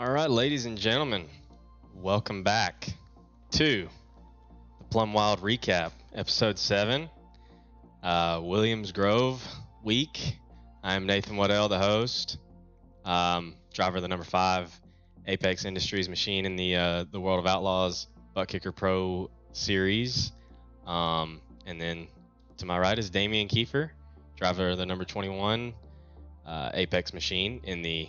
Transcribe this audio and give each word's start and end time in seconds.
All 0.00 0.10
right, 0.10 0.30
ladies 0.30 0.64
and 0.64 0.78
gentlemen, 0.78 1.28
welcome 1.94 2.42
back 2.42 2.88
to 3.50 3.86
the 4.78 4.84
Plum 4.84 5.12
Wild 5.12 5.42
Recap, 5.42 5.92
episode 6.14 6.58
seven, 6.58 7.10
uh, 8.02 8.40
Williams 8.42 8.92
Grove 8.92 9.46
week. 9.84 10.38
I'm 10.82 11.04
Nathan 11.04 11.36
Waddell, 11.36 11.68
the 11.68 11.78
host, 11.78 12.38
um, 13.04 13.56
driver 13.74 13.96
of 13.98 14.02
the 14.02 14.08
number 14.08 14.24
five 14.24 14.72
Apex 15.26 15.66
Industries 15.66 16.08
machine 16.08 16.46
in 16.46 16.56
the 16.56 16.76
uh, 16.76 17.04
the 17.12 17.20
World 17.20 17.38
of 17.38 17.46
Outlaws 17.46 18.06
Buttkicker 18.34 18.74
Pro 18.74 19.30
series. 19.52 20.32
Um, 20.86 21.42
and 21.66 21.78
then 21.78 22.08
to 22.56 22.64
my 22.64 22.78
right 22.78 22.98
is 22.98 23.10
Damian 23.10 23.48
Kiefer, 23.48 23.90
driver 24.34 24.70
of 24.70 24.78
the 24.78 24.86
number 24.86 25.04
21 25.04 25.74
uh, 26.46 26.70
Apex 26.72 27.12
machine 27.12 27.60
in 27.64 27.82
the 27.82 28.08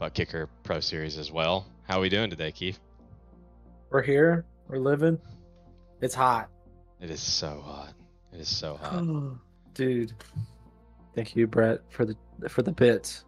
Buttkicker 0.00 0.48
Pro 0.62 0.80
Series 0.80 1.16
as 1.16 1.32
well. 1.32 1.66
How 1.88 1.98
are 1.98 2.00
we 2.00 2.08
doing 2.08 2.30
today, 2.30 2.52
Keith? 2.52 2.78
We're 3.90 4.02
here. 4.02 4.44
We're 4.68 4.78
living. 4.78 5.18
It's 6.00 6.14
hot. 6.14 6.48
It 7.00 7.10
is 7.10 7.20
so 7.20 7.62
hot. 7.64 7.94
It 8.32 8.40
is 8.40 8.48
so 8.48 8.76
hot. 8.76 9.02
Dude. 9.74 10.12
Thank 11.14 11.34
you, 11.36 11.46
Brett, 11.46 11.80
for 11.88 12.04
the 12.04 12.16
for 12.48 12.62
the 12.62 12.72
bits. 12.72 13.24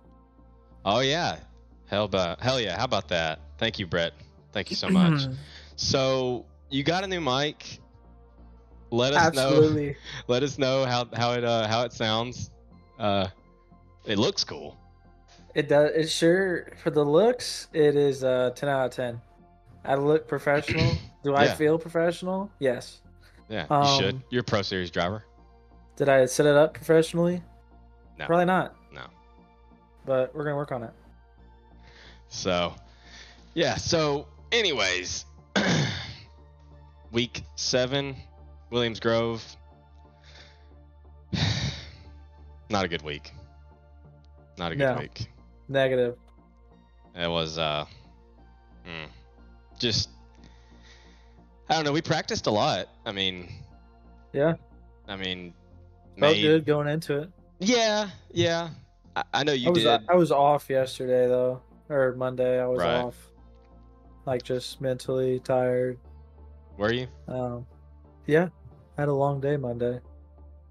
Oh 0.84 1.00
yeah. 1.00 1.38
Hell 1.86 2.04
about 2.04 2.40
hell 2.40 2.60
yeah. 2.60 2.76
How 2.76 2.84
about 2.84 3.08
that? 3.08 3.40
Thank 3.56 3.78
you, 3.78 3.86
Brett. 3.86 4.12
Thank 4.52 4.70
you 4.70 4.76
so 4.76 4.88
much. 4.88 5.22
so 5.76 6.44
you 6.70 6.82
got 6.82 7.04
a 7.04 7.06
new 7.06 7.20
mic. 7.20 7.80
Let 8.90 9.14
us 9.14 9.26
Absolutely. 9.26 9.86
know. 9.88 9.94
Let 10.28 10.42
us 10.42 10.58
know 10.58 10.84
how 10.84 11.08
how 11.14 11.32
it 11.32 11.44
uh, 11.44 11.66
how 11.66 11.84
it 11.84 11.92
sounds. 11.92 12.50
Uh, 12.98 13.28
it 14.04 14.18
looks 14.18 14.44
cool. 14.44 14.76
It 15.54 15.68
does. 15.68 15.90
It 15.94 16.08
sure 16.10 16.68
for 16.82 16.90
the 16.90 17.04
looks. 17.04 17.68
It 17.72 17.96
is 17.96 18.22
uh 18.24 18.50
ten 18.54 18.68
out 18.68 18.86
of 18.86 18.90
ten. 18.92 19.20
I 19.84 19.94
look 19.94 20.28
professional. 20.28 20.96
Do 21.24 21.34
I 21.34 21.44
Yeah. 21.46 21.54
feel 21.54 21.78
professional? 21.78 22.50
Yes. 22.58 23.00
Yeah, 23.48 23.62
you 23.62 23.98
should. 23.98 24.14
Um, 24.16 24.24
You're 24.30 24.42
a 24.42 24.44
Pro 24.44 24.60
Series 24.62 24.90
driver. 24.90 25.24
Did 25.96 26.08
I 26.08 26.26
set 26.26 26.44
it 26.46 26.54
up 26.54 26.74
professionally? 26.74 27.42
No. 28.18 28.26
Probably 28.26 28.44
not. 28.44 28.76
No. 28.92 29.06
But 30.04 30.34
we're 30.34 30.44
gonna 30.44 30.56
work 30.56 30.70
on 30.72 30.82
it. 30.82 30.90
So, 32.28 32.74
yeah. 33.54 33.76
So, 33.76 34.28
anyways, 34.52 35.24
week 37.12 37.42
seven, 37.56 38.14
Williams 38.70 39.00
Grove. 39.00 39.42
Not 42.70 42.84
a 42.84 42.88
good 42.88 43.02
week. 43.02 43.32
Not 44.58 44.72
a 44.72 44.76
good 44.76 44.94
No. 44.94 45.00
week. 45.00 45.30
Negative. 45.68 46.16
It 47.14 47.28
was 47.28 47.58
uh, 47.58 47.84
hmm, 48.84 49.06
just 49.78 50.10
I 51.68 51.74
don't 51.74 51.84
know. 51.84 51.92
We 51.92 52.02
practiced 52.02 52.46
a 52.46 52.50
lot. 52.50 52.88
I 53.04 53.12
mean, 53.12 53.48
Yeah. 54.32 54.54
I 55.06 55.16
mean, 55.16 55.54
Felt 56.18 56.36
good 56.36 56.66
going 56.66 56.88
into 56.88 57.18
it. 57.18 57.30
Yeah, 57.60 58.10
yeah. 58.32 58.70
I, 59.16 59.22
I 59.34 59.44
know 59.44 59.52
you 59.52 59.68
I 59.68 59.70
was 59.70 59.82
did. 59.82 60.00
I 60.08 60.14
was 60.14 60.32
off 60.32 60.68
yesterday 60.70 61.26
though, 61.26 61.60
or 61.88 62.14
Monday. 62.14 62.60
I 62.60 62.66
was 62.66 62.80
Right. 62.80 62.96
off. 62.96 63.16
Like 64.26 64.42
just 64.42 64.80
mentally 64.80 65.40
tired. 65.40 65.98
Were 66.76 66.92
you? 66.92 67.06
Um, 67.26 67.66
yeah, 68.26 68.48
I 68.96 69.02
had 69.02 69.08
a 69.08 69.12
long 69.12 69.40
day 69.40 69.56
Monday. 69.56 70.00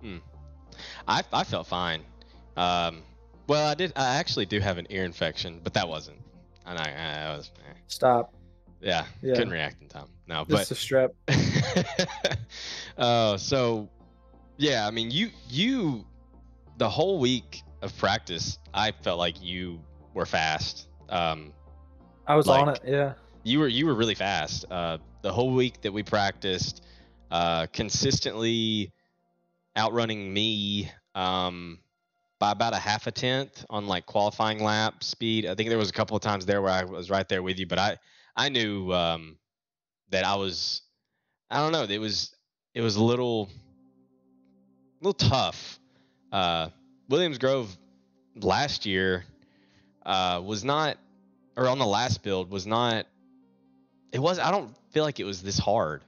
Hmm. 0.01 0.17
I 1.07 1.23
I 1.33 1.43
felt 1.43 1.67
fine. 1.67 2.01
Um, 2.55 3.01
well, 3.47 3.67
I 3.67 3.73
did. 3.75 3.93
I 3.95 4.15
actually 4.17 4.45
do 4.45 4.59
have 4.59 4.77
an 4.77 4.87
ear 4.89 5.03
infection, 5.05 5.59
but 5.63 5.73
that 5.73 5.87
wasn't. 5.87 6.19
And 6.65 6.77
I, 6.77 7.29
I 7.31 7.35
was, 7.37 7.51
eh. 7.69 7.73
Stop. 7.87 8.33
yeah, 8.81 9.05
Yeah. 9.21 9.35
couldn't 9.35 9.51
react 9.51 9.81
in 9.81 9.87
time. 9.87 10.07
No, 10.27 10.43
Just 10.49 10.69
but 10.69 10.71
a 10.71 10.73
strep. 10.73 12.37
uh, 12.97 13.37
so 13.37 13.89
yeah, 14.57 14.85
I 14.85 14.91
mean, 14.91 15.09
you 15.11 15.29
you 15.49 16.05
the 16.77 16.89
whole 16.89 17.19
week 17.19 17.61
of 17.81 17.95
practice, 17.97 18.59
I 18.73 18.91
felt 18.91 19.19
like 19.19 19.41
you 19.41 19.79
were 20.13 20.25
fast. 20.25 20.87
Um, 21.09 21.53
I 22.27 22.35
was 22.35 22.47
on 22.49 22.69
it. 22.69 22.81
Yeah. 22.85 23.13
you 23.43 23.59
were 23.59 23.67
you 23.69 23.85
were 23.85 23.93
really 23.95 24.15
fast. 24.15 24.65
Uh, 24.69 24.97
the 25.21 25.31
whole 25.31 25.53
week 25.53 25.81
that 25.81 25.93
we 25.93 26.03
practiced, 26.03 26.83
uh, 27.31 27.67
consistently 27.67 28.91
outrunning 29.77 30.33
me 30.33 30.91
um, 31.15 31.79
by 32.39 32.51
about 32.51 32.73
a 32.73 32.77
half 32.77 33.07
a 33.07 33.11
tenth 33.11 33.65
on 33.69 33.87
like 33.87 34.05
qualifying 34.05 34.63
lap 34.63 35.03
speed. 35.03 35.45
I 35.45 35.55
think 35.55 35.69
there 35.69 35.77
was 35.77 35.89
a 35.89 35.93
couple 35.93 36.15
of 36.15 36.21
times 36.21 36.45
there 36.45 36.61
where 36.61 36.71
I 36.71 36.83
was 36.83 37.09
right 37.09 37.27
there 37.27 37.41
with 37.41 37.59
you, 37.59 37.67
but 37.67 37.79
I 37.79 37.97
I 38.35 38.49
knew 38.49 38.91
um, 38.93 39.37
that 40.09 40.23
I 40.23 40.35
was 40.35 40.81
I 41.49 41.57
don't 41.57 41.71
know. 41.71 41.83
It 41.83 41.99
was 41.99 42.35
it 42.73 42.81
was 42.81 42.95
a 42.95 43.03
little 43.03 43.49
a 45.01 45.05
little 45.05 45.29
tough. 45.29 45.79
Uh, 46.31 46.69
Williams 47.09 47.37
Grove 47.37 47.75
last 48.35 48.85
year 48.85 49.25
uh, 50.05 50.41
was 50.43 50.63
not, 50.63 50.97
or 51.55 51.67
on 51.67 51.79
the 51.79 51.85
last 51.85 52.23
build 52.23 52.51
was 52.51 52.67
not. 52.67 53.05
It 54.11 54.19
was. 54.19 54.39
I 54.39 54.51
don't 54.51 54.75
feel 54.91 55.03
like 55.03 55.19
it 55.19 55.25
was 55.25 55.41
this 55.41 55.57
hard. 55.57 56.03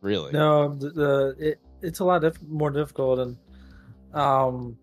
Really. 0.00 0.32
No, 0.32 0.74
the, 0.74 0.90
the 0.90 1.36
it 1.38 1.60
it's 1.80 2.00
a 2.00 2.04
lot 2.04 2.22
diff- 2.22 2.42
more 2.42 2.70
difficult 2.70 3.18
and 3.20 3.36
um, 4.14 4.78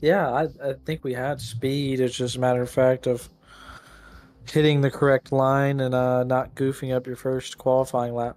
yeah, 0.00 0.30
I 0.30 0.42
I 0.62 0.74
think 0.84 1.04
we 1.04 1.12
had 1.14 1.40
speed. 1.40 2.00
It's 2.00 2.16
just 2.16 2.36
a 2.36 2.40
matter 2.40 2.62
of 2.62 2.70
fact 2.70 3.06
of 3.06 3.28
hitting 4.50 4.80
the 4.80 4.90
correct 4.90 5.30
line 5.30 5.80
and 5.80 5.94
uh 5.94 6.24
not 6.24 6.54
goofing 6.54 6.94
up 6.94 7.06
your 7.06 7.16
first 7.16 7.58
qualifying 7.58 8.14
lap. 8.14 8.36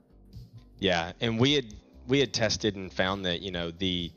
Yeah, 0.79 1.13
and 1.21 1.39
we 1.39 1.53
had 1.53 1.65
we 2.07 2.19
had 2.19 2.33
tested 2.33 2.75
and 2.75 2.91
found 2.91 3.25
that 3.25 3.41
you 3.41 3.51
know 3.51 3.71
the 3.71 4.11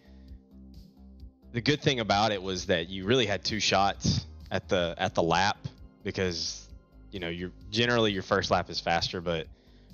the 1.53 1.61
good 1.61 1.81
thing 1.81 2.01
about 2.01 2.33
it 2.33 2.43
was 2.43 2.67
that 2.67 2.89
you 2.89 3.05
really 3.05 3.27
had 3.27 3.45
two 3.45 3.61
shots 3.61 4.27
at 4.51 4.69
the 4.69 4.95
at 4.99 5.15
the 5.15 5.23
lap 5.23 5.59
because 6.03 6.69
you 7.13 7.21
know 7.21 7.29
you're 7.29 7.53
generally 7.71 8.13
your 8.13 8.23
first 8.23 8.51
lap 8.51 8.71
is 8.71 8.81
faster, 8.81 9.21
but 9.21 9.47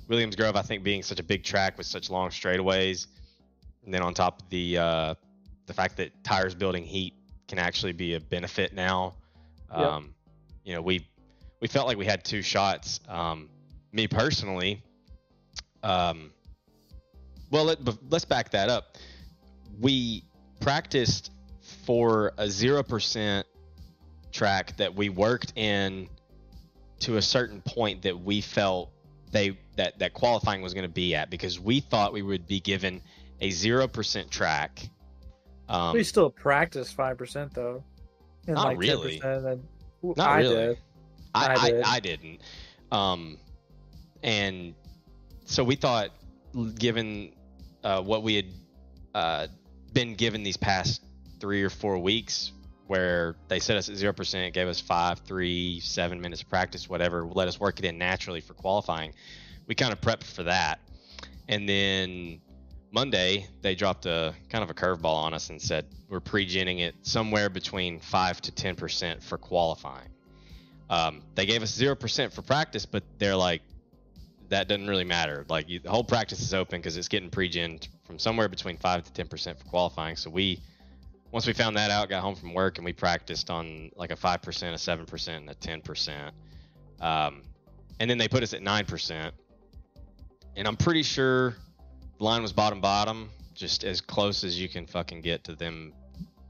Williams 0.09 0.37
Grove 0.37 0.57
I 0.57 0.63
think 0.63 0.85
being 0.85 1.03
such 1.03 1.19
a 1.19 1.25
big 1.25 1.43
track 1.43 1.77
with 1.77 1.87
such 1.87 2.11
long 2.11 2.31
straightaways, 2.31 3.09
and 3.85 3.93
then 3.93 4.03
on 4.03 4.15
top 4.15 4.43
of 4.43 4.49
the 4.51 4.79
uh, 4.79 5.15
the 5.67 5.75
fact 5.75 5.97
that 5.97 6.23
tires 6.23 6.55
building 6.55 6.85
heat 6.85 7.15
can 7.51 7.59
actually 7.59 7.93
be 7.93 8.15
a 8.15 8.21
benefit 8.21 8.73
now. 8.73 9.15
Yep. 9.71 9.87
Um, 9.87 10.15
you 10.65 10.75
know 10.75 10.81
we 10.81 11.07
we 11.61 11.69
felt 11.69 11.87
like 11.87 11.99
we 11.99 12.07
had 12.07 12.25
two 12.25 12.41
shots. 12.41 13.01
Um, 13.09 13.51
me 13.93 14.07
personally, 14.07 14.83
um, 15.83 16.31
well, 17.51 17.65
let, 17.65 17.79
let's 18.11 18.25
back 18.25 18.51
that 18.51 18.69
up. 18.69 18.97
We 19.81 20.25
practiced 20.61 21.33
for 21.85 22.29
a 22.39 22.45
0% 22.45 23.45
track 24.33 24.77
that 24.77 24.95
we 24.95 25.09
worked 25.09 25.53
in 25.57 26.09
to 27.01 27.17
a 27.17 27.23
certain 27.23 27.63
point 27.63 28.03
that 28.03 28.19
we 28.19 28.41
felt 28.41 28.91
they 29.33 29.57
that 29.77 29.99
that 30.01 30.13
qualifying 30.13 30.61
was 30.61 30.75
going 30.75 30.85
to 30.85 30.89
be 30.89 31.15
at 31.15 31.31
because 31.31 31.59
we 31.59 31.81
thought 31.81 32.13
we 32.13 32.23
would 32.23 32.47
be 32.47 32.61
given 32.61 33.01
a 33.41 33.51
0% 33.51 34.31
track. 34.31 34.89
Um, 35.71 35.95
we 35.95 36.03
still 36.03 36.31
practice 36.31 36.93
five 36.93 37.17
percent 37.17 37.55
though. 37.55 37.85
And 38.47 38.57
Not 38.57 38.67
like 38.67 38.79
really. 38.79 39.21
10%, 39.21 39.53
and 39.53 40.17
Not 40.17 40.29
I 40.29 40.39
really. 40.41 40.55
did. 40.55 40.79
I, 41.35 41.47
I 41.47 41.53
I, 41.55 41.71
did. 41.71 41.83
I, 41.83 42.01
didn't. 42.01 42.41
Um, 42.91 43.39
and 44.23 44.75
so 45.45 45.63
we 45.63 45.77
thought, 45.77 46.11
given 46.77 47.33
uh, 47.85 48.03
what 48.03 48.23
we 48.23 48.35
had 48.35 48.47
uh, 49.15 49.47
been 49.93 50.15
given 50.15 50.43
these 50.43 50.57
past 50.57 51.03
three 51.39 51.63
or 51.63 51.71
four 51.71 51.99
weeks, 51.99 52.53
where 52.87 53.37
they 53.49 53.61
set 53.61 53.77
us 53.77 53.89
at 53.89 53.97
zero 53.97 54.13
percent, 54.13 54.53
gave 54.53 54.67
us 54.67 54.81
five, 54.81 55.21
three, 55.21 55.79
seven 55.81 56.21
minutes 56.21 56.43
of 56.43 56.49
practice, 56.49 56.89
whatever, 56.89 57.25
let 57.25 57.47
us 57.47 57.61
work 57.61 57.79
it 57.79 57.85
in 57.85 57.99
naturally 57.99 58.41
for 58.41 58.55
qualifying. 58.55 59.13
We 59.69 59.75
kind 59.77 59.93
of 59.93 60.01
prepped 60.01 60.25
for 60.25 60.43
that, 60.45 60.81
and 61.49 61.69
then 61.69 62.41
Monday 62.93 63.47
they 63.63 63.75
dropped 63.75 64.07
a 64.07 64.35
kind 64.49 64.65
of 64.65 64.71
a 64.71 64.75
curveball 64.75 65.05
on 65.05 65.35
us 65.35 65.51
and 65.51 65.61
said 65.61 65.87
we're 66.09 66.21
pre-genning 66.21 66.81
it 66.81 66.95
somewhere 67.03 67.49
between 67.49 68.01
five 68.01 68.41
to 68.41 68.51
ten 68.51 68.75
percent 68.75 69.23
for 69.23 69.39
qualifying. 69.39 70.09
Um, 70.89 71.23
they 71.37 71.47
gave 71.47 71.63
us 71.63 71.73
zero 71.73 71.95
percent 71.95 72.33
for 72.33 72.43
practice, 72.43 72.85
but 72.85 73.05
they're 73.19 73.37
like, 73.37 73.63
that 74.49 74.67
doesn't 74.67 74.89
really 74.89 75.05
matter. 75.05 75.47
Like 75.49 75.69
you, 75.69 75.79
the 75.79 75.91
whole 75.91 76.03
practice 76.03 76.41
is 76.41 76.53
open 76.53 76.81
because 76.81 76.97
it's 76.97 77.07
getting 77.07 77.31
pre-gen 77.31 77.79
from 78.03 78.19
somewhere 78.19 78.49
between 78.49 78.77
five 78.77 79.05
to 79.05 79.13
ten 79.13 79.29
percent 79.29 79.57
for 79.57 79.65
qualifying. 79.67 80.17
So 80.17 80.29
we, 80.29 80.61
once 81.31 81.47
we 81.47 81.53
found 81.53 81.77
that 81.77 81.93
out, 81.93 82.09
got 82.09 82.23
home 82.23 82.35
from 82.35 82.53
work 82.55 82.79
and 82.79 82.85
we 82.85 82.93
practiced 82.93 83.51
on 83.51 83.93
like 83.95 84.11
a 84.11 84.17
five 84.17 84.43
percent, 84.43 84.75
a 84.75 84.79
seven 84.79 85.07
percent, 85.07 85.43
and 85.43 85.51
a 85.51 85.55
ten 85.55 85.81
percent. 85.81 86.35
Um, 87.01 87.43
and 88.01 88.11
then 88.11 88.19
they 88.19 88.27
put 88.27 88.43
us 88.43 88.53
at 88.53 88.63
nine 88.63 88.85
percent. 88.85 89.33
And 90.57 90.67
I'm 90.67 90.77
pretty 90.77 91.05
sure 91.05 91.55
line 92.21 92.43
was 92.43 92.53
bottom 92.53 92.81
bottom, 92.81 93.31
just 93.55 93.85
as 93.85 94.01
close 94.01 94.45
as 94.45 94.61
you 94.61 94.69
can 94.69 94.87
fucking 94.87 95.21
get 95.23 95.45
to 95.45 95.55
them 95.55 95.93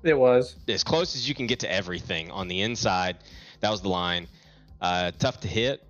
It 0.02 0.18
was. 0.18 0.56
as 0.68 0.84
close 0.84 1.14
as 1.16 1.28
you 1.28 1.34
can 1.34 1.46
get 1.46 1.60
to 1.60 1.72
everything 1.72 2.30
on 2.30 2.48
the 2.48 2.60
inside. 2.62 3.18
That 3.60 3.70
was 3.70 3.80
the 3.82 3.88
line. 3.88 4.26
Uh, 4.80 5.12
tough 5.18 5.40
to 5.40 5.48
hit, 5.48 5.82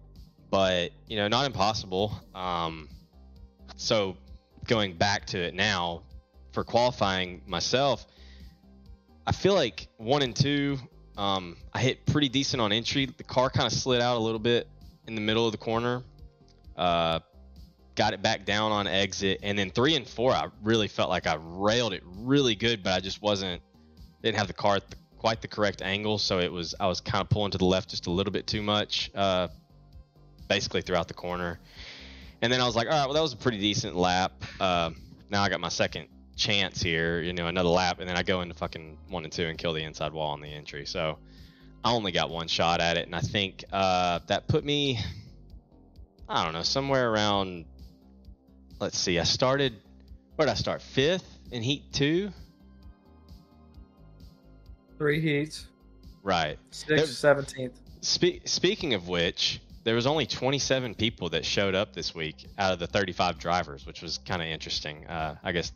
but 0.50 0.91
you 1.06 1.17
know, 1.17 1.29
not 1.29 1.47
impossible. 1.47 2.12
Um, 2.35 2.88
so 3.77 4.17
going 4.67 4.94
back 4.94 5.27
to 5.27 5.38
it 5.38 5.55
now 5.55 6.03
for 6.53 6.65
qualifying 6.65 7.43
myself, 7.47 8.06
I 9.26 9.33
feel 9.33 9.55
like 9.55 9.87
one 9.99 10.23
and 10.23 10.35
two, 10.35 10.79
um, 11.17 11.56
I 11.73 11.81
hit 11.81 12.05
pretty 12.06 12.29
decent 12.29 12.61
on 12.61 12.73
entry. 12.73 13.06
The 13.06 13.23
car 13.25 13.49
kind 13.50 13.67
of 13.67 13.73
slid 13.73 14.00
out 14.00 14.17
a 14.17 14.21
little 14.21 14.41
bit 14.41 14.67
in 15.06 15.15
the 15.15 15.21
middle 15.21 15.47
of 15.47 15.53
the 15.53 15.59
corner. 15.59 16.03
Uh, 16.76 17.21
got 17.94 18.14
it 18.14 18.22
back 18.22 18.44
down 18.44 18.72
on 18.72 18.87
exit, 18.87 19.40
and 19.42 19.58
then 19.58 19.70
three 19.70 19.96
and 19.96 20.06
four, 20.06 20.32
I 20.32 20.48
really 20.62 20.88
felt 20.88 21.10
like 21.10 21.26
I 21.26 21.37
railed 21.40 21.92
it 21.92 22.02
really 22.04 22.54
good, 22.54 22.82
but 22.82 22.92
I 22.92 23.00
just 23.00 23.20
wasn't 23.22 23.62
didn't 24.22 24.38
have 24.38 24.46
the 24.46 24.52
car 24.52 24.76
at 24.76 24.90
the, 24.90 24.96
quite 25.19 25.42
the 25.42 25.48
correct 25.48 25.82
angle, 25.82 26.19
so 26.19 26.38
it 26.38 26.52
was 26.52 26.75
I 26.78 26.87
was 26.87 27.00
kind 27.00 27.22
of 27.22 27.28
pulling 27.28 27.50
to 27.52 27.58
the 27.58 27.64
left 27.64 27.90
just 27.90 28.06
a 28.06 28.10
little 28.10 28.32
bit 28.32 28.46
too 28.46 28.62
much, 28.62 29.10
uh, 29.14 29.48
basically 30.48 30.82
throughout 30.82 31.08
the 31.08 31.14
corner. 31.14 31.58
And 32.42 32.50
then 32.52 32.60
I 32.60 32.64
was 32.64 32.75
like, 32.75 32.87
all 32.87 32.94
right, 32.94 33.04
well 33.04 33.14
that 33.14 33.20
was 33.20 33.34
a 33.34 33.37
pretty 33.37 33.58
decent 33.58 33.96
lap. 33.96 34.32
Uh, 34.58 34.90
now 35.31 35.42
I 35.42 35.48
got 35.48 35.60
my 35.60 35.69
second 35.69 36.08
chance 36.37 36.82
here, 36.82 37.20
you 37.20 37.32
know, 37.32 37.48
another 37.48 37.69
lap, 37.69 38.00
and 38.00 38.08
then 38.08 38.16
I 38.16 38.22
go 38.22 38.40
into 38.40 38.54
fucking 38.54 38.96
one 39.08 39.25
and 39.25 39.32
two 39.32 39.44
and 39.44 39.58
kill 39.58 39.72
the 39.75 39.82
inside 39.82 40.12
wall 40.12 40.31
on 40.31 40.40
the 40.40 40.48
entry. 40.48 40.87
So 40.87 41.19
I 41.84 41.92
only 41.92 42.12
got 42.12 42.31
one 42.31 42.48
shot 42.48 42.81
at 42.81 42.96
it, 42.96 43.06
and 43.06 43.14
I 43.14 43.20
think 43.20 43.64
uh, 43.72 44.20
that 44.26 44.48
put 44.48 44.64
me, 44.64 44.98
I 46.28 46.44
don't 46.44 46.52
know, 46.52 46.62
somewhere 46.62 47.10
around. 47.10 47.66
Let's 48.81 48.99
see, 48.99 49.19
I 49.19 49.25
started. 49.25 49.75
Where 50.37 50.47
did 50.47 50.53
I 50.53 50.55
start? 50.55 50.81
Fifth 50.81 51.38
in 51.53 51.62
heat 51.62 51.85
two. 51.93 52.31
Three 54.97 55.21
heats. 55.21 55.67
Right. 56.23 56.59
Sixth, 56.71 57.15
seventeenth. 57.15 57.79
Spe- 58.00 58.47
speaking 58.47 58.94
of 58.94 59.06
which, 59.09 59.61
there 59.85 59.94
was 59.94 60.06
only 60.06 60.27
27 60.27 60.94
people 60.94 61.29
that 61.31 61.44
showed 61.44 61.75
up 61.75 61.94
this 61.94 62.15
week 62.15 62.47
out 62.59 62.73
of 62.73 62.79
the 62.79 62.87
35 62.87 63.38
drivers, 63.38 63.87
which 63.87 64.03
was 64.03 64.19
kind 64.19 64.41
of 64.41 64.49
interesting. 64.49 65.06
Uh, 65.06 65.37
I 65.43 65.53
guess 65.53 65.73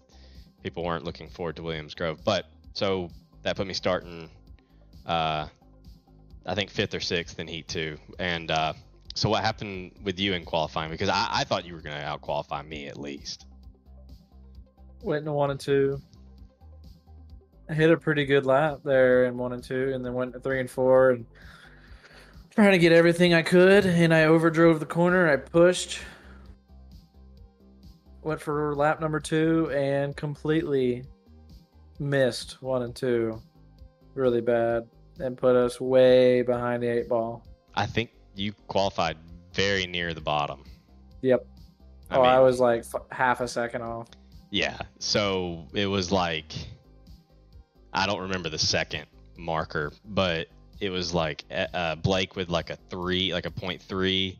people 0.62 0.84
weren't 0.84 1.04
looking 1.04 1.28
forward 1.28 1.56
to 1.56 1.62
Williams 1.62 1.94
Grove, 1.94 2.20
but 2.24 2.46
so 2.72 3.10
that 3.42 3.56
put 3.56 3.66
me 3.66 3.74
starting, 3.74 4.30
uh, 5.06 5.46
I 6.46 6.54
think 6.54 6.70
fifth 6.70 6.94
or 6.94 7.00
sixth 7.00 7.38
in 7.38 7.48
Heat 7.48 7.68
Two. 7.68 7.98
And 8.18 8.50
uh, 8.50 8.72
so, 9.14 9.28
what 9.28 9.44
happened 9.44 9.92
with 10.02 10.18
you 10.18 10.32
in 10.32 10.44
qualifying? 10.44 10.90
Because 10.90 11.08
I, 11.08 11.28
I 11.30 11.44
thought 11.44 11.64
you 11.64 11.74
were 11.74 11.80
going 11.80 11.96
to 11.96 12.04
out 12.04 12.20
qualify 12.20 12.62
me 12.62 12.88
at 12.88 12.98
least. 12.98 13.46
Went 15.02 15.20
into 15.20 15.32
one 15.32 15.52
and 15.52 15.60
two. 15.60 16.00
I 17.70 17.74
hit 17.74 17.92
a 17.92 17.96
pretty 17.96 18.24
good 18.24 18.44
lap 18.44 18.80
there 18.84 19.26
in 19.26 19.38
one 19.38 19.52
and 19.52 19.62
two, 19.62 19.92
and 19.94 20.04
then 20.04 20.14
went 20.14 20.32
to 20.32 20.40
three 20.40 20.58
and 20.58 20.68
four, 20.68 21.10
and 21.10 21.26
trying 22.50 22.72
to 22.72 22.78
get 22.78 22.90
everything 22.90 23.34
I 23.34 23.42
could, 23.42 23.86
and 23.86 24.12
I 24.12 24.22
overdrove 24.24 24.80
the 24.80 24.86
corner. 24.86 25.30
I 25.30 25.36
pushed, 25.36 26.00
went 28.22 28.40
for 28.40 28.74
lap 28.74 29.00
number 29.00 29.20
two, 29.20 29.70
and 29.70 30.16
completely 30.16 31.04
missed 32.00 32.60
one 32.60 32.82
and 32.82 32.96
two, 32.96 33.40
really 34.14 34.40
bad, 34.40 34.88
and 35.20 35.38
put 35.38 35.54
us 35.54 35.80
way 35.80 36.42
behind 36.42 36.82
the 36.82 36.88
eight 36.88 37.08
ball. 37.08 37.46
I 37.76 37.86
think 37.86 38.10
you 38.34 38.52
qualified 38.68 39.16
very 39.52 39.86
near 39.86 40.14
the 40.14 40.20
bottom. 40.20 40.64
Yep. 41.22 41.46
I 42.10 42.16
oh, 42.16 42.22
I 42.22 42.40
was 42.40 42.60
like 42.60 42.80
f- 42.80 43.02
half 43.10 43.40
a 43.40 43.48
second 43.48 43.82
off. 43.82 44.08
Yeah. 44.50 44.78
So 44.98 45.66
it 45.72 45.86
was 45.86 46.12
like 46.12 46.52
I 47.92 48.06
don't 48.06 48.20
remember 48.20 48.48
the 48.48 48.58
second 48.58 49.06
marker, 49.36 49.92
but 50.04 50.48
it 50.80 50.90
was 50.90 51.14
like 51.14 51.44
uh, 51.50 51.94
Blake 51.96 52.36
with 52.36 52.48
like 52.48 52.70
a 52.70 52.76
three, 52.90 53.32
like 53.32 53.46
a 53.46 53.50
point 53.50 53.80
three. 53.80 54.38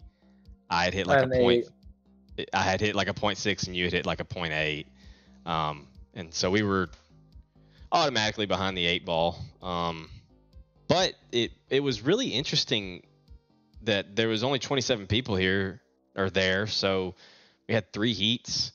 I 0.68 0.84
had 0.84 0.94
hit 0.94 1.06
like 1.06 1.22
An 1.22 1.32
a 1.32 1.36
point. 1.36 1.66
I 2.52 2.62
had 2.62 2.80
hit 2.80 2.96
like 2.96 3.08
a 3.08 3.14
point 3.14 3.38
six, 3.38 3.64
and 3.64 3.76
you 3.76 3.84
had 3.84 3.92
hit 3.92 4.06
like 4.06 4.20
a 4.20 4.24
point 4.24 4.52
eight. 4.52 4.88
Um, 5.46 5.86
and 6.14 6.34
so 6.34 6.50
we 6.50 6.62
were 6.62 6.88
automatically 7.92 8.46
behind 8.46 8.76
the 8.76 8.86
eight 8.86 9.04
ball. 9.04 9.38
Um, 9.62 10.10
but 10.88 11.14
it 11.32 11.52
it 11.70 11.80
was 11.80 12.02
really 12.02 12.28
interesting 12.28 13.02
that 13.86 14.16
there 14.16 14.28
was 14.28 14.44
only 14.44 14.58
27 14.58 15.06
people 15.06 15.36
here 15.36 15.80
or 16.16 16.30
there, 16.30 16.66
so 16.66 17.14
we 17.68 17.74
had 17.74 17.92
three 17.92 18.12
heats. 18.12 18.72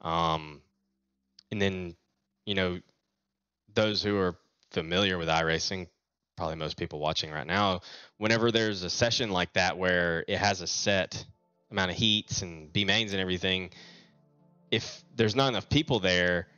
Um, 0.00 0.60
and 1.50 1.60
then, 1.60 1.96
you 2.44 2.54
know, 2.54 2.80
those 3.74 4.02
who 4.02 4.18
are 4.18 4.36
familiar 4.70 5.18
with 5.18 5.28
iRacing, 5.28 5.86
probably 6.36 6.56
most 6.56 6.76
people 6.76 6.98
watching 6.98 7.30
right 7.30 7.46
now, 7.46 7.80
whenever 8.18 8.50
there's 8.50 8.82
a 8.82 8.90
session 8.90 9.30
like 9.30 9.52
that 9.54 9.78
where 9.78 10.24
it 10.26 10.38
has 10.38 10.60
a 10.60 10.66
set 10.66 11.24
amount 11.70 11.90
of 11.90 11.96
heats 11.96 12.42
and 12.42 12.72
B 12.72 12.84
mains 12.84 13.12
and 13.12 13.20
everything, 13.20 13.70
if 14.70 15.04
there's 15.14 15.36
not 15.36 15.48
enough 15.48 15.68
people 15.68 16.00
there, 16.00 16.48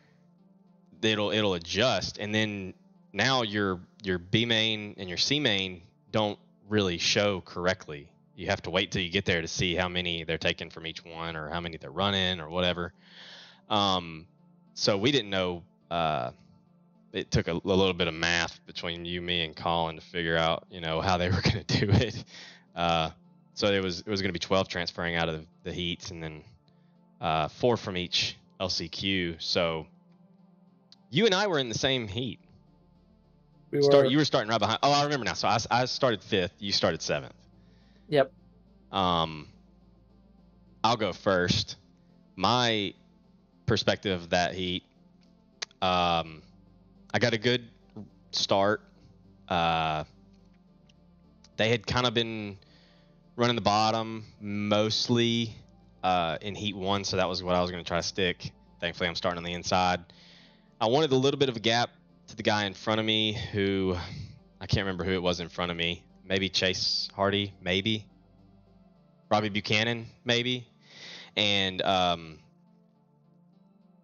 it'll 1.02 1.30
it'll 1.30 1.54
adjust, 1.54 2.18
and 2.18 2.34
then 2.34 2.74
now 3.12 3.42
your 3.42 3.80
your 4.02 4.18
B 4.18 4.46
main 4.46 4.94
and 4.96 5.08
your 5.08 5.18
C 5.18 5.40
main 5.40 5.82
don't 6.10 6.38
really 6.68 6.98
show 6.98 7.40
correctly. 7.40 8.10
You 8.36 8.48
have 8.48 8.62
to 8.62 8.70
wait 8.70 8.90
till 8.90 9.02
you 9.02 9.10
get 9.10 9.24
there 9.24 9.40
to 9.40 9.48
see 9.48 9.74
how 9.74 9.88
many 9.88 10.24
they're 10.24 10.38
taking 10.38 10.70
from 10.70 10.86
each 10.86 11.04
one, 11.04 11.36
or 11.36 11.48
how 11.50 11.60
many 11.60 11.76
they're 11.76 11.90
running, 11.90 12.40
or 12.40 12.48
whatever. 12.50 12.92
Um, 13.70 14.26
so 14.74 14.98
we 14.98 15.12
didn't 15.12 15.30
know. 15.30 15.62
Uh, 15.90 16.32
it 17.12 17.30
took 17.30 17.46
a, 17.46 17.52
a 17.52 17.54
little 17.54 17.92
bit 17.92 18.08
of 18.08 18.14
math 18.14 18.58
between 18.66 19.04
you, 19.04 19.22
me, 19.22 19.44
and 19.44 19.54
Colin 19.54 19.96
to 19.96 20.02
figure 20.02 20.36
out, 20.36 20.66
you 20.68 20.80
know, 20.80 21.00
how 21.00 21.16
they 21.16 21.28
were 21.30 21.40
going 21.40 21.64
to 21.64 21.86
do 21.86 21.92
it. 21.92 22.24
Uh, 22.74 23.10
so 23.54 23.68
it 23.68 23.82
was 23.82 24.00
it 24.00 24.08
was 24.08 24.20
going 24.20 24.30
to 24.30 24.32
be 24.32 24.40
12 24.40 24.68
transferring 24.68 25.14
out 25.14 25.28
of 25.28 25.46
the, 25.62 25.72
heats, 25.72 26.10
and 26.10 26.22
then 26.22 26.42
uh, 27.20 27.48
four 27.48 27.76
from 27.76 27.96
each 27.96 28.36
LCQ. 28.60 29.40
So 29.40 29.86
you 31.10 31.24
and 31.26 31.34
I 31.34 31.46
were 31.46 31.60
in 31.60 31.68
the 31.68 31.78
same 31.78 32.08
heat. 32.08 32.40
We 33.74 33.82
Start, 33.82 34.08
you 34.08 34.18
were 34.18 34.24
starting 34.24 34.50
right 34.50 34.60
behind. 34.60 34.78
Oh, 34.84 34.92
I 34.92 35.02
remember 35.02 35.24
now. 35.24 35.32
So 35.32 35.48
I, 35.48 35.58
I 35.68 35.84
started 35.86 36.22
fifth. 36.22 36.54
You 36.60 36.70
started 36.70 37.02
seventh. 37.02 37.34
Yep. 38.08 38.32
Um, 38.92 39.48
I'll 40.84 40.96
go 40.96 41.12
first. 41.12 41.76
My 42.36 42.94
perspective 43.66 44.22
of 44.22 44.30
that 44.30 44.54
heat. 44.54 44.84
Um, 45.82 46.40
I 47.12 47.18
got 47.18 47.34
a 47.34 47.38
good 47.38 47.68
start. 48.30 48.80
Uh, 49.48 50.04
they 51.56 51.68
had 51.68 51.84
kind 51.84 52.06
of 52.06 52.14
been 52.14 52.56
running 53.34 53.56
the 53.56 53.62
bottom 53.62 54.24
mostly 54.40 55.52
uh, 56.04 56.38
in 56.40 56.54
heat 56.54 56.76
one, 56.76 57.02
so 57.02 57.16
that 57.16 57.28
was 57.28 57.42
what 57.42 57.56
I 57.56 57.60
was 57.60 57.72
going 57.72 57.82
to 57.82 57.88
try 57.88 57.98
to 57.98 58.06
stick. 58.06 58.52
Thankfully, 58.80 59.08
I'm 59.08 59.16
starting 59.16 59.38
on 59.38 59.44
the 59.44 59.52
inside. 59.52 60.00
I 60.80 60.86
wanted 60.86 61.10
a 61.10 61.16
little 61.16 61.40
bit 61.40 61.48
of 61.48 61.56
a 61.56 61.60
gap 61.60 61.90
to 62.34 62.36
the 62.36 62.42
guy 62.42 62.64
in 62.64 62.74
front 62.74 62.98
of 62.98 63.06
me 63.06 63.32
who 63.52 63.96
I 64.60 64.66
can't 64.66 64.84
remember 64.86 65.04
who 65.04 65.12
it 65.12 65.22
was 65.22 65.38
in 65.38 65.48
front 65.48 65.70
of 65.70 65.76
me. 65.76 66.04
Maybe 66.24 66.48
Chase 66.48 67.08
Hardy, 67.14 67.54
maybe. 67.62 68.06
Robbie 69.30 69.50
Buchanan, 69.50 70.06
maybe. 70.24 70.66
And 71.36 71.80
um, 71.82 72.38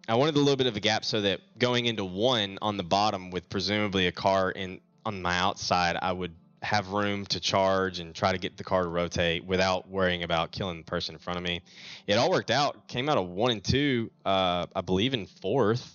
I 0.07 0.15
wanted 0.15 0.35
a 0.35 0.39
little 0.39 0.55
bit 0.55 0.67
of 0.67 0.77
a 0.77 0.79
gap 0.79 1.03
so 1.03 1.21
that 1.21 1.41
going 1.59 1.87
into 1.87 2.05
one 2.05 2.57
on 2.61 2.77
the 2.77 2.83
bottom 2.83 3.31
with 3.31 3.49
presumably 3.49 4.07
a 4.07 4.11
car 4.11 4.49
in 4.49 4.79
on 5.05 5.21
my 5.21 5.37
outside, 5.37 5.97
I 6.01 6.13
would 6.13 6.33
have 6.61 6.89
room 6.89 7.25
to 7.25 7.39
charge 7.39 7.99
and 7.99 8.15
try 8.15 8.31
to 8.31 8.37
get 8.37 8.55
the 8.55 8.63
car 8.63 8.83
to 8.83 8.89
rotate 8.89 9.43
without 9.43 9.89
worrying 9.89 10.23
about 10.23 10.51
killing 10.51 10.77
the 10.77 10.83
person 10.83 11.15
in 11.15 11.19
front 11.19 11.37
of 11.37 11.43
me. 11.43 11.63
It 12.07 12.13
all 12.13 12.29
worked 12.29 12.51
out. 12.51 12.87
Came 12.87 13.09
out 13.09 13.17
of 13.17 13.27
one 13.27 13.51
and 13.51 13.63
two, 13.63 14.09
uh, 14.25 14.67
I 14.73 14.81
believe 14.81 15.13
in 15.13 15.25
fourth. 15.25 15.91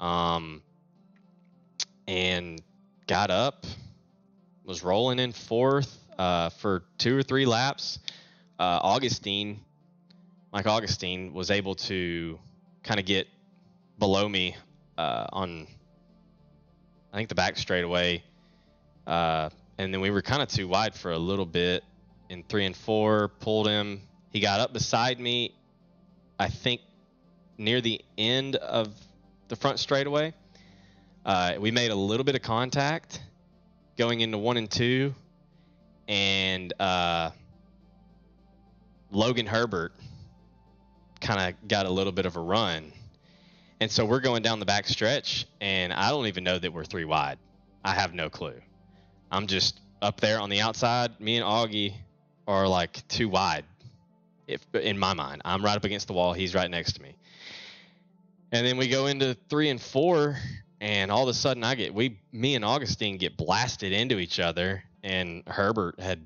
Um, 0.00 0.62
and 2.08 2.62
got 3.06 3.30
up, 3.30 3.66
was 4.64 4.82
rolling 4.82 5.18
in 5.18 5.30
fourth 5.32 5.98
uh, 6.18 6.48
for 6.48 6.82
two 6.96 7.16
or 7.16 7.22
three 7.22 7.44
laps. 7.44 7.98
Uh, 8.58 8.80
Augustine, 8.82 9.60
Mike 10.52 10.66
Augustine, 10.66 11.34
was 11.34 11.50
able 11.50 11.74
to 11.74 12.38
kind 12.82 12.98
of 12.98 13.04
get 13.04 13.28
below 13.98 14.26
me 14.26 14.56
uh, 14.96 15.26
on, 15.32 15.66
I 17.12 17.18
think, 17.18 17.28
the 17.28 17.34
back 17.34 17.58
straightaway. 17.58 18.22
Uh, 19.06 19.50
and 19.76 19.92
then 19.92 20.00
we 20.00 20.10
were 20.10 20.22
kind 20.22 20.42
of 20.42 20.48
too 20.48 20.66
wide 20.66 20.94
for 20.94 21.12
a 21.12 21.18
little 21.18 21.46
bit 21.46 21.84
in 22.30 22.42
three 22.42 22.64
and 22.64 22.74
four, 22.74 23.28
pulled 23.40 23.68
him. 23.68 24.00
He 24.30 24.40
got 24.40 24.60
up 24.60 24.72
beside 24.72 25.20
me, 25.20 25.54
I 26.38 26.48
think, 26.48 26.80
near 27.58 27.82
the 27.82 28.00
end 28.16 28.56
of 28.56 28.94
the 29.48 29.56
front 29.56 29.78
straightaway. 29.78 30.32
Uh, 31.24 31.54
we 31.58 31.70
made 31.70 31.90
a 31.90 31.94
little 31.94 32.24
bit 32.24 32.34
of 32.34 32.42
contact 32.42 33.20
going 33.96 34.20
into 34.20 34.38
one 34.38 34.56
and 34.56 34.70
two, 34.70 35.14
and 36.06 36.72
uh, 36.80 37.30
Logan 39.10 39.46
Herbert 39.46 39.92
kind 41.20 41.40
of 41.40 41.68
got 41.68 41.86
a 41.86 41.90
little 41.90 42.12
bit 42.12 42.26
of 42.26 42.36
a 42.36 42.40
run. 42.40 42.92
And 43.80 43.90
so 43.90 44.04
we're 44.04 44.20
going 44.20 44.42
down 44.42 44.58
the 44.58 44.66
back 44.66 44.86
stretch, 44.86 45.46
and 45.60 45.92
I 45.92 46.10
don't 46.10 46.26
even 46.26 46.44
know 46.44 46.58
that 46.58 46.72
we're 46.72 46.84
three 46.84 47.04
wide. 47.04 47.38
I 47.84 47.94
have 47.94 48.14
no 48.14 48.28
clue. 48.28 48.60
I'm 49.30 49.46
just 49.46 49.80
up 50.02 50.20
there 50.20 50.40
on 50.40 50.48
the 50.50 50.60
outside, 50.60 51.20
me 51.20 51.36
and 51.36 51.44
Augie 51.44 51.94
are 52.46 52.66
like 52.66 53.06
too 53.08 53.28
wide. 53.28 53.64
If 54.46 54.66
in 54.74 54.98
my 54.98 55.12
mind, 55.12 55.42
I'm 55.44 55.62
right 55.64 55.76
up 55.76 55.84
against 55.84 56.06
the 56.06 56.14
wall. 56.14 56.32
He's 56.32 56.54
right 56.54 56.70
next 56.70 56.94
to 56.94 57.02
me. 57.02 57.14
And 58.50 58.66
then 58.66 58.78
we 58.78 58.88
go 58.88 59.06
into 59.06 59.36
three 59.50 59.68
and 59.68 59.80
four, 59.80 60.38
and 60.80 61.10
all 61.10 61.24
of 61.24 61.28
a 61.28 61.34
sudden, 61.34 61.64
I 61.64 61.74
get 61.74 61.92
we, 61.92 62.18
me 62.32 62.54
and 62.54 62.64
Augustine 62.64 63.16
get 63.16 63.36
blasted 63.36 63.92
into 63.92 64.18
each 64.18 64.38
other, 64.38 64.84
and 65.02 65.42
Herbert 65.46 65.98
had 66.00 66.24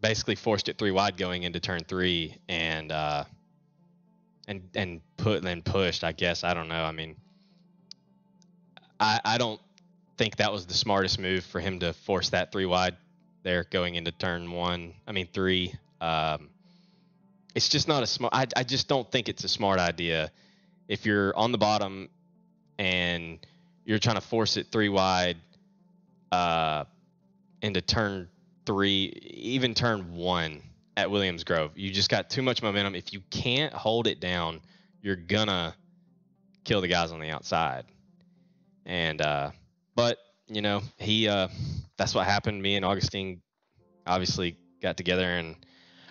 basically 0.00 0.36
forced 0.36 0.68
it 0.68 0.78
three 0.78 0.92
wide 0.92 1.16
going 1.16 1.42
into 1.42 1.60
turn 1.60 1.80
three, 1.84 2.36
and 2.48 2.92
uh, 2.92 3.24
and 4.46 4.68
and 4.74 5.00
put 5.16 5.42
then 5.42 5.62
pushed. 5.62 6.04
I 6.04 6.12
guess 6.12 6.44
I 6.44 6.54
don't 6.54 6.68
know. 6.68 6.84
I 6.84 6.92
mean, 6.92 7.16
I 9.00 9.20
I 9.24 9.38
don't 9.38 9.60
think 10.16 10.36
that 10.36 10.52
was 10.52 10.66
the 10.66 10.74
smartest 10.74 11.18
move 11.18 11.44
for 11.44 11.60
him 11.60 11.80
to 11.80 11.92
force 11.92 12.30
that 12.30 12.52
three 12.52 12.66
wide 12.66 12.96
there 13.42 13.64
going 13.70 13.96
into 13.96 14.12
turn 14.12 14.52
one. 14.52 14.94
I 15.08 15.12
mean 15.12 15.28
three. 15.32 15.74
Um, 16.00 16.50
it's 17.56 17.68
just 17.68 17.88
not 17.88 18.04
a 18.04 18.06
smart. 18.06 18.32
I 18.34 18.46
I 18.54 18.62
just 18.62 18.86
don't 18.86 19.10
think 19.10 19.28
it's 19.28 19.42
a 19.42 19.48
smart 19.48 19.80
idea 19.80 20.30
if 20.86 21.04
you're 21.04 21.36
on 21.36 21.50
the 21.50 21.58
bottom 21.58 22.08
and 22.78 23.38
you're 23.90 23.98
trying 23.98 24.14
to 24.14 24.20
force 24.20 24.56
it 24.56 24.68
three 24.70 24.88
wide 24.88 25.36
uh, 26.30 26.84
into 27.60 27.80
turn 27.80 28.28
three, 28.64 29.06
even 29.34 29.74
turn 29.74 30.14
one 30.14 30.62
at 30.96 31.10
Williams 31.10 31.42
Grove. 31.42 31.72
You 31.74 31.90
just 31.90 32.08
got 32.08 32.30
too 32.30 32.40
much 32.40 32.62
momentum. 32.62 32.94
If 32.94 33.12
you 33.12 33.20
can't 33.30 33.74
hold 33.74 34.06
it 34.06 34.20
down, 34.20 34.60
you're 35.02 35.16
gonna 35.16 35.74
kill 36.62 36.80
the 36.80 36.86
guys 36.86 37.10
on 37.10 37.18
the 37.18 37.30
outside. 37.30 37.84
And 38.86 39.20
uh, 39.20 39.50
but 39.96 40.18
you 40.46 40.62
know 40.62 40.82
he 40.96 41.26
uh, 41.26 41.48
that's 41.96 42.14
what 42.14 42.26
happened. 42.26 42.62
Me 42.62 42.76
and 42.76 42.84
Augustine 42.84 43.42
obviously 44.06 44.56
got 44.80 44.96
together 44.98 45.24
and 45.24 45.56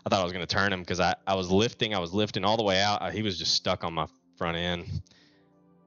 I 0.05 0.09
thought 0.09 0.19
I 0.19 0.23
was 0.25 0.33
gonna 0.33 0.45
turn 0.45 0.73
him 0.73 0.81
because 0.81 0.99
I, 0.99 1.15
I 1.25 1.35
was 1.35 1.49
lifting, 1.49 1.95
I 1.95 1.99
was 1.99 2.13
lifting 2.13 2.43
all 2.43 2.57
the 2.57 2.63
way 2.63 2.81
out. 2.81 3.13
He 3.13 3.21
was 3.21 3.39
just 3.39 3.53
stuck 3.53 3.85
on 3.85 3.93
my 3.93 4.07
front 4.35 4.57
end. 4.57 5.01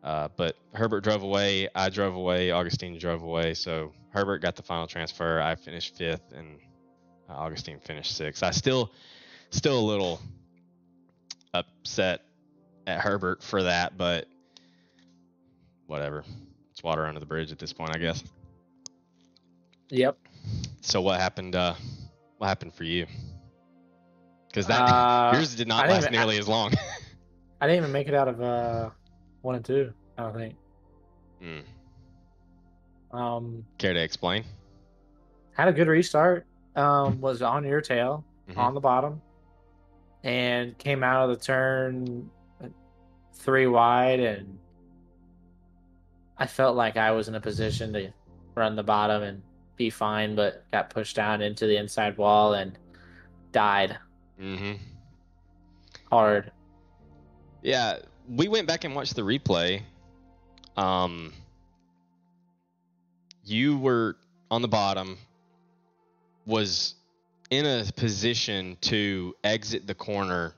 Uh, 0.02 0.28
but 0.36 0.56
Herbert 0.74 1.02
drove 1.04 1.22
away. 1.22 1.68
I 1.74 1.88
drove 1.88 2.14
away. 2.16 2.50
Augustine 2.50 2.98
drove 2.98 3.22
away. 3.22 3.54
So 3.54 3.92
Herbert 4.10 4.38
got 4.42 4.56
the 4.56 4.62
final 4.62 4.86
transfer. 4.86 5.40
I 5.40 5.54
finished 5.54 5.96
fifth, 5.96 6.32
and 6.34 6.58
uh, 7.30 7.34
Augustine 7.34 7.78
finished 7.80 8.16
sixth. 8.16 8.42
I 8.42 8.50
still, 8.50 8.90
still 9.50 9.78
a 9.78 9.86
little 9.86 10.20
upset 11.54 12.22
at 12.86 13.00
Herbert 13.00 13.42
for 13.42 13.62
that, 13.62 13.96
but 13.96 14.26
whatever. 15.86 16.24
It's 16.72 16.82
water 16.82 17.06
under 17.06 17.20
the 17.20 17.26
bridge 17.26 17.52
at 17.52 17.58
this 17.58 17.72
point, 17.72 17.94
I 17.94 17.98
guess. 17.98 18.24
Yep. 19.90 20.16
So 20.80 21.00
what 21.00 21.20
happened? 21.20 21.54
Uh, 21.54 21.74
what 22.38 22.48
happened 22.48 22.74
for 22.74 22.84
you? 22.84 23.06
Because 24.48 24.66
that 24.66 24.80
Uh, 24.80 25.30
yours 25.36 25.54
did 25.54 25.68
not 25.68 25.88
last 25.88 26.02
even- 26.04 26.12
nearly 26.12 26.38
as 26.38 26.48
long. 26.48 26.72
I 27.60 27.66
didn't 27.68 27.82
even 27.84 27.92
make 27.92 28.08
it 28.08 28.14
out 28.14 28.26
of 28.26 28.40
uh 28.42 28.90
one 29.42 29.54
and 29.56 29.64
two. 29.64 29.92
I 30.18 30.22
don't 30.22 30.34
think. 30.34 30.54
Hmm. 31.42 33.16
Um, 33.16 33.64
Care 33.78 33.92
to 33.92 34.00
explain? 34.02 34.44
had 35.54 35.68
a 35.68 35.72
good 35.72 35.88
restart. 35.88 36.46
Um, 36.76 37.20
was 37.20 37.42
on 37.42 37.64
your 37.64 37.82
tail 37.82 38.24
Mhm. 38.48 38.56
on 38.56 38.72
the 38.74 38.80
bottom, 38.80 39.20
and 40.24 40.76
came 40.78 41.02
out 41.04 41.28
of 41.28 41.38
the 41.38 41.44
turn 41.44 42.30
uh, 42.64 42.68
three 43.34 43.66
wide, 43.66 44.18
and 44.20 44.58
I 46.38 46.46
felt 46.46 46.74
like 46.74 46.96
I 46.96 47.10
was 47.10 47.28
in 47.28 47.34
a 47.34 47.40
position 47.40 47.92
to 47.92 48.10
run 48.54 48.74
the 48.76 48.82
bottom 48.82 49.22
and 49.22 49.42
be 49.76 49.90
fine, 49.90 50.34
but 50.34 50.64
got 50.72 50.88
pushed 50.88 51.16
down 51.16 51.42
into 51.42 51.66
the 51.66 51.76
inside 51.76 52.16
wall 52.16 52.54
and 52.54 52.78
died 53.52 53.98
Mm-hmm. 54.40 54.82
hard. 56.10 56.50
Yeah, 57.62 57.98
we 58.28 58.48
went 58.48 58.66
back 58.66 58.84
and 58.84 58.94
watched 58.94 59.16
the 59.16 59.22
replay. 59.22 59.82
Um, 60.76 61.32
you 63.44 63.78
were 63.78 64.16
on 64.50 64.62
the 64.62 64.68
bottom, 64.68 65.18
was 66.46 66.94
in 67.50 67.66
a 67.66 67.84
position 67.96 68.76
to 68.82 69.34
exit 69.44 69.86
the 69.86 69.94
corner 69.94 70.54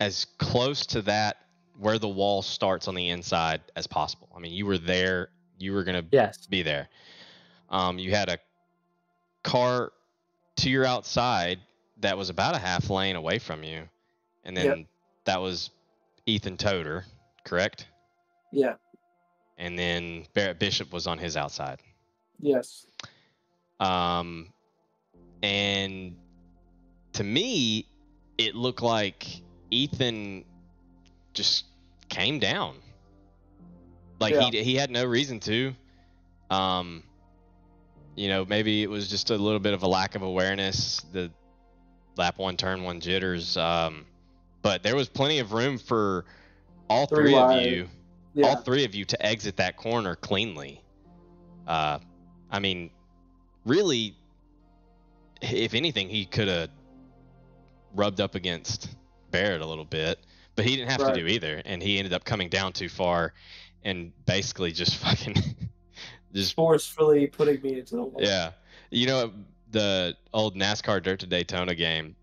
as 0.00 0.26
close 0.38 0.84
to 0.86 1.02
that 1.02 1.38
where 1.78 1.98
the 1.98 2.08
wall 2.08 2.42
starts 2.42 2.88
on 2.88 2.94
the 2.94 3.08
inside 3.08 3.60
as 3.76 3.86
possible. 3.86 4.28
I 4.36 4.40
mean, 4.40 4.52
you 4.52 4.66
were 4.66 4.78
there. 4.78 5.30
You 5.58 5.72
were 5.72 5.84
gonna 5.84 6.04
Yes. 6.10 6.46
be 6.46 6.62
there. 6.62 6.88
Um, 7.70 7.98
you 7.98 8.10
had 8.10 8.28
a 8.28 8.38
car 9.42 9.92
to 10.56 10.68
your 10.70 10.84
outside 10.84 11.60
that 12.00 12.18
was 12.18 12.28
about 12.28 12.54
a 12.54 12.58
half 12.58 12.90
lane 12.90 13.16
away 13.16 13.38
from 13.38 13.64
you, 13.64 13.88
and 14.44 14.56
then 14.56 14.66
Yep. 14.66 14.86
that 15.24 15.40
was 15.40 15.70
Ethan 16.26 16.56
Toder, 16.56 17.04
correct? 17.44 17.86
Yeah. 18.52 18.74
And 19.58 19.78
then 19.78 20.26
Barrett 20.34 20.58
Bishop 20.58 20.92
was 20.92 21.06
on 21.06 21.18
his 21.18 21.36
outside. 21.36 21.80
Yes. 22.40 22.86
Um, 23.80 24.52
and 25.42 26.16
to 27.14 27.24
me, 27.24 27.86
it 28.38 28.54
looked 28.54 28.82
like 28.82 29.26
Ethan 29.70 30.44
just 31.34 31.66
came 32.08 32.38
down. 32.38 32.76
Like 34.20 34.36
he 34.36 34.62
he 34.62 34.76
had 34.76 34.90
no 34.90 35.04
reason 35.04 35.40
to. 35.40 35.74
Um, 36.50 37.02
you 38.14 38.28
know, 38.28 38.44
maybe 38.44 38.82
it 38.82 38.90
was 38.90 39.08
just 39.08 39.30
a 39.30 39.36
little 39.36 39.58
bit 39.58 39.74
of 39.74 39.82
a 39.82 39.88
lack 39.88 40.14
of 40.14 40.22
awareness. 40.22 41.00
The 41.12 41.30
lap 42.16 42.38
one, 42.38 42.56
turn 42.56 42.84
one 42.84 43.00
jitters. 43.00 43.56
Um, 43.56 44.04
but 44.62 44.82
there 44.82 44.96
was 44.96 45.08
plenty 45.08 45.38
of 45.38 45.52
room 45.52 45.78
for 45.78 46.24
all 46.88 47.06
Three 47.06 47.32
three, 47.32 47.34
of 47.36 47.62
you 47.62 47.88
all 48.44 48.56
three 48.56 48.84
of 48.84 48.94
you 48.94 49.04
to 49.04 49.26
exit 49.26 49.56
that 49.56 49.76
corner 49.76 50.16
cleanly. 50.16 50.82
Uh, 51.66 51.98
I 52.50 52.58
mean, 52.58 52.90
really, 53.66 54.16
if 55.40 55.74
anything, 55.74 56.08
he 56.08 56.24
could 56.24 56.48
have 56.48 56.70
rubbed 57.94 58.20
up 58.20 58.34
against 58.34 58.96
Barrett 59.30 59.60
a 59.60 59.66
little 59.66 59.84
bit, 59.84 60.18
but 60.56 60.64
he 60.64 60.76
didn't 60.76 60.90
have 60.90 61.00
Right. 61.00 61.14
to 61.14 61.20
do 61.20 61.26
either, 61.26 61.60
and 61.64 61.82
he 61.82 61.98
ended 61.98 62.12
up 62.12 62.24
coming 62.24 62.48
down 62.48 62.72
too 62.72 62.88
far, 62.88 63.34
and 63.84 64.12
basically 64.26 64.72
just 64.72 64.96
fucking 65.04 65.34
just 66.34 66.54
Forcefully 66.54 67.26
putting 67.26 67.60
me 67.62 67.78
into 67.80 67.96
the 67.96 68.02
wall. 68.02 68.22
yeah. 68.22 68.52
You 68.90 69.06
know, 69.06 69.32
the 69.70 70.16
old 70.34 70.54
NASCAR 70.56 71.02
Dirt 71.02 71.20
to 71.20 71.26
Daytona 71.26 71.74
game, 71.74 72.14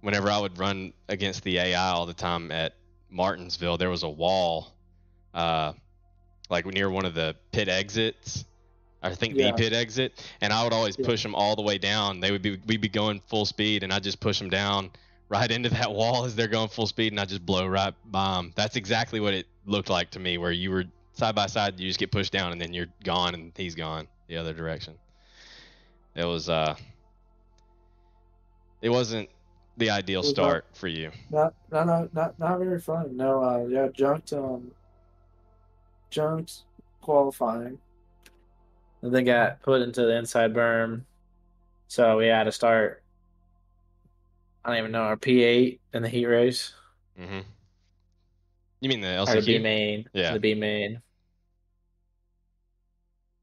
whenever 0.00 0.30
I 0.30 0.38
would 0.38 0.58
run 0.58 0.92
against 1.08 1.42
the 1.44 1.58
AI 1.58 1.90
all 1.90 2.06
the 2.06 2.14
time 2.14 2.50
at 2.50 2.74
Martinsville, 3.10 3.76
there 3.76 3.90
was 3.90 4.02
a 4.02 4.08
wall, 4.08 4.72
uh, 5.34 5.72
like 6.48 6.66
near 6.66 6.90
one 6.90 7.04
of 7.04 7.14
the 7.14 7.36
pit 7.52 7.68
exits. 7.68 8.44
I 9.02 9.14
think 9.14 9.34
Yeah. 9.36 9.46
the 9.50 9.52
pit 9.54 9.72
exit, 9.72 10.22
and 10.42 10.52
I 10.52 10.62
would 10.62 10.72
always 10.72 10.96
Yeah. 10.98 11.06
push 11.06 11.22
them 11.22 11.34
all 11.34 11.56
the 11.56 11.62
way 11.62 11.78
down. 11.78 12.20
They 12.20 12.30
would 12.30 12.42
be, 12.42 12.56
we'd 12.66 12.80
be 12.82 12.88
going 12.88 13.20
full 13.20 13.46
speed, 13.46 13.82
and 13.82 13.92
I 13.92 13.98
just 13.98 14.20
push 14.20 14.38
them 14.38 14.50
down 14.50 14.90
right 15.28 15.50
into 15.56 15.70
that 15.70 15.90
wall 15.92 16.24
as 16.24 16.36
they're 16.36 16.48
going 16.48 16.68
full 16.68 16.86
speed, 16.86 17.12
and 17.12 17.20
I 17.20 17.24
just 17.24 17.44
blow 17.46 17.66
right 17.66 17.94
by 18.10 18.36
them. 18.36 18.52
That's 18.56 18.76
exactly 18.76 19.20
what 19.20 19.32
it 19.32 19.46
looked 19.64 19.88
like 19.88 20.10
to 20.10 20.18
me, 20.18 20.36
where 20.38 20.52
you 20.52 20.70
were 20.70 20.84
side 21.14 21.34
by 21.34 21.46
side, 21.46 21.80
you 21.80 21.86
just 21.88 21.98
get 21.98 22.10
pushed 22.12 22.32
down, 22.32 22.52
and 22.52 22.60
then 22.60 22.74
you're 22.74 22.88
gone, 23.04 23.34
and 23.34 23.52
he's 23.56 23.74
gone 23.74 24.06
the 24.26 24.36
other 24.36 24.52
direction. 24.52 24.98
It 26.14 26.24
was 26.24 26.48
uh, 26.48 26.74
it 28.82 28.88
wasn't 28.90 29.30
the 29.76 29.90
ideal 29.90 30.20
It 30.20 30.26
was 30.26 30.36
not- 30.36 30.44
start 30.44 30.64
for 30.74 30.88
you. 30.88 31.10
Not, 31.30 31.54
not, 31.70 31.86
not, 31.86 32.14
not, 32.14 32.38
not 32.38 32.58
very 32.58 32.80
fun. 32.80 33.16
No, 33.16 33.42
uh, 33.42 33.66
yeah, 33.66 33.88
junked, 33.92 34.32
um, 34.32 34.72
junked 36.10 36.62
qualifying, 37.00 37.78
and 39.02 39.14
then 39.14 39.24
got 39.24 39.62
put 39.62 39.80
into 39.82 40.02
the 40.02 40.16
inside 40.16 40.52
berm. 40.52 41.04
So 41.88 42.18
we 42.18 42.26
had 42.26 42.44
to 42.44 42.52
start. 42.52 43.02
I 44.64 44.68
don't 44.70 44.78
even 44.78 44.92
know 44.92 45.02
our 45.02 45.16
P8 45.16 45.78
in 45.94 46.02
the 46.02 46.08
heat 46.08 46.26
race 46.26 46.74
hmm 47.16 47.40
You 48.80 48.88
mean 48.90 49.00
the 49.00 49.18
or 49.22 49.40
the 49.40 49.40
B 49.40 49.58
main, 49.58 50.08
Yeah. 50.12 50.34
the 50.34 50.38
B 50.40 50.54
main, 50.54 51.00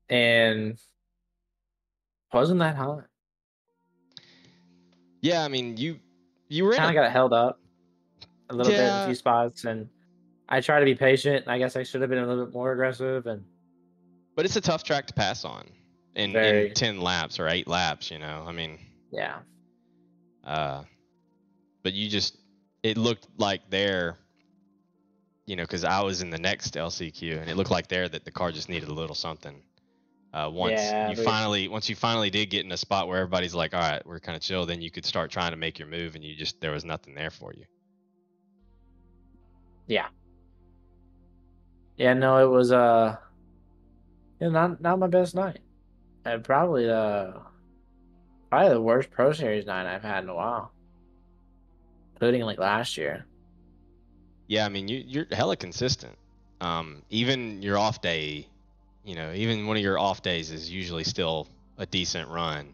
and 0.09 0.77
wasn't 2.31 2.59
that 2.59 2.75
hot. 2.75 3.05
Yeah, 5.21 5.43
I 5.43 5.47
mean 5.47 5.77
you 5.77 5.99
you 6.49 6.65
were 6.65 6.73
Kind 6.73 6.89
of 6.89 7.01
got 7.03 7.11
held 7.11 7.33
up 7.33 7.59
a 8.49 8.55
little 8.55 8.71
bit 8.71 8.79
in 8.79 8.85
Yeah. 8.85 9.03
a 9.03 9.05
few 9.05 9.15
spots, 9.15 9.65
and 9.65 9.89
I 10.49 10.61
try 10.61 10.79
to 10.79 10.85
be 10.85 10.95
patient. 10.95 11.47
I 11.47 11.57
guess 11.57 11.75
I 11.75 11.83
should 11.83 12.01
have 12.01 12.09
been 12.09 12.19
a 12.19 12.27
little 12.27 12.45
bit 12.45 12.53
more 12.53 12.71
aggressive, 12.71 13.27
and 13.27 13.43
but 14.35 14.45
it's 14.45 14.55
a 14.55 14.61
tough 14.61 14.83
track 14.83 15.07
to 15.07 15.13
pass 15.13 15.43
on 15.43 15.65
in, 16.15 16.31
Very. 16.31 16.69
in 16.69 16.73
ten 16.73 17.01
laps 17.01 17.39
or 17.39 17.47
eight 17.47 17.67
laps. 17.67 18.09
You 18.11 18.19
know, 18.19 18.45
I 18.47 18.51
mean, 18.51 18.79
yeah. 19.11 19.39
uh, 20.45 20.83
but 21.83 21.93
you 21.93 22.09
just 22.09 22.37
it 22.83 22.97
looked 22.97 23.27
like 23.37 23.69
there. 23.69 24.17
You 25.45 25.55
know, 25.55 25.63
because 25.63 25.85
I 25.85 26.01
was 26.01 26.21
in 26.21 26.29
the 26.29 26.37
next 26.37 26.73
LCQ, 26.75 27.41
and 27.41 27.49
it 27.49 27.55
looked 27.55 27.71
like 27.71 27.87
there 27.87 28.09
that 28.09 28.25
the 28.25 28.31
car 28.31 28.51
just 28.51 28.67
needed 28.67 28.89
a 28.89 28.93
little 28.93 29.15
something 29.15 29.61
Uh, 30.37 30.47
once 30.51 30.79
Yeah, 30.79 31.09
you 31.09 31.15
but- 31.15 31.25
finally, 31.25 31.67
once 31.67 31.89
you 31.89 31.95
finally 31.95 32.29
did 32.29 32.51
get 32.51 32.63
in 32.63 32.71
a 32.71 32.77
spot 32.77 33.07
where 33.07 33.17
everybody's 33.17 33.55
like, 33.55 33.73
"All 33.73 33.79
right, 33.79 34.05
we're 34.05 34.19
kind 34.19 34.35
of 34.35 34.41
chill," 34.43 34.67
then 34.67 34.81
you 34.81 34.91
could 34.91 35.03
start 35.03 35.31
trying 35.31 35.49
to 35.49 35.57
make 35.57 35.79
your 35.79 35.87
move, 35.87 36.13
and 36.13 36.23
you 36.23 36.35
just 36.35 36.61
there 36.61 36.71
was 36.71 36.85
nothing 36.85 37.15
there 37.15 37.31
for 37.31 37.53
you. 37.53 37.65
Yeah, 39.87 40.07
Yeah, 41.95 42.13
no, 42.13 42.37
it 42.37 42.49
was 42.51 42.71
uh, 42.71 43.15
yeah, 44.39 44.49
not 44.49 44.79
not 44.79 44.99
my 44.99 45.07
best 45.07 45.33
night. 45.33 45.59
And 46.25 46.43
probably 46.43 46.87
uh, 46.87 47.31
probably 48.51 48.69
the 48.73 48.81
worst 48.81 49.09
Pro 49.09 49.33
Series 49.33 49.65
night 49.65 49.87
I've 49.91 50.03
had 50.03 50.23
in 50.23 50.29
a 50.29 50.35
while, 50.35 50.71
including 52.13 52.41
like 52.43 52.59
last 52.59 52.95
year. 52.95 53.25
Yeah, 54.47 54.65
I 54.65 54.69
mean, 54.69 54.87
you, 54.87 55.03
you're 55.07 55.25
hella 55.31 55.55
consistent. 55.57 56.15
Um, 56.61 57.01
even 57.09 57.61
your 57.63 57.77
off 57.79 58.01
day, 58.01 58.47
you 59.07 59.15
know, 59.15 59.31
even 59.33 59.65
one 59.67 59.77
of 59.77 59.83
your 59.83 59.97
off 59.97 60.21
days 60.21 60.51
is 60.51 60.69
usually 60.69 61.05
still 61.05 61.47
a 61.77 61.85
decent 61.85 62.29
run 62.29 62.73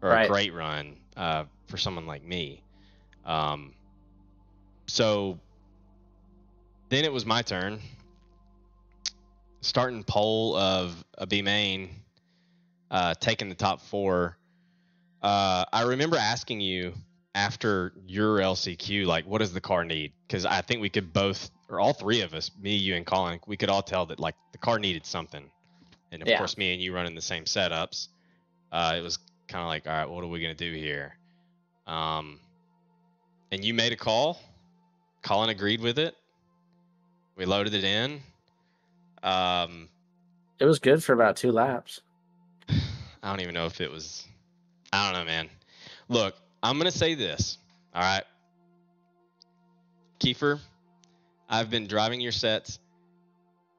or 0.00 0.10
Right. 0.10 0.24
a 0.24 0.28
great 0.28 0.54
run 0.54 0.96
uh, 1.16 1.44
for 1.66 1.76
someone 1.76 2.06
like 2.06 2.22
me. 2.22 2.62
Um, 3.24 3.74
so 4.86 5.40
then 6.88 7.04
it 7.04 7.12
was 7.12 7.26
my 7.26 7.42
turn. 7.42 7.80
Starting 9.60 10.04
pole 10.04 10.56
of 10.56 11.04
a 11.18 11.26
B 11.26 11.42
main, 11.42 11.96
uh, 12.90 13.14
taking 13.14 13.48
the 13.48 13.56
top 13.56 13.80
four. 13.80 14.38
Uh, 15.20 15.64
I 15.72 15.82
remember 15.82 16.16
asking 16.16 16.60
you 16.60 16.94
after 17.34 17.92
your 18.06 18.38
LCQ, 18.38 19.04
like, 19.04 19.26
what 19.26 19.38
does 19.38 19.52
the 19.52 19.60
car 19.60 19.84
need? 19.84 20.12
Because 20.28 20.46
I 20.46 20.60
think 20.60 20.80
we 20.80 20.88
could 20.90 21.12
both, 21.12 21.50
or 21.70 21.80
all 21.80 21.92
three 21.92 22.20
of 22.20 22.34
us, 22.34 22.50
me, 22.60 22.74
you, 22.74 22.96
and 22.96 23.06
Colin, 23.06 23.38
we 23.46 23.56
could 23.56 23.70
all 23.70 23.82
tell 23.82 24.04
that 24.06 24.18
like 24.18 24.34
the 24.52 24.58
car 24.58 24.78
needed 24.78 25.06
something. 25.06 25.50
And 26.12 26.20
of 26.22 26.28
Yeah. 26.28 26.38
course, 26.38 26.58
me 26.58 26.72
and 26.72 26.82
you 26.82 26.92
running 26.92 27.14
the 27.14 27.22
same 27.22 27.44
setups, 27.44 28.08
uh, 28.72 28.94
it 28.98 29.02
was 29.02 29.18
kind 29.48 29.62
of 29.62 29.68
like, 29.68 29.86
all 29.86 29.92
right, 29.92 30.08
what 30.08 30.24
are 30.24 30.26
we 30.26 30.40
gonna 30.40 30.54
do 30.54 30.72
here? 30.72 31.16
Um, 31.86 32.40
and 33.52 33.64
you 33.64 33.72
made 33.72 33.92
a 33.92 33.96
call. 33.96 34.40
Colin 35.22 35.50
agreed 35.50 35.80
with 35.80 35.98
it. 35.98 36.16
We 37.36 37.44
loaded 37.44 37.74
it 37.74 37.84
in. 37.84 38.20
Um, 39.22 39.88
It 40.58 40.64
was 40.64 40.78
good 40.78 41.02
for 41.02 41.12
about 41.12 41.36
two 41.36 41.52
laps. 41.52 42.00
I 42.68 43.30
don't 43.30 43.40
even 43.40 43.54
know 43.54 43.66
if 43.66 43.80
it 43.80 43.90
was. 43.90 44.26
I 44.92 45.10
don't 45.10 45.20
know, 45.20 45.24
man. 45.24 45.48
Look, 46.08 46.34
I'm 46.62 46.78
gonna 46.78 46.90
say 46.90 47.14
this. 47.14 47.58
All 47.94 48.02
right, 48.02 48.24
Kiefer, 50.18 50.58
I've 51.50 51.68
been 51.68 51.88
driving 51.88 52.20
your 52.20 52.32
sets 52.32 52.78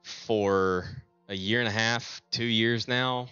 for 0.04 0.86
a 1.30 1.36
year 1.36 1.60
and 1.60 1.68
a 1.68 1.72
half, 1.72 2.22
two 2.30 2.44
years 2.46 2.88
now. 2.88 3.30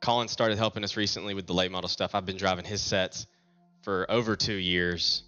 Colin 0.00 0.28
started 0.28 0.56
helping 0.56 0.82
us 0.82 0.96
recently 0.96 1.34
with 1.34 1.46
the 1.46 1.52
late 1.52 1.70
model 1.70 1.88
stuff. 1.88 2.14
I've 2.14 2.24
been 2.24 2.38
driving 2.38 2.64
his 2.64 2.80
sets 2.80 3.26
for 3.82 4.10
over 4.10 4.36
two 4.36 4.54
years. 4.54 5.22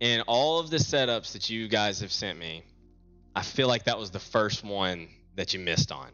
And 0.00 0.22
all 0.28 0.60
of 0.60 0.70
the 0.70 0.76
setups 0.76 1.32
that 1.32 1.50
you 1.50 1.66
guys 1.66 2.00
have 2.00 2.12
sent 2.12 2.38
me, 2.38 2.62
I 3.34 3.42
feel 3.42 3.66
like 3.66 3.84
that 3.84 3.98
was 3.98 4.12
the 4.12 4.20
first 4.20 4.62
one 4.62 5.08
that 5.34 5.52
you 5.52 5.58
missed 5.58 5.90
on. 5.90 6.10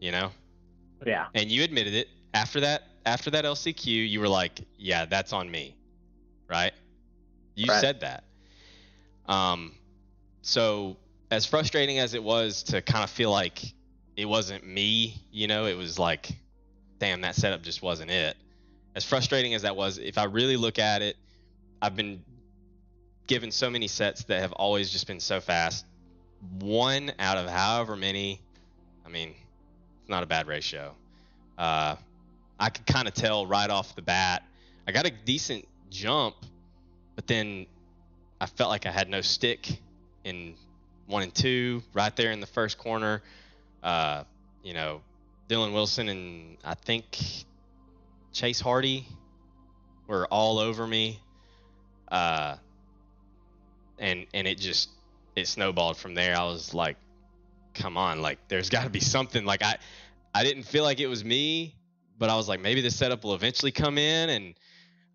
You 0.00 0.10
know? 0.10 0.32
Yeah, 1.06 1.26
and 1.34 1.50
you 1.50 1.62
admitted 1.62 1.94
it 1.94 2.08
after 2.32 2.60
that 2.60 2.82
after 3.04 3.30
that 3.30 3.44
LCQ 3.44 3.86
you 3.86 4.20
were 4.20 4.28
like 4.28 4.60
yeah 4.78 5.04
that's 5.04 5.34
on 5.34 5.50
me 5.50 5.76
right 6.48 6.72
you 7.54 7.66
Right. 7.68 7.80
said 7.80 8.00
that 8.00 8.24
um 9.26 9.72
so 10.42 10.96
as 11.30 11.46
frustrating 11.46 11.98
as 11.98 12.14
it 12.14 12.22
was 12.22 12.62
to 12.64 12.82
kind 12.82 13.04
of 13.04 13.10
feel 13.10 13.30
like 13.30 13.62
it 14.16 14.26
wasn't 14.26 14.66
me 14.66 15.22
you 15.32 15.46
know 15.46 15.66
it 15.66 15.76
was 15.76 15.98
like 15.98 16.30
damn 16.98 17.20
that 17.22 17.34
setup 17.34 17.62
just 17.62 17.82
wasn't 17.82 18.10
it 18.10 18.36
as 18.94 19.04
frustrating 19.04 19.54
as 19.54 19.62
that 19.62 19.74
was 19.76 19.98
if 19.98 20.18
i 20.18 20.24
really 20.24 20.56
look 20.56 20.78
at 20.78 21.02
it 21.02 21.16
i've 21.82 21.96
been 21.96 22.22
given 23.26 23.50
so 23.50 23.70
many 23.70 23.88
sets 23.88 24.24
that 24.24 24.40
have 24.40 24.52
always 24.52 24.90
just 24.90 25.06
been 25.06 25.20
so 25.20 25.40
fast 25.40 25.86
one 26.60 27.10
out 27.18 27.38
of 27.38 27.48
however 27.48 27.96
many 27.96 28.40
i 29.06 29.08
mean 29.08 29.34
it's 30.04 30.10
not 30.10 30.22
a 30.22 30.26
bad 30.26 30.46
ratio. 30.46 30.94
Uh, 31.56 31.96
I 32.60 32.68
could 32.68 32.84
kind 32.84 33.08
of 33.08 33.14
tell 33.14 33.46
right 33.46 33.70
off 33.70 33.96
the 33.96 34.02
bat. 34.02 34.42
I 34.86 34.92
got 34.92 35.06
a 35.06 35.10
decent 35.10 35.66
jump, 35.88 36.36
but 37.16 37.26
then 37.26 37.64
I 38.40 38.46
felt 38.46 38.70
like 38.70 38.86
I 38.86 38.90
had 38.90 39.08
no 39.08 39.20
stick 39.20 39.78
in 40.24 40.54
one 41.06 41.22
and 41.22 41.34
two, 41.34 41.82
right 41.92 42.14
there 42.16 42.32
in 42.32 42.40
the 42.40 42.46
first 42.46 42.78
corner. 42.78 43.22
Uh, 43.82 44.24
you 44.62 44.74
know, 44.74 45.02
Dylan 45.48 45.72
Wilson 45.72 46.08
and 46.08 46.56
I 46.64 46.74
think 46.74 47.18
Chase 48.32 48.60
Hardy 48.60 49.06
were 50.06 50.26
all 50.26 50.58
over 50.58 50.86
me. 50.86 51.20
Uh, 52.08 52.56
and 53.98 54.26
and 54.34 54.46
it 54.46 54.58
just 54.58 54.90
it 55.36 55.46
snowballed 55.46 55.96
from 55.96 56.14
there. 56.14 56.36
I 56.36 56.44
was 56.44 56.74
like, 56.74 56.96
come 57.74 57.96
on, 57.96 58.22
like 58.22 58.38
there's 58.48 58.70
got 58.70 58.84
to 58.84 58.90
be 58.90 59.00
something. 59.00 59.44
Like 59.44 59.62
I, 59.62 59.76
I 60.34 60.44
didn't 60.44 60.64
feel 60.64 60.84
like 60.84 61.00
it 61.00 61.06
was 61.06 61.24
me, 61.24 61.74
but 62.18 62.30
I 62.30 62.36
was 62.36 62.48
like, 62.48 62.60
maybe 62.60 62.80
this 62.80 62.96
setup 62.96 63.24
will 63.24 63.34
eventually 63.34 63.72
come 63.72 63.98
in, 63.98 64.30
and 64.30 64.54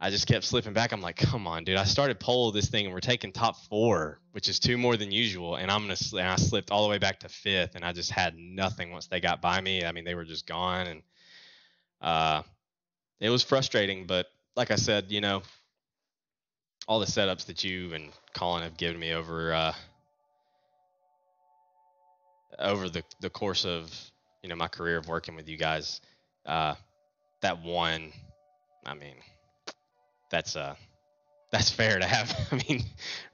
I 0.02 0.10
just 0.10 0.28
kept 0.28 0.46
slipping 0.46 0.72
back. 0.72 0.94
I'm 0.94 1.02
like, 1.02 1.18
come 1.18 1.46
on, 1.46 1.66
dude. 1.66 1.76
I 1.76 1.84
started 1.84 2.20
pole 2.20 2.52
this 2.52 2.70
thing, 2.70 2.86
and 2.86 2.94
we're 2.94 3.02
taking 3.02 3.34
top 3.34 3.58
four, 3.66 4.20
which 4.32 4.48
is 4.48 4.58
two 4.58 4.78
more 4.78 4.96
than 4.96 5.12
usual, 5.12 5.56
and 5.56 5.70
I'm 5.70 5.82
gonna. 5.82 5.98
And 6.14 6.28
I 6.28 6.38
slipped 6.38 6.72
all 6.72 6.84
the 6.84 6.90
way 6.90 7.00
back 7.00 7.20
to 7.22 7.30
fifth, 7.30 7.76
and 7.76 7.84
I 7.84 7.92
just 7.92 8.10
had 8.12 8.38
nothing 8.38 8.92
once 8.92 9.08
they 9.08 9.20
got 9.20 9.42
by 9.42 9.60
me. 9.60 9.84
I 9.84 9.92
mean, 9.92 10.06
they 10.06 10.16
were 10.16 10.24
just 10.24 10.48
gone, 10.48 10.88
and 10.88 11.02
uh, 12.02 12.44
it 13.20 13.30
was 13.30 13.44
frustrating. 13.44 14.06
But 14.06 14.28
like 14.56 14.72
I 14.72 14.76
said, 14.76 15.06
you 15.10 15.20
know, 15.20 15.42
all 16.88 17.02
the 17.02 17.06
setups 17.06 17.48
that 17.48 17.66
you 17.66 17.94
and 17.94 18.10
Colin 18.34 18.64
have 18.64 18.78
given 18.78 19.00
me 19.00 19.14
over. 19.14 19.54
Uh, 19.54 19.74
over 22.58 22.90
the 22.90 23.04
the 23.22 23.30
course 23.30 23.66
of 23.66 23.92
you 24.44 24.50
know 24.50 24.56
my 24.56 24.68
career 24.68 24.98
of 24.98 25.08
working 25.08 25.36
with 25.36 25.48
you 25.48 25.58
guys 25.58 26.02
uh 26.46 26.76
that 27.42 27.64
one 27.64 28.12
i 28.86 28.94
mean 28.94 29.16
that's 30.30 30.56
uh 30.56 30.76
that's 31.52 31.72
fair 31.72 32.00
to 32.00 32.06
have. 32.06 32.36
I 32.52 32.62
mean 32.68 32.84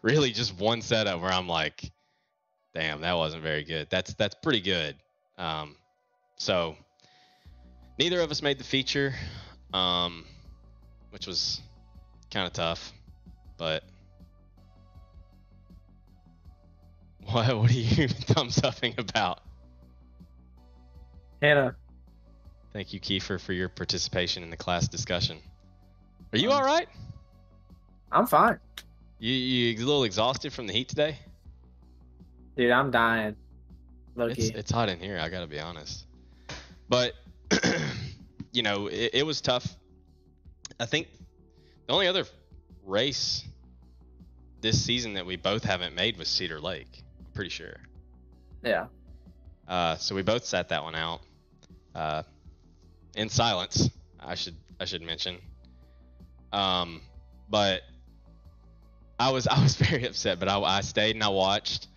really 0.01 0.31
just 0.31 0.57
one 0.57 0.81
setup 0.81 1.21
where 1.21 1.31
i'm 1.31 1.47
like 1.47 1.91
damn 2.73 3.01
that 3.01 3.13
wasn't 3.13 3.43
very 3.43 3.63
good. 3.63 3.87
That's 3.89 4.13
that's 4.13 4.35
pretty 4.35 4.61
good. 4.61 4.95
Um 5.37 5.75
so 6.37 6.75
neither 7.97 8.19
of 8.21 8.31
us 8.31 8.41
made 8.41 8.57
the 8.57 8.63
feature 8.63 9.13
um 9.73 10.25
which 11.11 11.27
was 11.27 11.61
kind 12.31 12.47
of 12.47 12.53
tough 12.53 12.91
but 13.57 13.83
what 17.31 17.57
what 17.57 17.69
are 17.69 17.73
you 17.73 18.07
thumbs 18.07 18.61
upping 18.63 18.95
about? 18.97 19.41
Hannah, 21.41 21.75
Thank 22.75 22.91
you, 22.91 22.99
Kiefer, 22.99 23.39
for 23.39 23.53
your 23.53 23.69
participation 23.69 24.43
in 24.43 24.49
the 24.49 24.57
class 24.57 24.87
discussion. 24.89 25.37
Are 26.33 26.37
you 26.37 26.49
Um, 26.51 26.57
all 26.57 26.63
right? 26.63 26.87
I'm 28.11 28.25
fine, 28.27 28.59
You 29.19 29.33
you 29.33 29.75
a 29.75 29.85
little 29.85 30.03
exhausted 30.03 30.53
from 30.53 30.67
the 30.67 30.73
heat 30.73 30.87
today? 30.89 31.17
dude. 32.55 32.71
I'm 32.71 32.89
dying. 32.91 33.35
It's 34.17 34.49
it's 34.49 34.71
hot 34.71 34.87
in 34.87 34.99
here. 34.99 35.19
I 35.19 35.27
gotta 35.29 35.47
be 35.47 35.59
honest. 35.59 36.05
But 36.87 37.13
you 38.53 38.63
know, 38.63 38.87
it, 38.87 39.11
it 39.13 39.25
was 39.25 39.41
tough. 39.41 39.75
I 40.79 40.85
think 40.85 41.07
the 41.87 41.93
only 41.93 42.07
other 42.07 42.25
race 42.85 43.43
this 44.61 44.81
season 44.81 45.13
that 45.15 45.25
we 45.25 45.35
both 45.35 45.63
haven't 45.63 45.95
made 45.95 46.17
was 46.17 46.27
Cedar 46.29 46.59
Lake. 46.61 47.03
I'm 47.19 47.25
pretty 47.33 47.49
sure. 47.49 47.75
Yeah, 48.63 48.87
Uh, 49.67 49.95
so 49.97 50.15
we 50.15 50.21
both 50.23 50.43
sat 50.45 50.69
that 50.69 50.81
one 50.83 50.95
out 50.95 51.21
uh, 51.93 52.23
in 53.15 53.29
silence. 53.29 53.89
I 54.19 54.35
should 54.35 54.55
I 54.79 54.85
should 54.85 55.01
mention. 55.01 55.37
Um, 56.55 57.01
but 57.49 57.81
I 59.19 59.31
was 59.31 59.45
I 59.51 59.61
was 59.61 59.75
very 59.75 60.05
upset, 60.05 60.39
but 60.39 60.47
I, 60.47 60.59
I 60.59 60.81
stayed 60.81 61.15
and 61.15 61.23
I 61.23 61.29
watched. 61.29 61.87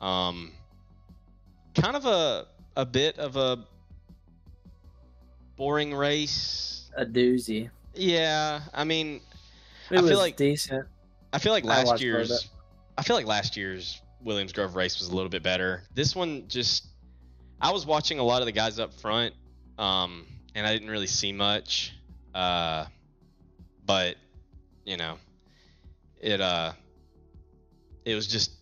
Um, 0.00 0.52
kind 1.80 1.96
of 1.96 2.04
a 2.04 2.46
a 2.76 2.84
bit 2.84 3.18
of 3.18 3.36
a 3.36 3.64
boring 5.56 5.94
race. 5.94 6.90
a 6.96 7.06
doozy. 7.06 7.70
Yeah, 7.94 8.60
I 8.72 8.84
mean, 8.84 9.20
It 9.90 9.98
I 9.98 10.02
feel 10.02 10.18
like- 10.18 10.36
decent. 10.36 10.86
I 11.32 11.38
feel 11.38 11.52
like 11.52 11.64
last 11.64 12.00
year's. 12.00 12.50
I 12.96 13.02
feel 13.02 13.16
like 13.16 13.26
last 13.26 13.56
year's 13.56 14.00
Williams 14.22 14.52
Grove 14.52 14.76
race 14.76 15.00
was 15.00 15.08
a 15.08 15.14
little 15.14 15.28
bit 15.28 15.42
better. 15.42 15.82
This 15.94 16.14
one 16.14 16.44
just. 16.48 16.86
I 17.60 17.72
was 17.72 17.86
watching 17.86 18.18
a 18.18 18.22
lot 18.22 18.40
of 18.42 18.46
the 18.46 18.52
guys 18.52 18.78
up 18.78 18.92
front, 18.94 19.34
um, 19.78 20.26
and 20.54 20.64
I 20.66 20.72
didn't 20.72 20.90
really 20.90 21.06
see 21.08 21.32
much. 21.32 21.92
Uh, 22.34 22.86
but 23.86 24.16
you 24.84 24.96
know, 24.96 25.18
it 26.20 26.40
uh, 26.40 26.72
it 28.04 28.14
was 28.14 28.26
just 28.26 28.52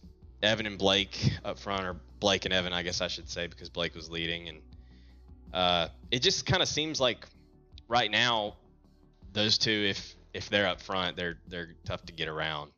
Evan 0.43 0.67
and 0.67 0.79
Blake 0.79 1.33
up 1.45 1.59
front, 1.59 1.85
or 1.87 1.97
Blake 2.21 2.45
and 2.45 2.55
Evan, 2.55 2.73
I 2.73 2.83
guess 2.83 3.01
I 3.01 3.09
should 3.09 3.29
say, 3.29 3.47
because 3.47 3.69
Blake 3.69 3.95
was 3.95 4.09
leading, 4.11 4.49
and 4.49 4.61
Uh, 5.53 5.89
it 6.11 6.23
just 6.23 6.47
kind 6.47 6.63
of 6.63 6.69
seems 6.69 6.99
like 7.01 7.27
right 7.89 8.11
now, 8.11 8.57
those 9.33 9.59
two, 9.59 9.71
if 9.91 10.15
if 10.33 10.49
they're 10.49 10.67
up 10.67 10.81
front, 10.81 11.17
they're 11.17 11.39
they're 11.49 11.75
tough 11.85 12.05
to 12.07 12.13
get 12.13 12.29
around. 12.29 12.73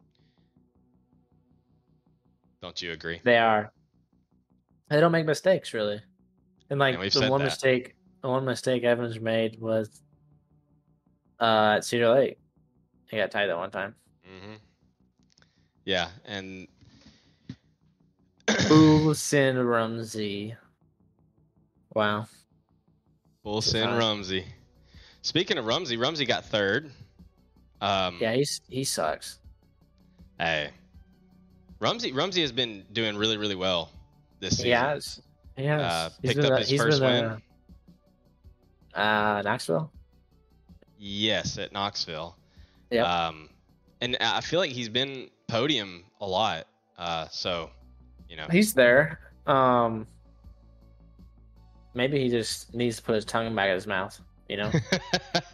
Don't 2.61 2.81
you 2.83 2.93
agree? 2.93 3.21
They 3.23 3.39
are. 3.39 3.73
They 4.89 5.01
don't 5.01 5.13
make 5.13 5.27
mistakes 5.27 5.73
really. 5.75 6.01
And 6.71 6.81
like 6.81 6.95
Yeah, 6.95 7.01
we've 7.01 7.13
the 7.13 7.31
one 7.31 7.41
that. 7.41 7.47
mistake, 7.47 7.95
the 8.23 8.29
one 8.29 8.45
mistake 8.45 8.83
Evans 8.85 9.21
made 9.21 9.61
was 9.61 10.03
uh, 11.41 11.75
at 11.77 11.85
Cedar 11.85 12.11
Lake. 12.15 12.39
He 13.11 13.17
got 13.17 13.31
tied 13.31 13.47
that 13.49 13.57
one 13.57 13.71
time. 13.71 13.95
hmm 14.25 14.55
Yeah, 15.85 16.09
and 16.25 16.67
Ulsin 18.49 19.57
Rumsey. 19.69 20.55
Wow. 21.95 22.27
time. 23.85 23.99
Rumsey. 23.99 24.45
Speaking 25.23 25.59
of 25.59 25.67
Rumsey, 25.67 25.97
Rumsey 25.97 26.27
got 26.27 26.45
third. 26.45 26.91
Um, 27.81 28.19
Yeah, 28.21 28.35
he's 28.35 28.61
he 28.69 28.85
sucks. 28.85 29.39
Hey, 30.39 30.71
Rumsey 31.79 32.13
Rumsey 32.13 32.41
has 32.43 32.53
been 32.53 32.85
doing 32.93 33.17
really 33.17 33.37
really 33.37 33.55
well 33.55 33.91
this 34.41 34.53
season. 34.57 34.67
He 34.67 34.71
has. 34.73 35.23
He 35.57 35.65
has. 35.65 35.81
Uh, 35.83 36.11
He's 36.23 36.35
picked 36.35 36.47
up 36.47 36.59
his 36.59 36.81
first 36.81 37.01
been 37.01 37.23
win. 37.25 37.43
the- 38.95 39.01
Uh, 39.01 39.43
Knoxville. 39.45 39.91
Yes, 41.07 41.59
at 41.59 41.71
Knoxville. 41.71 42.35
Yep. 42.91 43.07
Um, 43.07 43.51
and 44.01 44.17
I 44.23 44.41
feel 44.41 44.59
like 44.59 44.71
he's 44.71 44.89
been 44.89 45.29
podium 45.49 46.03
a 46.23 46.27
lot. 46.27 46.67
Uh, 46.97 47.29
so, 47.31 47.69
you 48.27 48.37
know, 48.37 48.47
He's 48.51 48.73
there. 48.73 49.21
Um, 49.47 50.07
maybe 51.93 52.19
he 52.19 52.31
just 52.31 52.73
needs 52.75 52.97
to 52.97 53.03
put 53.03 53.17
his 53.17 53.27
tongue 53.27 53.55
back 53.55 53.69
in 53.69 53.75
his 53.75 53.87
mouth. 53.87 54.19
You 54.49 54.57
know. 54.57 54.73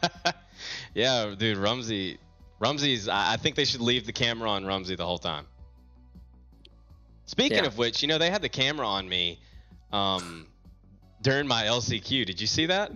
yeah, 0.94 1.34
dude, 1.36 1.58
Rumsey, 1.58 2.18
Rumsey's. 2.60 3.08
I 3.08 3.32
I 3.32 3.36
think 3.36 3.56
they 3.56 3.64
should 3.64 3.80
leave 3.80 4.06
the 4.06 4.12
camera 4.12 4.48
on 4.48 4.64
Rumsey 4.64 4.94
the 4.94 5.04
whole 5.06 5.18
time. 5.18 5.46
Speaking 7.26 7.58
Yeah. 7.58 7.66
of 7.66 7.76
which, 7.76 8.02
you 8.02 8.08
know, 8.08 8.18
they 8.18 8.30
had 8.30 8.42
the 8.42 8.48
camera 8.48 8.86
on 8.86 9.08
me, 9.08 9.40
um, 9.92 10.46
during 11.22 11.48
my 11.48 11.64
LCQ. 11.64 12.24
Did 12.24 12.40
you 12.40 12.46
see 12.46 12.66
that? 12.66 12.92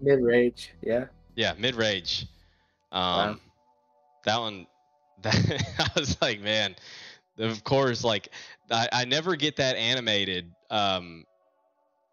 Mid 0.00 0.20
rage. 0.20 0.72
Yeah. 0.82 1.04
Yeah, 1.34 1.54
mid 1.58 1.74
rage. 1.74 2.26
Um, 2.90 3.00
Wow. 3.00 3.36
that 4.24 4.38
one, 4.38 4.66
that 5.22 5.64
I 5.78 6.00
was 6.00 6.20
like, 6.20 6.40
man, 6.40 6.74
of 7.38 7.64
course, 7.64 8.04
like 8.04 8.28
I, 8.70 8.88
I 8.92 9.04
never 9.04 9.36
get 9.36 9.56
that 9.56 9.76
animated. 9.76 10.50
Um, 10.70 11.24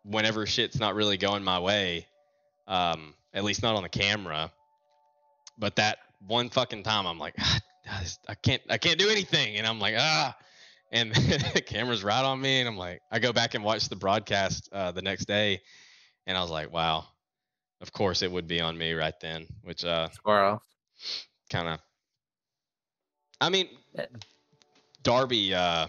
whenever 0.03 0.45
shit's 0.45 0.79
not 0.79 0.95
really 0.95 1.17
going 1.17 1.43
my 1.43 1.59
way, 1.59 2.07
um, 2.67 3.13
at 3.33 3.43
least 3.43 3.61
not 3.61 3.75
on 3.75 3.83
the 3.83 3.89
camera. 3.89 4.51
But 5.57 5.75
that 5.75 5.99
one 6.25 6.49
fucking 6.49 6.83
time, 6.83 7.05
I'm 7.05 7.19
like, 7.19 7.35
"Ah, 7.39 7.59
I 8.27 8.35
can't, 8.35 8.61
I 8.69 8.77
can't 8.77 8.99
do 8.99 9.09
anything, 9.09 9.57
and 9.57 9.67
I'm 9.67 9.79
like, 9.79 9.95
ah, 9.97 10.35
and 10.91 11.13
the 11.53 11.61
camera's 11.65 12.03
right 12.03 12.23
on 12.23 12.39
me, 12.39 12.59
and 12.59 12.69
I'm 12.69 12.77
like, 12.77 13.01
I 13.11 13.19
go 13.19 13.33
back 13.33 13.55
and 13.55 13.63
watch 13.63 13.89
the 13.89 13.95
broadcast 13.95 14.69
uh, 14.71 14.91
the 14.91 15.01
next 15.01 15.25
day, 15.25 15.61
and 16.27 16.37
I 16.37 16.41
was 16.41 16.49
like, 16.51 16.71
wow, 16.71 17.05
of 17.81 17.91
course 17.93 18.21
it 18.21 18.31
would 18.31 18.47
be 18.47 18.61
on 18.61 18.77
me 18.77 18.93
right 18.93 19.19
then, 19.19 19.47
which 19.63 19.85
uh, 19.85 20.09
Squirrel. 20.09 20.61
kind 21.49 21.67
of, 21.67 21.79
I 23.41 23.49
mean, 23.49 23.69
Darby, 25.03 25.53
uh, 25.53 25.87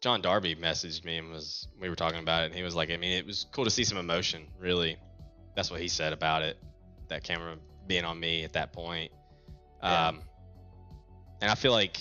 John 0.00 0.20
Darby 0.20 0.54
messaged 0.54 1.04
me 1.04 1.18
and 1.18 1.30
was 1.30 1.68
we 1.80 1.88
were 1.88 1.96
talking 1.96 2.20
about 2.20 2.42
it, 2.42 2.46
and 2.46 2.54
he 2.54 2.62
was 2.62 2.74
like, 2.74 2.90
I 2.90 2.96
mean, 2.96 3.12
it 3.12 3.24
was 3.26 3.46
cool 3.52 3.64
to 3.64 3.70
see 3.70 3.84
some 3.84 3.98
emotion. 3.98 4.46
Really, 4.58 4.98
that's 5.56 5.70
what 5.70 5.80
he 5.80 5.88
said 5.88 6.12
about 6.12 6.42
it. 6.42 6.58
That 7.08 7.22
camera 7.22 7.56
being 7.86 8.04
on 8.04 8.18
me 8.18 8.44
at 8.44 8.52
that 8.54 8.72
point. 8.72 9.12
Yeah. 9.82 10.08
Um, 10.08 10.22
and 11.40 11.50
I 11.50 11.54
feel 11.54 11.72
like, 11.72 11.98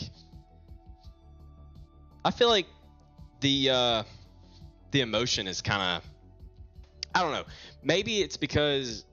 I 2.26 2.32
feel 2.32 2.50
like 2.50 2.68
the 3.42 3.70
uh, 3.70 4.04
the 4.92 5.02
emotion 5.02 5.48
is 5.48 5.62
kind 5.62 5.82
of, 5.82 6.12
I 7.15 7.21
don't 7.21 7.32
know. 7.32 7.43
Maybe 7.84 8.21
it's 8.21 8.38
because, 8.38 9.06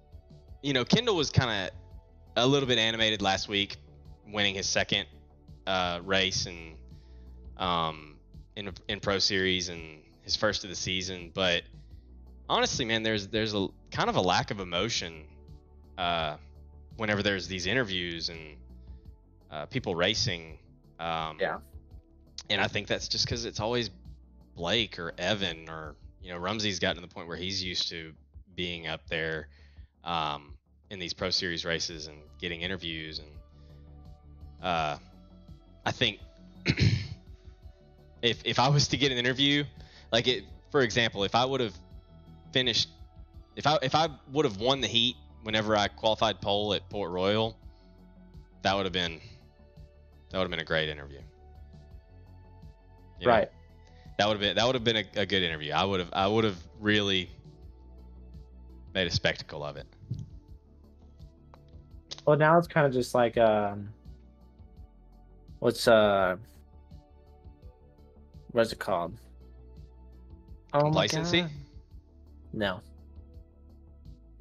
you 0.62 0.72
know, 0.72 0.84
Kendall 0.84 1.16
was 1.16 1.30
kind 1.30 1.68
of 1.68 2.42
a 2.42 2.46
little 2.46 2.68
bit 2.68 2.78
animated 2.78 3.22
last 3.22 3.48
week, 3.48 3.76
winning 4.26 4.54
his 4.54 4.68
second 4.68 5.06
uh, 5.66 6.00
race 6.04 6.46
and 6.46 6.76
um, 7.58 8.16
in 8.56 8.72
in 8.88 9.00
Pro 9.00 9.18
Series 9.18 9.68
and 9.68 10.00
his 10.22 10.36
first 10.36 10.64
of 10.64 10.70
the 10.70 10.76
season. 10.76 11.30
But 11.34 11.62
honestly, 12.48 12.84
man, 12.84 13.02
there's 13.02 13.28
there's 13.28 13.54
a 13.54 13.68
kind 13.90 14.08
of 14.08 14.16
a 14.16 14.20
lack 14.20 14.50
of 14.50 14.60
emotion 14.60 15.24
uh, 15.98 16.36
whenever 16.96 17.22
there's 17.22 17.48
these 17.48 17.66
interviews 17.66 18.28
and 18.28 18.56
uh, 19.50 19.66
people 19.66 19.94
racing. 19.94 20.58
Um, 20.98 21.36
Yeah. 21.40 21.58
And 22.48 22.60
I 22.60 22.66
think 22.66 22.88
that's 22.88 23.06
just 23.06 23.26
because 23.26 23.44
it's 23.44 23.60
always 23.60 23.90
Blake 24.56 24.98
or 24.98 25.12
Evan 25.18 25.68
or 25.68 25.94
you 26.22 26.32
know 26.32 26.38
Rumsey's 26.38 26.78
gotten 26.78 26.96
to 26.96 27.06
the 27.06 27.12
point 27.12 27.28
where 27.28 27.36
he's 27.36 27.62
used 27.62 27.88
to 27.90 28.12
being 28.54 28.86
up 28.86 29.06
there 29.08 29.48
um, 30.04 30.54
in 30.90 30.98
these 30.98 31.14
Pro 31.14 31.30
Series 31.30 31.64
races 31.64 32.06
and 32.06 32.18
getting 32.40 32.62
interviews 32.62 33.18
and 33.18 33.28
uh, 34.62 34.96
I 35.84 35.92
think 35.92 36.20
if 38.22 38.42
if 38.44 38.58
I 38.58 38.68
was 38.68 38.88
to 38.88 38.96
get 38.96 39.12
an 39.12 39.18
interview, 39.18 39.64
like 40.12 40.28
it, 40.28 40.44
for 40.70 40.82
example, 40.82 41.24
if 41.24 41.34
I 41.34 41.44
would 41.44 41.60
have 41.60 41.74
finished, 42.52 42.88
if 43.56 43.66
I 43.66 43.78
if 43.82 43.94
I 43.94 44.08
would 44.32 44.44
have 44.44 44.58
won 44.58 44.80
the 44.80 44.86
heat 44.86 45.16
whenever 45.42 45.76
I 45.76 45.88
qualified 45.88 46.40
pole 46.40 46.74
at 46.74 46.88
Port 46.90 47.10
Royal, 47.10 47.56
that 48.62 48.76
would 48.76 48.84
have 48.84 48.92
been 48.92 49.20
that 50.30 50.38
would 50.38 50.44
have 50.44 50.50
been 50.50 50.60
a 50.60 50.64
great 50.64 50.88
interview. 50.88 51.18
Know? 51.18 51.24
Right. 54.20 54.26
That 54.26 54.28
would 54.28 54.34
have 54.34 54.40
been 54.40 54.56
that 54.56 54.66
would 54.66 54.74
have 54.74 54.84
been 54.84 54.96
a, 54.96 55.22
a 55.22 55.26
good 55.26 55.42
interview. 55.42 55.72
I 55.72 55.84
would 55.84 56.00
have 56.00 56.10
I 56.12 56.26
would 56.26 56.44
have 56.44 56.58
really 56.78 57.30
made 58.94 59.06
a 59.06 59.10
spectacle 59.10 59.64
of 59.64 59.76
it. 59.76 59.86
Well, 62.26 62.36
now 62.36 62.58
it's 62.58 62.68
kind 62.68 62.86
of 62.86 62.92
just 62.92 63.14
like 63.14 63.38
um, 63.38 63.88
what's 65.60 65.88
uh, 65.88 66.36
what's 68.52 68.72
it 68.72 68.78
called? 68.78 69.14
Oh 70.72 70.90
my 70.90 71.08
Complacency? 71.08 71.42
God. 71.42 71.50
No. 72.52 72.80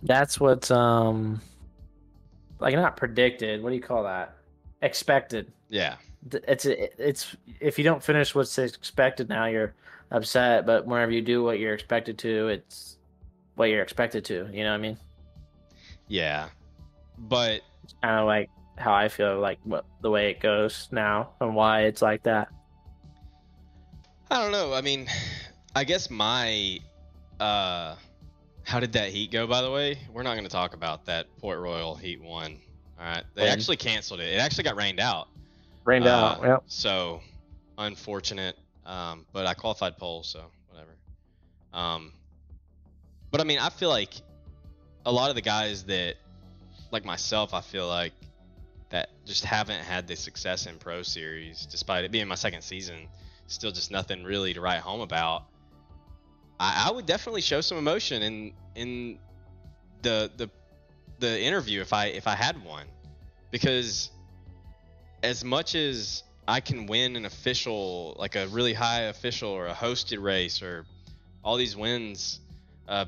That's 0.03 0.39
what 0.39 0.69
um, 0.71 1.41
like 2.59 2.75
not 2.75 2.97
predicted. 2.97 3.63
What 3.63 3.69
do 3.69 3.75
you 3.75 3.81
call 3.81 4.03
that? 4.03 4.35
Expected. 4.81 5.51
Yeah. 5.69 5.95
It's 6.47 6.65
it's 6.65 7.35
if 7.59 7.77
you 7.77 7.83
don't 7.83 8.03
finish 8.03 8.35
what's 8.35 8.57
expected 8.57 9.29
now, 9.29 9.45
you're 9.45 9.73
upset. 10.11 10.65
But 10.65 10.85
whenever 10.85 11.11
you 11.11 11.21
do 11.21 11.43
what 11.43 11.59
you're 11.59 11.73
expected 11.73 12.17
to, 12.19 12.49
it's 12.49 12.97
what 13.55 13.65
you're 13.69 13.81
expected 13.81 14.25
to. 14.25 14.49
You 14.51 14.63
know 14.63 14.71
what 14.71 14.75
I 14.75 14.81
mean? 14.81 14.97
Yeah. 16.07 16.49
But 17.17 17.61
kind 18.01 18.19
of 18.19 18.25
like 18.25 18.49
how 18.77 18.93
I 18.93 19.07
feel 19.07 19.39
like 19.39 19.59
what 19.63 19.85
the 20.01 20.09
way 20.09 20.29
it 20.31 20.39
goes 20.39 20.87
now 20.91 21.31
and 21.41 21.55
why 21.55 21.81
it's 21.83 22.01
like 22.01 22.23
that. 22.23 22.49
I 24.31 24.41
don't 24.41 24.51
know. 24.51 24.73
I 24.73 24.81
mean, 24.81 25.07
I 25.75 25.83
guess 25.83 26.09
my 26.09 26.79
uh 27.39 27.95
how 28.63 28.79
did 28.79 28.91
that 28.93 29.09
heat 29.09 29.31
go 29.31 29.47
by 29.47 29.61
the 29.61 29.71
way? 29.71 29.97
We're 30.11 30.23
not 30.23 30.33
going 30.33 30.43
to 30.43 30.49
talk 30.49 30.73
about 30.73 31.05
that 31.05 31.25
Port 31.39 31.59
Royal 31.59 31.95
Heat 31.95 32.21
1. 32.21 32.59
All 32.99 33.05
right. 33.05 33.23
They 33.33 33.43
When? 33.43 33.51
actually 33.51 33.77
canceled 33.77 34.19
it. 34.19 34.27
It 34.33 34.39
actually 34.39 34.65
got 34.65 34.75
rained 34.75 34.99
out. 34.99 35.29
Rained 35.89 36.07
Uh, 36.07 36.09
out. 36.37 36.43
Yep. 36.43 36.63
So 36.67 37.21
unfortunate. 37.77 38.55
Um, 38.85 39.25
but 39.33 39.45
I 39.45 39.53
qualified 39.53 39.97
pole, 39.97 40.23
so 40.23 40.45
whatever. 40.69 40.95
Um, 41.73 42.13
but 43.31 43.41
I 43.41 43.43
mean, 43.43 43.59
I 43.59 43.69
feel 43.69 43.89
like 43.89 44.13
a 45.05 45.11
lot 45.11 45.29
of 45.29 45.35
the 45.35 45.41
guys 45.41 45.83
that, 45.85 46.15
like 46.91 47.05
myself, 47.05 47.53
I 47.53 47.61
feel 47.61 47.87
like 47.87 48.13
that 48.89 49.09
just 49.25 49.45
haven't 49.45 49.81
had 49.83 50.07
the 50.07 50.15
success 50.15 50.65
in 50.65 50.77
Pro 50.77 51.03
Series, 51.03 51.67
despite 51.67 52.03
it 52.05 52.11
being 52.11 52.27
my 52.27 52.35
second 52.35 52.63
season, 52.63 53.07
still 53.47 53.71
just 53.71 53.91
nothing 53.91 54.23
really 54.23 54.53
to 54.53 54.61
write 54.61 54.79
home 54.79 55.01
about. 55.01 55.43
I, 56.59 56.87
I 56.87 56.91
would 56.91 57.05
definitely 57.05 57.41
show 57.41 57.61
some 57.61 57.77
emotion 57.77 58.23
in 58.23 58.53
in 58.75 59.19
the 60.01 60.31
the 60.37 60.49
the 61.19 61.41
interview 61.41 61.81
if 61.81 61.93
I 61.93 62.07
if 62.07 62.25
I 62.27 62.33
had 62.35 62.63
one, 62.63 62.87
because 63.51 64.09
as 65.23 65.43
much 65.43 65.75
as 65.75 66.23
I 66.47 66.61
can 66.61 66.85
win 66.87 67.15
an 67.15 67.25
official, 67.25 68.15
like 68.17 68.35
a 68.35 68.47
really 68.47 68.73
high 68.73 69.01
official 69.03 69.49
or 69.49 69.67
a 69.67 69.73
hosted 69.73 70.21
race 70.21 70.61
or 70.61 70.85
all 71.43 71.57
these 71.57 71.75
wins, 71.75 72.39
uh, 72.87 73.05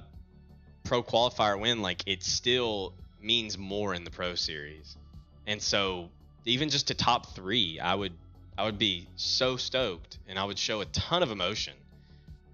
pro 0.84 1.04
qualifier 1.04 1.60
win, 1.60 1.82
like 1.82 2.04
it 2.06 2.24
still 2.24 2.94
means 3.22 3.58
more 3.58 3.94
in 3.94 4.04
the 4.04 4.12
pro 4.12 4.36
series. 4.36 4.98
And 5.48 5.62
so 5.62 6.10
even 6.46 6.70
just 6.70 6.88
to 6.88 6.94
top 6.94 7.36
three, 7.36 7.80
I 7.80 7.96
would, 7.96 8.14
I 8.58 8.66
would 8.66 8.78
be 8.78 9.08
so 9.16 9.58
stoked 9.58 10.20
and 10.28 10.38
I 10.38 10.44
would 10.44 10.60
show 10.60 10.82
a 10.82 10.86
ton 10.86 11.24
of 11.24 11.32
emotion, 11.32 11.74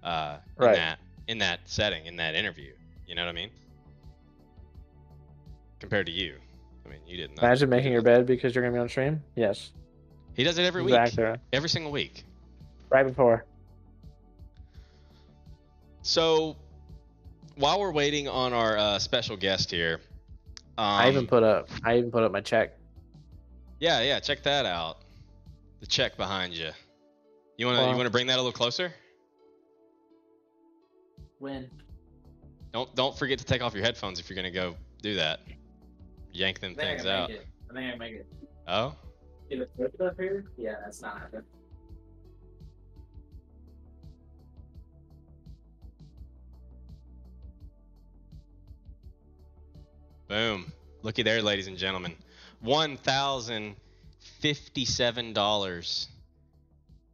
uh, 0.02 0.38
Right. 0.56 0.70
in 0.70 0.74
that, 0.74 0.98
in 1.26 1.38
that 1.38 1.60
setting, 1.66 2.06
in 2.06 2.16
that 2.16 2.34
interview, 2.34 2.72
You 3.06 3.14
know 3.14 3.24
what 3.24 3.30
I 3.30 3.32
mean? 3.32 3.50
Compared 5.80 6.06
to 6.06 6.12
you, 6.12 6.36
I 6.88 6.92
mean, 6.92 7.00
you 7.06 7.16
didn't. 7.16 7.38
Imagine 7.38 7.68
making 7.68 7.92
your 7.92 8.02
bed 8.02 8.26
because 8.26 8.54
you're 8.54 8.64
gonna 8.64 8.74
be 8.74 8.80
on 8.80 8.88
stream. 8.88 9.22
Yes, 9.36 9.72
He 10.34 10.44
does 10.44 10.56
it 10.58 10.64
every 10.64 10.82
week, 10.82 10.94
exactly. 10.94 11.40
every 11.52 11.68
single 11.68 11.92
week. 11.92 12.24
Right 12.90 13.06
before. 13.06 13.44
So, 16.02 16.56
while 17.56 17.80
we're 17.80 17.92
waiting 17.92 18.28
on 18.28 18.52
our 18.52 18.78
uh, 18.78 18.98
special 18.98 19.36
guest 19.36 19.70
here, 19.70 20.00
um, 20.78 20.84
I 20.86 21.08
even 21.08 21.26
put 21.26 21.42
up. 21.42 21.68
I 21.84 21.98
even 21.98 22.10
put 22.10 22.22
up 22.22 22.32
my 22.32 22.40
check. 22.40 22.78
yeah, 23.80 24.00
yeah, 24.00 24.20
check 24.20 24.42
that 24.44 24.64
out. 24.64 25.02
The 25.80 25.86
check 25.86 26.16
behind 26.16 26.54
you. 26.54 26.70
You 27.56 27.66
wanna 27.66 27.90
you 27.90 27.96
wanna 27.96 28.10
bring 28.10 28.28
that 28.28 28.36
a 28.36 28.42
little 28.42 28.52
closer? 28.52 28.92
When? 31.38 31.68
Don't 32.72 32.94
don't 32.94 33.16
forget 33.16 33.38
to 33.40 33.44
take 33.44 33.62
off 33.62 33.74
your 33.74 33.84
headphones 33.84 34.18
if 34.20 34.30
you're 34.30 34.36
gonna 34.36 34.50
go 34.50 34.76
do 35.02 35.16
that. 35.16 35.40
Yank 36.32 36.60
them 36.60 36.74
things 36.74 37.06
out. 37.06 37.30
I 37.30 37.74
think 37.74 37.94
I 37.94 37.96
make 37.96 38.14
it. 38.14 38.26
Oh, 38.66 38.94
Get 39.48 39.60
it 39.60 39.70
flipped 39.76 40.00
up 40.00 40.18
here? 40.18 40.44
Yeah, 40.56 40.74
that's 40.84 41.00
not 41.00 41.18
happening. 41.18 41.44
boom! 50.28 50.70
Looky 51.02 51.22
there, 51.22 51.42
ladies 51.42 51.66
and 51.66 51.76
gentlemen. 51.76 52.14
One 52.60 52.96
thousand 52.96 53.76
fifty-seven 54.40 55.32
dollars 55.32 56.08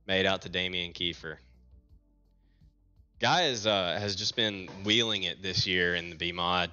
made 0.07 0.27
out 0.27 0.43
to 0.43 0.49
Damian 0.49 0.93
Kiefer. 0.93 1.37
Guy 3.21 3.45
is, 3.45 3.67
uh, 3.67 3.97
has 3.99 4.17
just 4.17 4.37
been 4.37 4.69
wheeling 4.85 5.23
it 5.23 5.41
this 5.41 5.67
year 5.67 5.95
in 5.95 6.11
the 6.11 6.17
B 6.17 6.33
mod. 6.33 6.71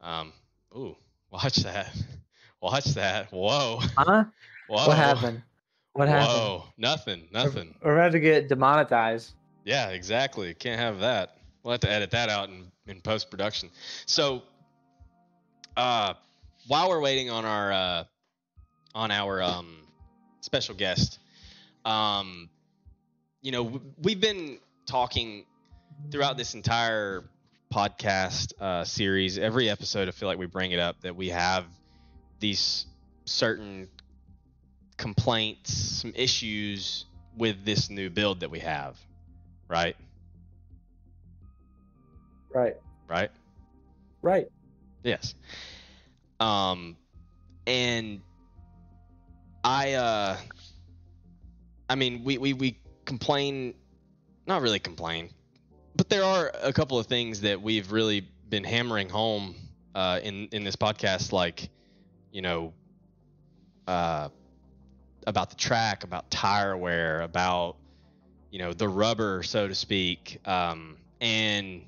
Um, 0.00 0.32
ooh, 0.76 0.96
watch 1.34 1.56
that! 1.56 1.94
Watch 2.62 2.94
that! 2.94 3.30
Whoa! 3.30 3.78
Huh? 3.94 4.24
Whoa! 4.68 4.86
What 4.86 4.96
happened? 4.96 5.42
What 5.92 6.08
happened? 6.08 6.38
Whoa! 6.38 6.64
Nothing! 6.78 7.28
Nothing. 7.30 7.74
We're 7.82 7.92
about 7.92 8.12
to 8.12 8.20
get 8.20 8.48
demonetized. 8.48 9.34
Yeah, 9.66 9.90
exactly. 9.90 10.54
Can't 10.54 10.80
have 10.80 11.00
that. 11.00 11.36
We'll 11.62 11.72
have 11.72 11.80
to 11.80 11.90
edit 11.90 12.10
that 12.12 12.30
out 12.30 12.48
in, 12.48 12.70
in 12.86 13.02
post 13.02 13.30
production. 13.30 13.68
So, 14.06 14.44
uh, 15.76 16.14
while 16.68 16.88
we're 16.88 17.02
waiting 17.02 17.28
on 17.28 17.44
our 17.44 17.72
uh, 17.72 18.04
on 18.94 19.10
our 19.10 19.42
um, 19.42 19.76
special 20.40 20.74
guest, 20.74 21.18
um, 21.84 22.48
you 23.42 23.52
know, 23.52 23.78
we've 24.02 24.20
been 24.20 24.58
talking 24.86 25.44
throughout 26.10 26.38
this 26.38 26.54
entire 26.54 27.24
podcast 27.74 28.52
uh, 28.60 28.84
series. 28.84 29.36
Every 29.36 29.68
episode, 29.68 30.06
I 30.06 30.12
feel 30.12 30.28
like 30.28 30.38
we 30.38 30.46
bring 30.46 30.70
it 30.70 30.78
up 30.78 31.00
that 31.00 31.16
we 31.16 31.30
have 31.30 31.66
these 32.38 32.86
certain 33.24 33.88
complaints, 34.96 35.74
some 35.74 36.12
issues 36.14 37.04
with 37.36 37.64
this 37.64 37.90
new 37.90 38.10
build 38.10 38.40
that 38.40 38.50
we 38.52 38.60
have, 38.60 38.96
right? 39.66 39.96
Right. 42.54 42.74
Right? 43.08 43.30
Right. 44.22 44.46
Yes. 45.02 45.34
Um, 46.38 46.96
and 47.66 48.22
I, 49.64 49.94
uh, 49.94 50.36
I 51.90 51.96
mean, 51.96 52.22
we, 52.22 52.38
we, 52.38 52.52
we 52.52 52.78
complain, 53.04 53.74
not 54.46 54.62
really 54.62 54.78
complain, 54.78 55.30
but 55.96 56.08
there 56.08 56.24
are 56.24 56.50
a 56.62 56.72
couple 56.72 56.98
of 56.98 57.06
things 57.06 57.42
that 57.42 57.60
we've 57.60 57.92
really 57.92 58.26
been 58.48 58.64
hammering 58.64 59.08
home, 59.08 59.54
uh, 59.94 60.20
in, 60.22 60.48
in 60.52 60.64
this 60.64 60.76
podcast, 60.76 61.32
like, 61.32 61.68
you 62.32 62.42
know, 62.42 62.72
uh, 63.86 64.28
about 65.26 65.50
the 65.50 65.56
track, 65.56 66.04
about 66.04 66.30
tire 66.30 66.76
wear, 66.76 67.22
about, 67.22 67.76
you 68.50 68.58
know, 68.58 68.72
the 68.72 68.88
rubber, 68.88 69.42
so 69.42 69.68
to 69.68 69.74
speak. 69.74 70.40
Um, 70.44 70.96
and, 71.20 71.82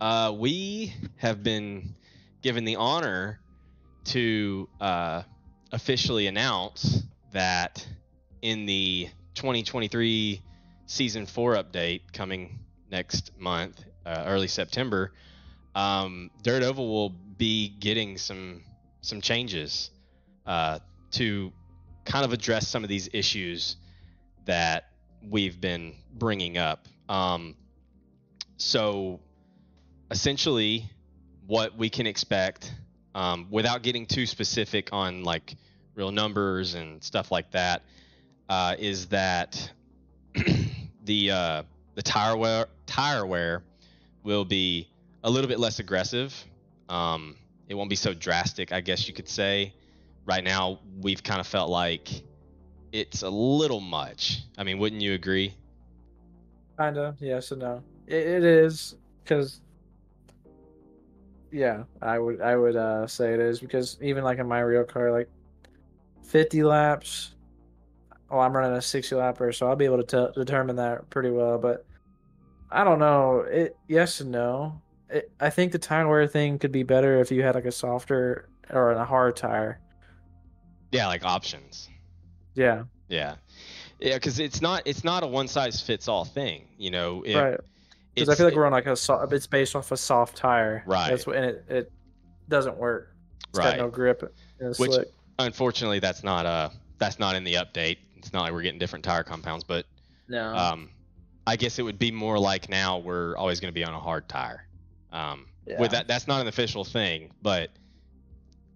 uh, 0.00 0.34
we 0.36 0.92
have 1.16 1.42
been 1.42 1.94
given 2.42 2.64
the 2.64 2.76
honor 2.76 3.40
to 4.04 4.68
uh, 4.80 5.22
officially 5.72 6.26
announce 6.26 7.02
that 7.32 7.86
in 8.42 8.66
the 8.66 9.08
2023 9.34 10.42
season 10.86 11.24
four 11.24 11.54
update 11.54 12.02
coming 12.12 12.58
next 12.94 13.32
month, 13.38 13.84
uh, 14.06 14.22
early 14.26 14.46
September, 14.46 15.12
um, 15.74 16.30
Dirt 16.42 16.62
Oval 16.62 16.88
will 16.88 17.10
be 17.36 17.68
getting 17.68 18.16
some 18.16 18.62
some 19.00 19.20
changes 19.20 19.90
uh, 20.46 20.78
to 21.10 21.52
kind 22.04 22.24
of 22.24 22.32
address 22.32 22.68
some 22.68 22.84
of 22.84 22.88
these 22.88 23.08
issues 23.12 23.76
that 24.46 24.90
we've 25.28 25.60
been 25.60 25.94
bringing 26.14 26.56
up. 26.56 26.86
Um, 27.08 27.56
so 28.56 29.20
essentially 30.10 30.88
what 31.46 31.76
we 31.76 31.90
can 31.90 32.06
expect 32.06 32.72
um, 33.14 33.48
without 33.50 33.82
getting 33.82 34.06
too 34.06 34.26
specific 34.26 34.90
on 34.92 35.24
like 35.24 35.56
real 35.94 36.12
numbers 36.12 36.74
and 36.74 37.02
stuff 37.02 37.30
like 37.30 37.50
that 37.50 37.82
uh, 38.48 38.76
is 38.78 39.08
that 39.08 39.70
the 41.04 41.30
uh, 41.30 41.62
the 41.94 42.02
tire 42.02 42.36
wear 42.36 42.66
tire 42.86 43.26
wear 43.26 43.62
will 44.22 44.44
be 44.44 44.88
a 45.22 45.30
little 45.30 45.48
bit 45.48 45.58
less 45.58 45.78
aggressive. 45.78 46.34
Um, 46.88 47.36
it 47.68 47.74
won't 47.74 47.90
be 47.90 47.96
so 47.96 48.12
drastic, 48.14 48.72
I 48.72 48.80
guess 48.80 49.08
you 49.08 49.14
could 49.14 49.28
say. 49.28 49.74
Right 50.26 50.44
now, 50.44 50.80
we've 51.00 51.22
kind 51.22 51.40
of 51.40 51.46
felt 51.46 51.70
like 51.70 52.08
it's 52.92 53.22
a 53.22 53.28
little 53.28 53.80
much. 53.80 54.42
I 54.56 54.64
mean, 54.64 54.78
wouldn't 54.78 55.02
you 55.02 55.14
agree? 55.14 55.54
Kinda, 56.78 57.16
yes 57.20 57.50
and 57.52 57.60
no. 57.60 57.82
It, 58.06 58.26
it 58.26 58.44
is 58.44 58.96
because, 59.22 59.60
yeah, 61.52 61.84
I 62.02 62.18
would 62.18 62.40
I 62.40 62.56
would 62.56 62.76
uh, 62.76 63.06
say 63.06 63.34
it 63.34 63.40
is 63.40 63.60
because 63.60 63.98
even 64.00 64.24
like 64.24 64.38
in 64.38 64.48
my 64.48 64.60
real 64.60 64.84
car, 64.84 65.10
like 65.10 65.28
fifty 66.22 66.62
laps. 66.62 67.34
Oh, 68.34 68.40
I'm 68.40 68.52
running 68.52 68.76
a 68.76 68.82
sixty 68.82 69.14
lapper, 69.14 69.54
so 69.54 69.68
I'll 69.68 69.76
be 69.76 69.84
able 69.84 70.02
to 70.02 70.32
t- 70.32 70.40
determine 70.40 70.74
that 70.74 71.08
pretty 71.08 71.30
well. 71.30 71.56
But 71.56 71.86
I 72.68 72.82
don't 72.82 72.98
know. 72.98 73.46
It 73.48 73.76
yes 73.86 74.20
and 74.20 74.32
no. 74.32 74.82
It, 75.08 75.30
I 75.38 75.50
think 75.50 75.70
the 75.70 75.78
tire 75.78 76.08
wear 76.08 76.26
thing 76.26 76.58
could 76.58 76.72
be 76.72 76.82
better 76.82 77.20
if 77.20 77.30
you 77.30 77.44
had 77.44 77.54
like 77.54 77.64
a 77.64 77.70
softer 77.70 78.48
or 78.70 78.90
a 78.90 79.04
hard 79.04 79.36
tire. 79.36 79.78
Yeah, 80.90 81.06
like 81.06 81.24
options. 81.24 81.88
Yeah, 82.56 82.84
Yeah, 83.08 83.36
yeah, 84.00 84.14
because 84.14 84.40
it's 84.40 84.60
not 84.60 84.82
it's 84.84 85.04
not 85.04 85.22
a 85.22 85.28
one 85.28 85.46
size 85.46 85.80
fits 85.80 86.08
all 86.08 86.24
thing. 86.24 86.66
You 86.76 86.90
know, 86.90 87.22
it, 87.22 87.36
right. 87.36 87.60
Because 88.16 88.30
I 88.30 88.34
feel 88.34 88.46
like 88.46 88.56
we're 88.56 88.66
on 88.66 88.72
like 88.72 88.86
a 88.86 88.96
soft. 88.96 89.32
it's 89.32 89.46
based 89.46 89.76
off 89.76 89.92
a 89.92 89.96
soft 89.96 90.36
tire. 90.36 90.82
Right. 90.86 91.10
That's 91.10 91.24
what, 91.24 91.36
and 91.36 91.44
it, 91.44 91.64
it 91.68 91.92
doesn't 92.48 92.78
work. 92.78 93.14
It's 93.50 93.58
right. 93.60 93.76
got 93.76 93.84
no 93.84 93.90
grip. 93.90 94.34
Which- 94.58 94.90
slick. 94.90 95.08
Unfortunately, 95.38 96.00
that's 96.00 96.24
not 96.24 96.46
uh 96.46 96.70
that's 96.98 97.20
not 97.20 97.36
in 97.36 97.44
the 97.44 97.54
update. 97.54 97.98
It's 98.24 98.32
not 98.32 98.42
like 98.42 98.52
we're 98.52 98.62
getting 98.62 98.78
different 98.78 99.04
tire 99.04 99.22
compounds, 99.22 99.64
but 99.64 99.84
No. 100.28 100.54
um, 100.56 100.90
I 101.46 101.56
guess 101.56 101.78
it 101.78 101.82
would 101.82 101.98
be 101.98 102.10
more 102.10 102.38
like 102.38 102.70
now 102.70 102.98
we're 102.98 103.36
always 103.36 103.60
going 103.60 103.68
to 103.72 103.74
be 103.74 103.84
on 103.84 103.92
a 103.92 104.00
hard 104.00 104.28
tire. 104.28 104.66
Um, 105.12 105.46
Yeah. 105.66 105.78
with 105.78 105.90
that, 105.90 106.08
that's 106.08 106.26
not 106.26 106.40
an 106.40 106.46
official 106.48 106.84
thing, 106.84 107.32
but 107.42 107.70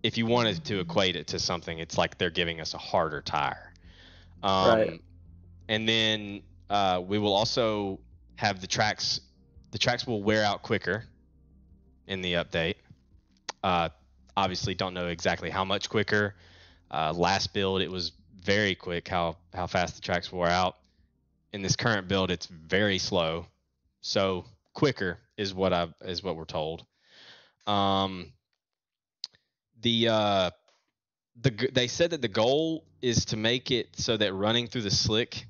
if 0.02 0.18
you 0.18 0.26
wanted 0.26 0.62
to 0.66 0.80
equate 0.80 1.16
it 1.16 1.28
to 1.28 1.38
something, 1.38 1.78
it's 1.78 1.96
like 1.96 2.18
they're 2.18 2.28
giving 2.30 2.61
us 2.61 2.74
a 2.74 2.78
harder 2.78 3.22
tire. 3.22 3.72
Um, 4.42 4.68
Right. 4.68 5.00
And 5.70 5.88
then 5.88 6.42
uh, 6.68 7.02
we 7.06 7.18
will 7.18 7.34
also 7.34 8.00
have 8.37 8.61
the 8.61 8.66
tracks. 8.66 9.20
The 9.70 9.78
tracks 9.78 10.06
will 10.06 10.22
wear 10.22 10.44
out 10.44 10.62
quicker 10.62 11.04
in 12.06 12.20
the 12.22 12.34
update. 12.34 12.76
Uh, 13.62 13.88
obviously, 14.37 14.74
don't 14.74 14.94
know 14.94 15.08
exactly 15.08 15.50
how 15.50 15.64
much 15.64 15.88
quicker. 15.88 16.34
Uh, 16.90 17.12
last 17.14 17.52
build, 17.52 17.82
it 17.82 17.90
was 17.90 18.12
very 18.42 18.74
quick 18.74 19.09
how 19.09 19.37
how 19.53 19.66
fast 19.66 19.96
the 19.96 20.01
tracks 20.01 20.33
wore 20.33 20.48
out. 20.48 20.77
In 21.53 21.62
this 21.62 21.77
current 21.77 22.09
build, 22.09 22.31
it's 22.31 22.46
very 22.46 22.98
slow. 22.98 23.46
So 24.01 24.44
quicker 24.74 25.18
is 25.37 25.55
what 25.55 25.72
I 25.72 25.88
is 26.03 26.22
what 26.22 26.37
we're 26.37 26.44
told. 26.44 26.85
Um, 27.66 28.33
the 29.81 30.09
uh, 30.09 30.51
the 31.40 31.70
they 31.72 31.88
said 31.88 32.11
that 32.11 32.22
the 32.22 32.29
goal 32.29 32.85
is 33.01 33.27
to 33.27 33.37
make 33.37 33.70
it 33.70 33.88
so 33.96 34.16
that 34.16 34.33
running 34.33 34.66
through 34.66 34.83
the 34.83 34.90
slick 34.90 35.46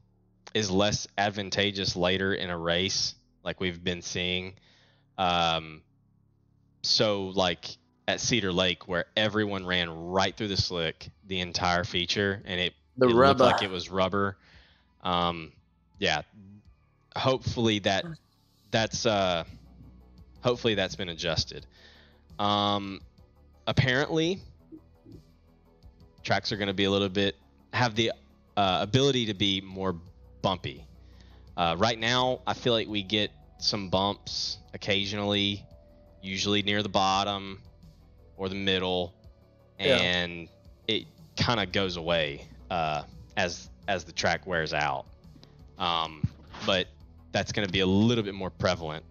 is 0.54 0.70
less 0.70 1.06
advantageous 1.16 1.96
later 1.96 2.34
in 2.34 2.50
a 2.50 2.58
race, 2.58 3.14
like 3.44 3.60
we've 3.60 3.82
been 3.82 4.02
seeing. 4.02 4.54
Um, 5.16 5.82
so 6.82 7.26
like 7.28 7.76
at 8.08 8.20
Cedar 8.20 8.52
Lake, 8.52 8.88
where 8.88 9.04
everyone 9.16 9.66
ran 9.66 9.90
right 9.90 10.34
through 10.34 10.48
the 10.48 10.56
slick 10.56 11.10
the 11.26 11.40
entire 11.40 11.84
feature, 11.84 12.42
and 12.46 12.58
it 12.58 12.72
the 12.96 13.06
it 13.06 13.14
looked 13.14 13.38
like 13.38 13.62
it 13.62 13.70
was 13.70 13.90
rubber. 13.90 14.36
Um, 15.04 15.52
yeah. 15.98 16.22
Hopefully 17.14 17.80
that 17.80 18.04
that's 18.70 19.04
uh 19.04 19.44
hopefully 20.40 20.74
that's 20.74 20.96
been 20.96 21.10
adjusted. 21.10 21.66
Um, 22.38 23.02
apparently, 23.66 24.40
tracks 26.22 26.50
are 26.50 26.56
going 26.56 26.68
to 26.68 26.74
be 26.74 26.84
a 26.84 26.90
little 26.90 27.08
bit 27.10 27.36
have 27.74 27.94
the 27.94 28.12
uh, 28.56 28.78
ability 28.80 29.26
to 29.26 29.34
be 29.34 29.60
more 29.60 29.94
bumpy. 30.40 30.84
Uh, 31.58 31.76
right 31.78 31.98
now, 31.98 32.40
I 32.46 32.54
feel 32.54 32.72
like 32.72 32.88
we 32.88 33.02
get 33.02 33.30
some 33.58 33.90
bumps 33.90 34.58
occasionally, 34.72 35.66
usually 36.22 36.62
near 36.62 36.82
the 36.82 36.88
bottom 36.88 37.60
or 38.38 38.48
the 38.48 38.54
middle, 38.54 39.12
Yeah. 39.78 39.96
and 39.98 40.48
it 40.86 41.04
kind 41.36 41.60
of 41.60 41.72
goes 41.72 41.96
away 41.96 42.46
uh, 42.70 43.02
as 43.36 43.68
as 43.86 44.04
the 44.04 44.12
track 44.12 44.46
wears 44.46 44.72
out. 44.72 45.06
Um, 45.78 46.26
but 46.66 46.88
that's 47.32 47.52
going 47.52 47.66
to 47.66 47.72
be 47.72 47.80
a 47.80 47.86
little 47.86 48.24
bit 48.24 48.34
more 48.34 48.50
prevalent. 48.50 49.04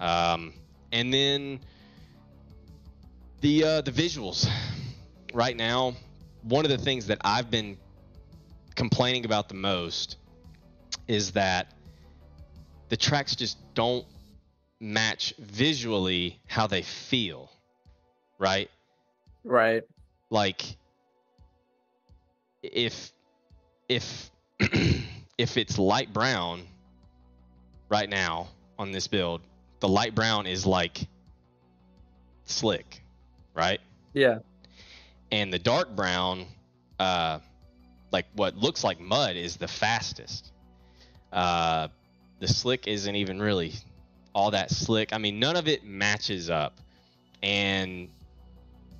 Um, 0.00 0.52
and 0.92 1.12
then 1.12 1.60
the 3.40 3.64
uh, 3.64 3.80
the 3.80 3.90
visuals. 3.92 4.48
Right 5.34 5.56
now, 5.56 5.94
one 6.42 6.64
of 6.64 6.70
the 6.70 6.78
things 6.78 7.08
that 7.08 7.18
I've 7.22 7.50
been 7.50 7.76
complaining 8.74 9.24
about 9.26 9.48
the 9.48 9.54
most 9.54 10.16
is 11.08 11.32
that 11.32 11.74
the 12.88 12.96
tracks 12.96 13.36
just 13.36 13.58
don't 13.74 14.06
match 14.80 15.34
visually 15.38 16.40
how 16.46 16.66
they 16.66 16.82
feel, 16.82 17.50
right? 18.38 18.70
Right. 19.44 19.82
Like 20.30 20.62
if 22.62 23.12
if 23.88 24.30
if 25.38 25.56
it's 25.56 25.78
light 25.78 26.12
brown 26.12 26.62
right 27.88 28.08
now 28.08 28.48
on 28.78 28.90
this 28.92 29.06
build, 29.06 29.42
the 29.80 29.88
light 29.88 30.14
brown 30.14 30.46
is 30.46 30.66
like 30.66 31.06
slick, 32.44 33.02
right? 33.54 33.80
Yeah. 34.14 34.38
and 35.30 35.52
the 35.52 35.58
dark 35.58 35.94
brown 35.94 36.46
uh 36.98 37.38
like 38.12 38.24
what 38.34 38.56
looks 38.56 38.82
like 38.82 38.98
mud 38.98 39.36
is 39.36 39.56
the 39.56 39.68
fastest 39.68 40.52
uh 41.32 41.88
the 42.40 42.48
slick 42.48 42.86
isn't 42.86 43.14
even 43.14 43.38
really 43.40 43.74
all 44.34 44.50
that 44.52 44.70
slick 44.70 45.12
i 45.12 45.18
mean 45.18 45.38
none 45.38 45.54
of 45.56 45.68
it 45.68 45.84
matches 45.84 46.48
up 46.48 46.80
and 47.42 48.08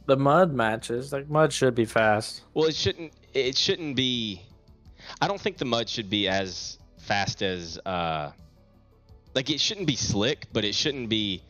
The 0.06 0.16
mud 0.16 0.52
matches. 0.52 1.12
Like 1.12 1.28
mud 1.28 1.52
should 1.52 1.74
be 1.74 1.84
fast. 1.84 2.42
well 2.54 2.68
it 2.68 2.74
shouldn't 2.74 3.12
it 3.34 3.56
shouldn't 3.56 3.96
be 3.96 4.40
i 5.20 5.28
don't 5.28 5.40
think 5.40 5.58
the 5.58 5.64
mud 5.64 5.88
should 5.88 6.08
be 6.08 6.26
as 6.26 6.78
fast 6.98 7.42
as 7.42 7.78
uh 7.86 8.30
like 9.34 9.50
it 9.50 9.60
shouldn't 9.60 9.86
be 9.86 9.94
slick 9.96 10.46
but 10.52 10.64
it 10.64 10.74
shouldn't 10.74 11.08
be 11.08 11.42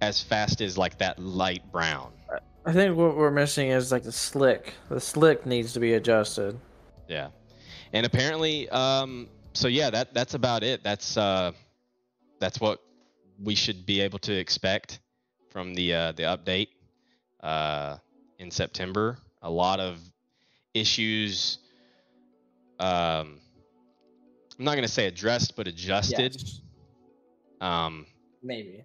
as 0.00 0.22
fast 0.22 0.60
as 0.60 0.76
like 0.78 0.98
that 0.98 1.18
light 1.18 1.62
brown 1.70 2.12
I 2.64 2.72
think 2.72 2.96
what 2.96 3.16
we're 3.16 3.30
missing 3.30 3.68
is 3.68 3.92
like 3.92 4.02
the 4.02 4.10
slick. 4.10 4.74
The 4.88 4.98
slick 5.00 5.46
needs 5.46 5.72
to 5.74 5.78
be 5.80 5.94
adjusted. 5.94 6.58
Yeah, 7.06 7.28
and 7.92 8.04
apparently, 8.04 8.68
um, 8.70 9.28
so 9.52 9.68
yeah, 9.68 9.88
that 9.90 10.12
that's 10.12 10.34
about 10.34 10.64
it. 10.64 10.82
That's 10.82 11.16
uh, 11.16 11.52
that's 12.40 12.60
what 12.60 12.82
we 13.40 13.54
should 13.54 13.86
be 13.86 14.00
able 14.00 14.18
to 14.18 14.32
expect 14.36 14.98
from 15.50 15.74
the 15.74 15.94
uh, 15.94 16.12
the 16.12 16.24
update 16.24 16.70
uh, 17.46 17.98
in 18.38 18.50
September. 18.50 19.18
A 19.40 19.50
lot 19.50 19.78
of 19.78 19.98
issues. 20.74 21.58
Um, 22.80 23.38
I'm 24.58 24.64
not 24.64 24.74
gonna 24.74 24.88
say 24.88 25.06
addressed, 25.06 25.56
but 25.56 25.68
adjusted. 25.68 26.36
Um, 27.60 28.06
Maybe. 28.42 28.84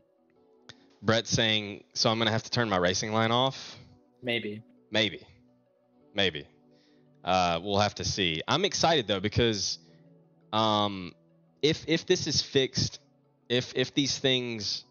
Brett's 1.01 1.31
saying, 1.31 1.83
so 1.93 2.11
I'm 2.11 2.19
gonna 2.19 2.31
have 2.31 2.43
to 2.43 2.51
turn 2.51 2.69
my 2.69 2.77
racing 2.77 3.11
line 3.11 3.31
off. 3.31 3.77
Maybe. 4.21 4.61
Maybe. 4.91 5.25
Maybe. 6.13 6.47
Uh, 7.23 7.59
we'll 7.63 7.79
have 7.79 7.95
to 7.95 8.03
see. 8.03 8.41
I'm 8.47 8.63
excited 8.63 9.07
though 9.07 9.19
because 9.19 9.79
um, 10.53 11.13
if 11.63 11.83
if 11.87 12.05
this 12.05 12.27
is 12.27 12.41
fixed, 12.41 12.99
if 13.49 13.73
if 13.75 13.95
these 13.95 14.19
things 14.19 14.85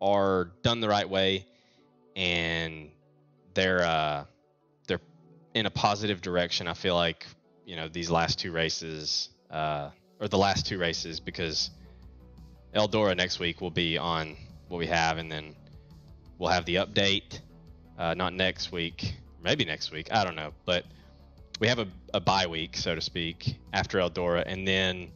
are 0.00 0.52
done 0.62 0.80
the 0.80 0.88
right 0.88 1.08
way 1.08 1.46
and 2.16 2.90
they're 3.60 3.82
uh, 3.82 4.24
they're 4.86 5.00
in 5.54 5.66
a 5.66 5.70
positive 5.70 6.20
direction, 6.20 6.66
I 6.66 6.74
feel 6.74 6.94
like 6.94 7.26
you 7.66 7.76
know 7.76 7.88
these 7.88 8.10
last 8.10 8.38
two 8.38 8.52
races 8.52 9.28
uh, 9.50 9.90
or 10.20 10.28
the 10.28 10.38
last 10.38 10.66
two 10.66 10.78
races 10.78 11.20
because 11.20 11.70
Eldora 12.74 13.16
next 13.16 13.38
week 13.38 13.60
will 13.60 13.70
be 13.70 13.98
on 13.98 14.36
what 14.68 14.78
we 14.78 14.86
have, 14.86 15.18
and 15.18 15.30
then 15.30 15.54
we'll 16.38 16.50
have 16.50 16.64
the 16.64 16.76
update 16.76 17.40
uh, 17.98 18.14
not 18.14 18.32
next 18.32 18.72
week, 18.72 19.14
maybe 19.42 19.64
next 19.64 19.92
week. 19.92 20.08
I 20.10 20.24
don't 20.24 20.36
know, 20.36 20.52
but 20.64 20.84
we 21.60 21.68
have 21.68 21.80
a, 21.80 21.88
a 22.14 22.20
bye 22.20 22.46
week, 22.46 22.76
so 22.76 22.94
to 22.94 23.00
speak, 23.00 23.56
after 23.74 23.98
Eldora, 23.98 24.42
and 24.46 24.66
then 24.66 25.10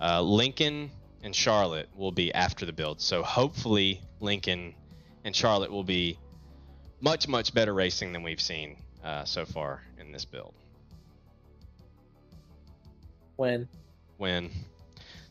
uh, 0.00 0.20
Lincoln 0.20 0.90
and 1.22 1.34
Charlotte 1.34 1.88
will 1.96 2.12
be 2.12 2.34
after 2.34 2.66
the 2.66 2.72
build. 2.72 3.00
So 3.00 3.22
hopefully, 3.22 4.00
Lincoln 4.20 4.74
and 5.24 5.36
Charlotte 5.36 5.70
will 5.70 5.84
be 5.84 6.18
much 7.00 7.28
much 7.28 7.54
better 7.54 7.74
racing 7.74 8.12
than 8.12 8.22
we've 8.22 8.40
seen 8.40 8.76
uh, 9.04 9.24
so 9.24 9.44
far 9.44 9.82
in 9.98 10.12
this 10.12 10.24
build. 10.24 10.54
When 13.36 13.68
When 14.16 14.50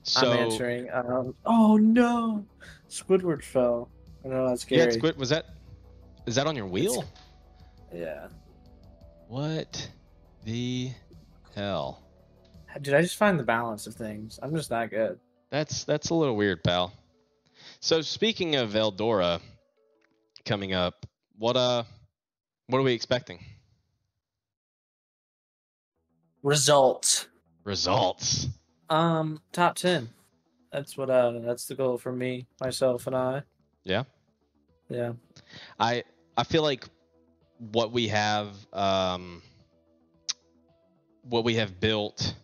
so 0.03 0.31
I'm 0.31 0.39
answering. 0.39 0.89
Um, 0.91 1.35
oh 1.45 1.77
no, 1.77 2.45
Squidward 2.89 3.43
fell. 3.43 3.89
I 4.23 4.29
know 4.29 4.47
that's 4.47 4.63
yeah, 4.69 4.77
scary. 4.77 4.87
it's 4.87 4.97
good. 4.97 5.17
Was 5.17 5.29
that 5.29 5.45
is 6.25 6.35
that 6.35 6.47
on 6.47 6.55
your 6.55 6.67
wheel? 6.67 7.05
Yeah. 7.93 8.27
What 9.27 9.89
the 10.45 10.91
hell? 11.55 12.03
Did 12.81 12.93
I 12.93 13.01
just 13.01 13.17
find 13.17 13.39
the 13.39 13.43
balance 13.43 13.87
of 13.87 13.95
things? 13.95 14.39
I'm 14.41 14.55
just 14.55 14.69
not 14.69 14.89
good. 14.89 15.19
That's 15.49 15.83
that's 15.83 16.09
a 16.09 16.13
little 16.13 16.35
weird, 16.35 16.63
pal. 16.63 16.93
So 17.79 18.01
speaking 18.01 18.55
of 18.55 18.71
Eldora 18.71 19.41
coming 20.45 20.73
up, 20.73 21.05
what 21.37 21.55
uh 21.55 21.83
what 22.67 22.79
are 22.79 22.83
we 22.83 22.93
expecting? 22.93 23.39
Results. 26.43 27.27
Results. 27.63 28.47
Um, 28.89 29.41
top 29.51 29.75
ten. 29.75 30.09
That's 30.71 30.97
what. 30.97 31.09
Uh, 31.09 31.39
that's 31.39 31.65
the 31.65 31.75
goal 31.75 31.97
for 31.97 32.11
me, 32.11 32.45
myself, 32.61 33.07
and 33.07 33.15
I. 33.15 33.43
Yeah. 33.83 34.03
Yeah. 34.89 35.13
I 35.79 36.03
I 36.37 36.43
feel 36.43 36.61
like 36.61 36.85
what 37.71 37.91
we 37.91 38.07
have 38.09 38.53
um 38.73 39.41
what 41.23 41.43
we 41.43 41.55
have 41.55 41.79
built 41.79 42.35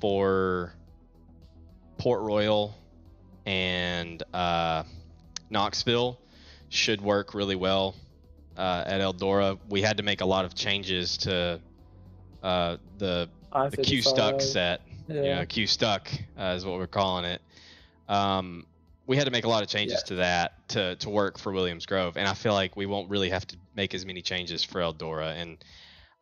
for 0.00 0.72
Port 1.98 2.20
Royal 2.22 2.74
and 3.46 4.22
uh, 4.34 4.82
Knoxville 5.50 6.20
should 6.74 7.00
work 7.00 7.34
really 7.34 7.56
well 7.56 7.94
uh, 8.56 8.84
at 8.86 9.00
Eldora. 9.00 9.58
We 9.68 9.82
had 9.82 9.96
to 9.98 10.02
make 10.02 10.20
a 10.20 10.26
lot 10.26 10.44
of 10.44 10.54
changes 10.54 11.16
to 11.18 11.60
uh, 12.42 12.76
the 12.98 13.28
the 13.70 13.76
Q 13.82 14.02
stuck 14.02 14.40
set. 14.40 14.80
Yeah. 15.08 15.44
Q 15.44 15.66
stuck 15.66 16.10
uh, 16.38 16.54
is 16.56 16.64
what 16.64 16.78
we're 16.78 16.86
calling 16.86 17.24
it. 17.24 17.40
Um, 18.08 18.66
we 19.06 19.16
had 19.16 19.26
to 19.26 19.30
make 19.30 19.44
a 19.44 19.48
lot 19.48 19.62
of 19.62 19.68
changes 19.68 19.98
Yeah. 20.02 20.08
to 20.08 20.14
that 20.16 20.68
to, 20.70 20.96
to 20.96 21.10
work 21.10 21.38
for 21.38 21.52
Williams 21.52 21.86
Grove, 21.86 22.16
and 22.16 22.26
I 22.26 22.34
feel 22.34 22.54
like 22.54 22.74
we 22.76 22.86
won't 22.86 23.10
really 23.10 23.30
have 23.30 23.46
to 23.48 23.56
make 23.76 23.94
as 23.94 24.04
many 24.06 24.22
changes 24.22 24.64
for 24.64 24.80
Eldora. 24.80 25.34
And 25.40 25.58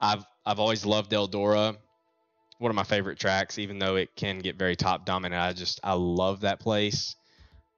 I've 0.00 0.24
I've 0.44 0.58
always 0.58 0.84
loved 0.84 1.12
Eldora, 1.12 1.76
one 2.58 2.70
of 2.70 2.74
my 2.74 2.84
favorite 2.84 3.18
tracks, 3.18 3.58
even 3.58 3.78
though 3.78 3.96
it 3.96 4.14
can 4.16 4.40
get 4.40 4.56
very 4.56 4.76
top 4.76 5.06
dominant. 5.06 5.40
I 5.40 5.52
just 5.52 5.80
I 5.82 5.94
love 5.94 6.40
that 6.40 6.60
place. 6.60 7.14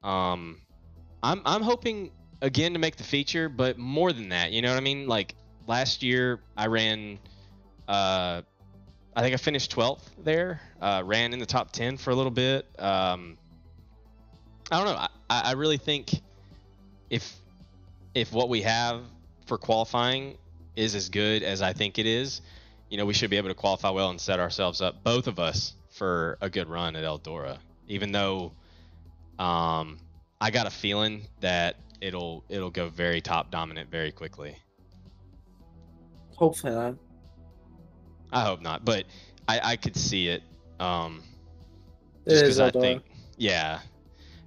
Um, 0.03 0.61
I'm 1.23 1.43
I'm 1.45 1.63
hoping 1.63 2.11
again 2.45 2.75
to 2.75 2.79
make 2.79 2.97
the 2.97 3.03
feature, 3.03 3.49
but 3.49 3.79
more 3.79 4.13
than 4.13 4.29
that, 4.29 4.53
you 4.53 4.61
know 4.61 4.69
what 4.69 4.77
I 4.77 4.83
mean? 4.83 5.09
Like 5.09 5.35
last 5.67 6.03
year, 6.03 6.41
I 6.57 6.67
ran. 6.67 7.19
Uh, 7.89 8.43
I 9.17 9.23
think 9.23 9.33
I 9.33 9.37
finished 9.39 9.75
12th 9.75 10.03
there. 10.23 10.61
Uh, 10.81 11.03
ran 11.05 11.33
in 11.33 11.39
the 11.39 11.47
top 11.47 11.73
10 11.73 11.97
for 11.97 12.11
a 12.11 12.15
little 12.15 12.31
bit. 12.31 12.67
Um, 12.79 13.39
I 14.71 14.83
don't 14.83 14.87
know. 14.87 15.07
I, 15.31 15.41
I 15.41 15.53
really 15.53 15.79
think 15.79 16.11
if 17.11 17.35
if 18.15 18.33
what 18.33 18.49
we 18.49 18.63
have 18.63 19.03
for 19.47 19.57
qualifying 19.57 20.37
is 20.77 20.95
as 20.95 21.09
good 21.09 21.43
as 21.43 21.63
I 21.63 21.73
think 21.73 21.99
it 21.99 22.07
is, 22.07 22.43
you 22.91 22.99
know, 22.99 23.07
we 23.07 23.15
should 23.15 23.31
be 23.31 23.39
able 23.39 23.49
to 23.49 23.55
qualify 23.55 23.91
well 23.91 24.11
and 24.11 24.21
set 24.21 24.39
ourselves 24.39 24.81
up, 24.81 25.03
both 25.03 25.27
of 25.29 25.39
us, 25.39 25.75
for 25.91 26.37
a 26.41 26.51
good 26.51 26.69
run 26.69 26.97
at 26.97 27.05
Eldora. 27.05 27.59
Even 27.89 28.13
though, 28.13 28.53
um, 29.39 29.99
I 30.41 30.51
got 30.51 30.67
a 30.67 30.71
feeling 30.71 31.23
that 31.41 31.77
it'll 32.05 32.45
it'll 32.51 32.71
go 32.71 32.89
very 32.89 33.21
top 33.21 33.51
dominant 33.51 33.91
very 33.91 34.13
quickly. 34.13 34.57
Hopefully 36.37 36.75
not. 36.75 36.97
I 38.31 38.43
hope 38.43 38.61
not, 38.61 38.85
but 38.85 39.07
I, 39.49 39.61
I 39.73 39.77
could 39.77 39.97
see 39.97 40.29
it. 40.29 40.43
Um, 40.81 41.23
just 42.29 42.43
because 42.43 42.61
I 42.61 42.71
think, 42.71 43.05
yeah, 43.39 43.79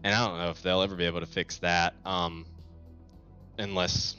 and 0.04 0.14
I 0.14 0.28
don't 0.28 0.38
know 0.38 0.50
if 0.50 0.62
they'll 0.62 0.82
ever 0.82 0.96
be 0.96 1.06
able 1.06 1.22
to 1.22 1.26
fix 1.26 1.58
that, 1.60 1.96
um, 2.06 2.46
unless 3.58 4.16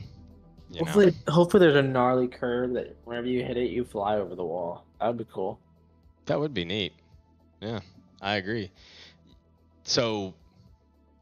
you 0.70 0.80
know. 0.80 0.86
Hopefully, 0.86 1.14
hopefully 1.28 1.60
there's 1.60 1.76
a 1.76 1.82
gnarly 1.82 2.28
curve 2.28 2.72
that 2.72 2.96
whenever 3.04 3.26
you 3.26 3.44
hit 3.44 3.56
it, 3.56 3.70
you 3.70 3.84
fly 3.84 4.16
over 4.16 4.34
the 4.34 4.44
wall. 4.44 4.84
That 5.00 5.08
would 5.08 5.18
be 5.18 5.26
cool. 5.32 5.60
That 6.26 6.40
would 6.40 6.54
be 6.54 6.64
neat. 6.64 6.92
Yeah, 7.60 7.80
I 8.20 8.36
agree. 8.36 8.70
So, 9.84 10.34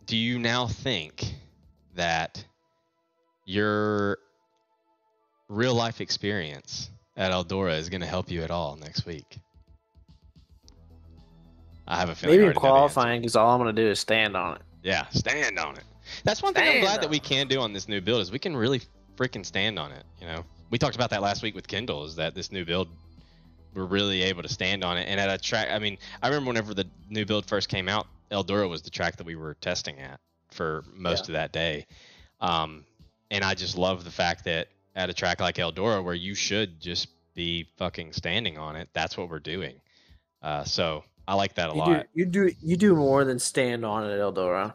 do 0.06 0.16
you 0.16 0.38
now 0.38 0.66
think 0.66 1.34
that 1.96 2.44
your 3.44 4.18
real 5.48 5.74
life 5.74 6.00
experience 6.00 6.90
at 7.16 7.32
Eldora 7.32 7.78
is 7.78 7.88
going 7.88 8.00
to 8.00 8.06
help 8.06 8.30
you 8.30 8.42
at 8.42 8.50
all 8.50 8.76
next 8.76 9.06
week? 9.06 9.38
I 11.88 11.98
have 11.98 12.08
a 12.08 12.14
feeling. 12.14 12.36
Maybe 12.36 12.48
in 12.48 12.56
already 12.56 12.58
know 12.58 12.60
the 12.60 12.66
answer. 12.66 12.94
qualifying, 12.94 13.20
because 13.20 13.36
all 13.36 13.50
I'm 13.50 13.60
gonna 13.60 13.72
do 13.72 13.86
is 13.86 14.00
stand 14.00 14.36
on 14.36 14.56
it. 14.56 14.62
Yeah, 14.82 15.06
stand 15.10 15.58
on 15.58 15.76
it. 15.76 15.84
That's 16.24 16.42
one 16.42 16.52
thing 16.54 16.76
I'm 16.76 16.80
glad 16.80 17.00
that 17.02 17.10
we 17.10 17.20
can 17.20 17.46
do 17.48 17.60
on 17.60 17.72
this 17.72 17.88
new 17.88 18.00
build 18.00 18.22
is 18.22 18.32
we 18.32 18.38
can 18.38 18.56
really 18.56 18.80
freaking 19.16 19.46
stand 19.46 19.78
on 19.78 19.92
it. 19.92 20.04
You 20.20 20.26
know, 20.26 20.44
we 20.70 20.78
talked 20.78 20.96
about 20.96 21.10
that 21.10 21.22
last 21.22 21.42
week 21.42 21.54
with 21.54 21.66
Kindle. 21.68 22.04
Is 22.04 22.16
that 22.16 22.34
this 22.34 22.50
new 22.50 22.64
build 22.64 22.88
we're 23.74 23.84
really 23.84 24.22
able 24.22 24.42
to 24.42 24.48
stand 24.48 24.82
on 24.82 24.96
it 24.96 25.04
and 25.04 25.20
at 25.20 25.28
a 25.28 25.38
track. 25.38 25.68
I 25.70 25.78
mean, 25.78 25.98
I 26.22 26.28
remember 26.28 26.48
whenever 26.48 26.74
the 26.74 26.86
new 27.10 27.24
build 27.24 27.46
first 27.46 27.68
came 27.68 27.88
out, 27.88 28.06
Eldora 28.30 28.68
was 28.68 28.82
the 28.82 28.90
track 28.90 29.16
that 29.16 29.26
we 29.26 29.36
were 29.36 29.54
testing 29.54 29.98
at 30.00 30.18
for 30.56 30.84
most 30.94 31.28
of 31.28 31.34
that 31.34 31.52
day. 31.52 31.86
Um, 32.40 32.84
and 33.30 33.44
I 33.44 33.54
just 33.54 33.76
love 33.76 34.04
the 34.04 34.10
fact 34.10 34.44
that 34.44 34.68
at 34.94 35.10
a 35.10 35.14
track 35.14 35.40
like 35.40 35.56
Eldora, 35.56 36.02
where 36.02 36.14
you 36.14 36.34
should 36.34 36.80
just 36.80 37.08
be 37.34 37.68
fucking 37.76 38.12
standing 38.12 38.56
on 38.58 38.76
it, 38.76 38.88
that's 38.92 39.16
what 39.16 39.28
we're 39.28 39.38
doing. 39.38 39.74
Uh, 40.42 40.64
so 40.64 41.04
I 41.28 41.34
like 41.34 41.54
that 41.54 41.70
a 41.70 41.72
You 41.74 41.78
lot. 41.78 41.88
do, 42.02 42.04
you 42.14 42.24
do 42.26 42.52
you 42.62 42.76
do 42.76 42.94
more 42.96 43.24
than 43.24 43.38
stand 43.38 43.84
on 43.84 44.04
it, 44.08 44.16
Eldora. 44.18 44.74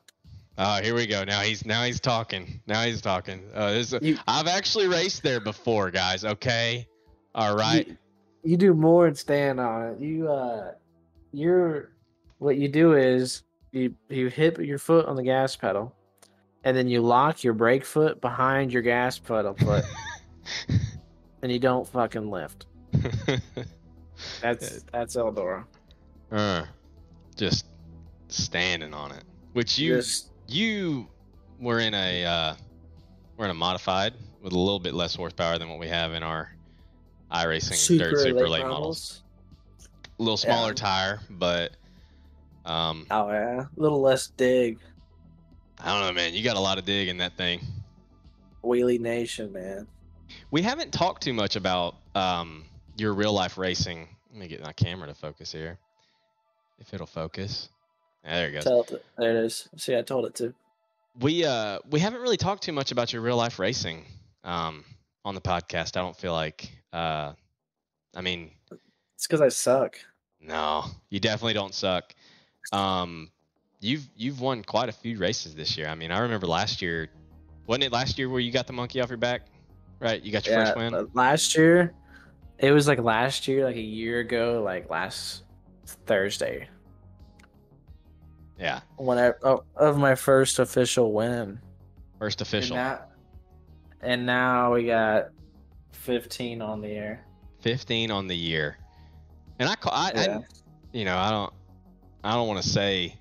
Oh, 0.58 0.82
here 0.82 0.94
we 0.94 1.08
go. 1.08 1.24
Now 1.24 1.42
he's 1.42 1.66
now 1.66 1.84
he's 1.84 2.00
talking. 2.00 2.62
Now 2.68 2.84
he's 2.84 3.02
talking. 3.02 3.42
Uh, 3.56 3.84
You- 4.02 4.20
I've 4.28 4.48
actually 4.48 4.88
raced 4.88 5.24
there 5.24 5.40
before, 5.40 5.90
guys. 5.92 6.24
Okay, 6.26 6.88
all 7.34 7.56
right. 7.56 7.88
You, 7.88 7.98
you 8.44 8.58
do 8.58 8.74
more 8.74 9.06
than 9.06 9.16
stand 9.16 9.60
on 9.60 9.88
it. 9.94 10.00
You 10.00 10.30
uh, 10.30 10.74
you're 11.32 11.92
what 12.40 12.58
you 12.58 12.68
do 12.68 12.94
is 12.94 13.44
you 13.72 13.96
you 14.10 14.28
hit 14.28 14.60
your 14.60 14.78
foot 14.78 15.06
on 15.06 15.16
the 15.16 15.24
gas 15.24 15.56
pedal, 15.56 15.96
and 16.64 16.76
then 16.76 16.88
you 16.88 17.02
lock 17.02 17.44
your 17.44 17.54
brake 17.54 17.86
foot 17.86 18.20
behind 18.22 18.72
your 18.74 18.82
gas 18.82 19.18
pedal 19.20 19.54
foot, 19.56 19.84
and 21.42 21.52
you 21.52 21.60
don't 21.60 21.88
fucking 21.88 22.30
lift. 22.30 22.66
That's 24.42 24.84
that's 24.92 25.16
Eldora. 25.16 25.66
uh, 26.32 26.66
just 27.36 27.66
standing 28.28 28.94
on 28.94 29.12
it. 29.12 29.24
Which 29.54 29.80
you 29.80 29.96
Just 29.96 30.30
you 30.48 31.08
were 31.60 31.80
in 31.80 31.94
a 31.96 32.24
uh, 32.26 32.56
we're 33.38 33.46
in 33.46 33.52
a 33.52 33.56
modified 33.56 34.14
with 34.44 34.54
a 34.54 34.60
little 34.60 34.80
bit 34.80 34.94
less 34.94 35.16
horsepower 35.16 35.58
than 35.58 35.70
what 35.70 35.80
we 35.80 35.88
have 35.88 36.14
in 36.14 36.22
our 36.22 36.56
iRacing 37.32 37.98
dirt 37.98 38.20
super 38.20 38.48
late 38.48 38.66
models. 38.66 39.24
A 40.20 40.22
little 40.22 40.38
smaller 40.38 40.70
Yeah. 40.70 40.76
tire, 40.76 41.20
but 41.32 41.72
um, 42.66 43.08
Oh 43.12 43.30
yeah, 43.30 43.62
a 43.62 43.80
little 43.80 44.02
less 44.02 44.28
dig. 44.28 44.80
I 45.80 45.92
don't 45.94 46.08
know, 46.08 46.14
man. 46.14 46.34
You 46.34 46.44
got 46.44 46.58
a 46.58 46.60
lot 46.60 46.78
of 46.78 46.86
dig 46.86 47.08
in 47.08 47.18
that 47.18 47.36
thing. 47.38 47.62
Wheelie 48.64 49.00
Nation, 49.00 49.52
man. 49.52 49.88
We 50.52 50.62
haven't 50.62 50.92
talked 50.94 51.24
too 51.24 51.34
much 51.34 51.56
about 51.56 51.96
um, 52.14 52.66
your 52.98 53.14
real 53.14 53.34
life 53.34 53.58
racing. 53.58 54.08
Let 54.32 54.40
me 54.40 54.48
get 54.48 54.62
my 54.64 54.74
camera 54.74 55.08
to 55.08 55.14
focus 55.16 55.52
here. 55.52 55.78
If 56.80 56.94
it'll 56.94 57.08
focus. 57.08 57.70
There 58.24 58.48
it 58.48 58.52
goes. 58.52 58.64
Tell 58.64 58.82
it. 58.84 59.04
There 59.18 59.32
it 59.32 59.46
is. 59.46 59.68
See, 59.78 59.96
I 59.98 60.04
told 60.04 60.26
it 60.26 60.36
to. 60.36 60.54
We 61.20 61.44
uh 61.44 61.80
we 61.90 62.00
haven't 62.00 62.22
really 62.22 62.38
talked 62.38 62.64
too 62.64 62.72
much 62.72 62.92
about 62.92 63.12
your 63.12 63.22
real 63.22 63.36
life 63.36 63.60
racing 63.60 64.06
um 64.44 64.86
on 65.26 65.36
the 65.36 65.42
podcast. 65.42 65.98
I 65.98 66.02
don't 66.02 66.16
feel 66.16 66.32
like 66.34 66.72
uh 66.94 67.34
I 68.16 68.22
mean, 68.22 68.52
It's 69.16 69.28
because 69.28 69.42
I 69.42 69.50
suck. 69.50 69.98
no, 70.40 70.86
you 71.10 71.20
definitely 71.20 71.54
don't 71.54 71.74
suck. 71.74 72.14
Um 72.72 73.30
you've 73.80 74.08
you've 74.16 74.40
won 74.42 74.64
quite 74.64 74.90
a 74.90 74.92
few 74.92 75.18
races 75.18 75.56
this 75.56 75.78
year. 75.78 75.88
I 75.88 75.96
mean, 75.96 76.12
I 76.12 76.20
remember 76.20 76.48
last 76.48 76.82
year 76.82 77.10
wasn't 77.68 77.86
it 77.86 77.92
last 77.92 78.18
year 78.18 78.30
where 78.30 78.40
you 78.40 78.52
got 78.52 78.68
the 78.68 78.74
monkey 78.74 79.00
off 79.02 79.10
your 79.10 79.18
back? 79.18 79.48
Right? 80.00 80.22
You 80.22 80.32
got 80.32 80.46
your 80.48 80.56
first 80.56 80.76
win? 80.78 80.94
uh, 80.94 81.06
last 81.14 81.56
year, 81.56 81.94
it 82.58 82.72
was 82.72 82.88
like 82.88 83.00
last 83.00 83.48
year, 83.48 83.64
like 83.64 83.76
a 83.76 83.82
year 83.82 84.20
ago, 84.20 84.62
like 84.66 84.90
last 84.90 85.44
Thursday, 86.06 86.68
Yeah. 88.60 88.82
when 88.98 89.18
I 89.18 89.32
oh, 89.44 89.64
of 89.76 89.98
my 89.98 90.16
first 90.16 90.60
official 90.60 91.14
win. 91.14 91.60
First 92.20 92.42
official. 92.42 92.78
And 92.78 92.86
now, 92.88 93.06
and 94.02 94.26
now 94.26 94.74
we 94.74 94.86
got 94.86 95.30
fifteen 95.92 96.62
on 96.62 96.82
the 96.82 96.90
air. 96.90 97.26
15 97.62 98.10
on 98.10 98.26
the 98.26 98.36
year. 98.36 98.78
And 99.60 99.70
I 99.70 99.76
call 99.76 99.94
I, 99.94 100.12
Yeah. 100.16 100.40
I 100.40 100.44
you 100.94 101.06
know, 101.06 101.16
I 101.16 101.30
don't 101.30 101.54
I 102.24 102.34
don't 102.34 102.48
want 102.48 102.62
to 102.62 102.70
say 102.70 103.16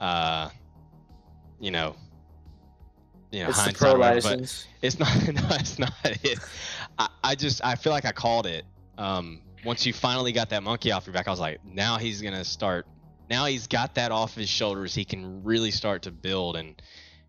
uh 0.00 0.48
you 1.60 1.70
know 1.70 1.96
you 3.30 3.42
know 3.42 3.48
it's 3.48 3.58
the 3.58 3.64
hindsight 3.64 3.98
whatever, 3.98 4.20
but 4.20 4.66
it's 4.82 4.98
not 4.98 5.08
no, 5.34 5.42
it's 5.56 5.78
not 5.78 5.92
it. 6.04 6.38
I, 6.98 7.08
I 7.24 7.34
just 7.34 7.64
I 7.64 7.74
feel 7.74 7.92
like 7.92 8.04
I 8.04 8.12
called 8.12 8.46
it. 8.46 8.64
Um 8.96 9.40
once 9.64 9.84
you 9.84 9.92
finally 9.92 10.32
got 10.32 10.50
that 10.50 10.62
monkey 10.62 10.92
off 10.92 11.06
your 11.06 11.14
back, 11.14 11.26
I 11.26 11.30
was 11.30 11.40
like, 11.40 11.64
now 11.64 11.98
he's 11.98 12.22
gonna 12.22 12.44
start 12.44 12.86
now 13.28 13.46
he's 13.46 13.66
got 13.66 13.96
that 13.96 14.12
off 14.12 14.34
his 14.34 14.48
shoulders, 14.48 14.94
he 14.94 15.04
can 15.04 15.42
really 15.44 15.70
start 15.70 16.02
to 16.02 16.10
build 16.10 16.56
and 16.56 16.80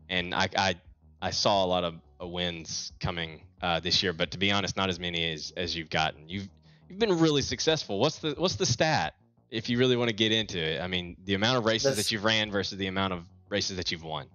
and 0.10 0.34
I 0.34 0.50
I, 0.56 0.76
I 1.22 1.32
saw 1.32 1.66
a 1.66 1.68
lot 1.68 1.84
of 1.84 1.96
uh, 2.22 2.28
wins 2.28 2.92
coming 3.00 3.42
uh, 3.62 3.80
this 3.80 4.02
year, 4.04 4.14
but 4.14 4.32
to 4.32 4.38
be 4.38 4.52
honest, 4.52 4.78
not 4.78 4.90
as 4.90 5.00
many 5.00 5.32
as, 5.32 5.54
as 5.58 5.76
you've 5.76 5.90
gotten. 5.90 6.30
You've 6.30 6.50
you've 6.90 7.00
been 7.00 7.18
really 7.20 7.42
successful. 7.42 8.00
What's 8.00 8.20
the 8.20 8.36
what's 8.38 8.56
the 8.56 8.66
stat 8.66 9.16
if 9.52 9.70
you 9.70 9.78
really 9.78 9.96
want 9.96 10.10
to 10.10 10.16
get 10.16 10.32
into 10.32 10.60
it? 10.60 10.82
I 10.82 10.88
mean, 10.88 11.18
the 11.26 11.34
amount 11.34 11.58
of 11.58 11.66
races 11.66 11.96
This- 11.96 12.06
that 12.08 12.12
you've 12.12 12.24
ran 12.24 12.52
versus 12.52 12.78
the 12.78 12.88
amount 12.88 13.14
of 13.14 13.26
races 13.50 13.78
that 13.78 13.92
you've 13.92 14.04
won. 14.04 14.28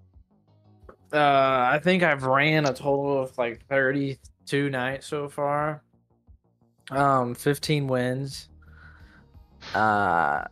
Uh, 1.12 1.19
I 1.73 1.79
think 1.83 2.03
I've 2.03 2.25
ran 2.25 2.65
a 2.67 2.73
total 2.75 3.23
of 3.23 3.37
like 3.39 3.65
thirty-two 3.69 4.69
nights 4.71 5.07
so 5.07 5.29
far. 5.29 5.83
Um, 6.91 7.35
fifteen 7.37 7.87
wins. 7.87 8.49
Uh, 9.75 10.45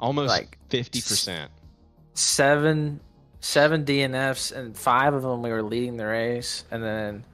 Almost 0.00 0.28
Like, 0.28 0.58
fifty 0.70 1.00
percent. 1.00 1.50
seven 2.14 3.00
seven 3.40 3.84
DNFs 3.84 4.52
and 4.56 4.76
five 4.76 5.12
of 5.14 5.22
them 5.22 5.42
we 5.42 5.50
were 5.50 5.62
leading 5.62 5.96
the 5.96 6.06
race 6.06 6.64
and 6.72 6.82
then 6.82 7.24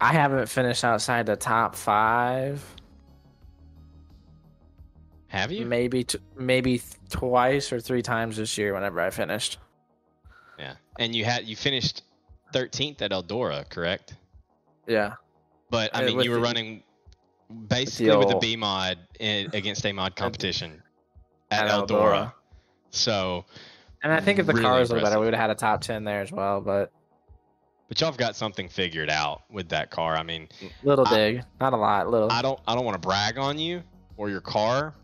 I 0.00 0.12
haven't 0.12 0.48
finished 0.48 0.84
outside 0.84 1.26
the 1.26 1.34
top 1.36 1.74
5 1.74 2.64
Have 5.34 5.50
you? 5.50 5.66
maybe 5.66 6.04
t- 6.04 6.18
maybe 6.36 6.80
twice 7.10 7.72
or 7.72 7.80
three 7.80 8.02
times 8.02 8.36
this 8.36 8.56
year 8.56 8.72
whenever 8.72 9.00
I 9.00 9.10
finished. 9.10 9.58
Yeah. 10.58 10.74
And 11.00 11.12
you 11.14 11.24
had 11.24 11.44
you 11.44 11.56
finished 11.56 12.02
thirteenth 12.52 13.02
at 13.02 13.10
Eldora, 13.10 13.68
correct? 13.68 14.14
Yeah. 14.86 15.14
But 15.70 15.94
I 15.94 16.02
Uh, 16.02 16.06
mean, 16.06 16.16
with 16.18 16.24
you 16.26 16.30
were 16.30 16.36
the- 16.36 16.42
running 16.42 16.82
basically 17.68 18.16
with 18.16 18.28
the 18.28 18.34
old- 18.34 18.40
B 18.42 18.54
mod 18.56 18.98
in, 19.18 19.50
against 19.54 19.84
a 19.84 19.92
mod 19.92 20.14
competition 20.14 20.80
at, 21.50 21.66
At 21.66 21.70
Eldora. 21.72 21.88
Eldora. 21.88 22.32
So, 22.90 23.44
And 24.04 24.12
I 24.12 24.20
think 24.20 24.38
if 24.38 24.46
the 24.46 24.52
Really 24.52 24.64
cars 24.64 24.92
were 24.92 25.00
better 25.00 25.18
we 25.18 25.24
would 25.24 25.34
have 25.34 25.40
had 25.40 25.50
a 25.50 25.54
top 25.56 25.80
10 25.80 26.04
there 26.04 26.20
as 26.20 26.30
well, 26.30 26.60
but 26.60 26.92
but 27.88 28.00
y'all 28.00 28.08
have 28.10 28.16
got 28.18 28.34
something 28.36 28.68
figured 28.68 29.10
out 29.10 29.42
with 29.50 29.68
that 29.70 29.90
car. 29.90 30.14
I 30.16 30.22
mean, 30.22 30.48
little 30.84 31.06
I- 31.08 31.14
dig, 31.14 31.44
not 31.60 31.72
a 31.72 31.76
lot, 31.76 32.08
little. 32.08 32.30
I 32.30 32.40
don't 32.40 32.60
I 32.68 32.76
don't 32.76 32.84
want 32.84 32.94
to 32.94 33.04
brag 33.04 33.36
on 33.36 33.58
you 33.58 33.82
or 34.16 34.30
your 34.30 34.40
car, 34.40 34.94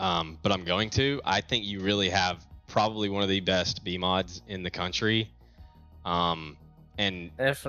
um, 0.00 0.38
but 0.42 0.52
I'm 0.52 0.64
going 0.64 0.90
to. 0.90 1.20
I 1.24 1.40
think 1.40 1.64
you 1.64 1.80
really 1.80 2.08
have 2.10 2.44
probably 2.66 3.08
one 3.08 3.22
of 3.22 3.28
the 3.28 3.40
best 3.40 3.84
B 3.84 3.98
mods 3.98 4.42
in 4.48 4.62
the 4.62 4.70
country. 4.70 5.30
Um, 6.04 6.56
and 6.98 7.30
if 7.38 7.66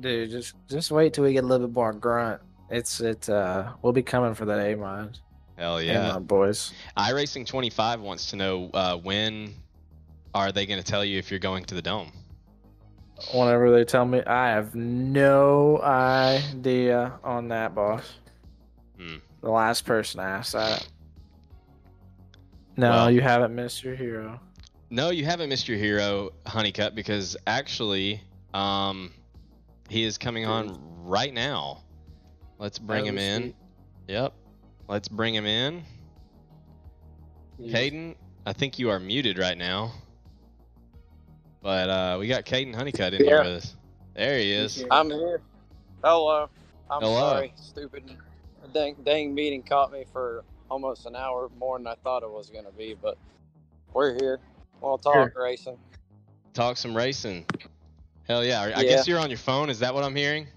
dude, 0.00 0.30
just 0.30 0.54
just 0.68 0.90
wait 0.90 1.12
till 1.14 1.24
we 1.24 1.32
get 1.32 1.44
a 1.44 1.46
little 1.46 1.66
bit 1.66 1.74
more 1.74 1.92
grunt. 1.92 2.40
It's 2.70 3.00
it 3.00 3.28
uh 3.28 3.72
we'll 3.82 3.92
be 3.92 4.02
coming 4.02 4.34
for 4.34 4.44
that 4.46 4.58
A 4.58 4.74
mod. 4.74 5.18
hell 5.56 5.82
yeah, 5.82 6.12
mod 6.14 6.26
boys. 6.26 6.72
iRacing 6.96 7.46
25 7.46 8.00
wants 8.00 8.30
to 8.30 8.36
know 8.36 8.70
uh, 8.74 8.96
when 8.96 9.54
are 10.34 10.50
they 10.50 10.66
going 10.66 10.80
to 10.82 10.86
tell 10.86 11.04
you 11.04 11.18
if 11.18 11.30
you're 11.30 11.38
going 11.40 11.64
to 11.66 11.74
the 11.74 11.82
dome? 11.82 12.10
Whenever 13.32 13.70
they 13.70 13.84
tell 13.84 14.04
me, 14.04 14.22
I 14.24 14.48
have 14.50 14.74
no 14.74 15.80
idea 15.80 17.12
on 17.22 17.48
that, 17.48 17.74
boss. 17.74 18.14
Hmm. 18.98 19.16
The 19.40 19.50
last 19.50 19.84
person 19.84 20.18
asked 20.20 20.52
that. 20.54 20.88
No, 22.76 22.90
Well- 22.90 23.10
you 23.10 23.20
haven't 23.20 23.54
missed 23.54 23.82
your 23.84 23.94
hero. 23.94 24.40
No, 24.90 25.10
you 25.10 25.24
haven't 25.24 25.48
missed 25.48 25.66
your 25.66 25.78
hero, 25.78 26.30
Honeycutt, 26.46 26.94
because 26.94 27.36
actually, 27.46 28.20
um, 28.52 29.12
he 29.88 30.04
is 30.04 30.18
coming 30.18 30.44
on 30.44 30.78
right 31.04 31.32
now. 31.32 31.82
Let's 32.58 32.78
bring 32.78 33.04
him 33.04 33.18
in. 33.18 33.42
sweet. 33.42 33.56
Yep. 34.08 34.32
Let's 34.88 35.08
bring 35.08 35.34
him 35.34 35.46
in. 35.46 35.82
You- 37.58 37.72
Kaden, 37.72 38.14
I 38.46 38.52
think 38.52 38.78
you 38.78 38.90
are 38.90 38.98
muted 39.00 39.38
right 39.38 39.56
now. 39.58 39.92
but 41.62 41.88
uh, 41.88 42.16
we 42.20 42.28
got 42.28 42.44
Kaden 42.44 42.74
Honeycutt 42.74 43.14
in 43.14 43.24
here 43.24 43.38
with 43.38 43.46
us. 43.64 43.74
There 44.14 44.38
he 44.38 44.52
is. 44.52 44.84
I'm 44.90 45.08
here. 45.10 45.40
Hello. 46.04 46.48
I'm 46.90 47.00
Hello. 47.00 47.14
sorry. 47.30 47.54
Stupid 47.56 48.04
dang, 48.74 48.94
dang 49.02 49.34
meeting 49.34 49.62
caught 49.62 49.90
me 49.90 50.04
for 50.12 50.44
almost 50.74 51.06
an 51.06 51.14
hour 51.14 51.48
more 51.56 51.78
than 51.78 51.86
I 51.86 51.94
thought 52.02 52.24
it 52.24 52.30
was 52.30 52.50
going 52.50 52.64
to 52.64 52.72
be, 52.72 52.96
but 53.00 53.16
we're 53.92 54.12
here. 54.14 54.40
We'll 54.80 54.98
talk 54.98 55.30
racing. 55.36 55.78
Talk 56.52 56.76
some 56.76 56.96
racing. 56.96 57.46
Hell 58.26 58.44
yeah. 58.44 58.60
I 58.62 58.82
Yeah. 58.82 58.82
guess 58.82 59.06
you're 59.06 59.20
on 59.20 59.30
your 59.30 59.38
phone. 59.38 59.70
Is 59.70 59.78
that 59.78 59.94
what 59.94 60.02
I'm 60.02 60.16
hearing? 60.16 60.48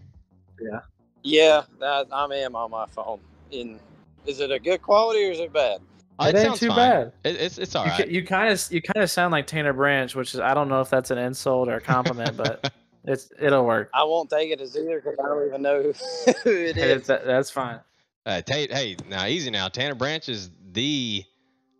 Yeah, 0.59 0.79
Yeah, 1.21 1.61
that, 1.79 2.07
I 2.11 2.25
am 2.37 2.55
on 2.55 2.71
my 2.71 2.87
phone. 2.87 3.19
In 3.51 3.79
Is 4.25 4.39
it 4.39 4.49
a 4.51 4.57
good 4.57 4.81
quality 4.81 5.23
or 5.23 5.31
is 5.31 5.39
it 5.39 5.53
bad? 5.53 5.81
Uh, 6.17 6.31
It 6.33 6.35
ain't 6.35 6.55
too 6.55 6.69
fine. 6.69 6.77
bad. 6.77 7.13
It, 7.23 7.35
it's 7.35 7.59
it's 7.59 7.75
all 7.75 7.85
you, 7.85 7.91
right. 7.91 8.09
you 8.09 8.25
kind 8.25 8.51
of 8.51 8.67
you 8.71 8.81
kind 8.81 9.03
of 9.03 9.11
sound 9.11 9.31
like 9.31 9.45
Tanner 9.45 9.71
Branch, 9.73 10.15
which 10.15 10.33
is 10.33 10.39
I 10.39 10.55
don't 10.55 10.67
know 10.67 10.81
if 10.81 10.89
that's 10.89 11.11
an 11.11 11.19
insult 11.19 11.69
or 11.69 11.75
a 11.75 11.81
compliment, 11.81 12.35
but 12.37 12.71
it's 13.05 13.29
it'll 13.39 13.65
work. 13.65 13.91
I 13.93 14.03
won't 14.03 14.31
take 14.31 14.49
it 14.49 14.59
as 14.61 14.75
either 14.75 14.99
because 14.99 15.19
I 15.23 15.27
don't 15.27 15.45
even 15.47 15.61
know 15.61 15.83
who, 15.83 15.93
who 16.43 16.49
it 16.49 16.77
is. 16.77 17.07
It's, 17.07 17.07
that's 17.07 17.51
fine. 17.51 17.81
Uh, 18.27 18.41
Tate, 18.41 18.73
hey, 18.73 18.97
now 19.07 19.25
easy 19.25 19.49
now. 19.49 19.69
Tanner 19.69 19.95
Branch 19.95 20.27
is 20.27 20.49
the, 20.73 21.23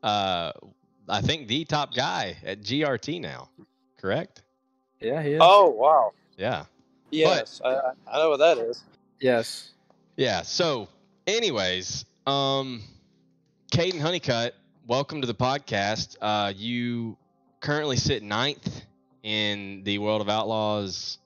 uh, 0.02 0.54
I 1.10 1.20
think 1.20 1.50
the 1.50 1.66
top 1.66 1.94
guy 1.94 2.38
at 2.46 2.62
GRT 2.62 3.20
now. 3.20 3.50
Correct? 3.98 4.44
Yeah, 5.02 5.22
he 5.22 5.34
is. 5.34 5.42
Oh, 5.44 5.68
wow. 5.72 6.14
Yeah. 6.38 6.64
Yes, 7.12 7.60
I, 7.66 7.92
I 8.10 8.18
know 8.20 8.30
what 8.30 8.38
that 8.40 8.60
is. 8.60 8.82
yes. 9.20 9.72
Yeah. 10.16 10.42
So, 10.44 10.88
anyways, 11.28 12.06
um, 12.26 12.82
Kaden 13.74 14.00
Honeycutt, 14.00 14.56
welcome 14.88 15.20
to 15.20 15.28
the 15.28 15.36
podcast. 15.36 16.16
Uh, 16.22 16.54
you 16.56 17.18
currently 17.60 17.98
sit 17.98 18.24
ninth 18.24 18.84
in 19.22 19.84
the 19.84 19.98
World 19.98 20.22
of 20.22 20.30
Outlaws 20.30 21.18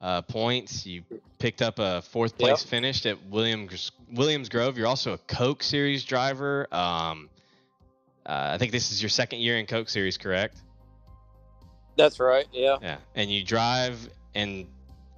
uh, 0.00 0.22
points. 0.22 0.86
You 0.86 1.02
picked 1.38 1.60
up 1.60 1.78
a 1.78 2.00
fourth 2.00 2.32
Yep. 2.38 2.48
place 2.48 2.62
finish 2.62 3.04
at 3.04 3.22
Williams 3.26 3.92
Williams 4.12 4.48
Grove. 4.48 4.76
You're 4.76 4.86
also 4.86 5.12
a 5.12 5.18
Coke 5.18 5.62
Series 5.62 6.04
driver. 6.04 6.66
Um, 6.72 7.28
uh, 8.26 8.50
I 8.52 8.58
think 8.58 8.72
this 8.72 8.92
is 8.92 9.02
your 9.02 9.08
second 9.08 9.40
year 9.40 9.58
in 9.58 9.66
Coke 9.66 9.88
Series, 9.88 10.16
correct? 10.18 10.58
That's 11.96 12.20
right. 12.20 12.46
Yeah. 12.52 12.76
Yeah, 12.82 12.96
and 13.14 13.30
you 13.30 13.44
drive, 13.44 14.08
and 14.34 14.66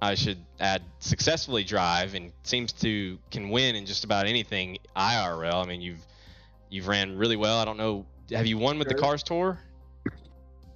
I 0.01 0.15
should 0.15 0.37
add 0.59 0.81
successfully 0.99 1.63
drive, 1.63 2.13
and 2.15 2.31
seems 2.43 2.73
to 2.73 3.17
can 3.31 3.49
win 3.49 3.75
in 3.75 3.85
just 3.85 4.03
about 4.03 4.25
anything 4.25 4.77
IRL. 4.95 5.63
I 5.63 5.65
mean, 5.65 5.81
you've 5.81 6.05
you've 6.69 6.87
ran 6.87 7.17
really 7.17 7.35
well. 7.37 7.59
I 7.59 7.65
don't 7.65 7.77
know, 7.77 8.05
have 8.31 8.47
you 8.47 8.57
won 8.57 8.79
with 8.79 8.87
the 8.87 8.95
Cars 8.95 9.23
Tour? 9.23 9.59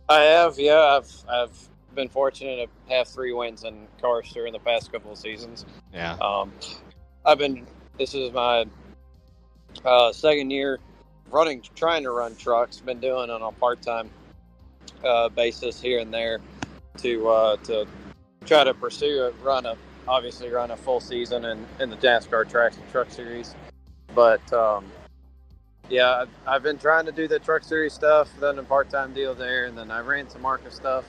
I 0.10 0.20
have, 0.22 0.58
yeah. 0.60 0.80
I've 0.98 1.12
I've 1.28 1.70
been 1.96 2.08
fortunate 2.08 2.70
to 2.88 2.94
have 2.96 3.08
three 3.08 3.34
wins 3.34 3.64
in 3.64 3.88
Cars 4.00 4.32
Tour 4.32 4.46
in 4.46 4.54
the 4.54 4.60
past 4.60 4.92
couple 4.92 5.12
of 5.12 5.18
seasons. 5.18 5.66
Yeah, 5.94 6.14
Um, 6.22 6.52
I've 7.26 7.40
been. 7.40 7.66
This 7.98 8.14
is 8.14 8.32
my 8.32 8.66
uh, 9.84 10.12
second 10.12 10.52
year 10.52 10.80
running, 11.32 11.64
trying 11.76 12.04
to 12.04 12.12
run 12.12 12.36
trucks. 12.36 12.80
Been 12.80 13.00
doing 13.00 13.26
it 13.26 13.30
on 13.30 13.42
a 13.42 13.52
part 13.52 13.82
time 13.82 14.10
uh, 15.04 15.30
basis 15.30 15.82
here 15.82 16.00
and 16.00 16.14
there 16.14 16.40
to 16.98 17.28
uh, 17.28 17.58
to 17.58 17.88
try 18.46 18.64
to 18.64 18.74
pursue 18.74 19.24
a 19.24 19.32
run 19.44 19.66
a 19.66 19.76
obviously 20.08 20.50
run 20.50 20.72
a 20.72 20.78
full 20.78 21.00
season 21.00 21.44
in, 21.46 21.66
in 21.80 21.90
the 21.90 21.98
NASCAR 21.98 22.50
Tracks 22.50 22.78
and 22.78 22.90
Truck 22.92 23.10
Series. 23.10 23.56
But 24.16 24.54
um, 24.54 24.86
yeah, 25.90 26.22
I've, 26.22 26.30
I've 26.46 26.64
been 26.64 26.78
trying 26.78 27.06
to 27.08 27.12
do 27.12 27.28
the 27.28 27.40
Truck 27.40 27.64
Series 27.64 27.94
stuff, 27.94 28.30
done 28.40 28.60
a 28.60 28.64
part 28.64 28.90
time 28.90 29.14
deal 29.14 29.34
there, 29.34 29.66
and 29.66 29.78
then 29.78 29.92
I 29.92 30.00
ran 30.02 30.30
some 30.30 30.44
Marcus 30.44 30.76
stuff 30.76 31.06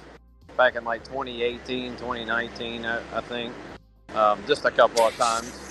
back 0.57 0.74
in 0.74 0.84
like 0.84 1.05
2018, 1.05 1.93
2019, 1.93 2.84
I, 2.84 3.01
I 3.14 3.20
think, 3.20 3.53
um, 4.14 4.43
just 4.47 4.64
a 4.64 4.70
couple 4.70 5.03
of 5.03 5.14
times. 5.16 5.68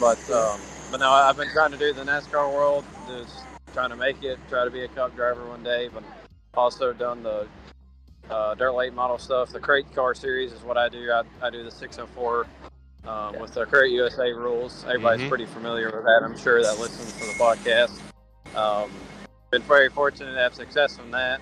But 0.00 0.18
um, 0.30 0.60
but 0.90 1.00
no, 1.00 1.10
I've 1.10 1.36
been 1.36 1.50
trying 1.52 1.72
to 1.72 1.78
do 1.78 1.92
the 1.92 2.02
NASCAR 2.02 2.52
world, 2.52 2.84
just 3.08 3.44
trying 3.72 3.90
to 3.90 3.96
make 3.96 4.22
it, 4.22 4.38
try 4.48 4.64
to 4.64 4.70
be 4.70 4.82
a 4.84 4.88
Cup 4.88 5.14
driver 5.16 5.46
one 5.48 5.62
day. 5.62 5.88
But 5.92 6.04
also 6.54 6.92
done 6.92 7.22
the 7.22 7.46
uh, 8.30 8.54
dirt 8.54 8.72
late 8.72 8.94
model 8.94 9.18
stuff. 9.18 9.50
The 9.50 9.60
crate 9.60 9.92
car 9.94 10.14
series 10.14 10.52
is 10.52 10.62
what 10.62 10.76
I 10.76 10.88
do. 10.88 11.10
I, 11.10 11.22
I 11.42 11.50
do 11.50 11.62
the 11.62 11.70
604 11.70 12.46
um, 13.06 13.38
with 13.38 13.54
the 13.54 13.66
crate 13.66 13.92
USA 13.92 14.32
rules. 14.32 14.84
Everybody's 14.86 15.22
Mhm. 15.22 15.28
pretty 15.28 15.46
familiar 15.46 15.86
with 15.86 16.04
that. 16.04 16.22
I'm 16.24 16.36
sure 16.36 16.62
that 16.62 16.78
listens 16.78 17.12
to 17.14 17.26
the 17.26 17.34
podcast. 17.34 17.98
Um, 18.56 18.90
been 19.50 19.62
very 19.62 19.88
fortunate 19.88 20.32
to 20.34 20.40
have 20.40 20.54
success 20.54 20.98
in 20.98 21.10
that. 21.12 21.40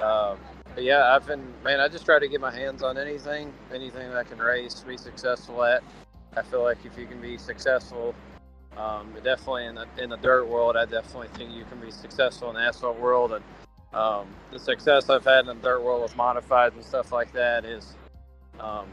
Um, 0.00 0.38
but 0.74 0.84
yeah, 0.84 1.14
I've 1.14 1.26
been 1.26 1.42
man. 1.62 1.80
I 1.80 1.88
just 1.88 2.04
try 2.04 2.18
to 2.18 2.28
get 2.28 2.40
my 2.40 2.52
hands 2.52 2.82
on 2.82 2.98
anything, 2.98 3.52
anything 3.72 4.08
that 4.10 4.16
I 4.16 4.24
can 4.24 4.38
race, 4.38 4.74
to 4.74 4.86
be 4.86 4.96
successful 4.96 5.62
at. 5.64 5.82
I 6.36 6.42
feel 6.42 6.62
like 6.62 6.78
if 6.84 6.98
you 6.98 7.06
can 7.06 7.20
be 7.20 7.38
successful, 7.38 8.14
um, 8.76 9.12
definitely 9.22 9.66
in 9.66 9.74
the 9.76 9.86
in 9.98 10.10
the 10.10 10.16
dirt 10.16 10.46
world, 10.46 10.76
I 10.76 10.84
definitely 10.84 11.28
think 11.34 11.52
you 11.52 11.64
can 11.64 11.80
be 11.80 11.90
successful 11.90 12.48
in 12.50 12.56
the 12.56 12.62
asphalt 12.62 12.98
world. 12.98 13.32
And 13.32 13.44
um, 13.92 14.26
the 14.50 14.58
success 14.58 15.08
I've 15.08 15.24
had 15.24 15.40
in 15.40 15.46
the 15.46 15.54
dirt 15.54 15.80
world 15.82 16.02
with 16.02 16.16
modifieds 16.16 16.74
and 16.74 16.84
stuff 16.84 17.12
like 17.12 17.32
that 17.32 17.64
is, 17.64 17.94
um, 18.58 18.86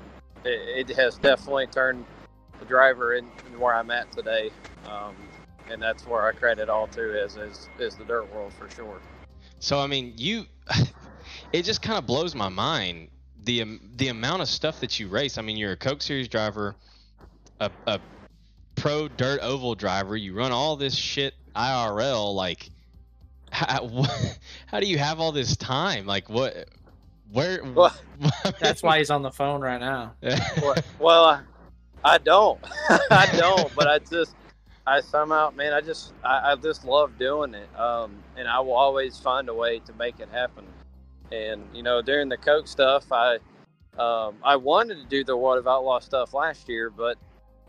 it, 0.45 0.89
it 0.89 0.95
has 0.95 1.17
definitely 1.17 1.67
turned 1.67 2.05
the 2.59 2.65
driver 2.65 3.15
in, 3.15 3.25
in 3.47 3.59
where 3.59 3.73
I'm 3.73 3.89
at 3.89 4.11
today. 4.11 4.51
Um, 4.87 5.15
and 5.69 5.81
that's 5.81 6.05
where 6.05 6.27
I 6.27 6.31
credit 6.33 6.69
all 6.69 6.87
to 6.87 7.23
is 7.23 7.37
is, 7.37 7.69
is 7.79 7.95
the 7.95 8.03
dirt 8.03 8.31
world 8.33 8.53
for 8.53 8.69
sure. 8.69 8.99
So 9.59 9.79
I 9.79 9.87
mean, 9.87 10.13
you, 10.17 10.45
it 11.53 11.63
just 11.63 11.81
kind 11.81 11.97
of 11.97 12.05
blows 12.05 12.35
my 12.35 12.49
mind 12.49 13.09
the 13.43 13.79
the 13.95 14.09
amount 14.09 14.41
of 14.41 14.47
stuff 14.47 14.79
that 14.81 14.99
you 14.99 15.07
race. 15.07 15.37
I 15.37 15.41
mean, 15.41 15.57
you're 15.57 15.71
a 15.71 15.77
Coke 15.77 16.01
Series 16.01 16.27
driver, 16.27 16.75
a, 17.62 17.72
a 17.88 17.99
pro 18.76 19.07
dirt 19.07 19.39
oval 19.41 19.76
driver. 19.76 20.18
You 20.18 20.34
run 20.34 20.51
all 20.51 20.76
this 20.76 20.95
shit 20.95 21.36
IRL. 21.55 22.36
Like, 22.36 22.70
how, 23.51 24.05
how 24.66 24.80
do 24.80 24.88
you 24.88 24.97
have 24.97 25.20
all 25.20 25.32
this 25.32 25.55
time? 25.55 26.05
Like, 26.05 26.30
what? 26.30 26.68
Where? 27.32 27.64
Well, 27.74 27.95
That's 28.59 28.84
why 28.84 28.97
he's 28.97 29.09
on 29.09 29.22
the 29.22 29.32
phone 29.32 29.62
right 29.62 29.80
now. 29.80 30.14
well, 30.62 30.76
well 30.99 31.26
I, 31.26 31.41
I 32.03 32.18
don't. 32.18 32.59
I 33.09 33.28
don't. 33.38 33.74
But 33.76 33.88
I 33.88 33.99
just, 33.99 34.36
I 34.86 35.01
somehow, 35.01 35.51
man, 35.51 35.74
I 35.74 35.82
just, 35.82 36.14
I, 36.24 36.51
I 36.51 36.55
just 36.55 36.86
love 36.86 37.18
doing 37.18 37.55
it. 37.55 37.68
Um, 37.80 38.18
and 38.36 38.47
I 38.47 38.59
will 38.59 38.74
always 38.74 39.18
find 39.18 39.49
a 39.49 39.53
way 39.53 39.80
to 39.80 39.93
make 39.93 40.20
it 40.20 40.30
happen. 40.32 40.66
And 41.32 41.64
you 41.74 41.82
know, 41.82 42.01
during 42.01 42.30
the 42.30 42.38
Coke 42.38 42.68
stuff, 42.68 43.12
I, 43.12 43.38
um, 43.97 44.36
I 44.43 44.55
wanted 44.55 44.95
to 44.95 45.05
do 45.05 45.24
the 45.24 45.36
World 45.36 45.57
of 45.57 45.68
Outlaw 45.68 45.99
stuff 45.99 46.34
last 46.34 46.70
year, 46.70 46.89
but 46.89 47.18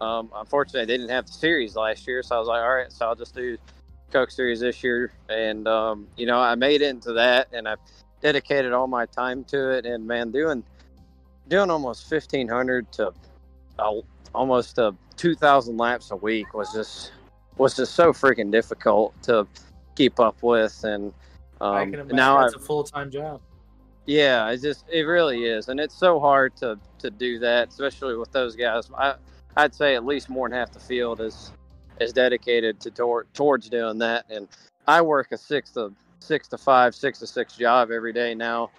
um, 0.03 0.30
unfortunately, 0.34 0.84
they 0.84 0.98
didn't 0.98 1.11
have 1.11 1.26
the 1.26 1.32
series 1.32 1.76
last 1.76 2.09
year. 2.09 2.24
So 2.24 2.34
I 2.34 2.38
was 2.40 2.48
like, 2.48 2.61
all 2.61 2.74
right, 2.74 2.90
so 2.90 3.07
I'll 3.07 3.14
just 3.14 3.36
do 3.36 3.57
Coke 4.11 4.32
series 4.32 4.59
this 4.59 4.82
year. 4.82 5.12
And 5.28 5.68
um, 5.68 6.09
you 6.16 6.26
know, 6.26 6.40
I 6.40 6.57
made 6.57 6.82
it 6.82 6.88
into 6.88 7.12
that, 7.12 7.48
and 7.53 7.68
I 7.68 7.76
dedicated 8.20 8.72
all 8.72 8.88
my 8.88 9.07
time 9.07 9.44
to 9.44 9.70
it. 9.70 9.86
And 9.86 10.05
man, 10.05 10.32
doing 10.32 10.64
doing 11.46 11.70
almost 11.70 12.09
fifteen 12.09 12.48
hundred 12.48 12.90
to 12.92 13.12
uh, 13.78 13.92
almost 14.34 14.76
uh, 14.80 14.90
two 15.16 15.36
thousand 15.36 15.76
laps 15.76 16.11
a 16.11 16.16
week 16.16 16.53
was 16.53 16.72
just 16.72 17.12
was 17.57 17.76
just 17.76 17.94
so 17.94 18.12
freaking 18.12 18.50
difficult 18.50 19.14
to 19.22 19.46
keep 19.94 20.18
up 20.18 20.42
with. 20.42 20.82
And 20.82 21.12
I 21.61 21.82
um, 21.82 21.90
can 21.92 22.00
imagine 22.00 22.16
now 22.16 22.44
it's 22.44 22.57
a 22.57 22.59
full 22.59 22.82
time 22.82 23.09
job. 23.09 23.40
yeah, 24.07 24.50
it 24.50 24.62
just 24.62 24.84
it 24.90 25.03
really 25.03 25.44
is, 25.44 25.68
and 25.68 25.78
it's 25.78 25.94
so 25.94 26.18
hard 26.18 26.57
to 26.57 26.76
to 26.98 27.09
do 27.09 27.38
that, 27.38 27.68
especially 27.68 28.16
with 28.16 28.32
those 28.32 28.57
guys. 28.57 28.90
I 28.98 29.14
I'd 29.57 29.74
say 29.74 29.94
at 29.94 30.05
least 30.05 30.28
more 30.28 30.48
than 30.48 30.59
half 30.59 30.72
the 30.72 30.80
field 30.80 31.20
is 31.20 31.53
is 32.00 32.12
dedicated 32.12 32.80
to 32.80 32.90
tor- 32.90 33.26
towards 33.34 33.68
doing 33.68 33.98
that, 33.98 34.26
and 34.30 34.48
I 34.86 35.03
work 35.03 35.32
a 35.32 35.38
six 35.38 35.70
to 35.72 35.92
six 36.20 36.48
to 36.48 36.59
five, 36.59 36.94
six 36.94 37.18
to 37.20 37.26
six 37.26 37.57
job 37.57 37.90
every 37.90 38.12
day 38.12 38.34
now, 38.34 38.70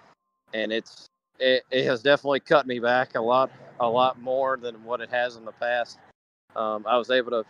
and 0.52 0.72
it's 0.72 1.06
it, 1.38 1.64
it 1.70 1.84
has 1.84 2.02
definitely 2.02 2.40
cut 2.40 2.66
me 2.66 2.78
back 2.80 3.14
a 3.14 3.20
lot 3.20 3.50
a 3.80 3.88
lot 3.88 4.20
more 4.20 4.56
than 4.56 4.84
what 4.84 5.00
it 5.00 5.10
has 5.10 5.36
in 5.36 5.44
the 5.44 5.52
past. 5.52 5.98
Um, 6.56 6.84
I 6.88 6.96
was 6.96 7.10
able 7.10 7.30
to 7.30 7.44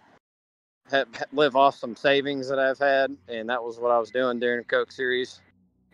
ha- 0.91 1.25
live 1.33 1.57
off 1.57 1.77
some 1.77 1.97
savings 1.97 2.49
that 2.49 2.59
I've 2.59 2.79
had, 2.79 3.16
and 3.29 3.49
that 3.51 3.62
was 3.62 3.79
what 3.79 3.91
I 3.91 3.99
was 3.99 4.11
doing 4.11 4.39
during 4.39 4.59
the 4.59 4.64
Coke 4.64 4.93
Series 4.93 5.41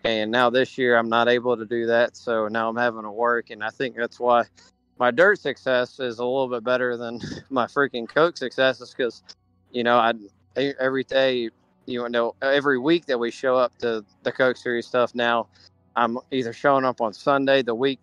and 0.05 0.31
now 0.31 0.51
this 0.51 0.79
year 0.79 0.97
I'm 0.97 1.09
not 1.09 1.29
able 1.29 1.57
to 1.57 1.67
do 1.67 1.87
that. 1.87 2.17
So 2.17 2.49
now 2.49 2.69
I'm 2.69 2.77
having 2.77 3.03
to 3.03 3.11
work, 3.11 3.51
and 3.51 3.63
I 3.63 3.71
think 3.71 3.97
that's 3.97 4.19
why 4.19 4.45
my 5.01 5.13
dirt 5.13 5.41
success 5.41 6.01
is 6.01 6.21
a 6.21 6.25
little 6.27 6.49
bit 6.49 6.65
better 6.65 6.99
than 6.99 7.21
my 7.51 7.67
freaking 7.67 8.09
Coke 8.09 8.39
successes 8.39 8.95
because 8.97 9.25
you 9.73 9.85
know 9.85 9.99
I 9.99 10.15
every 10.81 11.05
day 11.05 11.51
you 11.87 12.09
know 12.11 12.37
every 12.43 12.79
week 12.79 13.07
that 13.07 13.19
we 13.19 13.33
show 13.33 13.57
up 13.57 13.77
to 13.81 14.05
the 14.25 14.33
Coke 14.33 14.59
Series 14.59 14.89
stuff 14.89 15.15
now 15.17 15.49
I'm 15.97 16.19
either 16.33 16.55
showing 16.55 16.87
up 16.87 17.03
on 17.03 17.15
Sunday 17.15 17.63
the 17.63 17.77
week 17.77 18.01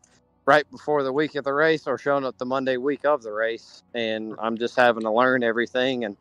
right 0.47 0.69
before 0.71 1.03
the 1.03 1.13
week 1.13 1.35
of 1.35 1.45
the 1.45 1.53
race 1.53 1.87
or 1.87 1.99
showing 1.99 2.25
up 2.25 2.37
the 2.39 2.47
Monday 2.47 2.77
week 2.77 3.05
of 3.05 3.23
the 3.23 3.33
race 3.33 3.83
and 3.95 4.35
I'm 4.39 4.57
just 4.57 4.77
having 4.77 5.03
to 5.03 5.11
learn 5.11 5.43
everything 5.43 6.05
and 6.05 6.17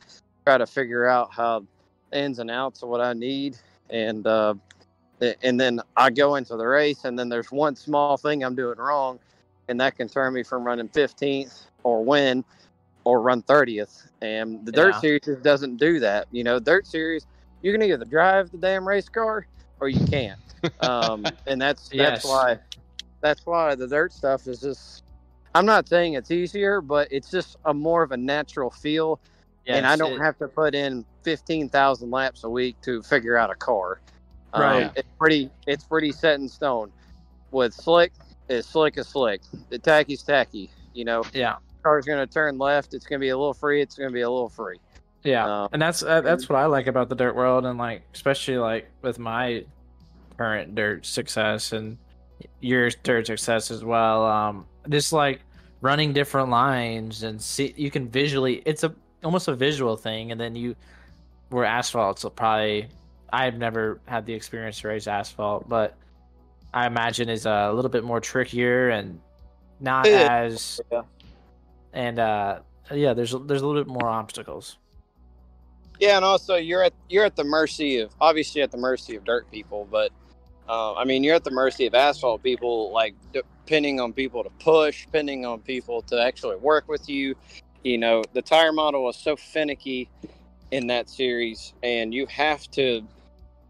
try 0.47 0.59
to 0.59 0.67
figure 0.67 1.09
out 1.09 1.33
how 1.35 1.65
ins 2.13 2.41
and 2.41 2.51
outs 2.51 2.83
of 2.85 2.91
what 2.91 3.03
I 3.03 3.15
need 3.15 3.59
and 3.91 4.27
uh, 4.27 4.55
And 5.43 5.61
then 5.61 5.81
I 5.97 6.11
go 6.11 6.37
into 6.37 6.57
the 6.57 6.67
race, 6.67 7.05
and 7.05 7.19
then 7.19 7.29
there's 7.29 7.53
one 7.53 7.77
small 7.77 8.19
thing 8.19 8.45
I'm 8.45 8.55
doing 8.57 8.79
wrong, 8.79 9.21
and 9.69 9.81
that 9.81 9.97
can 9.97 10.09
turn 10.09 10.33
me 10.35 10.43
from 10.43 10.65
running 10.65 10.89
15th 10.89 11.63
or 11.83 12.05
win 12.05 12.45
or 13.05 13.21
run 13.21 13.43
30th. 13.43 14.09
And 14.23 14.65
the 14.67 14.73
dirt 14.73 14.95
series 15.01 15.23
just 15.25 15.43
doesn't 15.43 15.77
do 15.77 16.01
that. 16.01 16.27
You 16.31 16.45
know, 16.45 16.59
dirt 16.59 16.87
series, 16.87 17.27
you 17.63 17.73
can 17.73 17.83
either 17.83 18.05
drive 18.05 18.51
the 18.51 18.59
damn 18.59 18.87
race 18.87 19.09
car 19.09 19.47
or 19.81 19.89
you 19.89 20.05
can't. 20.07 20.39
Um, 20.81 21.27
and 21.47 21.61
that's 21.61 21.91
Yes. 21.93 22.23
that's 22.23 22.25
why 22.25 22.59
that's 23.21 23.47
why 23.47 23.75
the 23.75 23.87
dirt 23.87 24.13
stuff 24.13 24.47
is 24.47 24.61
just. 24.61 25.03
I'm 25.55 25.65
not 25.67 25.89
saying 25.89 26.15
it's 26.15 26.31
easier, 26.31 26.83
but 26.83 27.09
it's 27.11 27.31
just 27.31 27.57
a 27.65 27.73
more 27.73 28.03
of 28.03 28.13
a 28.13 28.17
natural 28.17 28.71
feel 28.71 29.19
and 29.67 29.87
I 29.87 29.97
don't 29.97 30.13
it- 30.13 30.21
have 30.21 30.39
to 30.39 30.49
put 30.49 30.75
in 30.75 31.05
fifteen 31.23 31.69
thousand 31.69 32.11
laps 32.11 32.45
a 32.45 32.51
week 32.51 32.81
to 32.83 33.03
figure 33.03 33.37
out 33.37 33.51
a 33.51 33.55
car. 33.55 34.01
Um, 34.53 34.63
Right. 34.63 34.93
it's 34.97 35.09
pretty. 35.19 35.51
It's 35.67 35.85
pretty 35.85 36.13
set 36.13 36.39
in 36.41 36.49
stone. 36.49 36.93
With 37.53 37.73
slick, 37.75 38.13
it's 38.49 38.69
slick 38.69 38.97
as 38.99 39.09
slick. 39.09 39.41
The 39.71 39.79
tacky's 39.79 40.23
tacky. 40.23 40.71
You 40.95 41.05
know, 41.05 41.25
Yeah, 41.33 41.57
car's 41.83 42.07
gonna 42.07 42.27
turn 42.27 42.59
left. 42.59 42.95
It's 42.95 43.07
gonna 43.07 43.19
be 43.21 43.29
a 43.31 43.37
little 43.37 43.55
free. 43.55 43.83
It's 43.83 43.97
gonna 43.97 44.11
be 44.11 44.23
a 44.23 44.31
little 44.31 44.49
free. 44.49 44.79
yeah, 45.23 45.63
Um, 45.65 45.69
and 45.73 45.83
that's 45.83 46.03
uh, 46.03 46.21
that's 46.21 46.49
what 46.49 46.57
I 46.59 46.67
like 46.67 46.87
about 46.87 47.09
the 47.09 47.15
dirt 47.17 47.35
world, 47.35 47.67
and 47.67 47.79
like 47.79 48.03
especially 48.15 48.59
like 48.59 48.91
with 49.03 49.19
my 49.19 49.65
current 50.39 50.75
dirt 50.75 51.05
success 51.07 51.73
and 51.73 51.99
your 52.61 52.91
dirt 53.03 53.27
success 53.27 53.71
as 53.71 53.85
well. 53.85 54.25
Um, 54.27 54.67
just 54.89 55.13
like 55.13 55.41
running 55.81 56.13
different 56.13 56.49
lines 56.51 57.23
and 57.23 57.41
see 57.41 57.75
you 57.77 57.91
can 57.91 58.09
visually. 58.09 58.63
It's 58.65 58.85
a 58.85 58.95
almost 59.25 59.49
a 59.49 59.55
visual 59.55 59.97
thing, 59.97 60.33
and 60.33 60.41
then 60.41 60.55
you 60.55 60.77
where 61.51 61.65
asphalt. 61.65 62.19
So 62.21 62.31
probably 62.31 62.89
I've 63.33 63.59
never 63.59 64.01
had 64.07 64.27
the 64.27 64.33
experience 64.35 64.81
to 64.81 64.89
race 64.89 65.07
asphalt, 65.07 65.69
but 65.69 65.97
I 66.77 66.87
imagine 66.87 67.31
is 67.31 67.47
a 67.47 67.73
little 67.73 67.89
bit 67.89 68.05
more 68.05 68.21
trickier 68.21 68.91
and 68.91 69.19
not 69.81 70.07
Yeah. 70.07 70.29
as 70.31 70.79
Yeah. 70.93 71.03
and 71.95 72.19
uh 72.19 72.59
yeah 72.93 73.15
there's 73.15 73.35
there's 73.47 73.63
a 73.63 73.67
little 73.67 73.83
bit 73.83 73.89
more 73.91 74.07
obstacles 74.11 74.77
Yeah, 75.99 76.17
and 76.17 76.25
also 76.25 76.57
you're 76.57 76.83
at 76.83 76.93
you're 77.09 77.25
at 77.25 77.35
the 77.35 77.45
mercy 77.45 78.01
of 78.01 78.11
obviously 78.21 78.61
at 78.61 78.71
the 78.71 78.77
mercy 78.77 79.17
of 79.17 79.25
dirt 79.25 79.51
people, 79.51 79.89
but 79.91 80.13
uh, 80.69 80.93
I 80.95 81.05
mean 81.05 81.25
you're 81.25 81.35
at 81.35 81.45
the 81.45 81.51
mercy 81.51 81.87
of 81.87 81.95
asphalt 81.95 82.43
people, 82.43 82.93
like 82.93 83.15
depending 83.33 83.99
on 83.99 84.13
people 84.13 84.45
to 84.45 84.51
push, 84.61 85.07
depending 85.07 85.47
on 85.47 85.61
people 85.61 86.03
to 86.03 86.21
actually 86.21 86.57
work 86.57 86.89
with 86.89 87.09
you. 87.09 87.35
You 87.85 87.97
know, 87.97 88.23
the 88.35 88.43
tire 88.43 88.73
model 88.73 89.09
is 89.09 89.17
so 89.17 89.37
finicky 89.37 90.11
in 90.73 90.89
that 90.89 91.09
series, 91.09 91.73
and 91.83 92.13
you 92.13 92.27
have 92.27 92.71
to 92.73 93.03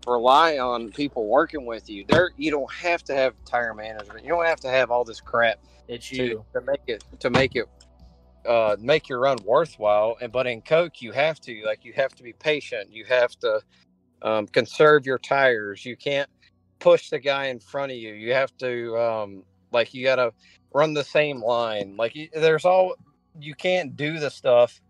rely 0.06 0.58
on 0.58 0.90
people 0.92 1.26
working 1.26 1.66
with 1.66 1.88
you. 1.88 2.04
Dirt, 2.04 2.32
you 2.36 2.50
don't 2.50 2.72
have 2.72 3.02
to 3.04 3.14
have 3.14 3.34
tire 3.44 3.74
management. 3.74 4.22
You 4.24 4.30
don't 4.30 4.46
have 4.46 4.60
to 4.60 4.68
have 4.68 4.90
all 4.90 5.04
this 5.04 5.20
crap 5.20 5.58
it's 5.88 6.08
to, 6.08 6.44
to 6.54 6.60
make 6.62 6.80
it 6.86 7.04
to 7.20 7.30
make 7.30 7.54
it 7.54 7.66
uh 8.46 8.76
make 8.80 9.08
your 9.08 9.20
run 9.20 9.38
worthwhile. 9.44 10.16
And 10.20 10.32
but 10.32 10.46
in 10.46 10.62
coke 10.62 11.00
you 11.00 11.12
have 11.12 11.40
to 11.40 11.62
like 11.64 11.84
you 11.84 11.92
have 11.94 12.14
to 12.16 12.22
be 12.22 12.32
patient. 12.32 12.92
You 12.92 13.04
have 13.06 13.30
to 13.40 13.60
um, 14.22 14.46
conserve 14.46 15.06
your 15.06 15.18
tires. 15.18 15.84
You 15.84 15.96
can't 15.96 16.28
push 16.78 17.10
the 17.10 17.18
guy 17.18 17.46
in 17.46 17.58
front 17.58 17.92
of 17.92 17.98
you. 17.98 18.14
You 18.14 18.32
have 18.32 18.56
to 18.58 18.96
um 18.98 19.44
like 19.72 19.94
you 19.94 20.04
gotta 20.04 20.32
run 20.72 20.94
the 20.94 21.04
same 21.04 21.42
line. 21.42 21.96
Like 21.96 22.16
there's 22.32 22.64
all 22.64 22.94
you 23.38 23.54
can't 23.54 23.96
do 23.96 24.18
the 24.18 24.30
stuff 24.30 24.80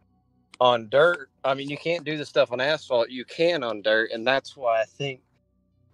on 0.61 0.89
dirt 0.89 1.29
i 1.47 1.55
mean 1.55 1.69
you 1.69 1.79
can't 1.79 2.05
do 2.05 2.17
the 2.17 2.25
stuff 2.25 2.53
on 2.53 2.61
asphalt 2.61 3.09
you 3.09 3.25
can 3.25 3.63
on 3.63 3.83
dirt 3.83 4.11
and 4.13 4.27
that's 4.27 4.57
why 4.57 4.81
i 4.81 4.85
think 4.85 5.21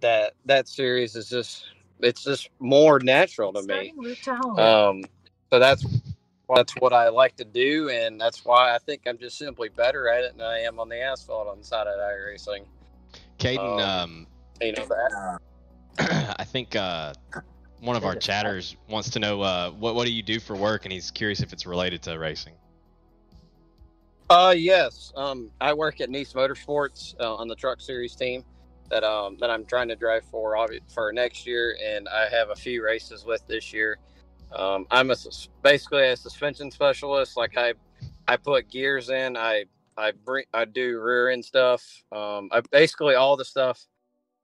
that 0.01 0.33
that 0.45 0.67
series 0.67 1.15
is 1.15 1.29
just 1.29 1.65
it's 1.99 2.23
just 2.23 2.49
more 2.59 2.99
natural 2.99 3.53
to 3.53 3.63
me 3.63 3.93
um, 4.57 5.03
so 5.49 5.59
that's 5.59 5.85
that's 6.55 6.73
what 6.73 6.93
I 6.93 7.09
like 7.09 7.35
to 7.37 7.45
do, 7.45 7.89
and 7.89 8.19
that's 8.19 8.43
why 8.45 8.75
I 8.75 8.77
think 8.77 9.03
I'm 9.07 9.17
just 9.17 9.37
simply 9.37 9.69
better 9.69 10.09
at 10.09 10.23
it 10.23 10.37
than 10.37 10.45
I 10.45 10.59
am 10.59 10.79
on 10.79 10.89
the 10.89 11.01
asphalt 11.01 11.47
on 11.47 11.59
the 11.59 11.63
side 11.63 11.87
of 11.87 11.95
iRacing. 11.99 12.65
Kaden, 13.39 13.59
Um, 13.59 13.79
um, 13.79 14.27
You 14.61 14.73
know 14.73 14.87
that. 14.87 15.39
I 16.39 16.43
think 16.43 16.75
uh, 16.75 17.13
one 17.79 17.95
of 17.95 18.03
our 18.03 18.15
chatters 18.15 18.75
wants 18.89 19.09
to 19.11 19.19
know 19.19 19.41
uh, 19.41 19.71
what 19.71 19.95
what 19.95 20.05
do 20.05 20.11
you 20.11 20.23
do 20.23 20.39
for 20.39 20.55
work, 20.55 20.85
and 20.85 20.91
he's 20.91 21.11
curious 21.11 21.41
if 21.41 21.53
it's 21.53 21.65
related 21.65 22.01
to 22.03 22.17
racing. 22.17 22.53
Uh, 24.29 24.53
yes. 24.57 25.11
Um, 25.15 25.51
I 25.61 25.73
work 25.73 26.01
at 26.01 26.09
Niece 26.09 26.33
Motorsports 26.33 27.15
uh, 27.19 27.35
on 27.35 27.47
the 27.47 27.55
Truck 27.55 27.81
Series 27.81 28.15
team 28.15 28.43
that 28.89 29.03
um 29.03 29.37
that 29.39 29.49
I'm 29.49 29.65
trying 29.65 29.87
to 29.87 29.95
drive 29.95 30.23
for 30.25 30.55
for 30.93 31.11
next 31.13 31.47
year, 31.47 31.77
and 31.83 32.07
I 32.09 32.29
have 32.29 32.49
a 32.49 32.55
few 32.55 32.83
races 32.83 33.25
with 33.25 33.45
this 33.47 33.73
year. 33.73 33.97
Um, 34.55 34.85
I'm 34.91 35.11
a 35.11 35.15
basically 35.63 36.07
a 36.07 36.17
suspension 36.17 36.71
specialist. 36.71 37.37
Like 37.37 37.57
I, 37.57 37.73
I 38.27 38.37
put 38.37 38.69
gears 38.69 39.09
in. 39.09 39.35
I 39.37 39.65
I 39.97 40.11
bring 40.11 40.45
I 40.53 40.65
do 40.65 40.99
rear 40.99 41.29
end 41.29 41.45
stuff. 41.45 41.83
Um, 42.11 42.49
I 42.51 42.61
basically 42.71 43.15
all 43.15 43.35
the 43.37 43.45
stuff 43.45 43.87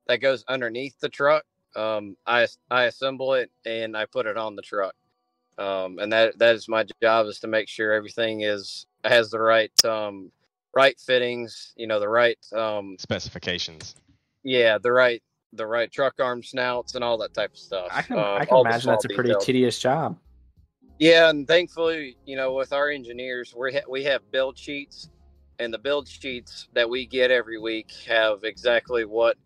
that 0.07 0.17
goes 0.17 0.43
underneath 0.47 0.99
the 0.99 1.09
truck. 1.09 1.45
Um, 1.75 2.17
I 2.25 2.47
I 2.71 2.85
assemble 2.85 3.35
it 3.35 3.51
and 3.65 3.95
I 3.95 4.05
put 4.05 4.25
it 4.25 4.37
on 4.37 4.55
the 4.55 4.61
truck. 4.61 4.95
Um, 5.59 5.99
and 5.99 6.11
that 6.13 6.39
that 6.39 6.55
is 6.55 6.67
my 6.69 6.85
job 7.03 7.27
is 7.27 7.39
to 7.41 7.47
make 7.47 7.67
sure 7.67 7.91
everything 7.93 8.41
is 8.41 8.85
has 9.03 9.29
the 9.29 9.39
right 9.39 9.71
um 9.85 10.31
right 10.73 10.97
fittings. 10.99 11.73
You 11.75 11.87
know 11.87 11.99
the 11.99 12.09
right 12.09 12.37
um 12.53 12.95
Specifications. 12.99 13.95
yeah 14.43 14.77
the 14.77 14.91
right 14.91 15.21
the 15.53 15.65
right 15.67 15.91
truck 15.91 16.13
arm 16.19 16.41
snouts 16.43 16.95
and 16.95 17.03
all 17.03 17.17
that 17.17 17.33
type 17.33 17.51
of 17.51 17.57
stuff. 17.59 17.89
i 17.91 18.01
can 18.01 18.17
Um, 18.17 18.23
i 18.41 18.45
can 18.45 18.57
imagine 18.59 18.89
that's 18.89 19.05
a 19.05 19.09
pretty 19.09 19.29
details. 19.29 19.45
tedious 19.45 19.79
job 19.79 20.17
Yeah, 20.99 21.29
and 21.29 21.47
thankfully, 21.47 22.17
you 22.25 22.35
know, 22.35 22.53
with 22.53 22.71
our 22.73 22.89
engineers, 22.89 23.53
we 23.57 23.73
ha- 23.73 23.87
we 23.89 24.03
have 24.03 24.29
build 24.31 24.57
sheets, 24.57 25.09
and 25.57 25.73
the 25.73 25.77
build 25.77 26.07
sheets 26.07 26.67
that 26.73 26.89
we 26.89 27.05
get 27.05 27.31
every 27.31 27.57
week 27.59 27.91
have 28.07 28.43
exactly 28.43 29.05
what 29.05 29.37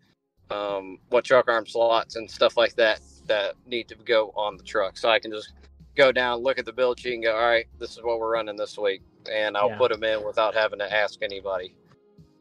um, 0.50 0.98
what 1.10 1.24
truck 1.24 1.48
arm 1.48 1.66
slots 1.66 2.16
and 2.16 2.30
stuff 2.30 2.56
like 2.56 2.74
that 2.76 3.00
that 3.26 3.54
need 3.66 3.88
to 3.88 3.94
go 4.04 4.32
on 4.36 4.56
the 4.56 4.62
truck. 4.64 4.96
So 4.98 5.08
I 5.08 5.18
can 5.18 5.30
just 5.32 5.52
go 5.94 6.12
down, 6.12 6.40
look 6.40 6.58
at 6.58 6.64
the 6.64 6.72
bill 6.72 6.94
sheet, 6.96 7.14
and 7.14 7.22
go, 7.22 7.34
all 7.34 7.46
right, 7.46 7.66
this 7.78 7.92
is 7.96 8.02
what 8.02 8.18
we're 8.20 8.32
running 8.32 8.56
this 8.56 8.76
week, 8.78 9.02
and 9.30 9.56
I'll 9.56 9.68
Yeah. 9.70 9.78
put 9.78 9.92
them 9.92 10.02
in 10.04 10.24
without 10.24 10.54
having 10.54 10.78
to 10.80 10.92
ask 10.92 11.22
anybody. 11.22 11.74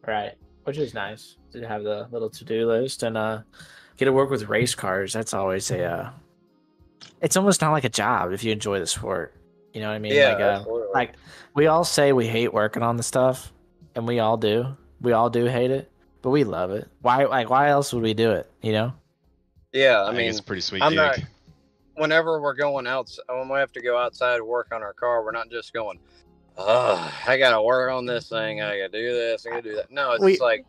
right 0.07 0.33
which 0.65 0.77
is 0.77 0.93
nice 0.93 1.35
to 1.51 1.65
have 1.67 1.83
the 1.83 2.07
little 2.11 2.29
to-do 2.29 2.65
list 2.67 3.03
and 3.03 3.17
uh 3.17 3.41
get 3.97 4.05
to 4.05 4.13
work 4.13 4.29
with 4.29 4.47
race 4.49 4.75
cars 4.75 5.11
that's 5.13 5.33
always 5.33 5.69
a 5.71 5.83
uh 5.83 6.09
it's 7.21 7.35
almost 7.37 7.61
not 7.61 7.71
like 7.71 7.83
a 7.83 7.89
job 7.89 8.31
if 8.31 8.43
you 8.43 8.51
enjoy 8.51 8.79
the 8.79 8.87
sport 8.87 9.33
you 9.73 9.81
know 9.81 9.87
what 9.89 9.93
i 9.95 9.99
mean 9.99 10.13
yeah, 10.13 10.29
like 10.33 10.41
uh, 10.41 10.63
like 10.93 11.11
we 11.53 11.67
all 11.67 11.83
say 11.83 12.11
we 12.13 12.27
hate 12.27 12.53
working 12.53 12.81
on 12.83 12.95
the 12.97 13.03
stuff 13.03 13.51
and 13.95 14.07
we 14.07 14.19
all 14.19 14.37
do 14.37 14.65
we 15.01 15.11
all 15.13 15.29
do 15.29 15.45
hate 15.45 15.71
it 15.71 15.91
but 16.21 16.29
we 16.29 16.43
love 16.45 16.71
it 16.71 16.87
why 17.01 17.23
like 17.25 17.49
why 17.49 17.67
else 17.69 17.93
would 17.93 18.03
we 18.03 18.13
do 18.13 18.31
it 18.31 18.49
you 18.61 18.71
know 18.71 18.93
yeah. 19.73 20.01
I, 20.03 20.09
I 20.09 20.11
mean, 20.13 20.29
it's 20.29 20.39
pretty 20.39 20.61
sweet 20.61 20.81
I'm 20.83 20.91
gig. 20.91 20.97
not- 20.97 21.19
whenever 21.95 22.41
we're 22.41 22.53
going 22.55 22.87
out, 22.87 23.09
when 23.29 23.49
we 23.49 23.57
have 23.59 23.71
to 23.73 23.81
go 23.81 23.97
outside 23.97 24.37
to 24.37 24.45
work 24.45 24.69
on 24.73 24.81
our 24.81 24.93
car, 24.93 25.23
we're 25.23 25.31
not 25.31 25.49
just 25.49 25.73
going, 25.73 25.99
"Oh, 26.57 27.11
I 27.27 27.37
gotta 27.37 27.61
work 27.61 27.91
on 27.91 28.05
this 28.05 28.29
thing. 28.29 28.61
I 28.61 28.77
gotta 28.77 28.89
do 28.89 29.13
this. 29.13 29.45
I 29.45 29.49
gotta 29.51 29.61
do 29.61 29.75
that." 29.75 29.91
No, 29.91 30.11
it's 30.13 30.23
We- 30.23 30.31
just 30.33 30.41
like, 30.41 30.65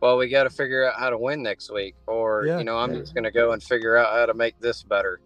well, 0.00 0.16
we 0.18 0.28
got 0.28 0.44
to 0.44 0.50
figure 0.50 0.86
out 0.86 0.98
how 0.98 1.08
to 1.10 1.16
win 1.16 1.42
next 1.42 1.70
week, 1.72 1.94
or 2.06 2.44
Yeah. 2.46 2.58
you 2.58 2.64
know, 2.64 2.76
I'm 2.76 2.94
just 2.94 3.14
gonna 3.14 3.30
go 3.30 3.52
and 3.52 3.62
figure 3.62 3.96
out 3.96 4.12
how 4.12 4.26
to 4.26 4.34
make 4.34 4.58
this 4.60 4.82
better, 4.82 5.20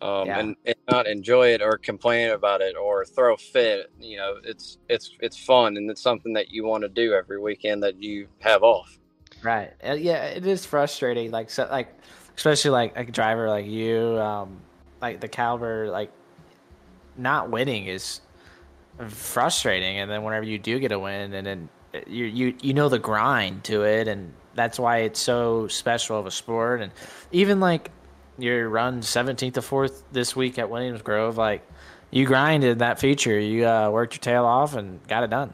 um, 0.00 0.26
Yeah. 0.28 0.38
and, 0.38 0.56
and 0.64 0.74
not 0.90 1.06
enjoy 1.08 1.48
it 1.48 1.60
or 1.62 1.76
complain 1.78 2.30
about 2.30 2.60
it 2.60 2.76
or 2.76 3.04
throw 3.04 3.34
a 3.34 3.36
fit. 3.36 3.90
You 4.00 4.18
know, 4.18 4.36
it's 4.44 4.78
it's 4.88 5.16
it's 5.20 5.36
fun 5.36 5.76
and 5.76 5.90
it's 5.90 6.02
something 6.02 6.32
that 6.34 6.50
you 6.50 6.64
want 6.64 6.82
to 6.82 6.88
do 6.88 7.14
every 7.14 7.40
weekend 7.40 7.82
that 7.82 8.00
you 8.02 8.28
have 8.40 8.62
off. 8.62 8.96
Right. 9.42 9.72
Uh, 9.84 9.94
Yeah, 9.94 10.24
it 10.26 10.46
is 10.46 10.64
frustrating. 10.64 11.32
Like, 11.32 11.50
so, 11.50 11.66
like, 11.68 11.88
especially 12.36 12.70
like 12.70 12.92
a 12.96 13.04
driver 13.04 13.48
like 13.48 13.66
you, 13.66 14.18
um, 14.20 14.60
like 15.02 15.20
the 15.20 15.28
caliber 15.28 15.88
like, 15.90 16.10
not 17.16 17.50
winning 17.50 17.86
is 17.86 18.20
frustrating. 19.08 19.98
And 19.98 20.10
then 20.10 20.22
whenever 20.22 20.46
you 20.46 20.58
do 20.58 20.78
get 20.78 20.92
a 20.92 20.98
win, 20.98 21.34
and 21.34 21.46
then 21.46 21.68
uh, 21.94 21.98
you 22.06 22.24
you 22.24 22.54
you 22.62 22.72
know 22.72 22.88
the 22.88 22.98
grind 22.98 23.64
to 23.64 23.82
it, 23.82 24.08
and 24.08 24.32
that's 24.54 24.78
why 24.78 24.98
it's 24.98 25.20
so 25.20 25.68
special 25.68 26.18
of 26.18 26.26
a 26.26 26.30
sport. 26.30 26.80
And 26.80 26.92
even 27.32 27.60
like 27.60 27.90
your 28.38 28.68
run 28.68 29.02
seventeenth 29.02 29.54
to 29.54 29.62
fourth 29.62 30.04
this 30.12 30.34
week 30.34 30.58
at 30.58 30.70
Williams 30.70 31.02
Grove, 31.02 31.36
like 31.36 31.66
you 32.10 32.24
grinded 32.24 32.78
that 32.78 32.98
feature, 32.98 33.38
you 33.38 33.66
uh, 33.66 33.90
worked 33.90 34.14
your 34.14 34.20
tail 34.20 34.44
off 34.44 34.74
and 34.74 35.06
got 35.08 35.22
it 35.22 35.30
done. 35.30 35.52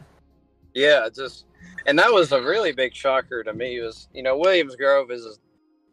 Yeah, 0.74 1.08
just 1.12 1.44
and 1.86 1.98
that 1.98 2.12
was 2.12 2.32
a 2.32 2.40
really 2.40 2.72
big 2.72 2.94
shocker 2.94 3.42
to 3.42 3.52
me. 3.52 3.80
Was 3.80 4.08
you 4.12 4.22
know 4.22 4.36
Williams 4.36 4.76
Grove 4.76 5.10
is 5.10 5.38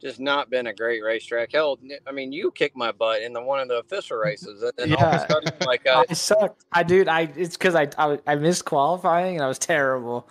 just 0.05 0.19
not 0.19 0.51
been 0.51 0.67
a 0.67 0.73
great 0.73 1.03
racetrack. 1.03 1.51
Hell, 1.51 1.79
I 2.05 2.11
mean 2.11 2.31
you 2.31 2.51
kicked 2.51 2.75
my 2.77 2.91
butt 2.91 3.23
in 3.23 3.33
the 3.33 3.41
one 3.41 3.59
of 3.59 3.67
the 3.67 3.79
official 3.79 4.17
races, 4.29 4.61
and 4.61 4.71
then 4.77 4.93
all 4.93 5.03
of 5.03 5.13
Yeah. 5.13 5.23
a 5.25 5.31
sudden, 5.31 5.53
like 5.65 5.87
uh, 5.87 6.03
I 6.07 6.13
sucked. 6.13 6.63
I 6.71 6.83
dude. 6.83 7.07
I 7.07 7.21
it's 7.35 7.57
because 7.57 7.73
I, 7.73 7.87
I 7.97 8.19
I 8.27 8.35
missed 8.35 8.65
qualifying 8.65 9.35
and 9.35 9.43
I 9.43 9.47
was 9.47 9.57
terrible. 9.57 10.29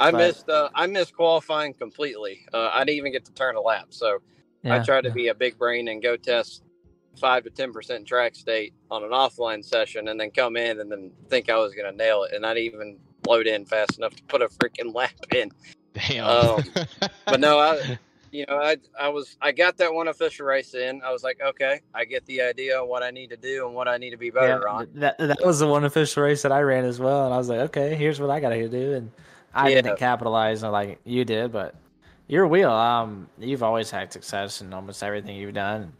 I 0.00 0.10
But- 0.10 0.18
missed 0.18 0.48
uh, 0.48 0.70
I 0.74 0.86
missed 0.88 1.14
qualifying 1.14 1.72
completely. 1.74 2.44
Uh, 2.52 2.70
I 2.72 2.80
didn't 2.84 2.98
even 2.98 3.12
get 3.12 3.24
to 3.26 3.32
turn 3.32 3.54
a 3.54 3.60
lap, 3.60 3.86
so 3.90 4.18
I 4.64 4.80
tried 4.80 5.04
to 5.04 5.10
be 5.10 5.28
a 5.28 5.34
big 5.34 5.56
brain 5.58 5.86
and 5.88 6.02
go 6.02 6.16
test 6.16 6.62
five 7.20 7.44
to 7.44 7.50
ten 7.50 7.72
percent 7.72 8.08
track 8.08 8.34
state 8.34 8.74
on 8.90 9.04
an 9.04 9.10
offline 9.10 9.64
session, 9.64 10.08
and 10.08 10.18
then 10.18 10.32
come 10.32 10.56
in 10.56 10.80
and 10.80 10.90
then 10.90 11.12
think 11.28 11.48
I 11.48 11.56
was 11.58 11.74
gonna 11.74 11.92
nail 11.92 12.24
it, 12.24 12.32
and 12.34 12.44
I 12.44 12.48
not 12.50 12.56
even 12.58 12.98
load 13.26 13.46
in 13.46 13.64
fast 13.64 13.98
enough 13.98 14.16
to 14.16 14.22
put 14.24 14.42
a 14.42 14.48
freaking 14.48 14.92
lap 15.00 15.12
in. 15.32 15.52
Damn. 15.94 16.26
Um, 16.26 16.64
But 17.26 17.40
no, 17.40 17.58
I, 17.58 17.98
you 18.32 18.44
know, 18.48 18.58
I 18.58 18.76
I 19.00 19.08
was 19.08 19.36
I 19.40 19.52
got 19.52 19.76
that 19.78 19.92
one 19.92 20.08
official 20.08 20.44
race 20.46 20.74
in. 20.74 21.00
I 21.02 21.10
was 21.12 21.22
like, 21.22 21.40
okay, 21.40 21.80
I 21.94 22.04
get 22.04 22.26
the 22.26 22.42
idea 22.42 22.80
of 22.82 22.88
what 22.88 23.02
I 23.02 23.10
need 23.10 23.30
to 23.30 23.36
do 23.36 23.66
and 23.66 23.74
what 23.74 23.86
I 23.88 23.96
need 23.96 24.10
to 24.10 24.16
be 24.16 24.30
better 24.30 24.62
Yeah, 24.66 24.72
on. 24.72 24.88
That 24.94 25.18
that 25.18 25.44
was 25.44 25.60
the 25.60 25.68
one 25.68 25.84
official 25.84 26.22
race 26.24 26.42
that 26.42 26.52
I 26.52 26.60
ran 26.62 26.84
as 26.84 26.98
well, 27.00 27.24
and 27.26 27.34
I 27.34 27.38
was 27.38 27.48
like, 27.48 27.60
okay, 27.60 27.94
here's 27.94 28.20
what 28.20 28.30
I 28.30 28.40
got 28.40 28.50
to 28.50 28.68
do, 28.68 28.94
and 28.94 29.10
I 29.54 29.68
Yeah. 29.68 29.82
didn't 29.82 29.98
capitalize 29.98 30.62
on 30.64 30.72
like 30.72 30.98
you 31.04 31.24
did, 31.24 31.52
but 31.52 31.74
your 32.26 32.46
wheel, 32.48 32.70
um, 32.72 33.28
you've 33.38 33.62
always 33.62 33.90
had 33.90 34.12
success 34.12 34.60
in 34.62 34.72
almost 34.74 35.02
everything 35.02 35.36
you've 35.36 35.54
done. 35.54 35.92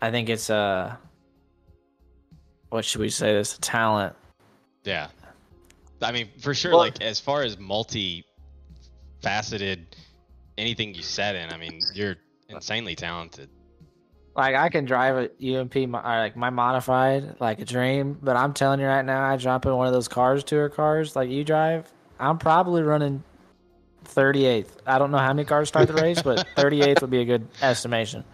I 0.00 0.10
think 0.10 0.28
it's 0.28 0.48
uh, 0.50 0.94
what 2.68 2.84
should 2.84 3.00
we 3.00 3.08
say? 3.10 3.32
This 3.32 3.58
talent. 3.60 4.14
yeah. 4.84 5.08
I 6.02 6.12
mean, 6.12 6.28
for 6.40 6.52
sure. 6.54 6.72
Well- 6.72 6.80
like 6.80 7.00
as 7.02 7.18
far 7.18 7.42
as 7.42 7.58
multi-faceted, 9.26 9.96
anything 10.58 10.94
you 10.94 11.02
set 11.02 11.34
in, 11.34 11.50
I 11.50 11.56
mean, 11.56 11.80
you're 11.94 12.16
insanely 12.48 12.94
talented. 12.94 13.48
Like 14.34 14.54
I 14.54 14.68
can 14.68 14.84
drive 14.84 15.30
a 15.40 15.60
UMP, 15.60 15.74
like 15.92 16.36
my 16.36 16.50
modified, 16.50 17.40
like 17.40 17.58
a 17.60 17.64
dream. 17.64 18.18
But 18.22 18.36
I'm 18.36 18.52
telling 18.52 18.80
you 18.80 18.86
right 18.86 19.04
now, 19.04 19.24
I 19.24 19.36
jump 19.36 19.64
in 19.64 19.74
one 19.74 19.86
of 19.86 19.94
those 19.94 20.08
cars, 20.08 20.44
tour 20.44 20.68
cars, 20.68 21.16
like 21.16 21.30
you 21.30 21.42
drive. 21.42 21.90
I'm 22.20 22.38
probably 22.38 22.82
running 22.82 23.24
38th. 24.04 24.68
I 24.86 24.98
don't 24.98 25.10
know 25.10 25.18
how 25.18 25.32
many 25.32 25.46
cars 25.46 25.68
start 25.68 25.88
the 25.88 25.94
race, 25.94 26.20
but 26.20 26.46
38th 26.56 27.00
would 27.00 27.10
be 27.10 27.20
a 27.20 27.24
good 27.24 27.48
estimation. 27.62 28.24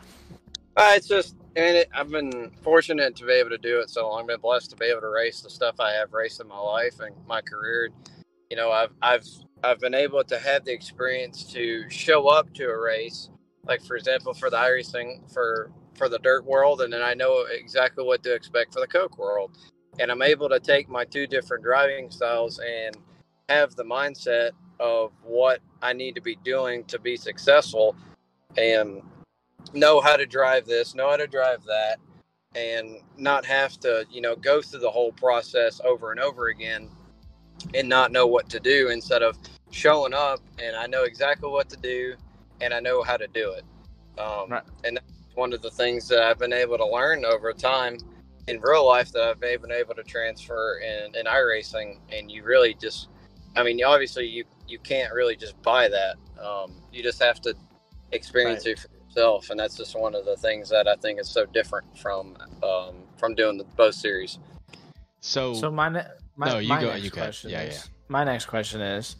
Uh, 0.77 0.95
it's 0.97 1.07
just, 1.07 1.37
I 1.57 1.61
mean, 1.61 1.75
it, 1.77 1.89
I've 1.95 2.11
been 2.11 2.51
fortunate 2.63 3.15
to 3.17 3.27
be 3.27 3.33
able 3.33 3.51
to 3.51 3.59
do 3.59 3.79
it 3.79 3.91
so 3.91 4.09
long. 4.09 4.23
I've 4.23 4.27
been 4.27 4.41
blessed 4.41 4.71
to 4.71 4.77
be 4.77 4.87
able 4.87 5.03
to 5.03 5.09
race 5.09 5.41
the 5.41 5.51
stuff 5.51 5.79
I 5.79 5.93
have 5.93 6.13
raced 6.13 6.41
in 6.41 6.49
my 6.49 6.59
life 6.59 6.99
and 6.99 7.15
my 7.29 7.43
career. 7.43 7.91
You 8.51 8.57
know, 8.57 8.73
I've 8.73 8.91
I've 9.01 9.27
I've 9.65 9.79
been 9.79 9.95
able 9.95 10.25
to 10.25 10.39
have 10.39 10.65
the 10.65 10.73
experience 10.73 11.45
to 11.53 11.89
show 11.89 12.29
up 12.29 12.53
to 12.55 12.65
a 12.65 12.81
race, 12.81 13.31
like 13.65 13.83
for 13.85 13.97
example, 13.97 14.35
for 14.35 14.51
the 14.51 14.57
iRacing 14.57 15.33
for 15.33 15.71
for 15.97 16.09
the 16.09 16.19
dirt 16.19 16.45
world, 16.45 16.81
and 16.81 16.93
then 16.93 17.03
I 17.03 17.15
know 17.15 17.45
exactly 17.51 18.05
what 18.05 18.23
to 18.25 18.35
expect 18.35 18.73
for 18.73 18.81
the 18.81 18.87
Coke 18.87 19.19
world, 19.19 19.57
and 20.01 20.11
I'm 20.11 20.23
able 20.23 20.49
to 20.49 20.59
take 20.59 20.89
my 20.89 21.05
two 21.05 21.27
different 21.27 21.63
driving 21.63 22.11
styles 22.11 22.59
and 22.59 22.97
have 23.49 23.77
the 23.77 23.85
mindset 23.85 24.51
of 24.81 25.13
what 25.23 25.61
I 25.81 25.93
need 25.93 26.15
to 26.17 26.23
be 26.23 26.37
doing 26.37 26.85
to 26.85 26.99
be 26.99 27.17
successful, 27.17 27.95
and 28.57 29.03
know 29.75 30.01
how 30.01 30.17
to 30.17 30.27
drive 30.27 30.67
this, 30.67 30.95
know 30.95 31.11
how 31.11 31.19
to 31.19 31.27
drive 31.29 31.63
that, 31.65 31.99
and 32.57 32.97
not 33.17 33.45
have 33.45 33.79
to, 33.81 34.07
you 34.11 34.23
know, 34.23 34.35
go 34.35 34.61
through 34.61 34.81
the 34.81 34.91
whole 34.91 35.13
process 35.13 35.81
over 35.85 36.11
and 36.11 36.19
over 36.19 36.49
again 36.49 36.91
and 37.75 37.89
not 37.89 38.13
know 38.13 38.27
what 38.27 38.49
to 38.51 38.61
do 38.61 38.91
instead 38.91 39.23
of 39.23 39.37
showing 39.71 40.15
up 40.15 40.41
and 40.63 40.77
I 40.77 40.87
know 40.87 41.05
exactly 41.05 41.49
what 41.49 41.69
to 41.71 41.77
do 41.77 42.15
and 42.61 42.73
I 42.73 42.81
know 42.81 43.03
how 43.03 43.17
to 43.17 43.27
do 43.29 43.53
it. 43.53 43.65
Um, 44.19 44.51
Right. 44.51 44.63
And 44.85 44.97
that's 44.97 45.07
one 45.35 45.53
of 45.53 45.63
the 45.63 45.71
things 45.71 46.09
that 46.09 46.23
I've 46.23 46.39
been 46.39 46.53
able 46.53 46.77
to 46.79 46.87
learn 46.87 47.25
over 47.25 47.53
time 47.53 47.99
in 48.49 48.61
real 48.61 48.87
life 48.87 49.13
that 49.13 49.23
I've 49.23 49.41
been 49.41 49.73
able 49.73 49.95
to 49.95 50.03
transfer 50.03 50.81
in, 50.81 51.15
in 51.17 51.27
iRacing. 51.27 51.99
And 52.11 52.31
you 52.31 52.45
really 52.45 52.75
just, 52.75 53.09
I 53.57 53.63
mean, 53.63 53.83
obviously 53.85 54.27
you, 54.27 54.45
you 54.69 54.79
can't 54.79 55.13
really 55.13 55.37
just 55.37 55.61
buy 55.63 55.89
that. 55.89 56.17
Um, 56.43 56.73
you 56.93 57.03
just 57.03 57.23
have 57.23 57.41
to 57.43 57.55
experience 58.13 58.67
it 58.67 58.81
for 58.81 58.89
yourself. 59.09 59.51
And 59.51 59.59
that's 59.59 59.77
just 59.77 59.99
one 59.99 60.15
of 60.15 60.25
the 60.25 60.37
things 60.37 60.69
that 60.71 60.87
I 60.87 60.97
think 60.97 61.21
is 61.21 61.29
so 61.29 61.47
different 61.47 61.99
from, 61.99 62.37
um, 62.63 62.97
from 63.17 63.35
doing 63.35 63.59
the 63.59 63.65
both 63.65 63.95
series. 63.95 64.39
So, 65.21 65.55
So 65.55 65.71
my, 65.71 65.89
ne- 65.89 66.07
my 66.37 66.49
No, 66.49 66.59
you 66.59 66.69
my 66.69 66.81
go- 66.81 66.91
next 66.91 67.05
you 67.05 67.11
go. 67.11 67.17
question 67.23 67.51
Yeah, 67.51 67.63
is, 67.63 67.75
yeah. 67.77 67.83
My 68.09 68.25
next 68.25 68.47
question 68.47 68.81
is, 68.81 69.17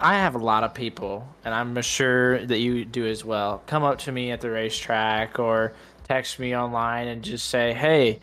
I 0.00 0.14
have 0.14 0.34
a 0.36 0.38
lot 0.38 0.62
of 0.62 0.74
people, 0.74 1.26
and 1.44 1.52
I'm 1.54 1.80
sure 1.82 2.44
that 2.46 2.58
you 2.58 2.84
do 2.84 3.06
as 3.06 3.24
well. 3.24 3.62
Come 3.66 3.82
up 3.82 3.98
to 4.00 4.12
me 4.12 4.30
at 4.30 4.40
the 4.40 4.50
racetrack 4.50 5.38
or 5.40 5.72
text 6.06 6.38
me 6.38 6.56
online 6.56 7.08
and 7.08 7.22
just 7.22 7.48
say, 7.48 7.72
"Hey, 7.72 8.20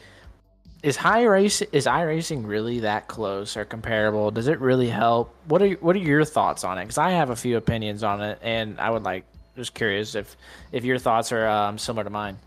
is 0.83 0.95
high 0.95 1.23
race 1.23 1.61
is 1.61 1.85
iRacing 1.85 2.45
really 2.45 2.79
that 2.81 3.07
close 3.07 3.57
or 3.57 3.65
comparable? 3.65 4.31
Does 4.31 4.47
it 4.47 4.59
really 4.61 4.89
help? 4.89 5.35
What 5.47 5.61
are 5.61 5.69
what 5.75 5.95
are 5.97 5.99
your 5.99 6.23
thoughts 6.23 6.63
on 6.63 6.77
it? 6.77 6.83
Because 6.85 6.97
I 6.97 7.11
have 7.11 7.29
a 7.29 7.35
few 7.35 7.57
opinions 7.57 8.03
on 8.03 8.21
it, 8.21 8.39
and 8.41 8.79
I 8.79 8.89
would 8.89 9.03
like 9.03 9.25
just 9.57 9.73
curious 9.73 10.15
if 10.15 10.37
if 10.71 10.85
your 10.85 10.97
thoughts 10.97 11.31
are 11.33 11.45
um, 11.47 11.77
similar 11.77 12.05
to 12.05 12.09
mine. 12.09 12.37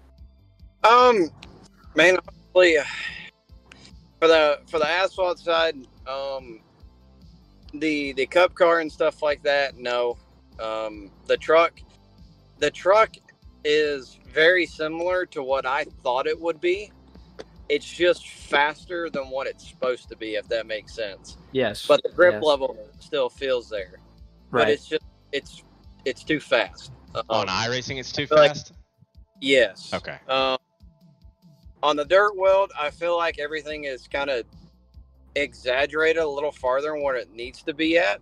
Um, 0.85 1.29
man, 1.95 2.17
honestly, 2.55 2.77
for 4.19 4.29
the 4.29 4.61
for 4.69 4.79
the 4.79 4.89
asphalt 4.89 5.39
side, 5.39 5.77
um, 6.07 6.61
the 7.75 8.13
the 8.13 8.27
cup 8.27 8.55
car 8.55 8.81
and 8.81 8.91
stuff 8.91 9.23
like 9.23 9.43
that, 9.43 9.77
no. 9.79 10.17
Um, 10.61 11.11
the 11.27 11.37
truck, 11.37 11.81
the 12.59 12.71
truck 12.71 13.11
is 13.65 14.19
very 14.33 14.67
similar 14.67 15.25
to 15.27 15.43
what 15.43 15.67
I 15.67 15.85
thought 16.03 16.27
it 16.27 16.39
would 16.41 16.61
be. 16.61 16.91
It's 17.69 17.87
just 17.87 18.29
faster 18.29 19.11
than 19.11 19.25
what 19.25 19.47
it's 19.47 19.69
supposed 19.69 20.09
to 20.09 20.17
be, 20.17 20.35
if 20.37 20.49
that 20.49 20.67
makes 20.67 20.95
sense. 20.95 21.37
Yes, 21.53 21.87
But 21.87 22.03
the 22.03 22.09
grip 22.09 22.35
Yes. 22.35 22.43
level 22.43 22.77
still 22.99 23.29
feels 23.29 23.69
there. 23.69 24.01
Right. 24.51 24.63
But 24.65 24.69
it's 24.71 24.87
just 24.89 25.05
it's 25.33 25.63
it's 26.05 26.25
too 26.25 26.41
fast. 26.41 26.93
on 27.15 27.25
Um, 27.31 27.47
iRacing, 27.49 27.99
it's 27.99 28.13
too 28.13 28.27
feel 28.27 28.39
like- 28.39 28.51
fast. 28.53 28.73
yes. 29.41 29.93
Okay. 29.95 30.19
Um, 30.29 30.59
on 31.83 31.97
the 31.97 32.05
dirt 32.05 32.37
world, 32.37 32.73
I 32.79 32.91
feel 32.91 33.17
like 33.17 33.39
everything 33.39 33.85
is 33.85 34.07
kind 34.09 34.31
of 34.31 34.45
exaggerated 35.35 36.23
a 36.23 36.29
little 36.29 36.53
farther 36.53 36.93
than 36.93 37.03
what 37.03 37.17
it 37.17 37.31
needs 37.33 37.63
to 37.63 37.75
be 37.75 37.99
at. 37.99 38.21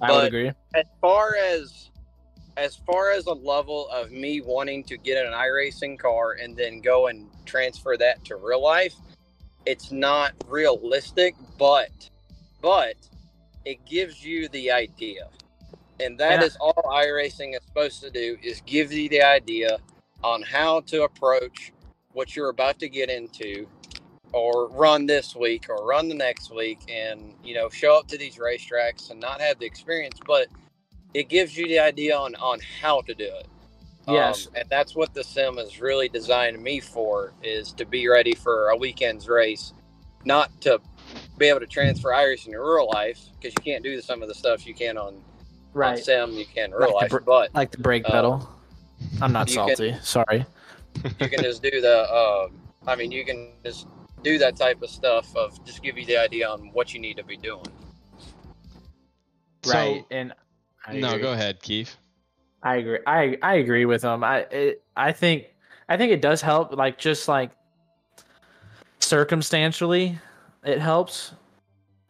I 0.00 0.12
would 0.12 0.24
agree. 0.24 0.52
As 0.74 0.84
far 1.00 1.36
as 1.36 1.90
as 2.56 2.76
far 2.76 3.10
as 3.12 3.26
a 3.26 3.32
level 3.32 3.88
of 3.88 4.10
me 4.10 4.40
wanting 4.40 4.84
to 4.84 4.98
get 4.98 5.24
an 5.24 5.32
iRacing 5.32 5.98
car 5.98 6.32
and 6.32 6.56
then 6.56 6.80
go 6.80 7.06
and 7.06 7.28
transfer 7.46 7.96
that 7.96 8.22
to 8.24 8.36
real 8.36 8.62
life, 8.62 8.94
it's 9.66 9.90
not 9.92 10.32
realistic, 10.46 11.34
but 11.58 11.90
but 12.60 12.96
it 13.64 13.84
gives 13.86 14.24
you 14.24 14.48
the 14.48 14.70
idea. 14.70 15.28
And 16.00 16.18
that 16.18 16.40
Yeah. 16.40 16.46
is 16.46 16.56
all 16.56 16.82
iRacing 16.86 17.54
is 17.54 17.60
supposed 17.66 18.00
to 18.02 18.10
do 18.10 18.36
is 18.42 18.62
give 18.66 18.92
you 18.92 19.08
the 19.08 19.22
idea 19.22 19.78
on 20.22 20.42
how 20.42 20.80
to 20.82 21.04
approach 21.04 21.72
what 22.12 22.34
you're 22.34 22.48
about 22.48 22.78
to 22.80 22.88
get 22.88 23.08
into 23.10 23.66
or 24.32 24.68
run 24.68 25.06
this 25.06 25.34
week 25.34 25.66
or 25.68 25.84
run 25.86 26.08
the 26.08 26.14
next 26.14 26.54
week 26.54 26.78
and 26.88 27.34
you 27.44 27.54
know 27.54 27.68
show 27.68 27.96
up 27.98 28.06
to 28.08 28.16
these 28.18 28.36
racetracks 28.36 29.10
and 29.10 29.18
not 29.20 29.40
have 29.40 29.58
the 29.58 29.66
experience 29.66 30.18
but 30.26 30.46
it 31.14 31.28
gives 31.28 31.56
you 31.56 31.66
the 31.66 31.78
idea 31.78 32.16
on 32.16 32.34
on 32.36 32.58
how 32.80 33.00
to 33.02 33.14
do 33.14 33.24
it 33.24 33.46
Yes. 34.08 34.46
um, 34.46 34.52
and 34.56 34.68
that's 34.70 34.94
what 34.96 35.12
the 35.14 35.22
sim 35.22 35.58
is 35.58 35.80
really 35.80 36.08
designed 36.08 36.60
me 36.62 36.80
for 36.80 37.32
is 37.42 37.72
to 37.72 37.84
be 37.84 38.08
ready 38.08 38.34
for 38.34 38.68
a 38.70 38.76
weekend's 38.76 39.28
race 39.28 39.72
not 40.24 40.48
to 40.62 40.80
be 41.38 41.46
able 41.46 41.60
to 41.60 41.66
transfer 41.66 42.12
irish 42.14 42.46
in 42.46 42.52
your 42.52 42.74
real 42.76 42.88
life 42.92 43.20
because 43.38 43.54
you 43.56 43.62
can't 43.64 43.82
do 43.84 44.00
some 44.00 44.22
of 44.22 44.28
the 44.28 44.34
stuff 44.34 44.66
you 44.66 44.74
can 44.74 44.96
on, 44.96 45.06
on 45.14 45.22
Right. 45.72 45.98
sim 45.98 46.32
you 46.32 46.46
can 46.46 46.66
in 46.66 46.70
Like 46.72 46.80
real 46.80 46.88
the 46.88 46.94
life 46.94 47.12
but 47.24 47.54
like 47.54 47.70
the 47.72 47.78
brake 47.78 48.04
Uh, 48.06 48.10
pedal. 48.10 48.48
I'm 49.22 49.32
not 49.32 49.48
you 49.48 49.56
can- 49.56 49.76
salty. 49.76 49.96
Sorry. 50.02 50.44
You 51.20 51.28
can 51.28 51.42
just 51.42 51.62
do 51.62 51.80
the 51.80 51.96
uh, 52.10 52.48
i 52.86 52.94
mean 52.96 53.10
you 53.10 53.24
can 53.24 53.52
just 53.64 53.86
do 54.22 54.36
that 54.38 54.56
type 54.56 54.82
of 54.82 54.90
stuff 54.90 55.34
of 55.36 55.64
just 55.64 55.82
give 55.82 55.96
you 55.96 56.04
the 56.06 56.16
idea 56.16 56.48
on 56.48 56.70
what 56.72 56.92
you 56.92 57.00
need 57.00 57.16
to 57.16 57.24
be 57.24 57.36
doing 57.36 57.64
So- 59.62 59.72
right. 59.72 60.04
And 60.10 60.32
I 60.86 60.94
no, 60.94 61.10
agree. 61.10 61.22
go 61.22 61.32
ahead, 61.32 61.60
Keith. 61.62 61.96
I 62.62 62.76
agree. 62.76 62.98
I 63.06 63.36
I 63.42 63.54
agree 63.56 63.84
with 63.84 64.02
him. 64.02 64.24
I 64.24 64.40
it, 64.50 64.82
I 64.96 65.12
think 65.12 65.44
I 65.88 65.96
think 65.98 66.12
it 66.12 66.20
does 66.22 66.40
help. 66.40 66.72
Like 66.74 66.96
just 66.98 67.28
like 67.28 67.50
circumstantially, 69.00 70.18
it 70.64 70.78
helps, 70.78 71.32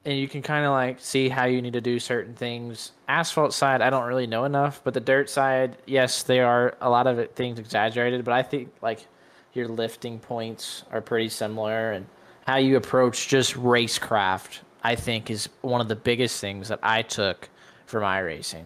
and 0.05 0.19
you 0.19 0.29
can 0.29 0.41
kind 0.43 0.65
of 0.65 0.73
like 0.73 0.99
see 1.01 1.29
how 1.29 1.45
you 1.45 1.61
need 1.61 1.75
to 1.75 1.81
do 1.81 1.99
certain 1.99 2.35
things. 2.35 2.93
Asphalt 3.09 3.53
side, 3.53 3.83
I 3.83 3.91
don't 3.91 4.07
really 4.07 4.27
know 4.27 4.45
enough, 4.45 4.81
but 4.83 4.95
the 4.95 5.01
dirt 5.01 5.29
side, 5.29 5.77
yes, 5.87 6.23
they 6.23 6.41
are 6.41 6.75
a 6.81 6.89
lot 6.89 7.07
of 7.07 7.19
it 7.19 7.35
things 7.37 7.59
exaggerated. 7.59 8.25
But 8.25 8.35
I 8.35 8.43
think 8.43 8.73
like 8.81 9.07
your 9.53 9.69
lifting 9.69 10.19
points 10.19 10.85
are 10.91 11.01
pretty 11.01 11.29
similar, 11.29 11.93
and 11.93 12.07
how 12.47 12.57
you 12.57 12.77
approach 12.77 13.29
just 13.29 13.55
racecraft, 13.55 14.61
I 14.83 14.95
think, 14.95 15.31
is 15.31 15.49
one 15.61 15.81
of 15.81 15.89
the 15.89 15.97
biggest 15.97 16.41
things 16.41 16.69
that 16.69 16.81
I 16.83 17.03
took 17.03 17.49
from 17.87 18.03
iRacing. 18.03 18.65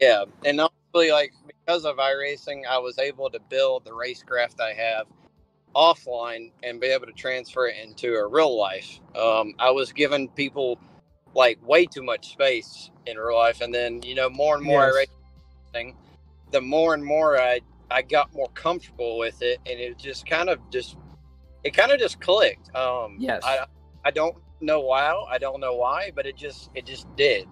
Yeah, 0.00 0.24
and 0.44 0.60
honestly, 0.60 1.10
like 1.10 1.32
because 1.46 1.84
of 1.84 1.96
iRacing, 1.96 2.66
I 2.66 2.78
was 2.78 2.98
able 2.98 3.30
to 3.30 3.40
build 3.40 3.84
the 3.84 3.92
racecraft 3.92 4.60
I 4.60 4.72
have 4.72 5.06
offline 5.74 6.52
and 6.62 6.80
be 6.80 6.88
able 6.88 7.06
to 7.06 7.12
transfer 7.12 7.68
it 7.68 7.76
into 7.82 8.14
a 8.14 8.26
real 8.26 8.58
life. 8.58 9.00
Um, 9.16 9.54
I 9.58 9.70
was 9.70 9.92
giving 9.92 10.28
people 10.30 10.78
like 11.34 11.58
way 11.66 11.86
too 11.86 12.02
much 12.02 12.32
space 12.32 12.90
in 13.06 13.16
real 13.18 13.38
life. 13.38 13.60
And 13.60 13.74
then 13.74 14.02
you 14.02 14.14
know, 14.14 14.30
more 14.30 14.56
and 14.56 14.64
more 14.64 14.82
I 14.82 15.00
Yes. 15.00 15.08
thing, 15.72 15.96
the 16.52 16.60
more 16.60 16.94
and 16.94 17.04
more 17.04 17.38
I 17.40 17.60
I 17.90 18.02
got 18.02 18.34
more 18.34 18.48
comfortable 18.50 19.18
with 19.18 19.42
it, 19.42 19.60
and 19.66 19.80
it 19.80 19.98
just 19.98 20.26
kind 20.26 20.48
of 20.48 20.58
just 20.70 20.96
it 21.64 21.72
kind 21.74 21.92
of 21.92 21.98
just 22.00 22.20
clicked. 22.20 22.74
Um, 22.76 23.16
Yes. 23.20 23.42
I 23.44 23.66
I 24.04 24.10
don't 24.10 24.36
know 24.60 24.92
how, 24.94 25.26
I 25.30 25.38
don't 25.38 25.60
know 25.60 25.76
why, 25.76 26.12
but 26.14 26.26
it 26.26 26.36
just 26.36 26.70
it 26.74 26.86
just 26.86 27.14
did. 27.16 27.48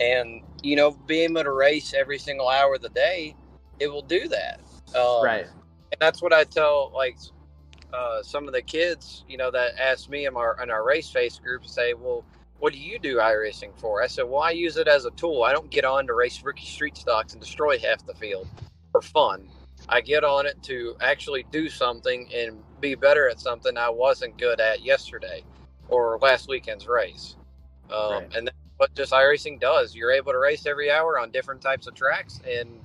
And 0.00 0.42
you 0.62 0.76
know, 0.76 0.92
being 1.06 1.30
able 1.30 1.44
to 1.44 1.52
race 1.52 1.94
every 1.94 2.18
single 2.18 2.48
hour 2.48 2.76
of 2.76 2.82
the 2.82 2.90
day, 2.90 3.36
it 3.80 3.88
will 3.88 4.02
do 4.02 4.28
that. 4.28 4.60
Um, 4.96 5.22
right. 5.24 5.46
and 5.92 6.00
that's 6.00 6.22
what 6.22 6.32
I 6.32 6.44
tell 6.44 6.92
like 6.94 7.18
uh, 7.92 8.22
some 8.22 8.46
of 8.46 8.52
the 8.52 8.62
kids, 8.62 9.24
you 9.28 9.36
know, 9.36 9.50
that 9.50 9.78
ask 9.78 10.08
me 10.08 10.26
in 10.26 10.36
our 10.36 10.56
in 10.62 10.70
our 10.70 10.84
race 10.84 11.10
face 11.10 11.38
group, 11.38 11.66
say, 11.66 11.94
"Well, 11.94 12.24
what 12.58 12.72
do 12.72 12.78
you 12.78 12.98
do 12.98 13.16
iRacing 13.16 13.78
for?" 13.78 14.02
I 14.02 14.06
said, 14.06 14.24
"Well, 14.24 14.42
I 14.42 14.50
use 14.50 14.76
it 14.76 14.88
as 14.88 15.04
a 15.04 15.10
tool. 15.12 15.42
I 15.42 15.52
don't 15.52 15.70
get 15.70 15.84
on 15.84 16.06
to 16.06 16.14
race 16.14 16.42
rookie 16.42 16.66
street 16.66 16.96
stocks 16.96 17.32
and 17.32 17.40
destroy 17.40 17.78
half 17.78 18.04
the 18.06 18.14
field 18.14 18.48
for 18.92 19.00
fun. 19.02 19.48
I 19.88 20.00
get 20.00 20.24
on 20.24 20.46
it 20.46 20.62
to 20.64 20.96
actually 21.00 21.44
do 21.50 21.68
something 21.68 22.28
and 22.34 22.62
be 22.80 22.94
better 22.94 23.28
at 23.28 23.40
something 23.40 23.76
I 23.76 23.88
wasn't 23.88 24.36
good 24.38 24.60
at 24.60 24.82
yesterday 24.82 25.44
or 25.88 26.18
last 26.20 26.48
weekend's 26.48 26.86
race. 26.86 27.36
Um, 27.90 28.12
Right. 28.12 28.36
And 28.36 28.46
that's 28.48 28.56
what 28.76 28.94
just 28.94 29.12
iRacing 29.12 29.60
does. 29.60 29.94
You're 29.94 30.12
able 30.12 30.32
to 30.32 30.38
race 30.38 30.66
every 30.66 30.90
hour 30.90 31.18
on 31.18 31.30
different 31.30 31.60
types 31.62 31.86
of 31.86 31.94
tracks 31.94 32.40
and 32.46 32.80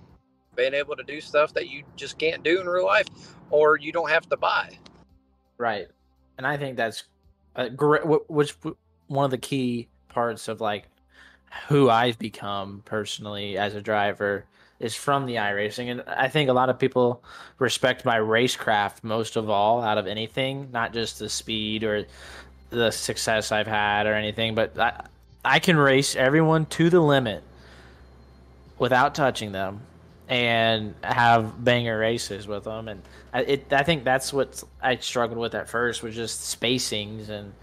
being 0.55 0.73
able 0.73 0.95
to 0.95 1.03
do 1.03 1.19
stuff 1.19 1.53
that 1.53 1.67
you 1.67 1.83
just 1.95 2.17
can't 2.17 2.43
do 2.43 2.61
in 2.61 2.67
real 2.67 2.85
life 2.85 3.07
or 3.49 3.77
you 3.77 3.91
don't 3.91 4.09
have 4.09 4.29
to 4.29 4.37
buy. 4.37 4.77
Right. 5.63 5.87
And 6.37 6.45
I 6.45 6.57
think 6.57 6.75
that's 6.75 7.05
a 7.55 7.69
great, 7.69 8.01
which 8.27 8.53
one 9.07 9.23
of 9.23 9.31
the 9.31 9.37
key 9.37 9.87
parts 10.09 10.49
of 10.49 10.59
like 10.59 10.89
who 11.69 11.89
I've 11.89 12.19
become 12.19 12.81
personally 12.83 13.57
as 13.57 13.73
a 13.73 13.81
driver 13.81 14.43
is 14.81 14.93
from 14.93 15.25
the 15.25 15.35
iRacing. 15.35 15.89
And 15.89 16.03
I 16.05 16.27
think 16.27 16.49
a 16.49 16.53
lot 16.53 16.67
of 16.67 16.77
people 16.77 17.23
respect 17.59 18.03
my 18.03 18.17
racecraft 18.17 19.05
most 19.05 19.37
of 19.37 19.49
all 19.49 19.81
out 19.81 19.97
of 19.97 20.05
anything, 20.05 20.67
not 20.73 20.91
just 20.91 21.19
the 21.19 21.29
speed 21.29 21.85
or 21.85 22.07
the 22.69 22.91
success 22.91 23.53
I've 23.53 23.65
had 23.65 24.05
or 24.05 24.15
anything, 24.15 24.55
but 24.55 24.77
I, 24.77 25.05
I 25.45 25.59
can 25.59 25.77
race 25.77 26.13
everyone 26.17 26.65
to 26.65 26.89
the 26.89 26.99
limit 26.99 27.41
without 28.77 29.15
touching 29.15 29.53
them 29.53 29.79
and 30.33 30.95
have 31.03 31.63
banger 31.63 31.99
races 31.99 32.47
with 32.47 32.63
them 32.63 32.87
and 32.87 33.03
I, 33.33 33.41
it, 33.41 33.71
I 33.71 33.83
think 33.83 34.03
that's 34.03 34.33
what 34.33 34.63
I 34.81 34.95
struggled 34.95 35.39
with 35.39 35.53
at 35.53 35.69
first 35.69 36.01
was 36.01 36.15
just 36.15 36.59
spacings 36.59 37.29
and 37.29 37.53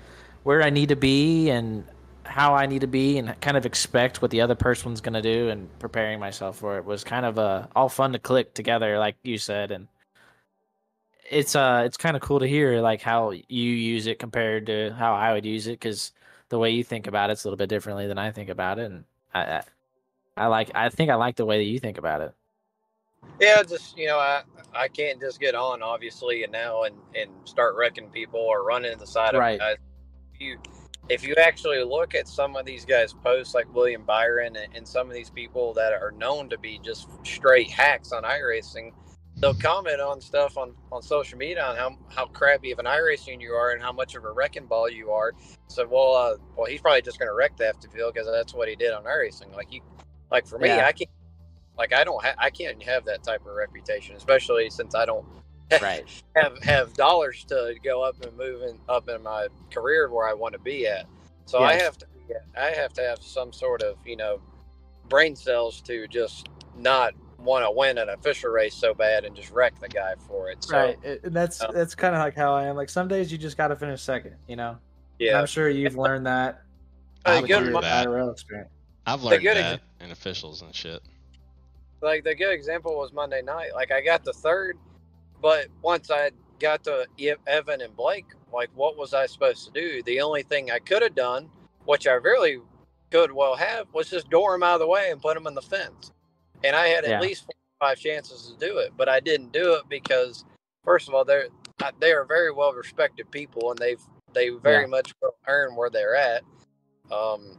where 0.44 0.62
I 0.62 0.70
need 0.70 0.90
to 0.90 0.96
be 0.96 1.50
and 1.50 1.84
how 2.24 2.54
I 2.54 2.66
need 2.66 2.82
to 2.82 2.86
be 2.86 3.18
and 3.18 3.38
kind 3.40 3.56
of 3.56 3.66
expect 3.66 4.22
what 4.22 4.30
the 4.30 4.40
other 4.40 4.54
person's 4.54 5.00
going 5.00 5.14
to 5.14 5.22
do 5.22 5.48
and 5.48 5.68
preparing 5.80 6.20
myself 6.20 6.58
for 6.58 6.78
it 6.78 6.84
was 6.84 7.02
kind 7.02 7.26
of 7.26 7.40
uh, 7.40 7.66
all 7.74 7.88
fun 7.88 8.12
to 8.12 8.20
click 8.20 8.54
together 8.54 9.00
like 9.00 9.16
you 9.24 9.36
said. 9.36 9.72
And 9.72 9.88
it's 11.28 11.56
uh 11.56 11.82
it's 11.84 11.96
kind 11.96 12.16
of 12.16 12.22
cool 12.22 12.38
to 12.40 12.46
hear 12.46 12.80
like 12.80 13.02
how 13.02 13.32
you 13.32 13.42
use 13.72 14.06
it 14.06 14.20
compared 14.20 14.66
to 14.66 14.90
how 14.92 15.14
I 15.14 15.32
would 15.32 15.44
use 15.44 15.66
it 15.66 15.72
because 15.72 16.12
the 16.50 16.58
way 16.58 16.70
you 16.70 16.84
think 16.84 17.08
about 17.08 17.30
it's 17.30 17.44
a 17.44 17.48
little 17.48 17.56
bit 17.56 17.68
differently 17.68 18.06
than 18.06 18.18
I 18.18 18.30
think 18.30 18.48
about 18.48 18.78
it. 18.78 18.90
And 18.92 19.04
I, 19.34 19.40
I 19.40 19.64
I 20.36 20.46
like 20.46 20.70
I 20.74 20.88
think 20.90 21.10
I 21.10 21.16
like 21.16 21.36
the 21.36 21.46
way 21.46 21.58
that 21.58 21.64
you 21.70 21.80
think 21.80 21.98
about 21.98 22.20
it. 22.20 22.34
Yeah, 23.40 23.62
just 23.62 23.96
you 23.96 24.06
know, 24.06 24.18
I 24.18 24.42
I 24.74 24.88
can't 24.88 25.20
just 25.20 25.40
get 25.40 25.54
on 25.54 25.82
obviously 25.82 26.44
and 26.44 26.52
now 26.52 26.82
and 26.82 26.94
and 27.14 27.30
start 27.44 27.74
wrecking 27.76 28.10
people 28.10 28.40
or 28.40 28.64
running 28.64 28.96
the 28.98 29.06
side 29.06 29.34
Right. 29.34 29.54
of 29.54 29.60
guys. 29.60 29.76
If 30.34 30.40
you 30.40 30.58
if 31.08 31.26
you 31.26 31.34
actually 31.36 31.82
look 31.82 32.14
at 32.14 32.28
some 32.28 32.54
of 32.54 32.64
these 32.66 32.84
guys' 32.84 33.12
posts, 33.14 33.54
like 33.54 33.72
William 33.74 34.04
Byron 34.04 34.56
and, 34.56 34.76
and 34.76 34.86
some 34.86 35.08
of 35.08 35.14
these 35.14 35.30
people 35.30 35.72
that 35.74 35.92
are 35.92 36.12
known 36.12 36.48
to 36.50 36.58
be 36.58 36.78
just 36.84 37.08
straight 37.26 37.68
hacks 37.68 38.12
on 38.12 38.22
iRacing, 38.22 38.92
they'll 39.38 39.54
comment 39.54 40.00
on 40.00 40.20
stuff 40.20 40.56
on, 40.56 40.72
on 40.92 41.02
social 41.02 41.36
media 41.36 41.64
on 41.64 41.74
how, 41.76 41.98
how 42.14 42.26
crappy 42.26 42.70
of 42.70 42.78
an 42.78 42.84
iRacing 42.84 43.40
you 43.40 43.50
are 43.54 43.72
and 43.72 43.82
how 43.82 43.90
much 43.90 44.14
of 44.14 44.24
a 44.24 44.30
wrecking 44.30 44.66
ball 44.66 44.88
you 44.88 45.10
are. 45.10 45.32
So, 45.66 45.84
well, 45.88 46.14
uh, 46.14 46.36
well, 46.56 46.66
he's 46.66 46.80
probably 46.80 47.02
just 47.02 47.18
going 47.18 47.28
to 47.28 47.34
wreck 47.34 47.56
the 47.56 47.74
field 47.92 48.14
because 48.14 48.28
that's 48.30 48.54
what 48.54 48.68
he 48.68 48.76
did 48.76 48.92
on 48.92 49.02
iRacing. 49.02 49.52
Like 49.56 49.72
you, 49.72 49.80
like 50.30 50.46
for 50.46 50.60
me, 50.60 50.68
Yeah. 50.68 50.86
I 50.86 50.92
can't, 50.92 51.10
like 51.80 51.94
I 51.94 52.04
don't, 52.04 52.22
ha- 52.22 52.34
I 52.36 52.50
can't 52.50 52.80
have 52.82 53.06
that 53.06 53.22
type 53.22 53.40
of 53.46 53.54
reputation, 53.54 54.14
especially 54.14 54.68
since 54.68 54.94
I 54.94 55.06
don't 55.06 55.24
Right. 55.80 56.04
have 56.36 56.62
have 56.62 56.92
dollars 56.94 57.44
to 57.44 57.74
go 57.82 58.02
up 58.02 58.22
and 58.22 58.36
move 58.36 58.62
in, 58.62 58.78
up 58.88 59.08
in 59.08 59.22
my 59.22 59.46
career 59.70 60.10
where 60.10 60.28
I 60.28 60.34
want 60.34 60.52
to 60.52 60.58
be 60.58 60.86
at. 60.86 61.06
So 61.46 61.60
I 61.60 61.74
have 61.74 61.96
to 61.98 62.06
I 62.56 62.66
have 62.66 62.92
to 62.94 63.02
have 63.02 63.22
some 63.22 63.52
sort 63.52 63.82
of 63.82 63.96
you 64.04 64.16
know 64.16 64.40
brain 65.08 65.34
cells 65.34 65.80
to 65.82 66.06
just 66.08 66.48
not 66.76 67.14
want 67.38 67.64
to 67.64 67.70
win 67.70 67.98
an 67.98 68.10
official 68.10 68.50
race 68.50 68.74
so 68.74 68.92
bad 68.92 69.24
and 69.24 69.34
just 69.34 69.50
wreck 69.50 69.78
the 69.80 69.88
guy 69.88 70.14
for 70.28 70.50
it. 70.50 70.62
So 70.62 70.76
right. 70.76 70.98
And 71.24 71.34
that's 71.34 71.62
uh, 71.62 71.70
that's 71.72 71.94
kind 71.94 72.14
of 72.14 72.20
like 72.20 72.36
how 72.36 72.52
I 72.52 72.64
am. 72.64 72.76
Like 72.76 72.90
some 72.90 73.08
days 73.08 73.32
you 73.32 73.38
just 73.38 73.56
got 73.56 73.68
to 73.68 73.76
finish 73.76 74.02
second. 74.02 74.34
You 74.48 74.56
know. 74.56 74.70
And 74.70 74.78
yeah, 75.18 75.38
I'm 75.38 75.46
sure 75.46 75.70
you've 75.70 75.96
learned 75.96 76.26
that. 76.26 76.62
Uh, 77.24 77.30
I've 77.30 77.46
good 77.46 77.62
learned 77.62 77.84
that. 77.84 78.06
IRL. 78.06 78.36
I've 79.06 79.22
learned 79.22 79.46
that 79.46 79.80
in 80.00 80.10
officials 80.10 80.62
and 80.62 80.74
shit. 80.74 81.00
Like 82.02 82.24
the 82.24 82.34
good 82.34 82.52
example 82.52 82.96
was 82.96 83.12
Monday 83.12 83.42
night. 83.42 83.74
Like 83.74 83.92
I 83.92 84.00
got 84.00 84.24
the 84.24 84.32
third, 84.32 84.78
but 85.40 85.66
once 85.82 86.10
I 86.10 86.30
got 86.58 86.84
to 86.84 87.06
Evan 87.46 87.80
and 87.80 87.96
Blake, 87.96 88.26
like 88.52 88.70
what 88.74 88.96
was 88.96 89.14
I 89.14 89.26
supposed 89.26 89.66
to 89.66 89.72
do? 89.72 90.02
The 90.02 90.20
only 90.20 90.42
thing 90.42 90.70
I 90.70 90.78
could 90.78 91.02
have 91.02 91.14
done, 91.14 91.48
which 91.84 92.06
I 92.06 92.12
really 92.12 92.60
could 93.10 93.32
well 93.32 93.56
have, 93.56 93.86
was 93.92 94.10
just 94.10 94.30
door 94.30 94.52
them 94.52 94.62
out 94.62 94.74
of 94.74 94.80
the 94.80 94.86
way 94.86 95.10
and 95.10 95.20
put 95.20 95.34
them 95.34 95.46
in 95.46 95.54
the 95.54 95.62
fence. 95.62 96.12
And 96.62 96.76
I 96.76 96.88
had 96.88 97.04
at 97.04 97.20
least 97.22 97.44
four 97.44 97.54
or 97.54 97.88
five 97.88 97.98
chances 97.98 98.52
to 98.52 98.66
do 98.66 98.78
it, 98.78 98.92
but 98.96 99.08
I 99.08 99.20
didn't 99.20 99.52
do 99.52 99.74
it 99.74 99.84
because, 99.88 100.44
first 100.84 101.08
of 101.08 101.14
all, 101.14 101.24
they're 101.24 101.48
they 101.98 102.12
are 102.12 102.24
very 102.24 102.52
well 102.52 102.74
respected 102.74 103.30
people, 103.30 103.70
and 103.70 103.78
they've 103.78 104.02
they 104.34 104.50
very 104.50 104.82
Yeah. 104.82 104.88
much 104.88 105.14
earn 105.48 105.74
where 105.74 105.88
they're 105.90 106.14
at. 106.14 106.42
Um, 107.10 107.56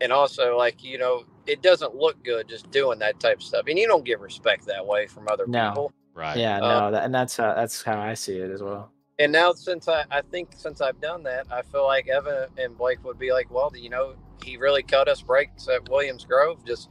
and 0.00 0.12
also 0.12 0.56
like 0.56 0.82
you 0.84 0.98
know 0.98 1.24
it 1.46 1.62
doesn't 1.62 1.94
look 1.94 2.22
good 2.24 2.48
just 2.48 2.70
doing 2.70 2.98
that 2.98 3.18
type 3.20 3.38
of 3.38 3.42
stuff 3.42 3.64
and 3.68 3.78
you 3.78 3.86
don't 3.86 4.04
get 4.04 4.20
respect 4.20 4.66
that 4.66 4.84
way 4.86 5.06
from 5.06 5.28
other 5.28 5.46
No. 5.46 5.70
people 5.70 5.92
Right. 6.14 6.38
Yeah, 6.38 6.58
Uh, 6.58 6.60
no, 6.60 6.90
that, 6.92 7.04
and 7.04 7.14
that's 7.14 7.38
uh, 7.38 7.54
that's 7.54 7.82
how 7.82 8.00
I 8.00 8.14
see 8.14 8.38
it 8.38 8.50
as 8.50 8.62
well. 8.62 8.90
and 9.20 9.30
now 9.32 9.52
since 9.52 9.88
I, 9.88 10.04
I 10.10 10.22
think 10.22 10.50
since 10.56 10.80
i've 10.80 11.00
done 11.00 11.22
that 11.24 11.46
i 11.50 11.62
feel 11.62 11.84
like 11.86 12.08
evan 12.08 12.48
and 12.58 12.76
blake 12.76 13.04
would 13.04 13.18
be 13.18 13.32
like 13.32 13.50
well 13.50 13.72
you 13.76 13.90
know 13.90 14.14
he 14.44 14.56
really 14.56 14.82
cut 14.82 15.08
us 15.08 15.22
breaks 15.22 15.68
at 15.68 15.88
williams 15.88 16.24
grove 16.24 16.64
just 16.66 16.88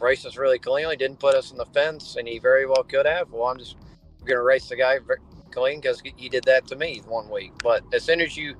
raced 0.00 0.26
us 0.26 0.36
really 0.38 0.58
cleanly 0.58 0.96
didn't 0.96 1.18
put 1.20 1.34
us 1.34 1.50
in 1.52 1.58
the 1.58 1.66
fence 1.66 2.16
and 2.16 2.26
he 2.28 2.38
very 2.38 2.66
well 2.66 2.82
could 2.84 3.06
have 3.06 3.30
well 3.32 3.44
i'm 3.48 3.58
just 3.58 3.76
gonna 4.24 4.42
race 4.42 4.68
the 4.68 4.76
guy 4.76 4.98
clean 5.50 5.80
because 5.80 6.02
he 6.16 6.28
did 6.28 6.44
that 6.44 6.66
to 6.66 6.76
me 6.76 7.02
one 7.06 7.28
week 7.30 7.52
but 7.62 7.82
as 7.92 8.02
soon 8.04 8.20
as 8.20 8.36
you 8.36 8.54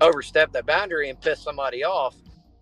overstep 0.00 0.52
that 0.52 0.66
boundary 0.66 1.08
and 1.10 1.20
piss 1.20 1.40
somebody 1.40 1.84
off 1.84 2.14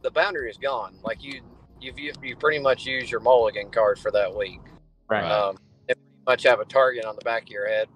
the 0.03 0.11
boundary 0.11 0.51
is 0.51 0.57
gone 0.59 0.95
like 1.03 1.23
you 1.23 1.41
you've 1.81 1.99
you, 1.99 2.13
you 2.23 2.37
pretty 2.37 2.59
much 2.59 2.85
use 2.85 3.11
your 3.11 3.21
mulligan 3.21 3.71
card 3.71 3.99
for 3.99 4.11
that 4.11 4.35
week 4.35 4.61
Right. 5.09 5.23
Right. 5.23 5.31
um, 5.31 5.57
and 5.89 5.97
pretty 5.97 6.25
much 6.27 6.43
have 6.45 6.61
a 6.61 6.65
target 6.65 7.05
on 7.05 7.17
the 7.17 7.23
back 7.23 7.43
of 7.43 7.49
your 7.49 7.69
head 7.69 7.89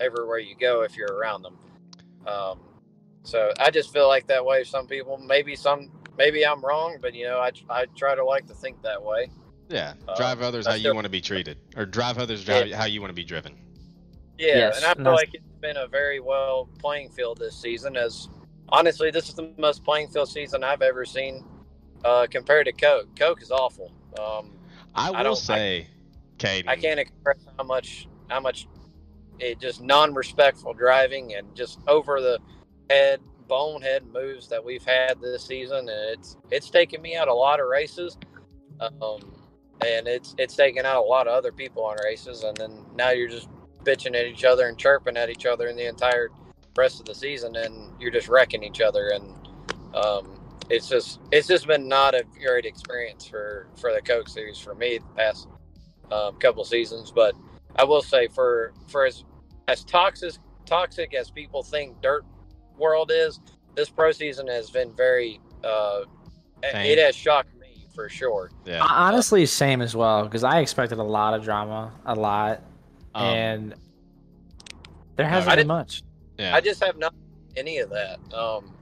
everywhere 0.00 0.38
you 0.38 0.56
go 0.58 0.82
if 0.82 0.96
you're 0.96 1.12
around 1.14 1.42
them. 1.42 1.56
Um, 2.26 2.60
so 3.22 3.52
I 3.60 3.70
just 3.70 3.92
feel 3.92 4.08
like 4.08 4.26
that 4.26 4.44
way. 4.44 4.64
Some 4.64 4.86
people, 4.88 5.16
maybe 5.18 5.54
some, 5.54 5.90
maybe 6.18 6.44
I'm 6.44 6.64
wrong, 6.64 6.98
but 7.00 7.14
you 7.14 7.24
know, 7.26 7.38
I 7.38 7.52
I 7.70 7.86
try 7.96 8.14
to 8.14 8.24
like 8.24 8.46
to 8.48 8.54
think 8.54 8.82
that 8.82 9.00
way. 9.02 9.30
Yeah. 9.68 9.94
Uh, 10.08 10.16
Drive 10.16 10.42
others 10.42 10.66
how 10.66 10.72
that's 10.72 10.82
you 10.82 10.94
want 10.94 11.04
to 11.04 11.10
be 11.10 11.20
treated, 11.20 11.58
or 11.76 11.86
drive 11.86 12.18
others 12.18 12.44
drive 12.44 12.72
how 12.72 12.86
you 12.86 13.00
want 13.00 13.10
to 13.10 13.14
be 13.14 13.24
driven. 13.24 13.54
Yeah, 14.36 14.56
Yes, 14.56 14.76
and 14.78 14.86
I 14.86 14.92
and 14.92 15.04
feel 15.04 15.12
like 15.12 15.32
it's 15.32 15.56
been 15.60 15.76
a 15.76 15.86
very 15.86 16.18
well 16.18 16.68
playing 16.80 17.10
field 17.10 17.38
this 17.38 17.56
season. 17.56 17.96
As 17.96 18.28
honestly, 18.70 19.10
this 19.12 19.28
is 19.28 19.34
the 19.34 19.52
most 19.58 19.84
playing 19.84 20.08
field 20.08 20.28
season 20.28 20.64
I've 20.64 20.82
ever 20.82 21.04
seen 21.04 21.44
uh, 22.04 22.26
compared 22.30 22.66
to 22.66 22.72
Coke. 22.72 23.08
Coke 23.16 23.42
is 23.42 23.50
awful. 23.50 23.92
Um, 24.18 24.52
I 24.94 25.10
will 25.10 25.16
I 25.16 25.22
don't- 25.22 25.32
I- 25.32 25.34
say, 25.34 25.86
Katie. 26.38 26.68
I 26.68 26.76
can't 26.76 27.00
express 27.00 27.38
how 27.58 27.64
much 27.64 28.08
how 28.28 28.40
much 28.40 28.66
it 29.38 29.58
just 29.60 29.82
non-respectful 29.82 30.72
driving 30.74 31.34
and 31.34 31.54
just 31.54 31.78
over 31.88 32.20
the 32.20 32.38
head 32.88 33.20
bonehead 33.48 34.04
moves 34.06 34.48
that 34.48 34.64
we've 34.64 34.84
had 34.84 35.20
this 35.20 35.44
season 35.44 35.78
and 35.80 35.90
it's 35.90 36.36
it's 36.50 36.70
taken 36.70 37.02
me 37.02 37.14
out 37.16 37.28
a 37.28 37.34
lot 37.34 37.60
of 37.60 37.66
races 37.66 38.16
um 38.80 39.34
and 39.84 40.06
it's 40.08 40.34
it's 40.38 40.56
taken 40.56 40.86
out 40.86 41.02
a 41.02 41.06
lot 41.06 41.26
of 41.26 41.34
other 41.34 41.52
people 41.52 41.84
on 41.84 41.96
races 42.04 42.42
and 42.44 42.56
then 42.56 42.84
now 42.96 43.10
you're 43.10 43.28
just 43.28 43.48
bitching 43.82 44.16
at 44.16 44.24
each 44.26 44.44
other 44.44 44.68
and 44.68 44.78
chirping 44.78 45.16
at 45.16 45.28
each 45.28 45.44
other 45.46 45.66
in 45.68 45.76
the 45.76 45.86
entire 45.86 46.28
rest 46.76 47.00
of 47.00 47.06
the 47.06 47.14
season 47.14 47.54
and 47.56 47.90
you're 48.00 48.10
just 48.10 48.28
wrecking 48.28 48.62
each 48.62 48.80
other 48.80 49.08
and 49.08 49.34
um 49.94 50.38
it's 50.70 50.88
just 50.88 51.20
it's 51.32 51.46
just 51.46 51.66
been 51.66 51.88
not 51.88 52.14
a 52.14 52.24
great 52.42 52.64
experience 52.64 53.26
for 53.26 53.68
for 53.80 53.92
the 53.92 54.00
coke 54.00 54.28
series 54.28 54.58
for 54.58 54.74
me 54.74 54.98
the 54.98 55.04
past 55.16 55.48
um, 56.10 56.36
couple 56.36 56.64
seasons. 56.64 57.10
But 57.10 57.34
I 57.76 57.84
will 57.84 58.02
say 58.02 58.28
for 58.28 58.72
for 58.88 59.04
as 59.06 59.24
as 59.68 59.84
toxic 59.84 60.34
toxic 60.66 61.14
as 61.14 61.30
people 61.30 61.62
think 61.62 62.00
dirt 62.00 62.24
world 62.78 63.10
is, 63.14 63.40
this 63.74 63.90
pro 63.90 64.12
season 64.12 64.46
has 64.48 64.70
been 64.70 64.94
very 64.96 65.40
uh, 65.62 66.00
Same. 66.72 66.86
it 66.86 66.98
has 66.98 67.14
shocked 67.14 67.54
me 67.58 67.86
for 67.94 68.08
sure. 68.08 68.50
Yeah. 68.64 68.82
Honestly, 68.82 69.46
same 69.46 69.80
as 69.82 69.94
well 69.94 70.24
because 70.24 70.44
I 70.44 70.60
expected 70.60 70.98
a 70.98 71.02
lot 71.02 71.34
of 71.34 71.44
drama, 71.44 71.92
a 72.06 72.14
lot, 72.14 72.62
Um, 73.14 73.24
and 73.26 73.74
there 75.16 75.28
hasn't 75.28 75.54
been 75.56 75.66
much. 75.66 76.02
yeah. 76.38 76.54
I 76.54 76.60
just 76.60 76.82
have 76.82 76.96
not 76.98 77.14
any 77.56 77.78
of 77.78 77.90
that. 77.90 78.18
Um, 78.34 78.73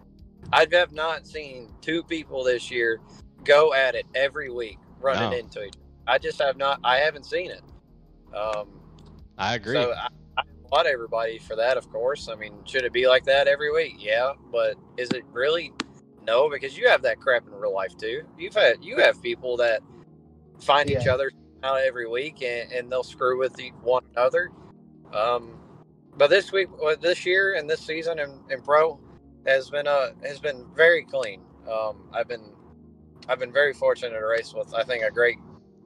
I 0.53 0.67
have 0.73 0.93
not 0.93 1.27
seen 1.27 1.71
two 1.81 2.03
people 2.03 2.45
this 2.45 2.71
year 2.71 3.01
go 3.45 3.75
at 3.75 3.95
it 3.95 4.07
every 4.15 4.51
week, 4.51 4.79
running 5.01 5.31
No. 5.31 5.37
into 5.37 5.65
each. 5.65 5.75
I 6.07 6.19
just 6.19 6.41
have 6.41 6.57
not. 6.57 6.81
I 6.85 6.99
haven't 6.99 7.25
seen 7.27 7.51
it. 7.51 7.63
Um, 8.37 8.69
I 9.39 9.55
agree. 9.55 9.75
So 9.75 9.93
I, 9.93 10.09
I 10.37 10.43
applaud 10.65 10.87
everybody 10.87 11.39
for 11.39 11.57
that. 11.57 11.77
Of 11.77 11.91
course, 11.91 12.29
I 12.29 12.35
mean, 12.35 12.55
should 12.65 12.85
it 12.85 12.93
be 12.93 13.07
like 13.07 13.25
that 13.25 13.47
every 13.47 13.73
week? 13.73 13.95
Yeah, 13.99 14.33
but 14.51 14.77
is 14.97 15.11
it 15.11 15.25
really? 15.33 15.73
No, 16.27 16.49
because 16.51 16.77
you 16.77 16.89
have 16.89 17.03
that 17.03 17.19
crap 17.21 17.47
in 17.47 17.55
real 17.55 17.75
life 17.75 17.97
too. 17.97 18.23
You've 18.39 18.55
had 18.55 18.83
you 18.83 18.99
have 18.99 19.21
people 19.23 19.57
that 19.59 19.83
find 20.61 20.91
each 20.91 21.07
other 21.07 21.31
out 21.65 21.81
every 21.81 22.09
week 22.09 22.43
and, 22.43 22.71
and 22.73 22.91
they'll 22.91 23.03
screw 23.03 23.39
with 23.39 23.55
the, 23.55 23.71
one 23.83 24.03
another. 24.17 24.51
Um, 25.13 25.59
but 26.17 26.31
this 26.31 26.53
week, 26.53 26.69
this 27.01 27.25
year, 27.27 27.55
and 27.55 27.69
this 27.69 27.81
season 27.81 28.19
in, 28.19 28.41
in 28.51 28.63
pro 28.63 28.99
has 29.47 29.71
been 29.71 29.87
uh 29.87 30.09
has 30.25 30.41
been 30.41 30.67
very 30.75 31.05
clean. 31.05 31.43
Um, 31.71 32.09
I've 32.13 32.29
been 32.29 32.53
I've 33.29 33.39
been 33.39 33.53
very 33.53 33.73
fortunate 33.73 34.11
to 34.19 34.25
race 34.27 34.53
with 34.55 34.75
I 34.75 34.83
think 34.85 35.05
a 35.05 35.11
great 35.11 35.37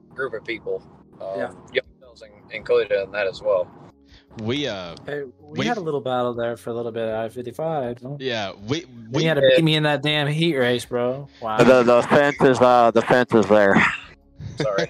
group 0.09 0.33
of 0.33 0.43
people. 0.43 0.83
Um, 1.21 1.39
Yeah. 1.39 1.81
yourselves 1.99 2.21
in- 2.23 2.55
included 2.55 2.91
in 3.03 3.11
that 3.11 3.27
as 3.27 3.41
well. 3.41 3.67
we 4.41 4.67
uh 4.67 4.95
Hey, 5.05 5.23
we 5.23 5.31
We've- 5.59 5.67
had 5.67 5.77
a 5.77 5.81
little 5.81 6.01
battle 6.01 6.33
there 6.33 6.57
for 6.57 6.69
a 6.69 6.73
little 6.73 6.91
bit 6.91 7.07
at 7.09 7.15
I 7.15 7.29
fifty 7.29 7.51
five. 7.51 7.97
yeah 8.19 8.53
we 8.67 8.85
We 9.11 9.19
we 9.19 9.23
had 9.23 9.35
to 9.35 9.41
beat 9.55 9.63
me 9.63 9.75
in 9.75 9.83
that 9.83 10.01
damn 10.03 10.27
heat 10.27 10.55
race, 10.57 10.85
bro. 10.85 11.27
Wow. 11.41 11.57
The 11.57 11.83
the 11.83 12.01
fence 12.03 12.37
is 12.41 12.59
uh 12.59 12.91
the 12.91 13.01
fence 13.01 13.33
is 13.33 13.45
there. 13.47 13.75
Sorry. 14.61 14.87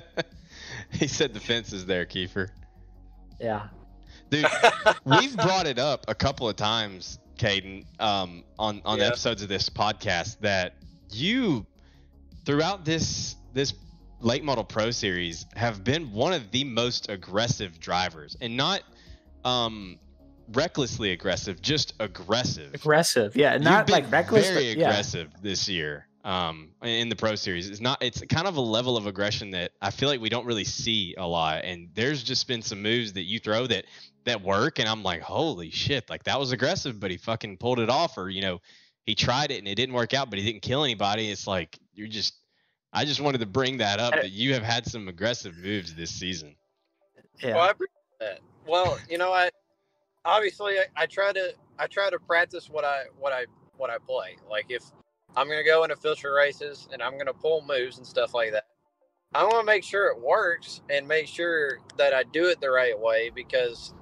he 0.92 1.06
said 1.06 1.32
the 1.32 1.40
fence 1.40 1.72
is 1.72 1.86
there, 1.86 2.04
Kiefer. 2.06 2.48
Yeah. 3.40 3.68
Dude, 4.28 4.44
we've 5.04 5.34
brought 5.36 5.66
it 5.66 5.78
up 5.78 6.04
a 6.08 6.14
couple 6.14 6.48
of 6.48 6.56
times, 6.56 7.18
Kaden, 7.40 7.84
um, 8.00 8.44
on 8.58 8.82
on 8.84 8.98
Yeah. 8.98 9.06
episodes 9.06 9.42
of 9.42 9.48
this 9.48 9.68
podcast 9.70 10.38
that 10.40 10.74
you, 11.10 11.66
throughout 12.44 12.84
this 12.84 13.36
this 13.54 13.72
late 14.20 14.44
model 14.44 14.62
pro 14.64 14.90
series, 14.90 15.46
have 15.56 15.82
been 15.82 16.12
one 16.12 16.34
of 16.34 16.50
the 16.50 16.64
most 16.64 17.08
aggressive 17.08 17.80
drivers, 17.80 18.36
and 18.42 18.56
not 18.56 18.82
um 19.44 19.98
recklessly 20.52 21.12
aggressive, 21.12 21.62
just 21.62 21.94
aggressive. 22.00 22.74
Aggressive. 22.74 23.34
Yeah. 23.36 23.54
You've 23.54 23.62
Not 23.62 23.86
been 23.86 23.92
like 23.94 24.12
reckless. 24.12 24.48
Very 24.48 24.74
but, 24.74 24.78
yeah. 24.80 24.88
aggressive 24.88 25.28
this 25.40 25.68
year. 25.68 26.06
Um, 26.22 26.72
in 26.82 27.08
the 27.08 27.16
pro 27.16 27.34
series, 27.34 27.70
it's 27.70 27.80
not. 27.80 28.02
It's 28.02 28.22
kind 28.28 28.46
of 28.46 28.56
a 28.56 28.60
level 28.60 28.96
of 28.98 29.06
aggression 29.06 29.52
that 29.52 29.72
I 29.80 29.90
feel 29.90 30.08
like 30.08 30.20
we 30.20 30.28
don't 30.28 30.44
really 30.44 30.64
see 30.64 31.14
a 31.16 31.26
lot. 31.26 31.64
And 31.64 31.88
there's 31.94 32.22
just 32.22 32.46
been 32.46 32.60
some 32.60 32.82
moves 32.82 33.14
that 33.14 33.22
you 33.22 33.38
throw 33.38 33.66
that 33.68 33.86
that 34.24 34.42
work, 34.42 34.78
and 34.78 34.88
I'm 34.88 35.02
like, 35.02 35.22
holy 35.22 35.70
shit! 35.70 36.10
Like 36.10 36.24
that 36.24 36.38
was 36.38 36.52
aggressive, 36.52 37.00
but 37.00 37.10
he 37.10 37.16
fucking 37.16 37.56
pulled 37.56 37.80
it 37.80 37.88
off, 37.88 38.18
or 38.18 38.28
you 38.28 38.42
know, 38.42 38.60
he 39.06 39.14
tried 39.14 39.50
it 39.50 39.58
and 39.58 39.68
it 39.68 39.76
didn't 39.76 39.94
work 39.94 40.12
out, 40.12 40.28
but 40.28 40.38
he 40.38 40.44
didn't 40.44 40.62
kill 40.62 40.84
anybody. 40.84 41.30
It's 41.30 41.46
like 41.46 41.78
you're 41.94 42.08
just. 42.08 42.34
I 42.92 43.04
just 43.04 43.20
wanted 43.20 43.38
to 43.38 43.46
bring 43.46 43.78
that 43.78 44.00
up 44.00 44.14
that 44.14 44.32
you 44.32 44.52
have 44.54 44.64
had 44.64 44.84
some 44.84 45.06
aggressive 45.06 45.56
moves 45.56 45.94
this 45.94 46.10
season. 46.10 46.56
Yeah. 47.38 47.54
Well, 47.54 47.62
I 47.62 47.72
that. 48.18 48.40
Well, 48.66 48.98
you 49.08 49.16
know, 49.16 49.32
I 49.32 49.50
obviously 50.24 50.78
I, 50.78 50.84
I 50.96 51.06
try 51.06 51.32
to 51.32 51.54
I 51.78 51.86
try 51.86 52.10
to 52.10 52.18
practice 52.18 52.68
what 52.68 52.84
I 52.84 53.04
what 53.18 53.32
I 53.32 53.46
what 53.76 53.90
I 53.90 53.98
play. 53.98 54.36
Like 54.48 54.66
if 54.68 54.82
I'm 55.36 55.48
gonna 55.48 55.64
go 55.64 55.84
into 55.84 55.96
filter 55.96 56.32
races 56.32 56.88
and 56.92 57.02
I'm 57.02 57.16
gonna 57.18 57.34
pull 57.34 57.64
moves 57.66 57.98
and 57.98 58.06
stuff 58.06 58.34
like 58.34 58.52
that, 58.52 58.64
I 59.34 59.44
want 59.44 59.60
to 59.60 59.64
make 59.64 59.84
sure 59.84 60.08
it 60.08 60.20
works 60.20 60.80
and 60.90 61.06
make 61.06 61.28
sure 61.28 61.78
that 61.96 62.12
I 62.12 62.24
do 62.24 62.46
it 62.46 62.60
the 62.60 62.70
right 62.70 62.98
way 62.98 63.30
because 63.32 63.94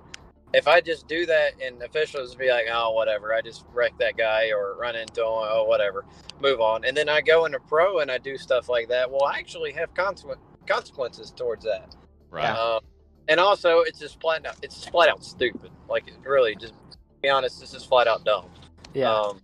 if 0.55 0.67
I 0.67 0.81
just 0.81 1.07
do 1.07 1.27
that 1.27 1.53
and 1.63 1.83
officials 1.83 2.35
be 2.35 2.51
like, 2.51 2.67
oh 2.73 2.93
whatever, 2.93 3.35
I 3.35 3.43
just 3.43 3.65
wrecked 3.75 3.99
that 3.99 4.17
guy 4.17 4.51
or 4.53 4.77
run 4.79 4.97
into 4.97 5.21
him, 5.21 5.27
oh 5.29 5.65
whatever, 5.69 6.07
move 6.41 6.61
on, 6.61 6.85
and 6.85 6.97
then 6.97 7.09
I 7.09 7.21
go 7.21 7.45
into 7.45 7.61
pro 7.61 7.99
and 7.99 8.11
I 8.11 8.19
do 8.19 8.39
stuff 8.39 8.69
like 8.71 8.89
that, 8.89 9.11
well, 9.11 9.25
I 9.25 9.39
actually 9.39 9.73
have 9.73 9.93
consequ- 9.93 10.39
consequences 10.67 11.31
towards 11.31 11.65
that. 11.65 11.95
Right. 12.31 12.49
Um, 12.49 12.81
and 13.29 13.39
also, 13.39 13.81
it's 13.81 13.99
just 13.99 14.21
flat 14.21 14.47
out. 14.47 14.57
It's 14.63 14.75
just 14.75 14.91
flat 14.91 15.11
out 15.11 15.23
stupid. 15.23 15.71
Like, 15.89 16.09
it 16.09 16.15
really, 16.25 16.55
just 16.57 16.73
to 16.91 16.99
be 17.23 17.29
honest, 17.29 17.61
this 17.61 17.75
is 17.75 17.85
flat 17.85 18.09
out 18.09 18.25
dumb. 18.25 18.47
Yeah. 18.95 19.13
Um, 19.13 19.41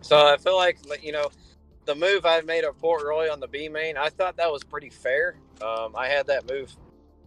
so 0.00 0.26
I 0.26 0.36
feel 0.36 0.56
like, 0.56 0.78
like, 0.88 1.04
you 1.04 1.12
know, 1.12 1.30
the 1.86 1.94
move 1.94 2.24
I 2.26 2.40
made 2.42 2.64
at 2.64 2.78
Port 2.78 3.02
Royal 3.04 3.32
on 3.32 3.40
the 3.40 3.48
B 3.48 3.68
main, 3.68 3.96
I 3.96 4.10
thought 4.10 4.36
that 4.36 4.50
was 4.50 4.62
pretty 4.62 4.90
fair. 4.90 5.36
Um, 5.62 5.94
I 5.96 6.08
had 6.08 6.26
that 6.28 6.48
move, 6.48 6.74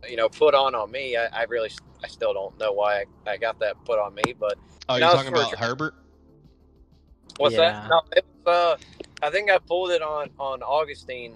you 0.07 0.15
know, 0.15 0.29
put 0.29 0.53
on 0.53 0.75
on 0.75 0.91
me. 0.91 1.17
I, 1.17 1.25
I 1.25 1.43
really, 1.43 1.71
I 2.03 2.07
still 2.07 2.33
don't 2.33 2.57
know 2.59 2.71
why 2.71 3.05
I, 3.25 3.31
I 3.31 3.37
got 3.37 3.59
that 3.59 3.83
put 3.85 3.99
on 3.99 4.13
me, 4.15 4.33
but 4.39 4.57
oh, 4.89 4.95
you're 4.95 5.09
talking 5.09 5.29
about. 5.29 5.55
Herbert? 5.57 5.95
what's 7.37 7.55
Yeah. 7.55 7.71
that? 7.71 7.89
No, 7.89 8.01
it 8.15 8.25
was, 8.45 8.77
uh, 8.79 9.25
I 9.25 9.29
think 9.29 9.49
I 9.49 9.57
pulled 9.57 9.91
it 9.91 10.01
on 10.01 10.29
on 10.39 10.61
Augustine, 10.61 11.33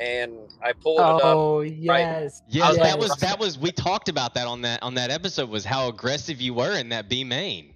and 0.00 0.32
I 0.62 0.72
pulled 0.72 0.98
it 1.00 1.04
up. 1.04 1.20
oh 1.24 1.60
yes. 1.60 2.42
Yeah, 2.48 2.68
was 2.68 2.76
that 2.78 2.82
like- 2.84 2.98
was 3.00 3.16
that 3.16 3.38
was 3.38 3.58
we 3.58 3.72
talked 3.72 4.08
about 4.08 4.34
that 4.34 4.46
on 4.46 4.62
that 4.62 4.82
on 4.82 4.94
that 4.94 5.10
episode 5.10 5.48
was 5.48 5.64
how 5.64 5.88
aggressive 5.88 6.40
you 6.40 6.54
were 6.54 6.76
in 6.76 6.88
that 6.90 7.08
B 7.08 7.24
main. 7.24 7.74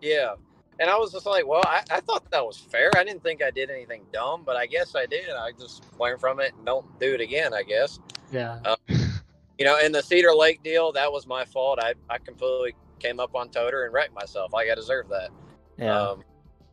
Yeah. 0.00 0.34
And 0.80 0.88
I 0.88 0.96
was 0.96 1.12
just 1.12 1.26
like, 1.26 1.46
well, 1.46 1.62
I, 1.66 1.82
I 1.90 2.00
thought 2.00 2.30
that 2.30 2.44
was 2.44 2.56
fair. 2.56 2.90
I 2.96 3.04
didn't 3.04 3.22
think 3.22 3.42
I 3.42 3.50
did 3.50 3.68
anything 3.70 4.02
dumb, 4.14 4.44
but 4.46 4.56
I 4.56 4.64
guess 4.64 4.96
I 4.96 5.04
did. 5.04 5.28
I 5.28 5.52
just 5.52 5.84
learned 6.00 6.20
from 6.20 6.40
it 6.40 6.54
and 6.56 6.64
don't 6.64 6.98
do 6.98 7.12
it 7.12 7.20
again, 7.20 7.52
I 7.52 7.62
guess. 7.62 7.98
Yeah. 8.32 8.60
You 8.88 9.66
know, 9.66 9.78
in 9.78 9.92
the 9.92 10.02
Cedar 10.02 10.34
Lake 10.34 10.62
deal, 10.62 10.90
that 10.92 11.12
was 11.12 11.26
my 11.26 11.44
fault. 11.44 11.78
I, 11.82 11.92
I 12.08 12.16
completely 12.16 12.74
came 12.98 13.20
up 13.20 13.34
on 13.34 13.50
Toter 13.50 13.84
and 13.84 13.92
wrecked 13.92 14.14
myself. 14.14 14.54
Like, 14.54 14.70
I 14.70 14.74
deserve 14.74 15.08
that. 15.10 15.28
Yeah. 15.76 16.00
Um, 16.00 16.24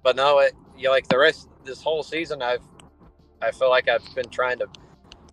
but 0.04 0.16
no, 0.16 0.40
it, 0.40 0.54
you 0.78 0.86
know, 0.86 0.92
like 0.92 1.10
the 1.10 1.18
rest 1.18 1.50
this 1.66 1.82
whole 1.82 2.02
season, 2.02 2.42
I've, 2.42 2.64
I 3.42 3.52
feel 3.52 3.70
like 3.70 3.90
I've 3.90 4.16
been 4.16 4.30
trying 4.30 4.58
to, 4.60 4.68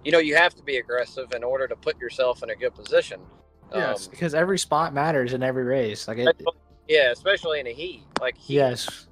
you 0.04 0.10
know, 0.10 0.18
you 0.18 0.34
have 0.34 0.52
to 0.56 0.64
be 0.64 0.78
aggressive 0.78 1.32
in 1.32 1.44
order 1.44 1.68
to 1.68 1.76
put 1.76 1.96
yourself 2.00 2.42
in 2.42 2.50
a 2.50 2.56
good 2.56 2.74
position. 2.74 3.20
yes. 3.72 4.06
Um, 4.06 4.10
Because 4.10 4.34
every 4.34 4.58
spot 4.58 4.92
matters 4.92 5.32
in 5.32 5.44
every 5.44 5.62
race. 5.62 6.08
Like 6.08 6.18
it. 6.18 6.42
Yeah, 6.88 7.10
especially 7.10 7.60
in 7.60 7.66
a 7.66 7.72
heat. 7.72 8.02
Like, 8.20 8.36
heat, 8.36 8.54
Yes. 8.54 9.06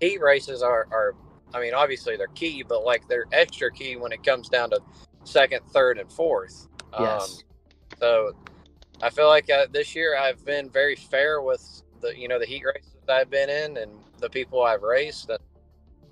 heat 0.00 0.20
races 0.20 0.62
are, 0.62 0.86
are 0.90 1.14
I 1.54 1.60
mean, 1.60 1.74
obviously 1.74 2.16
they're 2.16 2.26
key, 2.28 2.62
but 2.66 2.84
like 2.84 3.06
they're 3.08 3.26
extra 3.32 3.70
key 3.70 3.96
when 3.96 4.10
it 4.12 4.22
comes 4.24 4.48
down 4.48 4.70
to 4.70 4.80
second, 5.24 5.60
third, 5.72 5.98
and 5.98 6.10
fourth. 6.10 6.66
Yes. 6.98 7.42
so 7.98 8.32
I 9.02 9.10
feel 9.10 9.28
like 9.28 9.48
uh, 9.50 9.66
this 9.72 9.94
year 9.96 10.16
I've 10.18 10.44
been 10.44 10.68
very 10.70 10.94
fair 10.96 11.40
with 11.42 11.82
the 12.00 12.16
you 12.18 12.28
know 12.28 12.38
the 12.38 12.46
heat 12.46 12.64
races 12.64 12.90
I've 13.08 13.30
been 13.30 13.48
in 13.50 13.76
and 13.78 13.90
the 14.18 14.28
people 14.30 14.62
I've 14.62 14.82
raced. 14.82 15.28
And 15.30 15.38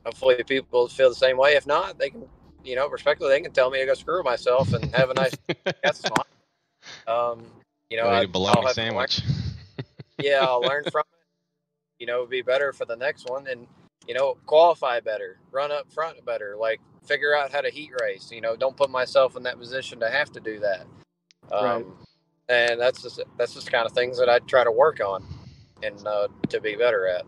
hopefully 0.04 0.42
people 0.44 0.88
feel 0.88 1.08
the 1.08 1.14
same 1.14 1.36
way. 1.36 1.54
If 1.54 1.66
not, 1.66 1.98
they 1.98 2.10
can 2.10 2.24
you 2.64 2.76
know 2.76 2.88
respectfully 2.88 3.30
they 3.30 3.40
can 3.40 3.52
tell 3.52 3.70
me 3.70 3.78
to 3.80 3.86
go 3.86 3.94
screw 3.94 4.22
myself 4.22 4.72
and 4.72 4.84
have 4.94 5.10
a 5.10 5.14
nice. 5.14 5.34
that's 5.82 6.00
fine. 6.00 6.26
Um, 7.06 7.44
you 7.90 7.96
know, 7.96 8.04
Go 8.04 8.10
I, 8.10 8.12
eat 8.12 8.24
a 8.24 8.26
I'll 8.26 8.32
bologna 8.32 8.48
have 8.66 8.74
to 8.74 8.82
learn- 8.82 9.08
sandwich. 9.08 9.22
Yeah, 10.22 10.44
I'll 10.44 10.60
learn 10.62 10.84
from 10.84 11.00
it. 11.00 11.06
You 11.98 12.06
know, 12.06 12.26
be 12.26 12.42
better 12.42 12.72
for 12.72 12.84
the 12.86 12.96
next 12.96 13.28
one, 13.28 13.46
and 13.46 13.66
you 14.06 14.14
know, 14.14 14.36
qualify 14.46 15.00
better, 15.00 15.38
run 15.52 15.70
up 15.72 15.92
front 15.92 16.24
better, 16.24 16.56
like 16.58 16.80
figure 17.06 17.36
out 17.36 17.52
how 17.52 17.60
to 17.60 17.70
heat 17.70 17.90
race. 18.00 18.30
You 18.32 18.40
know, 18.40 18.56
don't 18.56 18.76
put 18.76 18.90
myself 18.90 19.36
in 19.36 19.42
that 19.44 19.58
position 19.58 20.00
to 20.00 20.10
have 20.10 20.32
to 20.32 20.40
do 20.40 20.60
that. 20.60 20.86
Um, 21.52 21.62
Right. 21.64 21.86
And 22.48 22.80
that's 22.80 23.02
just 23.02 23.20
that's 23.38 23.54
just 23.54 23.70
kind 23.70 23.86
of 23.86 23.92
things 23.92 24.18
that 24.18 24.28
I 24.28 24.40
try 24.40 24.64
to 24.64 24.72
work 24.72 25.00
on 25.00 25.24
and 25.82 26.06
uh, 26.06 26.28
to 26.48 26.60
be 26.60 26.74
better 26.76 27.06
at. 27.06 27.24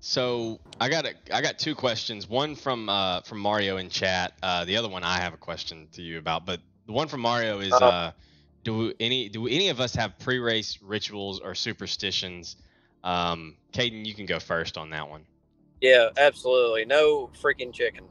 So 0.00 0.60
I 0.80 0.88
got 0.88 1.06
a, 1.06 1.14
I 1.32 1.40
got 1.40 1.58
two 1.58 1.74
questions. 1.74 2.28
One 2.28 2.54
from 2.54 2.88
uh, 2.88 3.22
from 3.22 3.38
Mario 3.38 3.78
in 3.78 3.88
chat. 3.88 4.34
Uh, 4.42 4.64
the 4.64 4.76
other 4.76 4.88
one 4.88 5.02
I 5.02 5.18
have 5.18 5.34
a 5.34 5.38
question 5.38 5.88
to 5.92 6.02
you 6.02 6.18
about. 6.18 6.46
But 6.46 6.60
the 6.86 6.92
one 6.92 7.08
from 7.08 7.20
Mario 7.22 7.60
is, 7.60 7.72
Uh-huh. 7.72 7.86
uh, 7.86 8.12
do 8.66 8.92
any 8.98 9.28
do 9.28 9.46
any 9.46 9.68
of 9.68 9.80
us 9.80 9.94
have 9.94 10.18
pre-race 10.18 10.78
rituals 10.82 11.38
or 11.38 11.54
superstitions? 11.54 12.56
Um, 13.04 13.56
Kaden, 13.72 14.04
you 14.04 14.12
can 14.12 14.26
go 14.26 14.40
first 14.40 14.76
on 14.76 14.90
that 14.90 15.08
one. 15.08 15.24
Yeah, 15.80 16.08
absolutely. 16.18 16.84
No 16.84 17.30
freaking 17.40 17.72
chicken. 17.72 18.04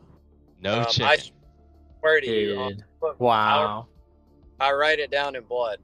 No 0.61 0.79
Um, 0.79 0.85
chicken. 0.85 1.07
I 1.07 1.17
swear 1.99 2.21
to 2.21 2.27
you, 2.27 2.57
on- 2.57 2.83
Wow. 3.19 3.87
I 4.61 4.71
write 4.71 4.99
it 4.99 5.11
down 5.11 5.35
in 5.35 5.43
blood. 5.43 5.79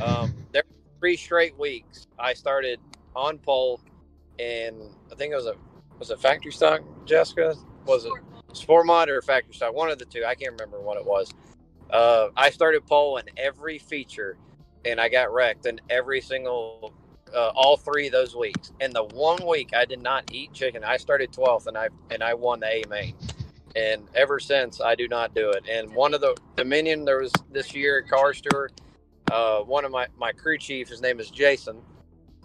Um, 0.00 0.32
there 0.52 0.62
were 0.68 0.98
three 1.00 1.16
straight 1.16 1.58
weeks. 1.58 2.06
I 2.16 2.34
started 2.34 2.78
on 3.16 3.38
pole, 3.38 3.80
and 4.38 4.76
I 5.10 5.16
think 5.16 5.32
it 5.32 5.36
was 5.36 5.46
a 5.46 5.56
was 5.98 6.10
it 6.10 6.20
factory 6.20 6.52
stock, 6.52 6.82
Jessica? 7.04 7.56
Was 7.86 8.04
it 8.04 8.12
sport 8.52 8.86
mod 8.86 9.08
or 9.08 9.20
factory 9.22 9.54
stock? 9.54 9.74
One 9.74 9.90
of 9.90 9.98
the 9.98 10.04
two. 10.04 10.24
I 10.24 10.36
can't 10.36 10.52
remember 10.52 10.80
what 10.80 10.98
it 10.98 11.04
was. 11.04 11.32
Uh, 11.90 12.28
I 12.36 12.50
started 12.50 12.86
pole 12.86 13.18
in 13.18 13.26
every 13.36 13.78
feature, 13.78 14.36
and 14.84 15.00
I 15.00 15.08
got 15.08 15.32
wrecked 15.32 15.66
in 15.66 15.80
every 15.90 16.20
single, 16.20 16.92
uh, 17.34 17.52
all 17.56 17.76
three 17.76 18.06
of 18.06 18.12
those 18.12 18.36
weeks. 18.36 18.72
And 18.80 18.92
the 18.92 19.04
one 19.04 19.46
week 19.46 19.70
I 19.74 19.84
did 19.86 20.02
not 20.02 20.32
eat 20.32 20.52
chicken, 20.52 20.84
I 20.84 20.96
started 20.98 21.32
twelfth, 21.32 21.66
and 21.68 21.78
I 21.78 21.88
and 22.10 22.22
I 22.22 22.34
won 22.34 22.60
the 22.60 22.68
A 22.68 22.84
main. 22.88 23.14
and 23.76 24.08
ever 24.14 24.40
since 24.40 24.80
I 24.80 24.94
do 24.96 25.08
not 25.08 25.34
do 25.34 25.50
it. 25.52 25.64
And 25.70 25.94
one 25.94 26.14
of 26.14 26.20
the 26.22 26.36
Dominion 26.56 27.04
there 27.04 27.20
was 27.20 27.32
this 27.52 27.74
year 27.74 28.00
at 28.04 28.10
Cars 28.10 28.40
Tour, 28.42 28.70
uh, 29.32 29.60
one 29.60 29.84
of 29.84 29.92
my 29.92 30.08
my 30.18 30.32
crew 30.32 30.58
chief, 30.58 30.88
his 30.88 31.02
name 31.02 31.20
is 31.20 31.30
Jason. 31.30 31.82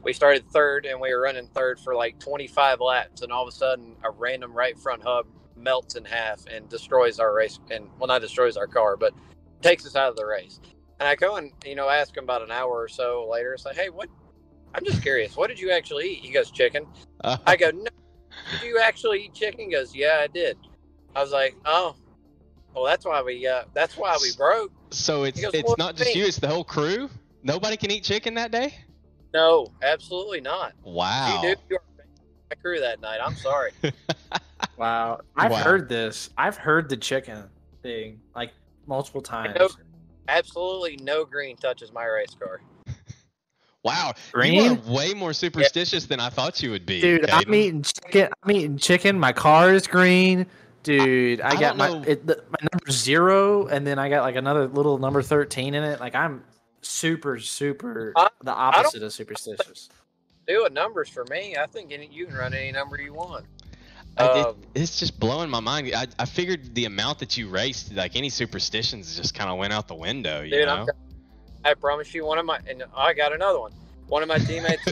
We 0.04 0.14
started 0.14 0.50
third 0.52 0.86
and 0.86 1.00
we 1.02 1.14
were 1.14 1.22
running 1.22 1.48
third 1.50 1.80
for 1.80 1.96
like 1.96 2.20
25 2.20 2.82
laps, 2.82 3.22
and 3.24 3.32
all 3.32 3.44
of 3.44 3.50
a 3.50 3.56
sudden 3.58 3.96
a 4.04 4.12
random 4.12 4.54
right 4.54 4.78
front 4.80 5.04
hub 5.04 5.28
melts 5.58 5.96
in 5.96 6.06
half 6.06 6.46
and 6.48 6.70
destroys 6.70 7.20
our 7.20 7.34
race, 7.34 7.60
and 7.72 7.90
well 8.00 8.08
not 8.08 8.22
destroys 8.22 8.58
our 8.58 8.68
car, 8.68 8.98
but 8.98 9.14
takes 9.62 9.86
us 9.86 9.95
out 9.95 10.10
of 10.10 10.16
the 10.16 10.26
race. 10.26 10.60
And 10.99 11.07
I 11.07 11.16
go 11.16 11.38
and 11.38 11.51
you 11.66 11.76
know 11.76 11.89
ask 11.89 12.16
him 12.16 12.24
about 12.26 12.41
an 12.41 12.51
hour 12.51 12.70
or 12.82 12.88
so 12.88 13.28
later. 13.32 13.57
Say, 13.57 13.74
hey, 13.74 13.89
what? 13.89 14.10
I'm 14.76 14.86
just 14.86 15.01
curious. 15.01 15.36
What 15.36 15.47
did 15.47 15.60
you 15.60 15.72
actually 15.72 16.12
eat? 16.12 16.20
He 16.20 16.32
goes, 16.32 16.51
chicken. 16.51 16.86
Uh, 17.24 17.38
I 17.47 17.55
go, 17.55 17.72
no. 17.72 17.88
Did 18.51 18.62
you 18.62 18.80
actually 18.80 19.26
eat 19.26 19.34
chicken? 19.34 19.62
He 19.62 19.72
goes, 19.72 19.95
yeah, 19.95 20.20
I 20.22 20.28
did. 20.28 20.57
I 21.16 21.22
was 21.22 21.32
like, 21.32 21.55
oh, 21.66 21.95
well, 22.76 22.86
that's 22.86 23.03
why 23.05 23.22
we 23.24 23.47
uh, 23.47 23.64
that's 23.74 23.97
why 23.97 24.18
we 24.22 24.32
broke. 24.38 24.72
so 24.91 25.24
it's 25.24 25.41
goes, 25.41 25.51
it's 25.53 25.78
not 25.78 25.95
do 25.95 26.01
you 26.01 26.05
just 26.05 26.16
you; 26.16 26.26
it's 26.26 26.39
the 26.39 26.47
whole 26.47 26.64
crew. 26.64 27.10
Nobody 27.41 27.78
can 27.78 27.89
eat 27.91 28.03
chicken 28.03 28.34
that 28.36 28.51
day. 28.51 28.74
No, 29.34 29.68
absolutely 29.82 30.41
not. 30.41 30.74
Wow. 30.84 31.41
You 31.43 31.55
do. 31.55 31.62
You 31.70 31.76
are 31.78 31.84
my 32.49 32.55
crew 32.62 32.80
that 32.80 32.99
night. 33.01 33.20
I'm 33.24 33.36
sorry. 33.36 33.72
Wow. 34.78 35.20
I've 35.36 35.51
Wow. 35.51 35.57
heard 35.57 35.89
this. 35.89 36.30
I've 36.38 36.55
heard 36.55 36.88
the 36.88 36.95
chicken 36.95 37.43
thing 37.84 38.22
like 38.34 38.51
multiple 38.90 39.22
times. 39.22 39.56
know- 39.58 39.70
absolutely 40.28 40.98
no 40.98 41.24
green 41.24 41.56
touches 41.56 41.94
my 41.94 42.06
race 42.06 42.36
car. 42.38 42.62
Wow. 43.82 44.14
You 44.36 44.74
are 44.74 44.94
way 44.94 45.14
more 45.14 45.32
superstitious 45.32 46.06
than 46.06 46.20
I 46.20 46.30
thought 46.30 46.62
you 46.62 46.70
would 46.72 46.86
be. 46.86 47.00
Dude, 47.00 47.30
I'm 47.30 47.54
eating 47.54 47.82
chicken. 47.82 48.28
I'm 48.44 48.52
eating 48.52 48.78
chicken. 48.78 49.18
My 49.18 49.32
car 49.32 49.74
is 49.74 49.88
green. 49.88 50.48
Dude, 50.84 51.40
I, 51.40 51.52
I 51.52 51.56
got 51.56 51.78
my 51.78 51.98
it, 52.06 52.28
the, 52.28 52.44
my 52.50 52.58
number 52.62 52.92
zero, 52.92 53.68
and 53.68 53.88
then 53.88 53.98
I 53.98 54.10
got 54.10 54.24
like 54.24 54.36
another 54.36 54.68
little 54.68 54.98
number 54.98 55.22
thirteen 55.22 55.76
in 55.76 55.84
it. 55.84 56.02
Like 56.02 56.14
I'm 56.14 56.44
super, 56.82 57.40
super 57.40 58.12
I- 58.18 58.30
the 58.44 58.52
opposite 58.52 59.02
of 59.02 59.14
superstitious. 59.14 59.88
Do 60.46 60.56
Doing 60.56 60.74
numbers 60.74 61.08
for 61.08 61.24
me, 61.30 61.56
I 61.56 61.66
think 61.66 61.94
any, 61.94 62.10
you 62.12 62.26
can 62.26 62.36
run 62.36 62.54
any 62.54 62.74
number 62.74 63.00
you 63.00 63.14
want. 63.14 63.46
I- 64.20 64.39
it- 64.39 64.45
Um, 64.45 64.55
it's 64.76 64.99
just 64.99 65.20
blowing 65.20 65.49
my 65.49 65.59
mind. 65.59 65.91
I, 65.95 66.07
I 66.20 66.26
figured 66.26 66.76
the 66.76 66.86
amount 66.86 67.20
that 67.20 67.38
you 67.38 67.49
raced, 67.49 67.93
like 67.93 68.15
any 68.15 68.30
superstitions, 68.30 69.15
just 69.15 69.34
kind 69.34 69.49
of 69.49 69.57
went 69.57 69.74
out 69.74 69.88
the 69.88 69.95
window. 69.95 70.41
You 70.41 70.51
Dude, 70.51 70.67
know. 70.67 70.88
I'm, 71.63 71.76
promise 71.76 72.13
you, 72.13 72.26
one 72.26 72.38
of 72.38 72.45
my 72.45 72.59
and 72.67 72.84
I 72.95 73.13
got 73.13 73.34
another 73.34 73.59
one. 73.59 73.74
One 74.07 74.22
of 74.22 74.28
my 74.28 74.38
teammates 74.38 74.86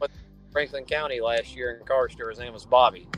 was 0.00 0.10
Franklin 0.52 0.84
County 0.84 1.20
last 1.20 1.56
year 1.56 1.76
in 1.76 1.84
Cars 1.86 2.14
Tour. 2.14 2.30
His 2.30 2.38
name 2.38 2.52
was 2.52 2.64
Bobby, 2.64 3.08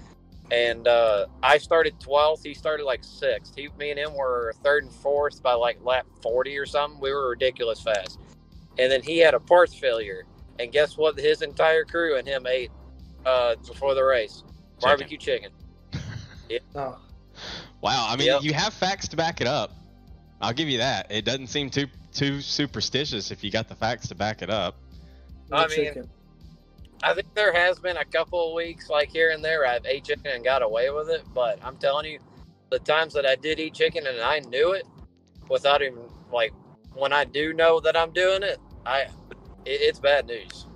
and 0.50 0.88
uh, 0.88 1.26
I 1.42 1.58
started 1.58 1.98
twelfth. 2.00 2.42
He 2.42 2.54
started 2.54 2.84
like 2.84 3.04
sixth. 3.04 3.54
He, 3.54 3.68
me 3.78 3.90
and 3.90 3.98
him 3.98 4.14
were 4.14 4.54
third 4.62 4.84
and 4.84 4.92
fourth 4.92 5.42
by 5.42 5.54
like 5.54 5.78
lap 5.84 6.06
forty 6.22 6.56
or 6.56 6.66
something. 6.66 7.00
We 7.00 7.12
were 7.12 7.30
ridiculous 7.30 7.80
fast, 7.80 8.18
and 8.78 8.90
then 8.90 9.02
he 9.02 9.18
had 9.18 9.34
a 9.34 9.40
parts 9.40 9.74
failure. 9.74 10.24
And 10.58 10.72
guess 10.72 10.96
what? 10.96 11.18
His 11.18 11.42
entire 11.42 11.84
crew 11.84 12.16
and 12.16 12.26
him 12.26 12.46
ate 12.46 12.70
uh, 13.24 13.54
before 13.66 13.94
the 13.94 14.02
race 14.04 14.42
barbecue 14.80 15.18
chicken. 15.18 15.50
Oh, 16.74 16.98
Wow. 17.82 18.06
I 18.08 18.16
mean, 18.16 18.26
Yep. 18.28 18.42
you 18.42 18.54
have 18.54 18.72
facts 18.72 19.06
to 19.08 19.16
back 19.16 19.42
it 19.42 19.46
up. 19.46 19.72
I'll 20.40 20.54
give 20.54 20.68
you 20.68 20.78
that. 20.78 21.10
It 21.10 21.24
doesn't 21.24 21.48
seem 21.48 21.68
too 21.70 21.86
too 22.12 22.40
superstitious 22.40 23.30
if 23.30 23.44
you 23.44 23.50
got 23.50 23.68
the 23.68 23.74
facts 23.74 24.08
to 24.08 24.14
back 24.14 24.40
it 24.40 24.48
up. 24.50 24.76
I 25.52 25.66
mean, 25.68 26.08
I 27.02 27.14
think 27.14 27.32
there 27.34 27.52
has 27.52 27.78
been 27.78 27.98
a 27.98 28.04
couple 28.04 28.48
of 28.48 28.54
weeks, 28.54 28.88
like 28.88 29.08
here 29.08 29.30
and 29.30 29.44
there, 29.44 29.66
I've 29.66 29.84
ate 29.86 30.04
chicken 30.04 30.26
and 30.32 30.42
got 30.42 30.62
away 30.62 30.90
with 30.90 31.10
it. 31.10 31.22
But 31.34 31.58
I'm 31.62 31.76
telling 31.76 32.10
you, 32.10 32.18
the 32.70 32.78
times 32.78 33.12
that 33.14 33.26
I 33.26 33.36
did 33.36 33.60
eat 33.60 33.74
chicken 33.74 34.06
and 34.06 34.20
I 34.20 34.40
knew 34.40 34.72
it 34.72 34.86
without 35.48 35.82
even 35.82 36.00
like 36.32 36.52
when 36.94 37.12
I 37.12 37.24
do 37.24 37.52
know 37.52 37.78
that 37.80 37.96
I'm 37.96 38.10
doing 38.12 38.42
it, 38.42 38.58
I 38.86 39.02
it, 39.02 39.10
it's 39.66 39.98
bad 40.00 40.26
news. 40.26 40.66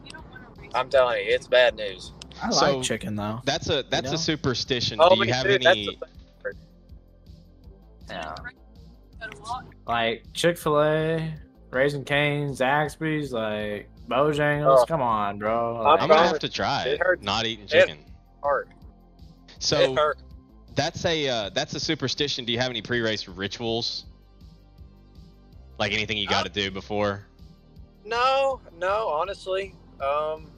I'm 0.74 0.88
telling 0.90 1.24
you, 1.24 1.32
it's 1.34 1.48
bad 1.48 1.76
news. 1.76 2.12
I 2.42 2.50
So- 2.50 2.76
like 2.78 2.82
chicken 2.84 3.16
though. 3.16 3.40
That's 3.44 3.68
a 3.68 3.82
that's 3.90 4.08
know? 4.08 4.14
a 4.14 4.18
superstition. 4.18 4.98
Oh, 5.00 5.14
Do 5.14 5.26
you 5.26 5.32
have 5.32 5.44
too. 5.44 5.52
That's 5.58 5.66
any? 5.66 5.86
the. 5.86 6.06
Yeah, 8.10 8.34
like 9.86 10.24
Chick 10.34 10.58
Fil 10.58 10.82
A, 10.82 11.34
Raising 11.70 12.04
Cane's, 12.04 12.60
Zaxby's, 12.60 13.32
like 13.32 13.88
Bojangles. 14.08 14.80
Oh. 14.80 14.84
Come 14.86 15.00
on, 15.00 15.38
bro. 15.38 15.78
I'm 15.86 16.00
I'm 16.00 16.08
gonna 16.08 16.26
have 16.26 16.38
to 16.40 16.48
try 16.48 16.82
it 16.84 16.94
it. 16.94 17.00
hurts. 17.00 17.22
Not 17.22 17.46
eating 17.46 17.64
It- 17.64 17.70
chicken. 17.70 17.98
Hard. 18.42 18.68
So 19.60 19.78
it 19.92 19.96
hurt. 19.96 20.18
that's 20.74 21.04
a 21.06 21.28
uh, 21.28 21.50
that's 21.50 21.74
a 21.74 21.80
superstition. 21.80 22.44
Do 22.44 22.52
you 22.52 22.58
have 22.58 22.70
any 22.70 22.82
pre-race 22.82 23.28
rituals? 23.28 24.04
Like 25.78 25.92
anything 25.92 26.18
you 26.18 26.26
got 26.28 26.44
to 26.44 26.50
do 26.50 26.70
before? 26.70 27.24
No, 28.04 28.60
no, 28.76 29.08
honestly. 29.08 29.74
Um, 30.00 30.50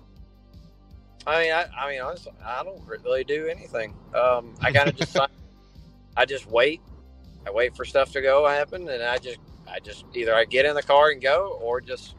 I 1.27 1.43
mean, 1.43 1.53
I, 1.53 1.67
I 1.79 1.91
mean, 1.91 2.01
honestly, 2.01 2.33
I 2.45 2.63
don't 2.63 2.83
really 2.87 3.25
do 3.25 3.47
anything. 3.47 3.95
Um, 4.15 4.55
I 4.61 4.71
kind 4.71 4.89
of 4.89 4.97
just, 4.97 5.17
I 6.17 6.25
just 6.25 6.47
wait. 6.47 6.81
I 7.47 7.51
wait 7.51 7.77
for 7.77 7.85
stuff 7.85 8.13
to 8.13 8.23
go 8.23 8.47
happen, 8.47 8.89
and 8.89 9.03
I 9.03 9.19
just, 9.19 9.39
I 9.69 9.79
just 9.81 10.05
either 10.15 10.35
I 10.35 10.45
get 10.45 10.67
in 10.67 10.75
the 10.75 10.83
car 10.83 11.11
and 11.11 11.21
go, 11.21 11.59
or 11.63 11.81
just 11.81 12.17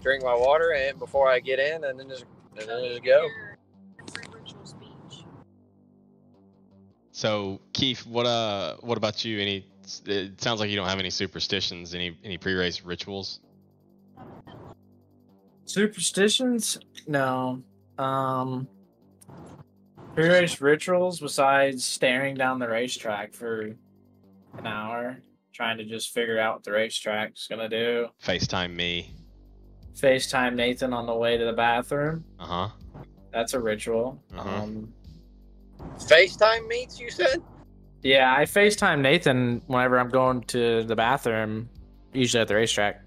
drink 0.00 0.24
my 0.24 0.34
water 0.34 0.72
and 0.72 0.98
before 0.98 1.30
I 1.30 1.40
get 1.40 1.58
in, 1.58 1.84
and 1.84 1.98
then 1.98 2.08
just, 2.08 2.24
and 2.58 2.68
then 2.68 2.84
just 2.84 3.04
go. 3.04 3.28
So 7.12 7.60
Keith, 7.72 8.06
what 8.06 8.26
uh, 8.26 8.76
what 8.80 8.98
about 8.98 9.24
you? 9.24 9.38
Any? 9.38 9.66
It 10.06 10.40
sounds 10.40 10.60
like 10.60 10.70
you 10.70 10.76
don't 10.76 10.88
have 10.88 10.98
any 10.98 11.10
superstitions. 11.10 11.94
Any 11.94 12.16
any 12.24 12.38
pre-race 12.38 12.82
rituals? 12.82 13.40
Superstitions? 15.64 16.78
No. 17.06 17.62
Um 18.02 18.68
pre-race 20.14 20.60
rituals 20.60 21.20
besides 21.20 21.84
staring 21.84 22.34
down 22.34 22.58
the 22.58 22.68
racetrack 22.68 23.32
for 23.32 23.74
an 24.58 24.66
hour, 24.66 25.18
trying 25.54 25.78
to 25.78 25.84
just 25.84 26.12
figure 26.12 26.38
out 26.38 26.56
what 26.56 26.64
the 26.64 26.72
racetrack's 26.72 27.46
gonna 27.46 27.68
do. 27.68 28.08
FaceTime 28.22 28.74
me. 28.74 29.14
FaceTime 29.94 30.54
Nathan 30.54 30.92
on 30.92 31.06
the 31.06 31.14
way 31.14 31.36
to 31.36 31.44
the 31.44 31.52
bathroom. 31.52 32.24
Uh 32.38 32.46
huh. 32.46 32.68
That's 33.32 33.54
a 33.54 33.60
ritual. 33.60 34.22
Uh-huh. 34.36 34.62
Um 34.64 34.92
FaceTime 35.98 36.66
meets, 36.68 37.00
you 37.00 37.10
said? 37.10 37.42
yeah, 38.02 38.34
I 38.36 38.44
FaceTime 38.44 39.00
Nathan 39.00 39.62
whenever 39.66 39.98
I'm 39.98 40.08
going 40.10 40.42
to 40.44 40.82
the 40.84 40.96
bathroom, 40.96 41.68
usually 42.12 42.40
at 42.42 42.48
the 42.48 42.54
racetrack. 42.56 43.02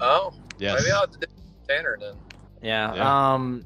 Oh, 0.00 0.32
Yes. 0.58 0.80
maybe 0.80 0.92
I'll 0.92 1.00
have 1.02 1.10
to 1.12 1.18
do 1.18 1.26
Tanner 1.68 1.96
then. 2.00 2.14
Yeah. 2.62 2.94
Yeah. 2.94 3.32
Um 3.34 3.64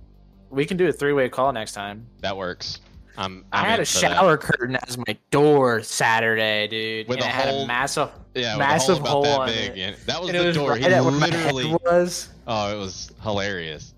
we 0.51 0.65
can 0.67 0.77
do 0.77 0.87
a 0.89 0.93
three-way 0.93 1.29
call 1.29 1.53
next 1.53 1.73
time. 1.73 2.07
That 2.21 2.37
works. 2.37 2.81
I'm. 3.19 3.45
i 3.53 3.61
I'm 3.61 3.65
had 3.67 3.81
a 3.81 3.85
for 3.87 4.01
that. 4.01 4.17
shower 4.17 4.37
curtain 4.37 4.77
as 4.87 4.99
my 4.99 5.17
door 5.31 5.83
Saturday, 5.83 6.67
dude. 6.69 7.09
With 7.09 7.17
and 7.19 7.25
a 7.25 7.29
it 7.29 7.33
had 7.33 7.49
a 7.55 7.67
massive 7.67 8.11
Yeah, 8.35 8.57
massive 8.57 8.99
hole 8.99 9.25
hole 9.25 9.41
that 9.41 9.47
big. 9.49 9.79
it. 9.79 10.07
that 10.07 10.21
was 10.21 10.31
and 10.31 10.39
the 10.39 10.45
was 10.45 10.57
door. 10.57 10.71
right 10.71 10.81
he 10.81 10.87
at 10.87 11.03
where 11.03 11.13
my 11.13 11.27
literally. 11.29 11.75
was. 11.85 12.29
Oh, 12.47 12.75
it 12.75 12.79
was 12.79 13.11
hilarious. 13.23 13.95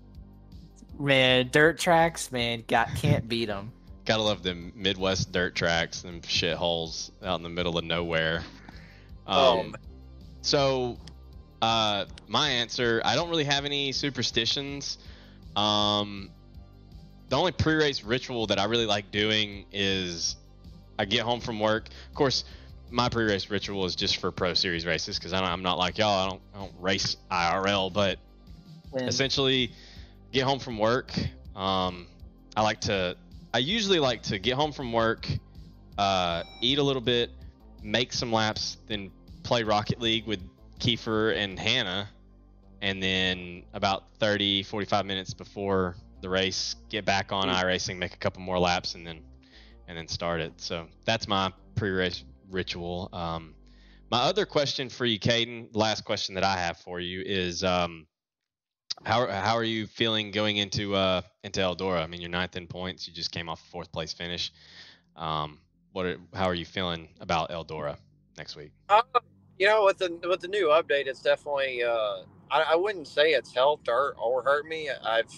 Man, 0.97 1.49
dirt 1.51 1.79
tracks, 1.79 2.31
man, 2.31 2.63
got 2.67 2.93
can't 2.95 3.27
beat 3.27 3.45
them. 3.45 3.71
Gotta 4.05 4.23
love 4.23 4.41
them 4.43 4.71
Midwest 4.75 5.31
dirt 5.31 5.53
tracks, 5.55 6.01
them 6.01 6.21
shit 6.25 6.57
holes 6.57 7.11
out 7.23 7.37
in 7.37 7.43
the 7.43 7.49
middle 7.49 7.77
of 7.77 7.85
nowhere. 7.85 8.41
Oh, 9.27 9.59
Um, 9.59 9.75
so, 10.41 10.97
uh, 11.61 12.05
my 12.27 12.49
answer, 12.49 13.01
I 13.05 13.15
don't 13.15 13.29
really 13.29 13.43
have 13.43 13.65
any 13.65 13.91
superstitions. 13.91 14.97
Um, 15.55 16.31
the 17.29 17.37
only 17.37 17.51
pre-race 17.51 18.03
ritual 18.03 18.47
that 18.47 18.59
I 18.59 18.65
really 18.65 18.85
like 18.85 19.11
doing 19.11 19.65
is 19.71 20.35
I 20.97 21.05
get 21.05 21.21
home 21.21 21.39
from 21.39 21.59
work. 21.59 21.87
Of 22.09 22.15
course, 22.15 22.43
my 22.89 23.07
pre-race 23.07 23.49
ritual 23.49 23.85
is 23.85 23.95
just 23.95 24.17
for 24.17 24.31
Pro 24.31 24.53
Series 24.53 24.85
races 24.85 25.17
because 25.17 25.31
I'm 25.33 25.61
not 25.61 25.77
like 25.77 25.97
y'all. 25.97 26.25
I 26.25 26.29
don't, 26.29 26.41
I 26.55 26.59
don't 26.59 26.73
race 26.79 27.17
IRL, 27.31 27.93
but 27.93 28.17
essentially 28.95 29.71
get 30.31 30.43
home 30.43 30.59
from 30.59 30.77
work 30.77 31.13
um, 31.55 32.07
i 32.55 32.61
like 32.61 32.81
to 32.81 33.15
i 33.53 33.57
usually 33.57 33.99
like 33.99 34.21
to 34.23 34.39
get 34.39 34.55
home 34.55 34.71
from 34.71 34.91
work 34.91 35.27
uh, 35.97 36.43
eat 36.61 36.77
a 36.77 36.83
little 36.83 37.01
bit 37.01 37.29
make 37.83 38.13
some 38.13 38.31
laps 38.31 38.77
then 38.87 39.11
play 39.43 39.63
rocket 39.63 39.99
league 39.99 40.25
with 40.25 40.39
kiefer 40.79 41.35
and 41.35 41.59
hannah 41.59 42.09
and 42.81 43.01
then 43.03 43.63
about 43.73 44.03
30 44.19 44.63
45 44.63 45.05
minutes 45.05 45.33
before 45.33 45.95
the 46.21 46.29
race 46.29 46.75
get 46.89 47.05
back 47.05 47.31
on 47.31 47.47
iRacing 47.47 47.97
make 47.97 48.13
a 48.13 48.17
couple 48.17 48.41
more 48.41 48.59
laps 48.59 48.95
and 48.95 49.05
then 49.05 49.21
and 49.87 49.97
then 49.97 50.07
start 50.07 50.41
it 50.41 50.53
so 50.57 50.85
that's 51.05 51.27
my 51.27 51.51
pre-race 51.75 52.23
ritual 52.49 53.09
um, 53.13 53.53
my 54.11 54.19
other 54.19 54.45
question 54.45 54.89
for 54.89 55.05
you 55.05 55.19
Kaden, 55.19 55.69
last 55.73 56.03
question 56.03 56.35
that 56.35 56.43
i 56.43 56.57
have 56.57 56.77
for 56.77 56.99
you 56.99 57.21
is 57.25 57.63
um, 57.63 58.07
how 59.03 59.27
how 59.27 59.55
are 59.55 59.63
you 59.63 59.87
feeling 59.87 60.31
going 60.31 60.57
into 60.57 60.95
uh 60.95 61.21
into 61.43 61.59
Eldora? 61.61 62.03
I 62.03 62.07
mean, 62.07 62.21
you're 62.21 62.29
ninth 62.29 62.55
in 62.55 62.67
points. 62.67 63.07
You 63.07 63.13
just 63.13 63.31
came 63.31 63.49
off 63.49 63.61
a 63.61 63.71
fourth 63.71 63.91
place 63.91 64.13
finish. 64.13 64.51
Um, 65.15 65.59
what 65.91 66.05
are, 66.05 66.17
how 66.33 66.45
are 66.45 66.53
you 66.53 66.65
feeling 66.65 67.09
about 67.19 67.49
Eldora 67.49 67.97
next 68.37 68.55
week? 68.55 68.71
Uh, 68.89 69.01
you 69.57 69.67
know, 69.67 69.85
with 69.85 69.97
the 69.97 70.19
with 70.27 70.41
the 70.41 70.47
new 70.47 70.67
update, 70.67 71.07
it's 71.07 71.21
definitely. 71.21 71.83
Uh, 71.83 72.23
I, 72.51 72.71
I 72.71 72.75
wouldn't 72.75 73.07
say 73.07 73.31
it's 73.31 73.53
helped 73.53 73.89
or, 73.89 74.15
or 74.15 74.41
hurt 74.41 74.65
me. 74.65 74.89
I've 74.89 75.31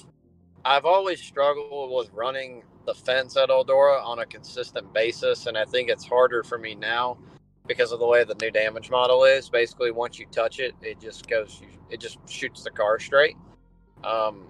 I've 0.63 0.85
always 0.85 1.21
struggled 1.21 1.91
with 1.91 2.11
running 2.13 2.63
the 2.85 2.93
fence 2.93 3.37
at 3.37 3.49
Eldora 3.49 4.03
on 4.03 4.19
a 4.19 4.25
consistent 4.25 4.93
basis, 4.93 5.47
and 5.47 5.57
I 5.57 5.65
think 5.65 5.89
it's 5.89 6.05
harder 6.05 6.43
for 6.43 6.57
me 6.57 6.75
now 6.75 7.17
because 7.67 7.91
of 7.91 7.99
the 7.99 8.07
way 8.07 8.23
the 8.23 8.35
new 8.41 8.51
damage 8.51 8.89
model 8.89 9.23
is. 9.23 9.49
Basically, 9.49 9.91
once 9.91 10.19
you 10.19 10.25
touch 10.31 10.59
it, 10.59 10.75
it 10.81 10.99
just 10.99 11.27
goes, 11.27 11.61
it 11.89 11.99
just 11.99 12.17
shoots 12.29 12.63
the 12.63 12.71
car 12.71 12.99
straight. 12.99 13.35
Um, 14.03 14.45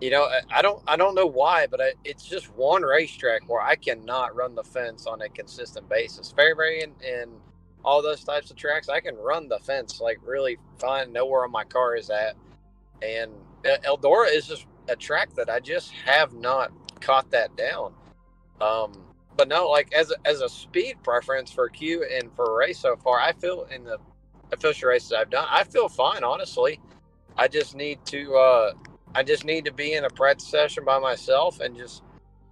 you 0.00 0.10
know, 0.10 0.28
I 0.50 0.62
don't, 0.62 0.82
I 0.86 0.96
don't 0.96 1.14
know 1.14 1.26
why, 1.26 1.66
but 1.66 1.80
I, 1.80 1.92
it's 2.04 2.24
just 2.24 2.54
one 2.56 2.82
racetrack 2.82 3.48
where 3.48 3.60
I 3.60 3.76
cannot 3.76 4.34
run 4.34 4.54
the 4.54 4.64
fence 4.64 5.06
on 5.06 5.22
a 5.22 5.28
consistent 5.28 5.88
basis. 5.88 6.32
Fairbury 6.32 6.82
and, 6.82 6.94
and 7.02 7.30
all 7.84 8.02
those 8.02 8.24
types 8.24 8.50
of 8.50 8.56
tracks, 8.56 8.88
I 8.88 9.00
can 9.00 9.16
run 9.16 9.48
the 9.48 9.58
fence 9.58 10.00
like 10.00 10.18
really 10.24 10.58
fine, 10.78 11.12
know 11.12 11.26
where 11.26 11.46
my 11.48 11.64
car 11.64 11.96
is 11.96 12.10
at, 12.10 12.34
and 13.02 13.30
Eldora 13.64 14.32
is 14.32 14.46
just 14.46 14.66
a 14.90 14.96
track 14.96 15.34
that 15.34 15.48
I 15.48 15.60
just 15.60 15.92
have 15.92 16.32
not 16.32 16.72
caught 17.00 17.30
that 17.30 17.56
down. 17.56 17.94
Um, 18.60 18.92
but 19.36 19.48
no, 19.48 19.68
like 19.68 19.92
as 19.94 20.10
a, 20.10 20.28
as 20.28 20.42
a 20.42 20.48
speed 20.48 20.96
preference 21.02 21.50
for 21.50 21.68
Q 21.68 22.04
and 22.04 22.30
for 22.34 22.58
race 22.58 22.78
so 22.78 22.96
far, 22.96 23.18
I 23.20 23.32
feel 23.32 23.66
in 23.74 23.84
the 23.84 23.98
official 24.52 24.88
races 24.88 25.12
I've 25.12 25.30
done, 25.30 25.46
I 25.48 25.64
feel 25.64 25.88
fine. 25.88 26.24
Honestly, 26.24 26.80
I 27.38 27.48
just 27.48 27.74
need 27.74 28.04
to 28.06 28.34
uh, 28.34 28.72
I 29.14 29.22
just 29.22 29.44
need 29.44 29.64
to 29.64 29.72
be 29.72 29.94
in 29.94 30.04
a 30.04 30.10
practice 30.10 30.48
session 30.48 30.84
by 30.84 30.98
myself 30.98 31.60
and 31.60 31.76
just 31.76 32.02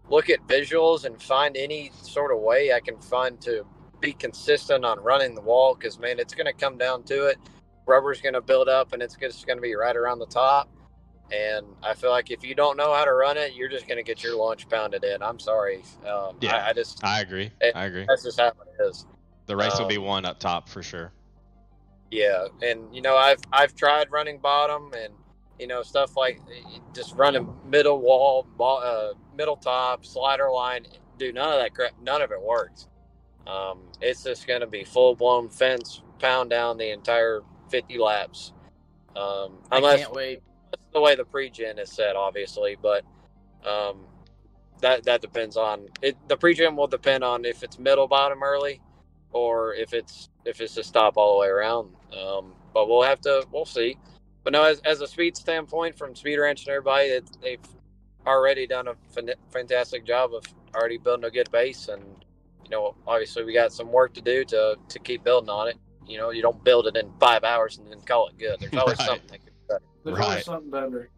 look 0.08 0.30
at 0.30 0.46
visuals 0.46 1.04
and 1.04 1.20
find 1.20 1.56
any 1.56 1.92
sort 2.02 2.32
of 2.32 2.40
way 2.40 2.72
I 2.72 2.80
can 2.80 2.98
find 2.98 3.40
to 3.42 3.66
be 4.00 4.12
consistent 4.12 4.84
on 4.84 5.00
running 5.00 5.34
the 5.34 5.40
wall. 5.42 5.74
Because 5.74 5.98
man, 5.98 6.18
it's 6.18 6.34
going 6.34 6.46
to 6.46 6.52
come 6.52 6.78
down 6.78 7.02
to 7.04 7.26
it. 7.26 7.36
Rubber's 7.86 8.20
going 8.20 8.34
to 8.34 8.40
build 8.40 8.68
up, 8.68 8.92
and 8.92 9.02
it's 9.02 9.16
just 9.16 9.46
going 9.46 9.56
to 9.56 9.62
be 9.62 9.74
right 9.74 9.96
around 9.96 10.18
the 10.18 10.26
top. 10.26 10.70
And 11.32 11.66
I 11.82 11.94
feel 11.94 12.10
like 12.10 12.30
if 12.30 12.42
you 12.42 12.54
don't 12.54 12.76
know 12.76 12.94
how 12.94 13.04
to 13.04 13.12
run 13.12 13.36
it, 13.36 13.54
you're 13.54 13.68
just 13.68 13.86
going 13.86 13.98
to 13.98 14.02
get 14.02 14.22
your 14.22 14.36
lunch 14.36 14.68
pounded 14.68 15.04
in. 15.04 15.22
I'm 15.22 15.38
sorry. 15.38 15.82
Um, 16.06 16.36
yeah, 16.40 16.56
I, 16.56 16.70
I, 16.70 16.72
just 16.72 17.04
I 17.04 17.20
agree. 17.20 17.50
It, 17.60 17.76
I 17.76 17.86
agree. 17.86 18.06
That's 18.08 18.24
just 18.24 18.40
how 18.40 18.48
it 18.48 18.82
is. 18.82 19.06
The 19.46 19.56
race 19.56 19.74
um, 19.74 19.82
will 19.82 19.88
be 19.88 19.98
one 19.98 20.24
up 20.24 20.38
top 20.38 20.68
for 20.68 20.82
sure. 20.82 21.12
Yeah, 22.10 22.46
and 22.62 22.94
you 22.94 23.02
know 23.02 23.16
I've 23.16 23.40
I've 23.52 23.74
tried 23.74 24.10
running 24.10 24.38
bottom 24.38 24.92
and 24.94 25.12
you 25.58 25.66
know 25.66 25.82
stuff 25.82 26.16
like 26.16 26.40
just 26.94 27.14
running 27.14 27.54
middle 27.66 28.00
wall, 28.00 28.46
uh, 28.58 29.12
middle 29.36 29.56
top, 29.56 30.06
slider 30.06 30.50
line. 30.50 30.86
Do 31.18 31.32
none 31.32 31.52
of 31.52 31.58
that 31.58 31.74
crap. 31.74 31.92
None 32.02 32.22
of 32.22 32.32
it 32.32 32.40
works. 32.40 32.88
Um, 33.46 33.80
it's 34.00 34.24
just 34.24 34.46
going 34.46 34.60
to 34.60 34.66
be 34.66 34.84
full 34.84 35.16
blown 35.16 35.48
fence, 35.50 36.02
pound 36.18 36.50
down 36.50 36.78
the 36.78 36.90
entire 36.90 37.42
50 37.70 37.98
laps. 37.98 38.52
Um, 39.16 39.58
unless, 39.70 39.94
I 39.94 40.02
can't 40.02 40.12
wait 40.12 40.42
the 40.92 41.00
way 41.00 41.16
the 41.16 41.24
pre-gen 41.24 41.78
is 41.78 41.90
set, 41.90 42.16
obviously, 42.16 42.76
but 42.80 43.04
um, 43.66 44.06
that 44.80 45.04
that 45.04 45.20
depends 45.20 45.56
on 45.56 45.88
it. 46.02 46.16
The 46.28 46.36
pre-gen 46.36 46.76
will 46.76 46.86
depend 46.86 47.24
on 47.24 47.44
if 47.44 47.62
it's 47.62 47.78
middle 47.78 48.08
bottom 48.08 48.42
early, 48.42 48.80
or 49.32 49.74
if 49.74 49.94
it's 49.94 50.28
if 50.44 50.60
it's 50.60 50.76
a 50.76 50.84
stop 50.84 51.16
all 51.16 51.34
the 51.34 51.40
way 51.40 51.48
around. 51.48 51.90
Um, 52.18 52.54
but 52.74 52.88
we'll 52.88 53.02
have 53.02 53.20
to 53.22 53.46
we'll 53.52 53.64
see. 53.66 53.98
But 54.44 54.52
no, 54.54 54.64
as, 54.64 54.80
as 54.80 55.00
a 55.02 55.06
speed 55.06 55.36
standpoint 55.36 55.98
from 55.98 56.16
Speed 56.16 56.38
Ranch 56.38 56.62
and 56.66 56.70
everybody, 56.70 57.08
it, 57.08 57.28
they've 57.42 57.60
already 58.26 58.66
done 58.66 58.88
a 58.88 58.94
fantastic 59.50 60.06
job 60.06 60.32
of 60.34 60.44
already 60.74 60.98
building 60.98 61.24
a 61.26 61.30
good 61.30 61.50
base, 61.50 61.88
and 61.88 62.02
you 62.64 62.70
know 62.70 62.94
obviously 63.06 63.44
we 63.44 63.54
got 63.54 63.72
some 63.72 63.92
work 63.92 64.14
to 64.14 64.22
do 64.22 64.44
to 64.46 64.76
to 64.88 64.98
keep 65.00 65.24
building 65.24 65.50
on 65.50 65.68
it. 65.68 65.76
You 66.06 66.18
know, 66.18 66.30
you 66.30 66.42
don't 66.42 66.62
build 66.64 66.86
it 66.88 66.96
in 66.96 67.10
five 67.20 67.44
hours 67.44 67.78
and 67.78 67.90
then 67.90 68.00
call 68.02 68.28
it 68.28 68.38
good. 68.38 68.60
There's 68.60 68.76
always 68.76 69.00
Right. 69.06 69.06
something 69.06 69.40
There's 70.08 70.20
Right. 70.20 70.28
always 70.28 70.44
something 70.44 70.70
better. 70.70 71.10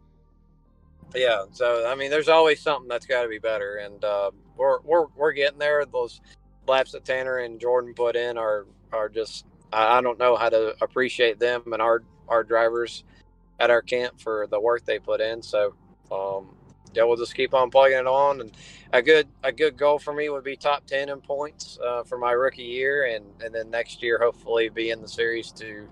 Yeah, 1.15 1.45
so 1.51 1.87
I 1.87 1.95
mean, 1.95 2.11
there's 2.11 2.29
always 2.29 2.61
something 2.61 2.87
that's 2.87 3.05
got 3.05 3.23
to 3.23 3.29
be 3.29 3.39
better, 3.39 3.77
and 3.77 4.03
uh, 4.03 4.31
we're 4.57 4.79
we're 4.81 5.07
we're 5.17 5.33
getting 5.33 5.59
there. 5.59 5.85
Those 5.85 6.21
laps 6.67 6.93
that 6.93 7.05
Tanner 7.05 7.39
and 7.39 7.59
Jordan 7.59 7.93
put 7.93 8.15
in 8.15 8.37
are 8.37 8.65
are 8.93 9.09
just 9.09 9.45
I, 9.73 9.97
I 9.97 10.01
don't 10.01 10.19
know 10.19 10.37
how 10.37 10.49
to 10.49 10.75
appreciate 10.81 11.39
them 11.39 11.63
and 11.73 11.81
our 11.81 12.03
our 12.29 12.43
drivers 12.45 13.03
at 13.59 13.71
our 13.71 13.81
camp 13.81 14.19
for 14.21 14.47
the 14.47 14.59
work 14.59 14.85
they 14.85 14.99
put 14.99 15.21
in. 15.21 15.41
So 15.41 15.75
um, 16.11 16.55
yeah, 16.93 17.03
we'll 17.03 17.17
just 17.17 17.35
keep 17.35 17.53
on 17.53 17.71
plugging 17.71 17.99
it 17.99 18.07
on, 18.07 18.41
and 18.41 18.51
a 18.93 19.01
good 19.01 19.27
a 19.43 19.51
good 19.51 19.77
goal 19.77 19.99
for 19.99 20.13
me 20.13 20.29
would 20.29 20.45
be 20.45 20.55
top 20.57 20.85
ten 20.87 21.09
in 21.09 21.21
points 21.21 21.79
uh, 21.85 22.03
for 22.03 22.17
my 22.17 22.31
rookie 22.31 22.63
year, 22.63 23.05
and 23.05 23.25
and 23.43 23.53
then 23.53 23.69
next 23.69 24.03
year 24.03 24.19
hopefully 24.21 24.69
be 24.69 24.91
in 24.91 25.01
the 25.01 25.09
series 25.09 25.51
to 25.53 25.87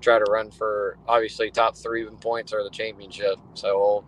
try 0.00 0.18
to 0.18 0.24
run 0.30 0.50
for 0.50 0.96
obviously 1.06 1.50
top 1.50 1.76
three 1.76 2.06
in 2.06 2.16
points 2.16 2.52
or 2.52 2.62
the 2.62 2.70
championship. 2.70 3.36
So 3.54 3.78
we'll 3.78 4.04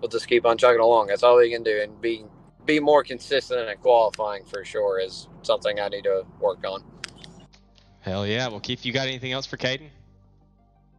we'll 0.00 0.08
just 0.08 0.28
keep 0.28 0.44
on 0.46 0.58
chugging 0.58 0.80
along. 0.80 1.08
That's 1.08 1.22
all 1.22 1.36
we 1.36 1.50
can 1.50 1.62
do, 1.62 1.80
and 1.82 2.00
be 2.00 2.24
be 2.64 2.80
more 2.80 3.04
consistent 3.04 3.68
in 3.68 3.76
qualifying 3.78 4.44
for 4.44 4.64
sure 4.64 4.98
is 4.98 5.28
something 5.42 5.78
I 5.78 5.88
need 5.88 6.04
to 6.04 6.24
work 6.40 6.64
on. 6.66 6.82
Hell 8.00 8.26
yeah. 8.26 8.48
Well, 8.48 8.60
Keith, 8.60 8.84
you 8.84 8.92
got 8.92 9.06
anything 9.08 9.32
else 9.32 9.46
for 9.46 9.56
Kaden? 9.56 9.88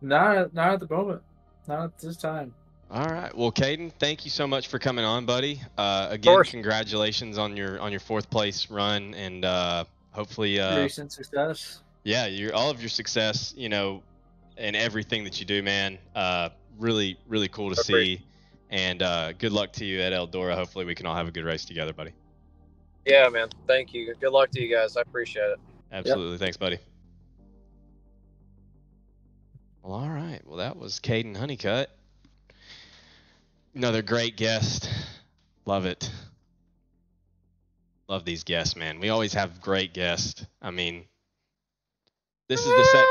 Not 0.02 0.54
not 0.54 0.74
at 0.74 0.80
the 0.80 0.94
moment. 0.94 1.22
Not 1.68 1.86
at 1.86 1.98
this 2.00 2.18
time. 2.18 2.54
All 2.90 3.06
right. 3.06 3.36
Well, 3.36 3.52
Kaden, 3.52 3.92
thank 4.00 4.24
you 4.24 4.32
so 4.32 4.48
much 4.48 4.68
for 4.68 4.80
coming 4.80 5.04
on, 5.04 5.26
buddy. 5.26 5.62
Uh, 5.78 6.08
again, 6.10 6.42
congratulations 6.44 7.38
on 7.38 7.58
your 7.58 7.80
on 7.82 7.92
your 7.92 8.00
fourth 8.00 8.30
place 8.30 8.70
run, 8.70 9.14
and 9.14 9.44
uh, 9.44 9.84
hopefully, 10.12 10.60
uh, 10.60 10.82
Recent 10.84 11.12
success. 11.12 11.82
yeah, 12.04 12.28
your 12.28 12.56
all 12.56 12.70
of 12.70 12.80
your 12.80 12.90
success, 12.90 13.54
you 13.58 13.68
know, 13.68 14.02
and 14.58 14.76
everything 14.76 15.24
that 15.24 15.40
you 15.40 15.46
do, 15.46 15.62
man. 15.64 15.98
Uh, 16.16 16.50
really, 16.78 17.18
really 17.28 17.48
cool 17.48 17.74
to 17.74 17.76
see. 17.76 18.22
And 18.70 19.02
uh, 19.02 19.34
good 19.34 19.54
luck 19.54 19.74
to 19.74 19.86
you 19.86 20.02
at 20.02 20.12
Eldora. 20.14 20.56
Hopefully, 20.56 20.86
we 20.86 20.96
can 20.96 21.06
all 21.06 21.16
have 21.16 21.28
a 21.28 21.32
good 21.32 21.46
race 21.46 21.66
together, 21.66 21.94
buddy. 21.94 22.12
Yeah, 23.06 23.30
man. 23.30 23.48
Thank 23.66 23.94
you. 23.94 24.14
Good 24.20 24.32
luck 24.32 24.52
to 24.52 24.62
you 24.62 24.76
guys. 24.76 24.98
I 24.98 25.02
appreciate 25.02 25.52
it. 25.52 25.60
Absolutely. 25.92 26.38
Thanks, 26.38 26.58
buddy. 26.58 26.78
Well, 29.82 29.94
all 29.94 30.10
right. 30.10 30.42
Well, 30.46 30.58
that 30.58 30.76
was 30.76 31.00
Kaden 31.00 31.38
Honeycutt. 31.38 31.90
Another 33.74 34.02
great 34.02 34.36
guest. 34.36 34.90
Love 35.66 35.86
it. 35.86 36.12
Love 38.10 38.26
these 38.26 38.44
guests, 38.44 38.76
man. 38.76 39.00
We 39.00 39.10
always 39.10 39.34
have 39.34 39.62
great 39.62 39.94
guests. 39.94 40.46
I 40.62 40.72
mean, 40.72 41.06
this 42.50 42.60
is 42.60 42.66
the 42.66 42.84
set. 42.92 43.06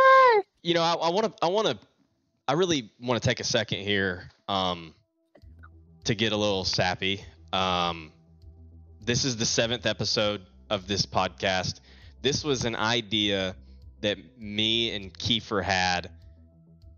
You 0.67 0.75
know, 0.75 0.83
I 0.83 1.11
want 1.11 1.27
to. 1.27 1.45
I 1.45 1.49
want 1.49 1.69
to. 1.69 1.79
I 2.49 2.55
really 2.55 2.91
want 3.01 3.23
to 3.23 3.29
take 3.29 3.41
a 3.41 3.45
second 3.45 3.81
here 3.81 4.29
um, 4.49 4.95
to 6.05 6.15
get 6.15 6.33
a 6.33 6.37
little 6.37 6.65
sappy. 6.65 7.25
Um, 7.53 8.13
this 9.01 9.25
is 9.25 9.37
the 9.37 9.47
seventh 9.47 9.87
episode 9.87 10.43
of 10.69 10.89
this 10.89 11.07
podcast 11.07 11.81
this 12.27 12.43
was 12.43 12.65
an 12.65 12.75
idea 12.75 13.55
that 14.01 14.19
me 14.37 14.91
and 14.97 15.17
Kiefer 15.17 15.63
had 15.63 16.11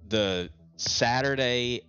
the 0.08 0.48
Saturday, 0.76 1.82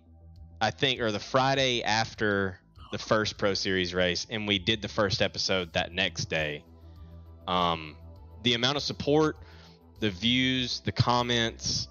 I 0.60 0.70
think, 0.70 1.00
or 1.00 1.10
the 1.10 1.18
Friday 1.18 1.82
after 1.82 2.58
the 2.92 2.98
first 2.98 3.38
Pro 3.38 3.54
Series 3.54 3.94
race, 3.94 4.26
and 4.28 4.46
we 4.46 4.58
did 4.58 4.82
the 4.82 4.88
first 4.88 5.22
episode 5.22 5.72
that 5.72 5.90
next 5.92 6.26
day. 6.26 6.62
Um, 7.48 7.96
the 8.42 8.52
amount 8.52 8.76
of 8.76 8.82
support, 8.82 9.38
the 10.00 10.10
views, 10.10 10.80
the 10.80 10.92
comments, 10.92 11.88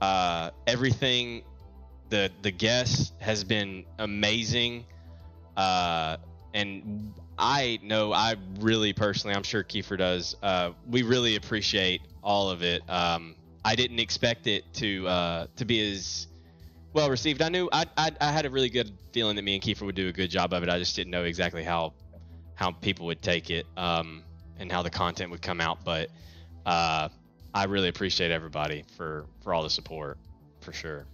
uh, 0.00 0.50
everything, 0.66 1.42
the 2.08 2.30
the 2.42 2.50
guests 2.50 3.12
has 3.18 3.44
been 3.44 3.84
amazing. 3.98 4.84
Uh, 5.56 6.16
and 6.52 7.12
I 7.38 7.78
know 7.82 8.12
I 8.12 8.36
really 8.60 8.92
personally, 8.92 9.36
I'm 9.36 9.42
sure 9.42 9.62
Kiefer 9.62 9.98
does. 9.98 10.36
Uh, 10.42 10.72
we 10.88 11.02
really 11.02 11.36
appreciate 11.36 12.00
all 12.22 12.50
of 12.50 12.62
it. 12.62 12.82
Um, 12.88 13.36
I 13.64 13.76
didn't 13.76 13.98
expect 13.98 14.46
it 14.46 14.64
to 14.74 15.06
uh, 15.06 15.46
to 15.56 15.64
be 15.64 15.92
as 15.92 16.26
well 16.92 17.10
received. 17.10 17.42
I 17.42 17.48
knew 17.48 17.68
I, 17.72 17.86
I 17.96 18.10
I 18.20 18.32
had 18.32 18.46
a 18.46 18.50
really 18.50 18.70
good 18.70 18.90
feeling 19.12 19.36
that 19.36 19.42
me 19.42 19.54
and 19.54 19.62
Kiefer 19.62 19.82
would 19.82 19.94
do 19.94 20.08
a 20.08 20.12
good 20.12 20.30
job 20.30 20.52
of 20.52 20.62
it. 20.62 20.68
I 20.68 20.78
just 20.78 20.96
didn't 20.96 21.10
know 21.10 21.24
exactly 21.24 21.62
how 21.62 21.92
how 22.54 22.70
people 22.70 23.06
would 23.06 23.22
take 23.22 23.50
it 23.50 23.66
um, 23.76 24.22
and 24.58 24.70
how 24.70 24.82
the 24.82 24.90
content 24.90 25.30
would 25.30 25.42
come 25.42 25.60
out. 25.60 25.84
But 25.84 26.08
uh, 26.66 27.08
I 27.54 27.64
really 27.64 27.88
appreciate 27.88 28.30
everybody 28.30 28.84
for 28.96 29.26
for 29.42 29.54
all 29.54 29.62
the 29.62 29.70
support 29.70 30.18
for 30.60 30.72
sure. 30.72 31.06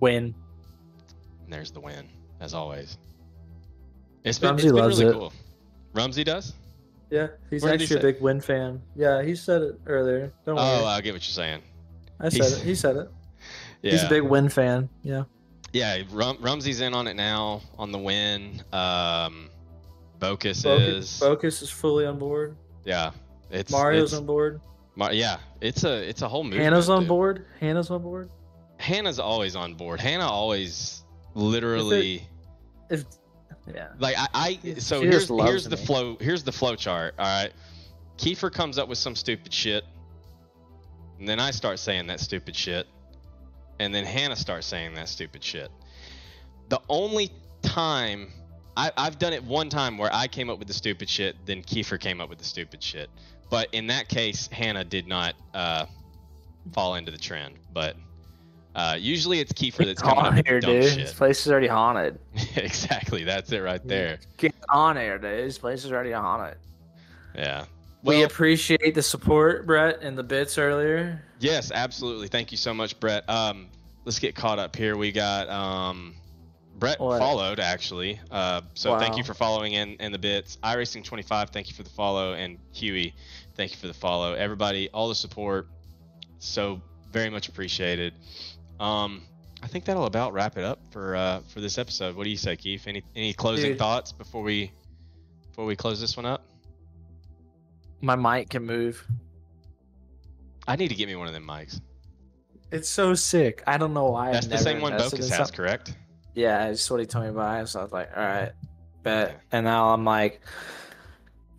Win. 0.00 0.34
And 1.44 1.52
there's 1.52 1.70
the 1.70 1.80
win 1.80 2.06
as 2.40 2.54
always. 2.54 2.98
It's 4.24 4.38
been, 4.38 4.50
Rumsey 4.50 4.66
it's 4.68 4.72
been 4.72 4.82
loves 4.82 4.98
really 5.00 5.10
it. 5.10 5.14
cool. 5.18 5.32
Rumsey 5.94 6.24
does. 6.24 6.54
Yeah, 7.10 7.28
he's 7.48 7.62
What 7.62 7.70
did 7.72 7.80
he 7.80 7.84
actually 7.84 7.98
a 7.98 8.02
say? 8.02 8.12
big 8.12 8.20
Win 8.22 8.40
fan. 8.40 8.82
Yeah, 8.94 9.22
he 9.22 9.34
said 9.34 9.62
it 9.62 9.80
earlier. 9.86 10.32
Don't 10.44 10.58
Oh, 10.58 10.62
worry. 10.62 10.84
I 10.84 11.00
get 11.00 11.14
what 11.14 11.26
you're 11.26 11.32
saying. 11.32 11.62
I 12.20 12.28
said 12.28 12.32
he's- 12.32 12.60
it. 12.60 12.64
He 12.64 12.74
said 12.74 12.96
it. 12.96 13.10
Yeah, 13.82 13.92
He's 13.92 14.02
a 14.02 14.08
big 14.08 14.22
Win 14.24 14.48
fan. 14.48 14.88
Yeah. 15.02 15.22
yeah. 15.72 16.02
Rum, 16.10 16.36
Rumsey's 16.40 16.80
in 16.80 16.92
on 16.94 17.06
it 17.06 17.14
now 17.14 17.62
on 17.78 17.92
the 17.92 17.98
win. 17.98 18.62
Um, 18.72 19.48
Bocus, 20.18 20.64
Focus, 20.64 20.88
is. 21.14 21.18
Focus 21.18 21.62
is 21.62 21.70
fully 21.70 22.04
on 22.04 22.18
board. 22.18 22.56
Yeah. 22.84 23.12
It's 23.50 23.72
Mario's 23.72 24.12
it's, 24.12 24.20
on 24.20 24.26
board. 24.26 24.60
Mar- 24.96 25.12
yeah, 25.12 25.38
it's 25.60 25.84
a 25.84 26.08
it's 26.08 26.22
a 26.22 26.28
whole 26.28 26.44
movie. 26.44 26.58
Hannah's 26.58 26.88
on 26.88 27.00
dude. 27.00 27.08
board. 27.08 27.46
Hannah's 27.60 27.90
on 27.90 28.02
board. 28.02 28.30
Hannah's 28.78 29.18
always 29.18 29.56
on 29.56 29.74
board. 29.74 30.00
Hannah 30.00 30.26
always 30.26 31.04
literally 31.34 32.26
If 32.90 33.04
yeah, 33.72 33.88
like 33.98 34.16
I, 34.18 34.28
I 34.34 34.78
so 34.78 35.00
She 35.00 35.06
here's 35.06 35.28
here's 35.28 35.64
the 35.64 35.76
me. 35.76 35.84
flow 35.84 36.16
here's 36.20 36.42
the 36.42 36.52
flow 36.52 36.74
chart. 36.74 37.14
All 37.18 37.24
right, 37.26 37.52
Kiefer 38.16 38.52
comes 38.52 38.78
up 38.78 38.88
with 38.88 38.98
some 38.98 39.14
stupid 39.14 39.52
shit, 39.52 39.84
and 41.18 41.28
then 41.28 41.38
I 41.38 41.50
start 41.50 41.78
saying 41.78 42.06
that 42.06 42.20
stupid 42.20 42.56
shit, 42.56 42.86
and 43.78 43.94
then 43.94 44.04
Hannah 44.04 44.36
starts 44.36 44.66
saying 44.66 44.94
that 44.94 45.08
stupid 45.08 45.44
shit. 45.44 45.70
The 46.70 46.80
only 46.88 47.30
time 47.62 48.32
I, 48.76 48.90
I've 48.96 49.18
done 49.18 49.32
it 49.32 49.42
one 49.42 49.68
time 49.68 49.98
where 49.98 50.10
I 50.12 50.28
came 50.28 50.48
up 50.48 50.58
with 50.58 50.68
the 50.68 50.74
stupid 50.74 51.08
shit, 51.08 51.36
then 51.44 51.62
Kiefer 51.62 52.00
came 52.00 52.20
up 52.20 52.30
with 52.30 52.38
the 52.38 52.44
stupid 52.44 52.82
shit. 52.82 53.10
But 53.50 53.68
in 53.72 53.86
that 53.88 54.08
case, 54.08 54.48
Hannah 54.48 54.84
did 54.84 55.06
not 55.06 55.34
uh, 55.54 55.86
fall 56.72 56.96
into 56.96 57.10
the 57.10 57.18
trend. 57.18 57.54
But 57.72 57.96
uh, 58.74 58.96
usually 58.98 59.40
it's 59.40 59.52
Kiefer 59.52 59.78
that's 59.86 60.00
It's 60.00 60.02
on 60.02 60.42
here, 60.46 60.60
dude. 60.60 60.84
shit. 60.84 60.96
This 60.98 61.14
place 61.14 61.44
is 61.46 61.50
already 61.52 61.66
haunted. 61.68 62.18
exactly, 62.56 63.24
that's 63.24 63.50
it 63.52 63.58
right 63.60 63.86
there. 63.86 64.18
Get 64.36 64.54
on 64.68 64.96
here, 64.96 65.18
dude. 65.18 65.48
This 65.48 65.58
place 65.58 65.84
is 65.84 65.92
already 65.92 66.12
haunted. 66.12 66.58
Yeah. 67.34 67.64
we 68.02 68.22
appreciate 68.22 68.94
the 68.94 69.02
support, 69.02 69.66
Brett, 69.66 70.00
and 70.02 70.16
the 70.16 70.22
bits 70.22 70.58
earlier. 70.58 71.22
yes, 71.40 71.70
absolutely. 71.72 72.28
Thank 72.28 72.50
you 72.52 72.58
so 72.58 72.74
much, 72.74 72.98
Brett. 73.00 73.28
Um, 73.28 73.68
let's 74.04 74.18
get 74.18 74.34
caught 74.34 74.58
up 74.58 74.74
here. 74.76 74.96
We 74.96 75.12
got 75.12 75.48
um, 75.48 76.14
Brett 76.78 77.00
What? 77.00 77.18
followed 77.18 77.60
actually. 77.60 78.20
Uh, 78.30 78.60
so 78.74 78.98
thank 78.98 79.16
you 79.16 79.24
for 79.24 79.34
following 79.34 79.72
in 79.74 79.94
in 79.96 80.12
the 80.12 80.18
bits. 80.18 80.58
iRacing 80.62 81.04
25, 81.04 81.50
thank 81.50 81.68
you 81.68 81.74
for 81.74 81.82
the 81.82 81.90
follow, 81.90 82.34
and 82.34 82.58
Huey, 82.72 83.14
thank 83.58 83.72
you 83.72 83.76
for 83.76 83.88
the 83.88 83.94
follow. 83.94 84.32
Everybody, 84.32 84.88
all 84.94 85.08
the 85.10 85.14
support, 85.14 85.68
so 86.38 86.80
very 87.10 87.28
much 87.28 87.48
appreciated. 87.48 88.14
Um, 88.80 89.22
I 89.62 89.66
think 89.66 89.84
that'll 89.84 90.06
about 90.06 90.32
wrap 90.32 90.56
it 90.56 90.64
up 90.64 90.78
for 90.90 91.16
uh, 91.16 91.40
for 91.52 91.60
this 91.60 91.76
episode. 91.76 92.16
What 92.16 92.24
do 92.24 92.30
you 92.30 92.36
say, 92.38 92.56
Keith? 92.56 92.86
Any 92.86 93.02
any 93.14 93.34
closing 93.34 93.72
Dude. 93.72 93.78
thoughts 93.78 94.12
before 94.12 94.42
we 94.42 94.70
before 95.48 95.66
we 95.66 95.76
close 95.76 96.00
this 96.00 96.16
one 96.16 96.24
up? 96.24 96.44
My 98.00 98.14
mic 98.14 98.50
can 98.50 98.64
move. 98.64 99.04
I 100.68 100.76
need 100.76 100.88
to 100.88 100.94
get 100.94 101.08
me 101.08 101.16
one 101.16 101.26
of 101.26 101.34
them 101.34 101.46
mics. 101.46 101.80
It's 102.70 102.88
so 102.88 103.14
sick. 103.14 103.64
I 103.66 103.76
don't 103.76 103.92
know 103.92 104.10
why. 104.10 104.32
That's 104.32 104.46
I've 104.46 104.52
the 104.52 104.58
same 104.58 104.80
one 104.80 104.92
Bocus 104.92 105.30
has, 105.30 105.50
correct? 105.50 105.96
Yeah, 106.34 106.68
it's 106.68 106.88
what 106.88 107.00
he 107.00 107.06
told 107.06 107.24
me 107.24 107.30
about. 107.30 107.68
So 107.68 107.80
I 107.80 107.82
was 107.82 107.92
like, 107.92 108.10
all 108.16 108.22
right, 108.22 108.52
bet. 109.02 109.40
And 109.50 109.64
now 109.64 109.88
I'm 109.88 110.04
like, 110.04 110.40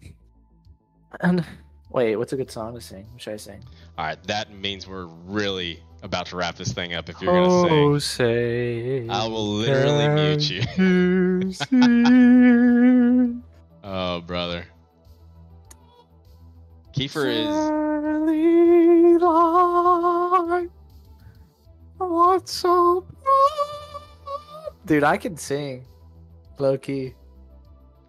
and 1.20 1.44
wait, 1.90 2.16
what's 2.16 2.34
a 2.34 2.38
good 2.38 2.52
song 2.52 2.74
to 2.76 2.82
sing? 2.82 3.06
What 3.12 3.22
should 3.22 3.34
I 3.34 3.38
sing? 3.38 3.64
All 3.98 4.06
right, 4.06 4.24
that 4.26 4.52
means 4.54 4.88
we're 4.88 5.06
really 5.06 5.82
about 6.04 6.28
to 6.28 6.36
wrap 6.36 6.56
this 6.56 6.72
thing 6.72 6.94
up. 6.94 7.10
If 7.10 7.22
you're 7.22 7.34
gonna 7.34 7.70
sing, 7.70 7.80
Oh, 7.80 8.00
say 8.00 9.08
I 9.10 9.28
will 9.28 9.48
literally 9.48 10.08
mute 10.10 10.50
you. 10.50 10.64
Oh, 13.82 14.22
brother. 14.22 14.66
Kiefer 16.94 17.26
is. 17.28 17.48
light, 19.22 20.70
what's 21.98 22.52
so 22.52 23.02
bright? 23.02 24.86
Dude, 24.86 25.04
I 25.04 25.18
can 25.18 25.38
sing. 25.38 25.86
Low 26.60 26.78
key. 26.78 27.16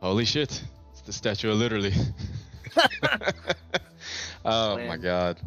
Holy 0.03 0.25
shit! 0.25 0.63
It's 0.93 1.03
the 1.03 1.13
Statue 1.13 1.51
of 1.51 1.59
Literally. 1.59 1.93
oh 4.45 4.79
my 4.87 4.97
god. 4.97 5.41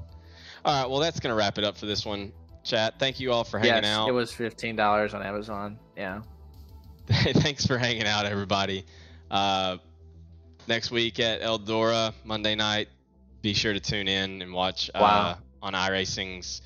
All 0.65 0.81
right, 0.81 0.89
well 0.89 0.99
that's 0.99 1.19
gonna 1.19 1.35
wrap 1.35 1.57
it 1.57 1.63
up 1.63 1.77
for 1.77 1.85
this 1.85 2.05
one. 2.05 2.31
Chat. 2.63 2.97
Thank 2.97 3.19
you 3.19 3.33
all 3.33 3.43
for 3.43 3.59
hanging 3.59 3.83
yes, 3.83 3.97
out. 3.97 4.07
it 4.07 4.13
was 4.13 4.31
fifteen 4.31 4.75
dollars 4.75 5.13
on 5.13 5.21
Amazon. 5.21 5.77
Yeah. 5.97 6.21
Thanks 7.07 7.65
for 7.65 7.77
hanging 7.77 8.05
out, 8.05 8.25
everybody. 8.25 8.85
Uh, 9.29 9.77
next 10.67 10.89
week 10.91 11.19
at 11.19 11.41
Eldora, 11.41 12.13
Monday 12.23 12.55
night, 12.55 12.87
be 13.41 13.53
sure 13.53 13.73
to 13.73 13.79
tune 13.79 14.07
in 14.07 14.41
and 14.41 14.53
watch 14.53 14.89
uh, 14.95 15.35
on 15.61 15.73
iRacing's 15.73 16.61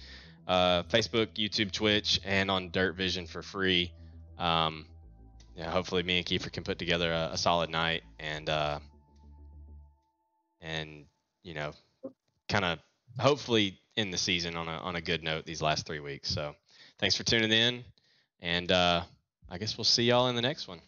uh, 0.48 0.84
Facebook, 0.84 1.28
YouTube, 1.36 1.72
Twitch, 1.72 2.22
and 2.24 2.52
on 2.52 2.70
Dirt 2.70 2.96
Vision 2.96 3.26
for 3.26 3.42
free. 3.42 3.92
Um, 4.38 4.86
yeah, 5.56 5.72
hopefully, 5.72 6.04
me 6.04 6.18
and 6.18 6.26
Kiefer 6.26 6.52
can 6.52 6.64
put 6.64 6.78
together 6.78 7.12
a, 7.12 7.32
a 7.34 7.38
solid 7.38 7.72
night 7.72 8.04
and 8.20 8.48
uh, 8.48 8.80
and 10.62 11.06
you 11.44 11.54
know, 11.54 11.72
kind 12.50 12.66
of 12.66 12.80
hopefully 13.20 13.80
end 13.96 14.14
the 14.14 14.18
season 14.18 14.56
on 14.56 14.68
a 14.68 14.72
on 14.72 14.96
a 14.96 15.02
good 15.02 15.24
note 15.24 15.46
these 15.46 15.62
last 15.62 15.86
three 15.86 16.00
weeks. 16.00 16.30
So, 16.30 16.56
thanks 17.00 17.16
for 17.16 17.24
tuning 17.24 17.52
in, 17.52 17.84
and 18.42 18.72
uh, 18.72 19.04
I 19.50 19.58
guess 19.58 19.78
we'll 19.78 19.86
see 19.86 20.04
y'all 20.04 20.28
in 20.28 20.36
the 20.36 20.42
next 20.42 20.68
one. 20.68 20.82